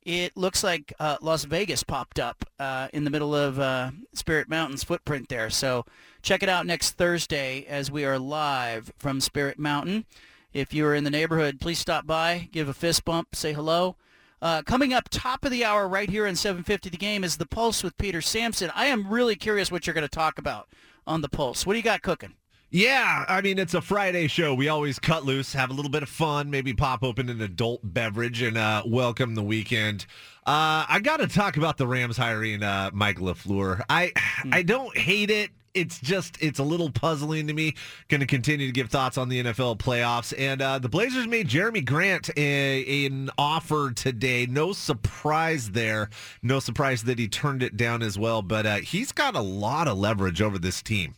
It 0.07 0.37
looks 0.37 0.63
like 0.63 0.93
uh, 1.01 1.17
Las 1.19 1.43
Vegas 1.43 1.83
popped 1.83 2.17
up 2.17 2.45
uh, 2.57 2.87
in 2.93 3.03
the 3.03 3.09
middle 3.09 3.35
of 3.35 3.59
uh, 3.59 3.91
Spirit 4.13 4.47
Mountain's 4.47 4.85
footprint 4.85 5.27
there. 5.27 5.49
So 5.49 5.83
check 6.21 6.41
it 6.41 6.47
out 6.47 6.65
next 6.65 6.91
Thursday 6.91 7.65
as 7.67 7.91
we 7.91 8.05
are 8.05 8.17
live 8.17 8.93
from 8.95 9.19
Spirit 9.19 9.59
Mountain. 9.59 10.05
If 10.53 10.73
you're 10.73 10.95
in 10.95 11.03
the 11.03 11.09
neighborhood, 11.09 11.59
please 11.59 11.79
stop 11.79 12.07
by, 12.07 12.47
give 12.53 12.69
a 12.69 12.73
fist 12.73 13.03
bump, 13.03 13.35
say 13.35 13.51
hello. 13.51 13.97
Uh, 14.41 14.61
coming 14.61 14.93
up 14.93 15.09
top 15.09 15.43
of 15.43 15.51
the 15.51 15.65
hour 15.65 15.89
right 15.89 16.09
here 16.09 16.25
on 16.25 16.37
750 16.37 16.89
The 16.89 16.95
Game 16.95 17.25
is 17.25 17.35
The 17.35 17.45
Pulse 17.45 17.83
with 17.83 17.97
Peter 17.97 18.21
Sampson. 18.21 18.71
I 18.73 18.85
am 18.85 19.09
really 19.09 19.35
curious 19.35 19.73
what 19.73 19.85
you're 19.85 19.93
going 19.93 20.07
to 20.07 20.07
talk 20.07 20.37
about 20.37 20.69
on 21.05 21.19
The 21.19 21.27
Pulse. 21.27 21.65
What 21.65 21.73
do 21.73 21.79
you 21.79 21.83
got 21.83 22.01
cooking? 22.01 22.35
Yeah, 22.69 23.23
I 23.29 23.39
mean, 23.39 23.59
it's 23.59 23.73
a 23.73 23.81
Friday 23.81 24.27
show. 24.27 24.53
We 24.53 24.67
always 24.67 24.99
cut 24.99 25.23
loose, 25.23 25.53
have 25.53 25.69
a 25.69 25.73
little 25.73 25.89
bit 25.89 26.03
of 26.03 26.09
fun, 26.09 26.49
maybe 26.49 26.73
pop 26.73 27.01
open 27.01 27.29
an 27.29 27.39
adult 27.41 27.79
beverage 27.81 28.41
and 28.41 28.57
uh, 28.57 28.83
welcome 28.85 29.35
the 29.35 29.43
weekend. 29.43 30.05
Uh, 30.45 30.83
I 30.89 30.99
got 31.01 31.17
to 31.17 31.27
talk 31.27 31.55
about 31.55 31.77
the 31.77 31.87
Rams 31.87 32.17
hiring 32.17 32.63
uh, 32.63 32.89
Mike 32.93 33.19
LaFleur. 33.19 33.83
I, 33.89 34.11
I 34.51 34.63
don't 34.63 34.97
hate 34.97 35.29
it. 35.29 35.51
It's 35.73 35.99
just, 36.01 36.41
it's 36.41 36.59
a 36.59 36.63
little 36.63 36.89
puzzling 36.91 37.47
to 37.47 37.53
me. 37.53 37.75
Going 38.09 38.19
to 38.19 38.27
continue 38.27 38.65
to 38.67 38.73
give 38.73 38.89
thoughts 38.89 39.17
on 39.17 39.29
the 39.29 39.43
NFL 39.43 39.77
playoffs. 39.77 40.33
And 40.37 40.61
uh, 40.61 40.79
the 40.79 40.89
Blazers 40.89 41.27
made 41.27 41.47
Jerami 41.47 41.85
Grant 41.85 42.29
a, 42.35 43.05
an 43.05 43.29
offer 43.37 43.91
today. 43.91 44.45
No 44.45 44.73
surprise 44.73 45.71
there. 45.71 46.09
No 46.41 46.59
surprise 46.59 47.03
that 47.03 47.17
he 47.17 47.29
turned 47.29 47.63
it 47.63 47.77
down 47.77 48.01
as 48.01 48.19
well. 48.19 48.41
But 48.41 48.65
uh, 48.65 48.75
he's 48.77 49.13
got 49.13 49.35
a 49.35 49.41
lot 49.41 49.87
of 49.87 49.97
leverage 49.97 50.41
over 50.41 50.57
this 50.59 50.81
team. 50.81 51.15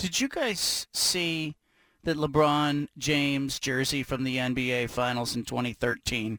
Did 0.00 0.18
you 0.18 0.28
guys 0.28 0.86
see 0.94 1.56
that 2.04 2.16
LeBron 2.16 2.88
James 2.96 3.58
jersey 3.58 4.02
from 4.02 4.24
the 4.24 4.38
NBA 4.38 4.88
Finals 4.88 5.36
in 5.36 5.44
2013 5.44 6.38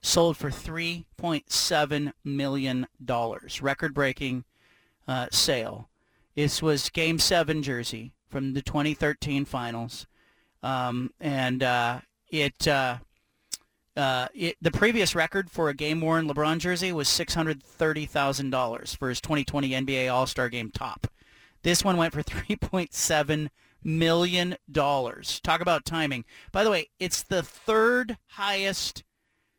sold 0.00 0.38
for 0.38 0.48
3.7 0.48 2.12
million 2.24 2.86
dollars, 3.04 3.60
record-breaking 3.60 4.44
uh, 5.06 5.26
sale. 5.30 5.90
This 6.34 6.62
was 6.62 6.88
Game 6.88 7.18
Seven 7.18 7.62
jersey 7.62 8.14
from 8.30 8.54
the 8.54 8.62
2013 8.62 9.44
Finals, 9.44 10.06
um, 10.62 11.10
and 11.20 11.62
uh, 11.62 12.00
it, 12.30 12.66
uh, 12.66 12.96
uh, 13.98 14.28
it 14.34 14.56
the 14.62 14.70
previous 14.70 15.14
record 15.14 15.50
for 15.50 15.68
a 15.68 15.74
game-worn 15.74 16.26
LeBron 16.26 16.56
jersey 16.56 16.90
was 16.90 17.08
$630,000 17.08 18.96
for 18.96 19.10
his 19.10 19.20
2020 19.20 19.70
NBA 19.72 20.10
All-Star 20.10 20.48
Game 20.48 20.70
top. 20.70 21.06
This 21.64 21.82
one 21.82 21.96
went 21.96 22.12
for 22.12 22.22
3.7 22.22 23.48
million 23.82 24.56
dollars. 24.70 25.40
Talk 25.40 25.62
about 25.62 25.86
timing. 25.86 26.26
By 26.52 26.62
the 26.62 26.70
way, 26.70 26.90
it's 27.00 27.22
the 27.22 27.42
third 27.42 28.18
highest 28.28 29.02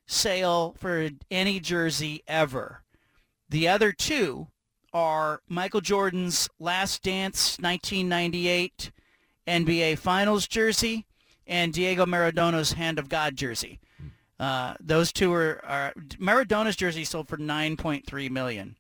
sale 0.08 0.76
for 0.78 1.10
any 1.32 1.60
jersey 1.60 2.22
ever. 2.28 2.84
The 3.50 3.68
other 3.68 3.92
two 3.92 4.48
are 4.94 5.42
Michael 5.50 5.82
Jordan's 5.82 6.48
Last 6.60 7.02
Dance 7.02 7.58
1998 7.60 8.92
NBA 9.48 9.98
Finals 9.98 10.48
jersey 10.48 11.08
and 11.48 11.74
Diego 11.74 12.06
Maradona's 12.06 12.74
Hand 12.74 13.00
of 13.00 13.10
God 13.10 13.36
jersey. 13.36 13.80
Uh, 14.40 14.76
those 14.80 15.12
two 15.12 15.34
are, 15.34 15.60
are 15.66 15.94
Maradona's 16.20 16.76
jersey 16.76 17.04
sold 17.04 17.28
for 17.28 17.38
9.3 17.38 18.30
million, 18.30 18.76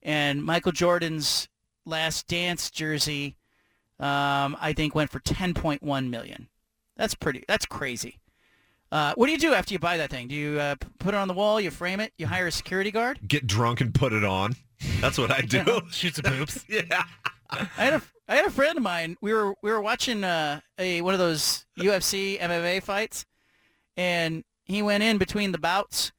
and 0.00 0.44
Michael 0.44 0.72
Jordan's 0.72 1.48
Last 1.84 2.28
Dance 2.28 2.70
jersey, 2.70 3.36
um, 3.98 4.56
I 4.60 4.72
think 4.74 4.94
went 4.94 5.10
for 5.10 5.20
10.1 5.20 6.08
million. 6.10 6.48
That's 6.96 7.14
pretty. 7.14 7.44
That's 7.48 7.66
crazy. 7.66 8.20
Uh, 8.90 9.14
what 9.16 9.26
do 9.26 9.32
you 9.32 9.38
do 9.38 9.54
after 9.54 9.72
you 9.72 9.78
buy 9.78 9.96
that 9.96 10.10
thing? 10.10 10.28
Do 10.28 10.34
you 10.34 10.60
uh, 10.60 10.74
put 10.98 11.14
it 11.14 11.16
on 11.16 11.26
the 11.28 11.34
wall? 11.34 11.60
You 11.60 11.70
frame 11.70 11.98
it? 11.98 12.12
You 12.18 12.26
hire 12.26 12.46
a 12.48 12.52
security 12.52 12.90
guard? 12.90 13.20
Get 13.26 13.46
drunk 13.46 13.80
and 13.80 13.94
put 13.94 14.12
it 14.12 14.22
on. 14.24 14.54
That's 15.00 15.16
what 15.16 15.30
I 15.30 15.40
do. 15.48 15.80
Shoot 15.90 16.16
some 16.16 16.32
hoops. 16.32 16.64
yeah. 16.68 17.04
I 17.50 17.64
had 17.76 17.94
a 17.94 18.02
I 18.28 18.36
had 18.36 18.46
a 18.46 18.50
friend 18.50 18.76
of 18.76 18.82
mine. 18.82 19.16
We 19.20 19.32
were 19.32 19.54
we 19.62 19.70
were 19.70 19.80
watching 19.80 20.24
uh, 20.24 20.60
a 20.78 21.00
one 21.00 21.14
of 21.14 21.20
those 21.20 21.64
UFC 21.78 22.38
MMA 22.40 22.82
fights, 22.82 23.24
and 23.96 24.44
he 24.64 24.82
went 24.82 25.02
in 25.02 25.18
between 25.18 25.52
the 25.52 25.58
bouts, 25.58 26.12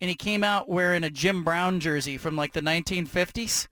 and 0.00 0.08
he 0.08 0.14
came 0.16 0.42
out 0.44 0.68
wearing 0.68 1.04
a 1.04 1.10
Jim 1.10 1.44
Brown 1.44 1.78
jersey 1.80 2.18
from 2.18 2.36
like 2.36 2.52
the 2.52 2.60
1950s, 2.62 3.68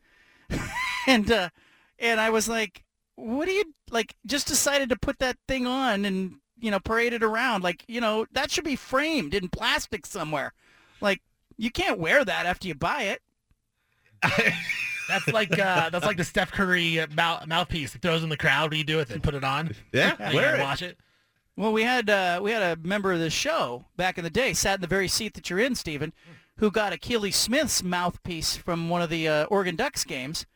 and 1.07 1.31
uh, 1.31 1.51
and 1.99 2.21
I 2.21 2.31
was 2.31 2.49
like, 2.49 2.85
what 3.17 3.47
do 3.47 3.53
you 3.53 3.65
like? 3.91 4.15
Just 4.27 4.47
decided 4.47 4.89
to 4.91 4.97
put 4.97 5.19
that 5.19 5.37
thing 5.49 5.67
on 5.67 6.05
and 6.05 6.37
you 6.59 6.71
know 6.71 6.79
parade 6.79 7.15
it 7.15 7.23
around 7.23 7.63
like 7.63 7.83
you 7.89 8.01
know 8.01 8.27
that 8.33 8.51
should 8.51 8.65
be 8.65 8.77
framed 8.77 9.35
in 9.35 9.49
plastic 9.49 10.07
somewhere, 10.07 10.53
like 11.01 11.21
you 11.57 11.71
can't 11.71 11.99
wear 11.99 12.25
that 12.25 12.47
after 12.47 12.69
you 12.69 12.75
buy 12.75 13.03
it. 13.03 13.23
That's 15.09 15.29
like 15.29 15.59
uh, 15.59 15.91
that's 15.91 16.07
like 16.07 16.17
the 16.17 16.25
Steph 16.25 16.53
Curry 16.53 17.01
uh, 17.01 17.07
mouth, 17.15 17.47
mouthpiece. 17.47 17.95
It 17.95 18.03
throws 18.03 18.23
in 18.23 18.29
the 18.29 18.37
crowd. 18.37 18.65
What 18.65 18.73
do 18.73 18.79
you 18.79 18.85
do 18.85 18.97
with 18.97 19.11
it? 19.11 19.23
Put 19.23 19.35
it 19.35 19.45
on. 19.45 19.75
Yeah, 19.93 20.31
you 20.31 20.37
wear 20.37 20.57
it. 20.57 20.61
Watch 20.61 20.83
it. 20.83 20.99
Well, 21.57 21.73
we 21.73 21.83
had 21.83 22.09
uh, 22.09 22.41
we 22.43 22.53
had 22.53 22.79
a 22.79 22.81
member 22.81 23.13
of 23.13 23.19
the 23.19 23.29
show 23.29 23.85
back 23.97 24.17
in 24.17 24.25
the 24.25 24.31
day, 24.31 24.55
sat 24.55 24.77
in 24.77 24.81
the 24.81 24.87
very 24.87 25.09
seat 25.09 25.35
that 25.35 25.51
you're 25.51 25.59
in, 25.59 25.75
Stephen, 25.75 26.13
who 26.57 26.71
got 26.71 26.93
Akili 26.93 27.35
Smith's 27.35 27.83
mouthpiece 27.83 28.57
from 28.57 28.89
one 28.89 29.03
of 29.03 29.11
the 29.11 29.29
uh, 29.29 29.45
Oregon 29.47 29.77
Ducks 29.77 30.05
games, 30.05 30.47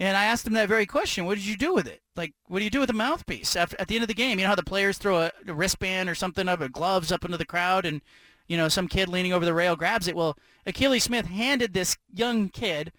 and 0.00 0.16
I 0.16 0.24
asked 0.24 0.46
him 0.46 0.54
that 0.54 0.68
very 0.68 0.86
question: 0.86 1.24
What 1.26 1.36
did 1.36 1.46
you 1.46 1.56
do 1.56 1.72
with 1.72 1.86
it? 1.86 2.00
Like, 2.16 2.34
what 2.48 2.58
do 2.58 2.64
you 2.64 2.70
do 2.70 2.80
with 2.80 2.88
the 2.88 2.94
mouthpiece 2.94 3.54
after, 3.54 3.76
at 3.78 3.86
the 3.86 3.94
end 3.94 4.02
of 4.02 4.08
the 4.08 4.14
game? 4.14 4.38
You 4.38 4.44
know 4.44 4.50
how 4.50 4.54
the 4.56 4.64
players 4.64 4.98
throw 4.98 5.20
a, 5.22 5.30
a 5.46 5.54
wristband 5.54 6.08
or 6.08 6.16
something 6.16 6.48
up, 6.48 6.60
or 6.60 6.68
gloves 6.68 7.12
up 7.12 7.24
into 7.24 7.38
the 7.38 7.44
crowd, 7.44 7.86
and 7.86 8.00
you 8.48 8.56
know 8.56 8.68
some 8.68 8.88
kid 8.88 9.08
leaning 9.08 9.32
over 9.32 9.44
the 9.44 9.54
rail 9.54 9.76
grabs 9.76 10.08
it. 10.08 10.16
Well, 10.16 10.36
Akili 10.66 11.00
Smith 11.00 11.26
handed 11.26 11.72
this 11.72 11.96
young 12.12 12.48
kid 12.48 12.92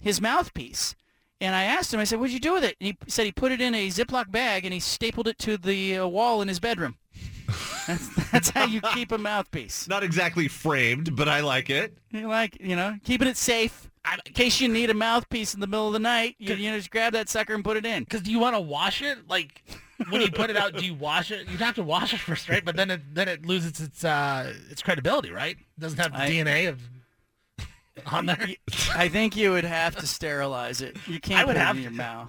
his 0.00 0.20
mouthpiece. 0.20 0.94
And 1.40 1.54
I 1.54 1.64
asked 1.64 1.94
him, 1.94 2.00
I 2.00 2.04
said, 2.04 2.18
what'd 2.18 2.34
you 2.34 2.40
do 2.40 2.54
with 2.54 2.64
it? 2.64 2.76
And 2.80 2.88
he 2.88 2.98
said 3.06 3.24
he 3.24 3.32
put 3.32 3.52
it 3.52 3.60
in 3.60 3.74
a 3.74 3.88
Ziploc 3.88 4.30
bag 4.30 4.64
and 4.64 4.74
he 4.74 4.80
stapled 4.80 5.28
it 5.28 5.38
to 5.40 5.56
the 5.56 5.98
uh, 5.98 6.06
wall 6.06 6.42
in 6.42 6.48
his 6.48 6.58
bedroom. 6.58 6.96
That's, 7.86 8.30
that's 8.30 8.50
how 8.50 8.66
you 8.66 8.82
keep 8.92 9.12
a 9.12 9.16
mouthpiece. 9.16 9.88
Not 9.88 10.02
exactly 10.02 10.46
framed, 10.46 11.16
but 11.16 11.26
I 11.26 11.40
like 11.40 11.70
it. 11.70 11.96
You 12.10 12.28
like, 12.28 12.58
you 12.60 12.76
know, 12.76 12.98
keeping 13.02 13.26
it 13.26 13.38
safe. 13.38 13.87
In 14.26 14.32
case 14.32 14.60
you 14.60 14.68
need 14.68 14.90
a 14.90 14.94
mouthpiece 14.94 15.54
in 15.54 15.60
the 15.60 15.66
middle 15.66 15.86
of 15.86 15.92
the 15.92 15.98
night, 15.98 16.36
you, 16.38 16.54
you 16.54 16.70
know, 16.70 16.76
just 16.78 16.90
grab 16.90 17.12
that 17.12 17.28
sucker 17.28 17.54
and 17.54 17.62
put 17.64 17.76
it 17.76 17.84
in. 17.84 18.04
Because 18.04 18.22
do 18.22 18.30
you 18.30 18.38
want 18.38 18.54
to 18.56 18.60
wash 18.60 19.02
it? 19.02 19.28
Like 19.28 19.62
when 20.08 20.20
you 20.20 20.30
put 20.30 20.48
it 20.50 20.56
out, 20.56 20.74
do 20.76 20.84
you 20.84 20.94
wash 20.94 21.30
it? 21.30 21.48
You'd 21.50 21.60
have 21.60 21.74
to 21.74 21.82
wash 21.82 22.14
it 22.14 22.18
first, 22.20 22.48
right? 22.48 22.64
But 22.64 22.76
then 22.76 22.90
it 22.90 23.00
then 23.14 23.28
it 23.28 23.44
loses 23.44 23.80
its 23.80 24.04
uh, 24.04 24.52
its 24.70 24.82
credibility, 24.82 25.30
right? 25.30 25.56
It 25.56 25.80
doesn't 25.80 25.98
have 25.98 26.12
the 26.12 26.18
I- 26.22 26.30
DNA 26.30 26.68
of 26.68 26.80
on 28.06 28.26
there. 28.26 28.48
I 28.94 29.08
think 29.08 29.36
you 29.36 29.50
would 29.50 29.64
have 29.64 29.96
to 29.96 30.06
sterilize 30.06 30.80
it. 30.80 30.96
You 31.06 31.20
can't 31.20 31.40
I 31.40 31.44
would 31.44 31.56
put 31.56 31.60
have 31.60 31.76
it 31.76 31.78
in 31.78 31.82
your 31.82 31.90
to. 31.92 31.96
mouth. 31.96 32.28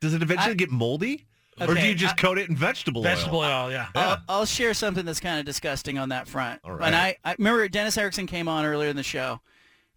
Does 0.00 0.14
it 0.14 0.22
eventually 0.22 0.54
get 0.54 0.70
moldy? 0.70 1.24
or 1.60 1.68
do 1.68 1.72
Okay, 1.74 1.88
you 1.90 1.94
just 1.94 2.14
I- 2.14 2.20
coat 2.20 2.36
it 2.36 2.50
in 2.50 2.56
vegetable, 2.56 3.02
Vegetable 3.02 3.38
oil? 3.38 3.66
oil, 3.66 3.70
yeah. 3.70 3.86
I'll, 3.94 4.18
I'll 4.28 4.44
share 4.44 4.74
something 4.74 5.04
that's 5.06 5.20
kind 5.20 5.38
of 5.38 5.46
disgusting 5.46 5.98
on 5.98 6.08
that 6.08 6.26
front. 6.26 6.60
All 6.64 6.76
And 6.82 6.94
I. 6.96 7.16
I 7.24 7.36
remember 7.38 7.68
Dennis 7.68 7.96
Erickson 7.96 8.26
came 8.26 8.48
on 8.48 8.64
earlier 8.64 8.90
in 8.90 8.96
the 8.96 9.04
show, 9.04 9.40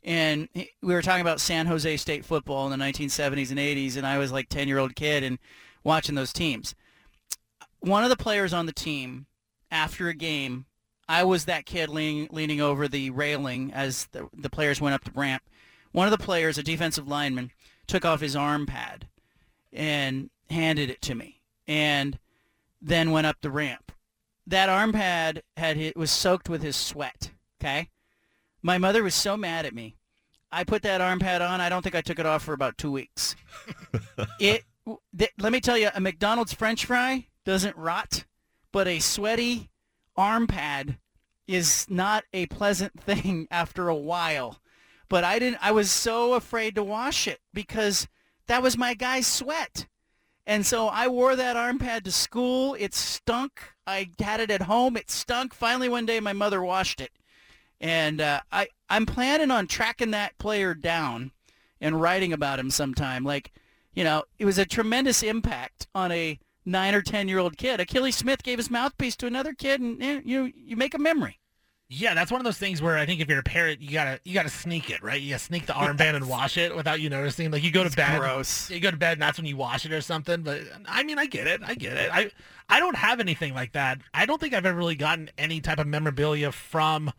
and 0.08 0.48
we 0.56 0.94
were 0.94 1.02
talking 1.02 1.22
about 1.22 1.42
San 1.42 1.66
Jose 1.66 1.98
State 1.98 2.24
football 2.24 2.72
in 2.72 2.80
the 2.80 2.84
1970s 2.84 3.50
and 3.50 3.60
80s, 3.60 3.98
and 3.98 4.08
I 4.08 4.18
was 4.18 4.32
like 4.32 4.48
10 4.48 4.70
year 4.70 4.78
old 4.78 4.96
kid 4.96 5.22
and 5.22 5.38
watching 5.84 6.16
those 6.16 6.32
teams. 6.32 6.74
One 7.82 8.06
of 8.06 8.10
the 8.10 8.16
players 8.16 8.54
on 8.54 8.68
the 8.68 8.72
team, 8.72 9.26
after 9.70 10.08
a 10.08 10.14
game, 10.14 10.66
I 11.10 11.26
was 11.26 11.44
that 11.46 11.66
kid 11.66 11.90
leaning 11.90 12.30
leaning 12.32 12.62
over 12.62 12.88
the 12.88 13.10
railing 13.10 13.74
as 13.74 14.08
the, 14.14 14.30
the 14.34 14.50
players 14.50 14.80
went 14.80 14.96
up 14.96 15.04
the 15.04 15.12
ramp. 15.12 15.44
One 15.92 16.08
of 16.08 16.18
the 16.18 16.24
players, 16.24 16.58
a 16.58 16.64
defensive 16.64 17.08
lineman, 17.08 17.52
took 17.86 18.06
off 18.06 18.22
his 18.22 18.36
arm 18.36 18.66
pad 18.66 19.10
and 19.74 20.30
handed 20.50 20.90
it 20.90 21.02
to 21.02 21.16
me, 21.16 21.42
and 21.68 22.18
then 22.82 23.12
went 23.12 23.28
up 23.28 23.42
the 23.42 23.52
ramp. 23.52 23.92
That 24.46 24.70
arm 24.70 24.94
pad 24.94 25.44
had 25.58 25.94
was 25.98 26.12
soaked 26.12 26.48
with 26.48 26.62
his 26.62 26.78
sweat. 26.78 27.32
Okay, 27.60 27.90
my 28.62 28.78
mother 28.78 29.04
was 29.04 29.14
so 29.14 29.36
mad 29.36 29.66
at 29.66 29.76
me. 29.76 29.97
I 30.52 30.64
put 30.64 30.82
that 30.84 31.02
arm 31.02 31.20
pad 31.20 31.42
on. 31.42 31.62
I 31.62 31.70
don't 31.70 31.82
think 31.82 31.96
I 31.96 32.02
took 32.02 32.20
it 32.20 32.26
off 32.26 32.44
for 32.44 32.54
about 32.54 32.78
two 32.78 32.92
weeks. 32.92 33.36
it. 34.40 34.64
Th- 35.18 35.32
let 35.40 35.52
me 35.52 35.60
tell 35.60 35.78
you, 35.78 35.90
a 35.94 36.00
McDonald's 36.00 36.54
French 36.54 36.86
fry 36.86 37.28
doesn't 37.44 37.76
rot, 37.76 38.26
but 38.72 38.88
a 38.88 39.00
sweaty 39.00 39.70
arm 40.16 40.48
pad 40.48 40.98
is 41.48 41.86
not 41.90 42.24
a 42.34 42.46
pleasant 42.48 43.00
thing 43.02 43.48
after 43.52 43.90
a 43.90 43.96
while. 43.96 44.60
But 45.10 45.24
I 45.24 45.40
didn't. 45.40 45.60
I 45.62 45.72
was 45.72 45.90
so 45.90 46.34
afraid 46.34 46.76
to 46.76 46.84
wash 46.84 47.28
it 47.28 47.40
because 47.54 48.08
that 48.48 48.62
was 48.62 48.78
my 48.78 48.94
guy's 48.94 49.28
sweat. 49.28 49.88
And 50.46 50.66
so 50.66 50.88
I 50.88 51.10
wore 51.10 51.36
that 51.36 51.58
arm 51.58 51.78
pad 51.80 52.06
to 52.06 52.12
school. 52.12 52.74
It 52.80 52.94
stunk. 52.94 53.74
I 53.86 54.10
had 54.20 54.40
it 54.40 54.52
at 54.52 54.64
home. 54.64 54.96
It 54.96 55.12
stunk. 55.12 55.54
Finally, 55.54 55.90
one 55.90 56.06
day, 56.06 56.22
my 56.22 56.34
mother 56.34 56.62
washed 56.62 57.02
it. 57.02 57.12
And 57.80 58.22
uh, 58.22 58.42
I, 58.52 58.68
I'm 58.90 59.06
planning 59.06 59.52
on 59.52 59.68
tracking 59.68 60.12
that 60.12 60.38
player 60.38 60.74
down 60.74 61.32
and 61.80 62.02
writing 62.02 62.34
about 62.34 62.60
him 62.60 62.72
sometime. 62.72 63.24
Like, 63.24 63.52
you 63.94 64.04
know, 64.04 64.24
it 64.40 64.46
was 64.46 64.58
a 64.58 64.66
tremendous 64.66 65.24
impact 65.24 65.88
on 65.94 66.12
a 66.12 66.40
nine 66.66 66.94
or 66.94 67.02
ten 67.02 67.28
year 67.28 67.40
old 67.40 67.58
kid. 67.58 67.80
Akili 67.80 68.14
Smith 68.14 68.44
gave 68.44 68.58
his 68.58 68.70
mouthpiece 68.70 69.16
to 69.18 69.28
another 69.28 69.54
kid, 69.54 69.82
and 69.82 70.02
eh, 70.02 70.22
you 70.24 70.52
you 70.56 70.76
make 70.76 70.94
a 70.94 71.00
memory. 71.00 71.40
Yeah, 71.90 72.14
that's 72.14 72.32
one 72.32 72.42
of 72.42 72.44
those 72.44 72.58
things 72.58 72.82
where 72.82 72.98
I 72.98 73.06
think 73.06 73.22
if 73.22 73.30
you're 73.30 73.40
a 73.40 73.44
parent, 73.44 73.82
you 73.82 73.92
gotta 73.92 74.20
you 74.26 74.34
gotta 74.34 74.50
sneak 74.50 74.90
it, 74.90 75.02
right? 75.02 75.22
You 75.22 75.32
gotta 75.32 75.44
sneak 75.44 75.66
the 75.68 75.74
armband 75.74 76.16
and 76.16 76.28
wash 76.28 76.58
it 76.58 76.76
without 76.76 77.00
you 77.00 77.10
noticing. 77.10 77.50
Like 77.50 77.64
you 77.64 77.72
go 77.72 77.84
to 77.84 77.96
bed, 77.96 78.20
gross. 78.20 78.70
You 78.70 78.80
go 78.80 78.92
to 78.92 78.98
bed, 78.98 79.14
and 79.14 79.22
that's 79.22 79.38
when 79.38 79.46
you 79.46 79.56
wash 79.56 79.86
it 79.86 79.94
or 79.94 80.02
something. 80.02 80.42
But 80.42 80.62
I 80.88 81.04
mean, 81.04 81.18
I 81.18 81.26
get 81.26 81.48
it, 81.48 81.62
I 81.66 81.76
get 81.76 81.96
it. 81.96 82.10
I 82.14 82.30
I 82.68 82.80
don't 82.80 82.98
have 82.98 83.20
anything 83.20 83.54
like 83.54 83.72
that. 83.72 84.00
I 84.14 84.26
don't 84.26 84.40
think 84.40 84.54
I've 84.54 84.66
ever 84.66 84.78
really 84.78 84.96
gotten 84.96 85.30
any 85.38 85.62
type 85.62 85.80
of 85.80 85.88
memorabilia 85.88 86.52
from 86.52 87.12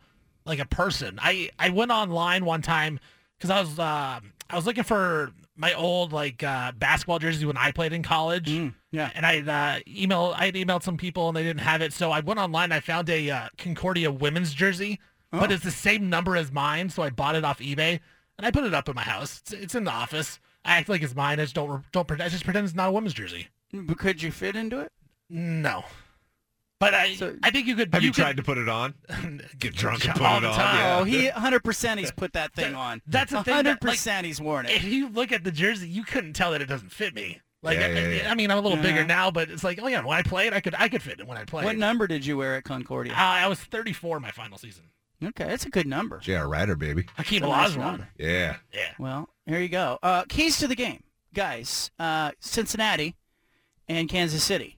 like 0.49 0.59
a 0.59 0.65
person. 0.65 1.17
I 1.21 1.49
I 1.57 1.69
went 1.69 1.91
online 1.91 2.43
one 2.45 2.61
time 2.61 2.99
because 3.37 3.49
I 3.49 3.59
was 3.61 3.79
uh, 3.79 4.19
I 4.49 4.55
was 4.55 4.65
looking 4.65 4.83
for 4.83 5.31
my 5.55 5.73
old 5.73 6.11
like 6.13 6.41
uh, 6.43 6.71
basketball 6.73 7.19
jerseys 7.19 7.45
when 7.45 7.57
I 7.57 7.71
played 7.71 7.93
in 7.93 8.01
college. 8.03 8.49
yeah. 8.91 9.11
And 9.13 9.25
I 9.25 9.39
uh, 9.39 9.79
email 9.87 10.33
I 10.35 10.45
had 10.47 10.55
emailed 10.55 10.83
some 10.83 10.97
people 10.97 11.27
and 11.29 11.37
they 11.37 11.43
didn't 11.43 11.61
have 11.61 11.81
it, 11.81 11.93
so 11.93 12.11
I 12.11 12.19
went 12.21 12.39
online. 12.39 12.65
And 12.65 12.73
I 12.73 12.79
found 12.81 13.09
a 13.09 13.29
uh, 13.29 13.47
Concordia 13.57 14.11
women's 14.11 14.53
jersey, 14.53 14.99
but 15.31 15.51
Oh. 15.51 15.53
it's 15.53 15.63
the 15.63 15.71
same 15.71 16.09
number 16.09 16.35
as 16.35 16.51
mine, 16.51 16.89
so 16.89 17.03
I 17.03 17.09
bought 17.09 17.35
it 17.35 17.43
off 17.45 17.59
eBay 17.59 17.99
and 18.37 18.45
I 18.47 18.51
put 18.51 18.63
it 18.63 18.73
up 18.73 18.87
in 18.89 18.95
my 18.95 19.01
house. 19.03 19.39
It's, 19.41 19.51
it's 19.53 19.75
in 19.75 19.83
the 19.83 19.91
office. 19.91 20.39
I 20.65 20.77
act 20.77 20.89
like 20.89 21.01
it's 21.03 21.15
mine. 21.15 21.39
I 21.39 21.43
just 21.43 21.55
don't 21.55 21.83
don't 21.91 22.07
pretend. 22.07 22.25
I 22.25 22.29
just 22.29 22.43
pretend 22.45 22.65
it's 22.65 22.75
not 22.75 22.89
a 22.89 22.91
women's 22.91 23.13
jersey. 23.13 23.47
But 23.73 23.97
could 23.99 24.21
you 24.23 24.31
fit 24.31 24.55
into 24.55 24.79
it? 24.79 24.91
No. 25.29 25.83
But 26.79 26.93
I 26.93 27.17
I 27.43 27.51
think 27.51 27.67
you 27.67 27.75
could. 27.75 27.93
Have 27.93 28.01
you, 28.03 28.11
could- 28.11 28.21
tried 28.21 28.37
to 28.37 28.43
put 28.43 28.57
it 28.57 28.69
on? 28.69 28.93
Get 29.59 29.75
drunk 29.75 30.05
and 30.05 30.13
put 30.15 30.21
it 30.21 30.25
on. 30.25 30.41
time. 30.41 30.77
Yeah. 30.77 30.97
Oh, 30.99 31.03
he 31.03 31.27
100% 31.27 31.97
he's 31.97 32.11
put 32.11 32.33
that 32.33 32.53
thing 32.53 32.73
on. 32.73 33.01
That's 33.05 33.31
the 33.31 33.43
thing. 33.43 33.63
that, 33.63 33.81
100% 33.81 34.05
like, 34.07 34.25
he's 34.25 34.39
worn 34.41 34.65
it. 34.65 34.71
If 34.71 34.85
you 34.85 35.09
look 35.09 35.33
at 35.33 35.43
the 35.43 35.51
jersey, 35.51 35.89
you 35.89 36.03
couldn't 36.03 36.33
tell 36.33 36.51
that 36.51 36.61
it 36.61 36.67
doesn't 36.67 36.91
fit 36.91 37.13
me. 37.13 37.41
Like, 37.61 37.77
Yeah, 37.77 37.87
I, 37.87 37.89
yeah, 37.89 38.07
yeah. 38.07 38.31
I 38.31 38.35
mean, 38.35 38.49
I'm 38.49 38.57
a 38.57 38.61
little 38.61 38.81
bigger 38.81 39.03
now, 39.03 39.29
but 39.29 39.49
it's 39.49 39.65
like, 39.65 39.79
oh 39.83 39.87
yeah, 39.87 40.03
when 40.05 40.17
I 40.17 40.21
played, 40.21 40.53
I 40.53 40.61
could, 40.61 40.73
I 40.75 40.87
could 40.87 41.01
fit 41.01 41.19
it 41.19 41.27
when 41.27 41.37
I 41.37 41.43
played. 41.43 41.65
What 41.65 41.77
number 41.77 42.07
did 42.07 42.25
you 42.25 42.37
wear 42.37 42.55
at 42.55 42.63
Concordia? 42.63 43.11
Uh, 43.11 43.17
I 43.17 43.47
was 43.47 43.59
34 43.59 44.21
my 44.21 44.31
final 44.31 44.57
season. 44.57 44.85
Okay, 45.21 45.43
that's 45.43 45.65
a 45.65 45.69
good 45.69 45.85
number. 45.85 46.19
J.R. 46.19 46.47
Rider, 46.47 46.77
baby. 46.77 47.03
Hakeem 47.17 47.41
That's 47.41 47.75
a 47.75 47.77
nice 47.79 47.97
Olajuwon. 47.99 48.07
Yeah. 48.17 48.55
Yeah. 48.73 48.91
Well, 48.97 49.27
here 49.45 49.59
you 49.59 49.67
go. 49.67 49.99
Uh, 50.01 50.23
keys 50.29 50.57
to 50.59 50.67
the 50.69 50.75
game, 50.75 51.03
guys. 51.33 51.91
Uh, 51.99 52.31
Cincinnati 52.39 53.17
and 53.89 54.07
Kansas 54.07 54.41
City. 54.41 54.77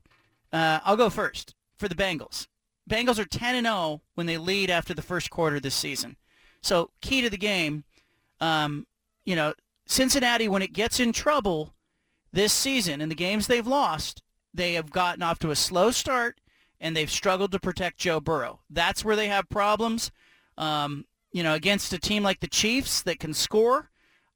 Uh, 0.51 0.79
I'll 0.83 0.97
go 0.97 1.11
first 1.11 1.53
for 1.81 1.89
the 1.89 1.95
Bengals. 1.95 2.47
Bengals 2.89 3.19
are 3.19 3.25
10 3.25 3.55
and 3.55 3.67
0 3.67 4.01
when 4.15 4.27
they 4.27 4.37
lead 4.37 4.69
after 4.69 4.93
the 4.93 5.01
first 5.01 5.29
quarter 5.29 5.59
this 5.59 5.75
season. 5.75 6.15
So 6.61 6.91
key 7.01 7.21
to 7.21 7.29
the 7.29 7.37
game, 7.37 7.83
um, 8.39 8.87
you 9.25 9.35
know, 9.35 9.53
Cincinnati 9.85 10.47
when 10.47 10.61
it 10.61 10.73
gets 10.73 10.99
in 10.99 11.11
trouble 11.11 11.73
this 12.31 12.53
season 12.53 13.01
in 13.01 13.09
the 13.09 13.15
games 13.15 13.47
they've 13.47 13.67
lost, 13.67 14.23
they 14.53 14.73
have 14.73 14.91
gotten 14.91 15.23
off 15.23 15.39
to 15.39 15.51
a 15.51 15.55
slow 15.55 15.91
start 15.91 16.39
and 16.79 16.95
they've 16.95 17.11
struggled 17.11 17.51
to 17.51 17.59
protect 17.59 17.97
Joe 17.97 18.19
Burrow. 18.19 18.61
That's 18.69 19.03
where 19.03 19.15
they 19.15 19.27
have 19.27 19.49
problems. 19.49 20.11
Um, 20.57 21.05
you 21.31 21.43
know, 21.43 21.53
against 21.53 21.93
a 21.93 21.99
team 21.99 22.23
like 22.23 22.39
the 22.39 22.47
Chiefs 22.47 23.01
that 23.03 23.19
can 23.19 23.33
score, 23.33 23.89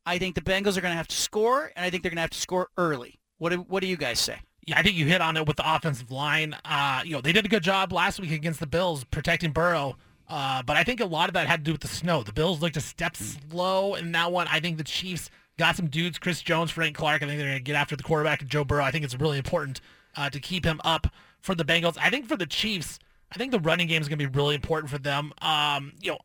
I 0.06 0.18
think 0.18 0.36
the 0.36 0.42
Bengals 0.42 0.78
are 0.78 0.82
going 0.82 0.94
to 0.94 0.98
have 0.98 1.08
to 1.08 1.16
score, 1.16 1.72
and 1.76 1.86
I 1.86 1.90
think 1.90 2.04
they're 2.04 2.12
going 2.12 2.18
to 2.18 2.22
have 2.22 2.30
to 2.30 2.40
score 2.40 2.70
early. 2.78 3.20
What 3.38 3.50
do, 3.50 3.58
what 3.58 3.82
do 3.82 3.88
you 3.88 3.98
guys 3.98 4.20
say? 4.20 4.40
Yeah, 4.66 4.80
I 4.80 4.82
think 4.82 4.96
you 4.96 5.06
hit 5.06 5.22
on 5.22 5.38
it 5.38 5.46
with 5.48 5.58
the 5.58 5.76
offensive 5.76 6.10
line. 6.12 6.56
Uh, 6.66 7.02
you 7.06 7.12
know, 7.12 7.22
they 7.22 7.32
did 7.32 7.46
a 7.46 7.50
good 7.50 7.64
job 7.64 7.94
last 7.94 8.20
week 8.20 8.32
against 8.32 8.60
the 8.60 8.68
Bills 8.68 9.04
protecting 9.04 9.52
Burrow. 9.52 9.96
Uh, 10.28 10.64
but 10.64 10.76
I 10.76 10.84
think 10.84 11.02
a 11.02 11.06
lot 11.06 11.30
of 11.30 11.34
that 11.34 11.48
had 11.48 11.60
to 11.60 11.64
do 11.64 11.72
with 11.72 11.82
the 11.82 11.88
snow. 11.88 12.24
The 12.24 12.34
Bills 12.34 12.62
looked 12.62 12.78
a 12.78 12.82
step 12.82 13.16
slow 13.16 13.94
in 13.94 14.12
that 14.14 14.32
one. 14.32 14.48
I 14.50 14.60
think 14.60 14.78
the 14.78 14.84
Chiefs 14.84 15.30
got 15.58 15.76
some 15.76 15.88
dudes, 15.88 16.18
Chris 16.18 16.42
Jones, 16.42 16.72
Frank 16.72 16.96
Clark. 16.96 17.22
I 17.22 17.28
think 17.28 17.38
they're 17.38 17.48
going 17.48 17.60
to 17.60 17.64
get 17.64 17.76
after 17.76 17.96
the 17.96 18.04
quarterback 18.04 18.42
and 18.42 18.50
Joe 18.50 18.64
Burrow. 18.64 18.84
I 18.84 18.92
think 18.92 19.06
it's 19.06 19.16
really 19.20 19.38
important 19.38 19.82
uh, 20.16 20.30
to 20.32 20.40
keep 20.40 20.66
him 20.66 20.82
up 20.84 21.08
for 21.42 21.54
the 21.54 21.64
Bengals. 21.64 21.98
I 22.02 22.10
think 22.10 22.28
for 22.28 22.36
the 22.36 22.48
Chiefs, 22.48 22.98
I 23.32 23.38
think 23.38 23.52
the 23.52 23.60
running 23.60 23.88
game 23.88 24.02
is 24.02 24.08
going 24.08 24.18
to 24.18 24.28
be 24.28 24.38
really 24.38 24.56
important 24.56 24.90
for 24.90 24.98
them. 24.98 25.32
Um, 25.42 25.94
you 26.02 26.12
know, 26.12 26.20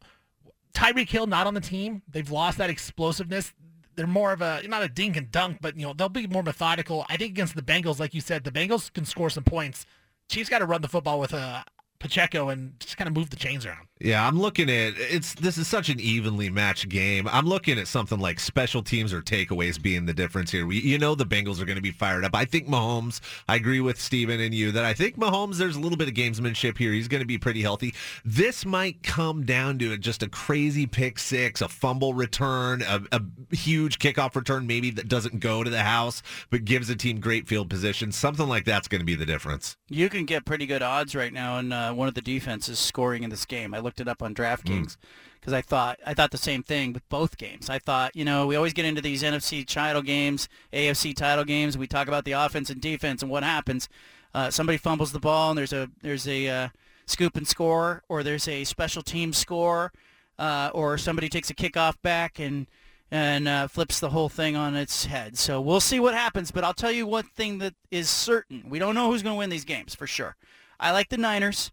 Tyreek 0.72 1.10
Hill 1.10 1.26
not 1.26 1.46
on 1.46 1.54
the 1.54 1.60
team. 1.60 2.02
They've 2.10 2.30
lost 2.30 2.58
that 2.58 2.70
explosiveness. 2.70 3.52
They're 4.00 4.06
more 4.06 4.32
of 4.32 4.40
a 4.40 4.62
not 4.66 4.82
a 4.82 4.88
dink 4.88 5.18
and 5.18 5.30
dunk, 5.30 5.58
but 5.60 5.76
you 5.76 5.86
know 5.86 5.92
they'll 5.92 6.08
be 6.08 6.26
more 6.26 6.42
methodical. 6.42 7.04
I 7.10 7.18
think 7.18 7.32
against 7.32 7.54
the 7.54 7.60
Bengals, 7.60 8.00
like 8.00 8.14
you 8.14 8.22
said, 8.22 8.44
the 8.44 8.50
Bengals 8.50 8.90
can 8.90 9.04
score 9.04 9.28
some 9.28 9.44
points. 9.44 9.84
Chiefs 10.30 10.48
got 10.48 10.60
to 10.60 10.64
run 10.64 10.80
the 10.80 10.88
football 10.88 11.20
with 11.20 11.34
uh, 11.34 11.64
Pacheco 11.98 12.48
and 12.48 12.80
just 12.80 12.96
kind 12.96 13.08
of 13.08 13.14
move 13.14 13.28
the 13.28 13.36
chains 13.36 13.66
around. 13.66 13.88
Yeah, 14.00 14.26
I'm 14.26 14.40
looking 14.40 14.70
at 14.70 14.94
it's. 14.96 15.34
This 15.34 15.58
is 15.58 15.68
such 15.68 15.88
an 15.90 16.00
evenly 16.00 16.48
matched 16.48 16.88
game. 16.88 17.28
I'm 17.28 17.46
looking 17.46 17.78
at 17.78 17.86
something 17.86 18.18
like 18.18 18.40
special 18.40 18.82
teams 18.82 19.12
or 19.12 19.20
takeaways 19.20 19.80
being 19.80 20.06
the 20.06 20.14
difference 20.14 20.50
here. 20.50 20.66
We, 20.66 20.80
you 20.80 20.98
know, 20.98 21.14
the 21.14 21.26
Bengals 21.26 21.60
are 21.60 21.66
going 21.66 21.76
to 21.76 21.82
be 21.82 21.90
fired 21.90 22.24
up. 22.24 22.34
I 22.34 22.46
think 22.46 22.66
Mahomes. 22.66 23.20
I 23.48 23.56
agree 23.56 23.80
with 23.80 24.00
Steven 24.00 24.40
and 24.40 24.54
you 24.54 24.72
that 24.72 24.84
I 24.84 24.94
think 24.94 25.18
Mahomes. 25.18 25.58
There's 25.58 25.76
a 25.76 25.80
little 25.80 25.98
bit 25.98 26.08
of 26.08 26.14
gamesmanship 26.14 26.78
here. 26.78 26.92
He's 26.92 27.08
going 27.08 27.20
to 27.20 27.26
be 27.26 27.38
pretty 27.38 27.62
healthy. 27.62 27.94
This 28.24 28.64
might 28.64 29.02
come 29.02 29.44
down 29.44 29.78
to 29.80 29.98
just 29.98 30.22
a 30.22 30.28
crazy 30.28 30.86
pick 30.86 31.18
six, 31.18 31.60
a 31.60 31.68
fumble 31.68 32.14
return, 32.14 32.82
a, 32.82 33.02
a 33.12 33.20
huge 33.54 33.98
kickoff 33.98 34.34
return, 34.34 34.66
maybe 34.66 34.90
that 34.92 35.08
doesn't 35.08 35.40
go 35.40 35.62
to 35.62 35.70
the 35.70 35.82
house 35.82 36.22
but 36.50 36.64
gives 36.64 36.90
a 36.90 36.96
team 36.96 37.20
great 37.20 37.46
field 37.48 37.68
position. 37.68 38.12
Something 38.12 38.48
like 38.48 38.64
that's 38.64 38.88
going 38.88 39.00
to 39.00 39.04
be 39.04 39.14
the 39.14 39.26
difference. 39.26 39.76
You 39.88 40.08
can 40.08 40.24
get 40.24 40.44
pretty 40.44 40.66
good 40.66 40.82
odds 40.82 41.14
right 41.14 41.32
now 41.32 41.58
in 41.58 41.72
uh, 41.72 41.92
one 41.92 42.08
of 42.08 42.14
the 42.14 42.22
defenses 42.22 42.78
scoring 42.78 43.22
in 43.22 43.30
this 43.30 43.44
game. 43.44 43.74
I 43.74 43.78
looked 43.90 44.00
it 44.00 44.06
up 44.06 44.22
on 44.22 44.32
DraftKings 44.32 44.96
because 45.40 45.52
I 45.52 45.62
thought 45.62 45.98
I 46.06 46.14
thought 46.14 46.30
the 46.30 46.38
same 46.38 46.62
thing 46.62 46.92
with 46.92 47.08
both 47.08 47.36
games. 47.36 47.68
I 47.68 47.80
thought, 47.80 48.14
you 48.14 48.24
know, 48.24 48.46
we 48.46 48.54
always 48.54 48.72
get 48.72 48.84
into 48.84 49.00
these 49.00 49.24
NFC 49.24 49.66
title 49.66 50.00
games, 50.00 50.48
AFC 50.72 51.16
title 51.16 51.44
games. 51.44 51.76
We 51.76 51.88
talk 51.88 52.06
about 52.06 52.24
the 52.24 52.32
offense 52.32 52.70
and 52.70 52.80
defense 52.80 53.20
and 53.20 53.30
what 53.32 53.42
happens. 53.42 53.88
Uh, 54.32 54.48
somebody 54.48 54.78
fumbles 54.78 55.10
the 55.10 55.18
ball 55.18 55.50
and 55.50 55.58
there's 55.58 55.72
a 55.72 55.90
there's 56.02 56.28
a 56.28 56.48
uh, 56.48 56.68
scoop 57.06 57.36
and 57.36 57.48
score, 57.48 58.04
or 58.08 58.22
there's 58.22 58.46
a 58.46 58.62
special 58.62 59.02
team 59.02 59.32
score, 59.32 59.92
uh, 60.38 60.70
or 60.72 60.96
somebody 60.96 61.28
takes 61.28 61.50
a 61.50 61.54
kickoff 61.54 62.00
back 62.00 62.38
and 62.38 62.68
and 63.10 63.48
uh, 63.48 63.66
flips 63.66 63.98
the 63.98 64.10
whole 64.10 64.28
thing 64.28 64.54
on 64.54 64.76
its 64.76 65.06
head. 65.06 65.36
So 65.36 65.60
we'll 65.60 65.80
see 65.80 65.98
what 65.98 66.14
happens. 66.14 66.52
But 66.52 66.62
I'll 66.62 66.74
tell 66.74 66.92
you 66.92 67.08
one 67.08 67.24
thing 67.24 67.58
that 67.58 67.74
is 67.90 68.08
certain: 68.08 68.66
we 68.68 68.78
don't 68.78 68.94
know 68.94 69.10
who's 69.10 69.24
going 69.24 69.34
to 69.34 69.38
win 69.38 69.50
these 69.50 69.64
games 69.64 69.96
for 69.96 70.06
sure. 70.06 70.36
I 70.78 70.92
like 70.92 71.08
the 71.08 71.16
Niners. 71.16 71.72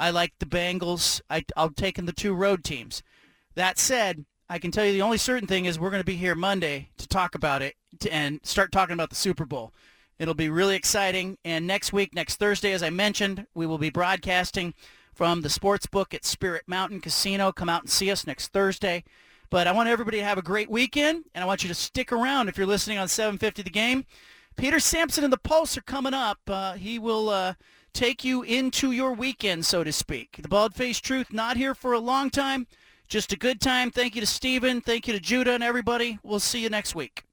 I 0.00 0.10
like 0.10 0.32
the 0.38 0.46
Bengals. 0.46 1.20
I, 1.28 1.44
I'll 1.58 1.68
take 1.68 1.98
in 1.98 2.06
the 2.06 2.12
two 2.12 2.32
road 2.32 2.64
teams. 2.64 3.02
That 3.54 3.78
said, 3.78 4.24
I 4.48 4.58
can 4.58 4.70
tell 4.70 4.86
you 4.86 4.92
the 4.92 5.02
only 5.02 5.18
certain 5.18 5.46
thing 5.46 5.66
is 5.66 5.78
we're 5.78 5.90
going 5.90 6.00
to 6.00 6.06
be 6.06 6.16
here 6.16 6.34
Monday 6.34 6.88
to 6.96 7.06
talk 7.06 7.34
about 7.34 7.60
it 7.60 7.74
and 8.10 8.40
start 8.42 8.72
talking 8.72 8.94
about 8.94 9.10
the 9.10 9.16
Super 9.16 9.44
Bowl. 9.44 9.74
It'll 10.18 10.32
be 10.32 10.48
really 10.48 10.74
exciting. 10.74 11.36
And 11.44 11.66
next 11.66 11.92
week, 11.92 12.14
next 12.14 12.36
Thursday, 12.36 12.72
as 12.72 12.82
I 12.82 12.88
mentioned, 12.88 13.46
we 13.54 13.66
will 13.66 13.76
be 13.76 13.90
broadcasting 13.90 14.72
from 15.12 15.42
the 15.42 15.50
sports 15.50 15.86
book 15.86 16.14
at 16.14 16.24
Spirit 16.24 16.62
Mountain 16.66 17.02
Casino. 17.02 17.52
Come 17.52 17.68
out 17.68 17.82
and 17.82 17.90
see 17.90 18.10
us 18.10 18.26
next 18.26 18.48
Thursday. 18.54 19.04
But 19.50 19.66
I 19.66 19.72
want 19.72 19.90
everybody 19.90 20.16
to 20.18 20.24
have 20.24 20.38
a 20.38 20.42
great 20.42 20.70
weekend, 20.70 21.24
and 21.34 21.44
I 21.44 21.46
want 21.46 21.62
you 21.62 21.68
to 21.68 21.74
stick 21.74 22.10
around 22.10 22.48
if 22.48 22.56
you're 22.56 22.66
listening 22.66 22.96
on 22.96 23.08
750 23.08 23.62
The 23.62 23.70
Game. 23.70 24.06
Peter 24.56 24.80
Sampson 24.80 25.24
and 25.24 25.32
the 25.32 25.38
Pulse 25.38 25.76
are 25.76 25.82
coming 25.82 26.14
up. 26.14 26.38
Uh, 26.46 26.72
he 26.72 26.98
will 26.98 27.28
uh, 27.28 27.54
take 28.00 28.24
you 28.24 28.42
into 28.42 28.92
your 28.92 29.12
weekend, 29.12 29.66
so 29.66 29.84
to 29.84 29.92
speak. 29.92 30.38
The 30.40 30.48
Bald-Faced 30.48 31.04
Truth 31.04 31.34
not 31.34 31.58
here 31.58 31.74
for 31.74 31.92
a 31.92 31.98
long 31.98 32.30
time, 32.30 32.66
just 33.08 33.30
a 33.30 33.36
good 33.36 33.60
time. 33.60 33.90
Thank 33.90 34.14
you 34.14 34.22
to 34.22 34.26
Steven. 34.26 34.80
Thank 34.80 35.06
you 35.06 35.12
to 35.12 35.20
Judah 35.20 35.52
and 35.52 35.62
everybody. 35.62 36.18
We'll 36.22 36.40
see 36.40 36.62
you 36.62 36.70
next 36.70 36.94
week. 36.94 37.24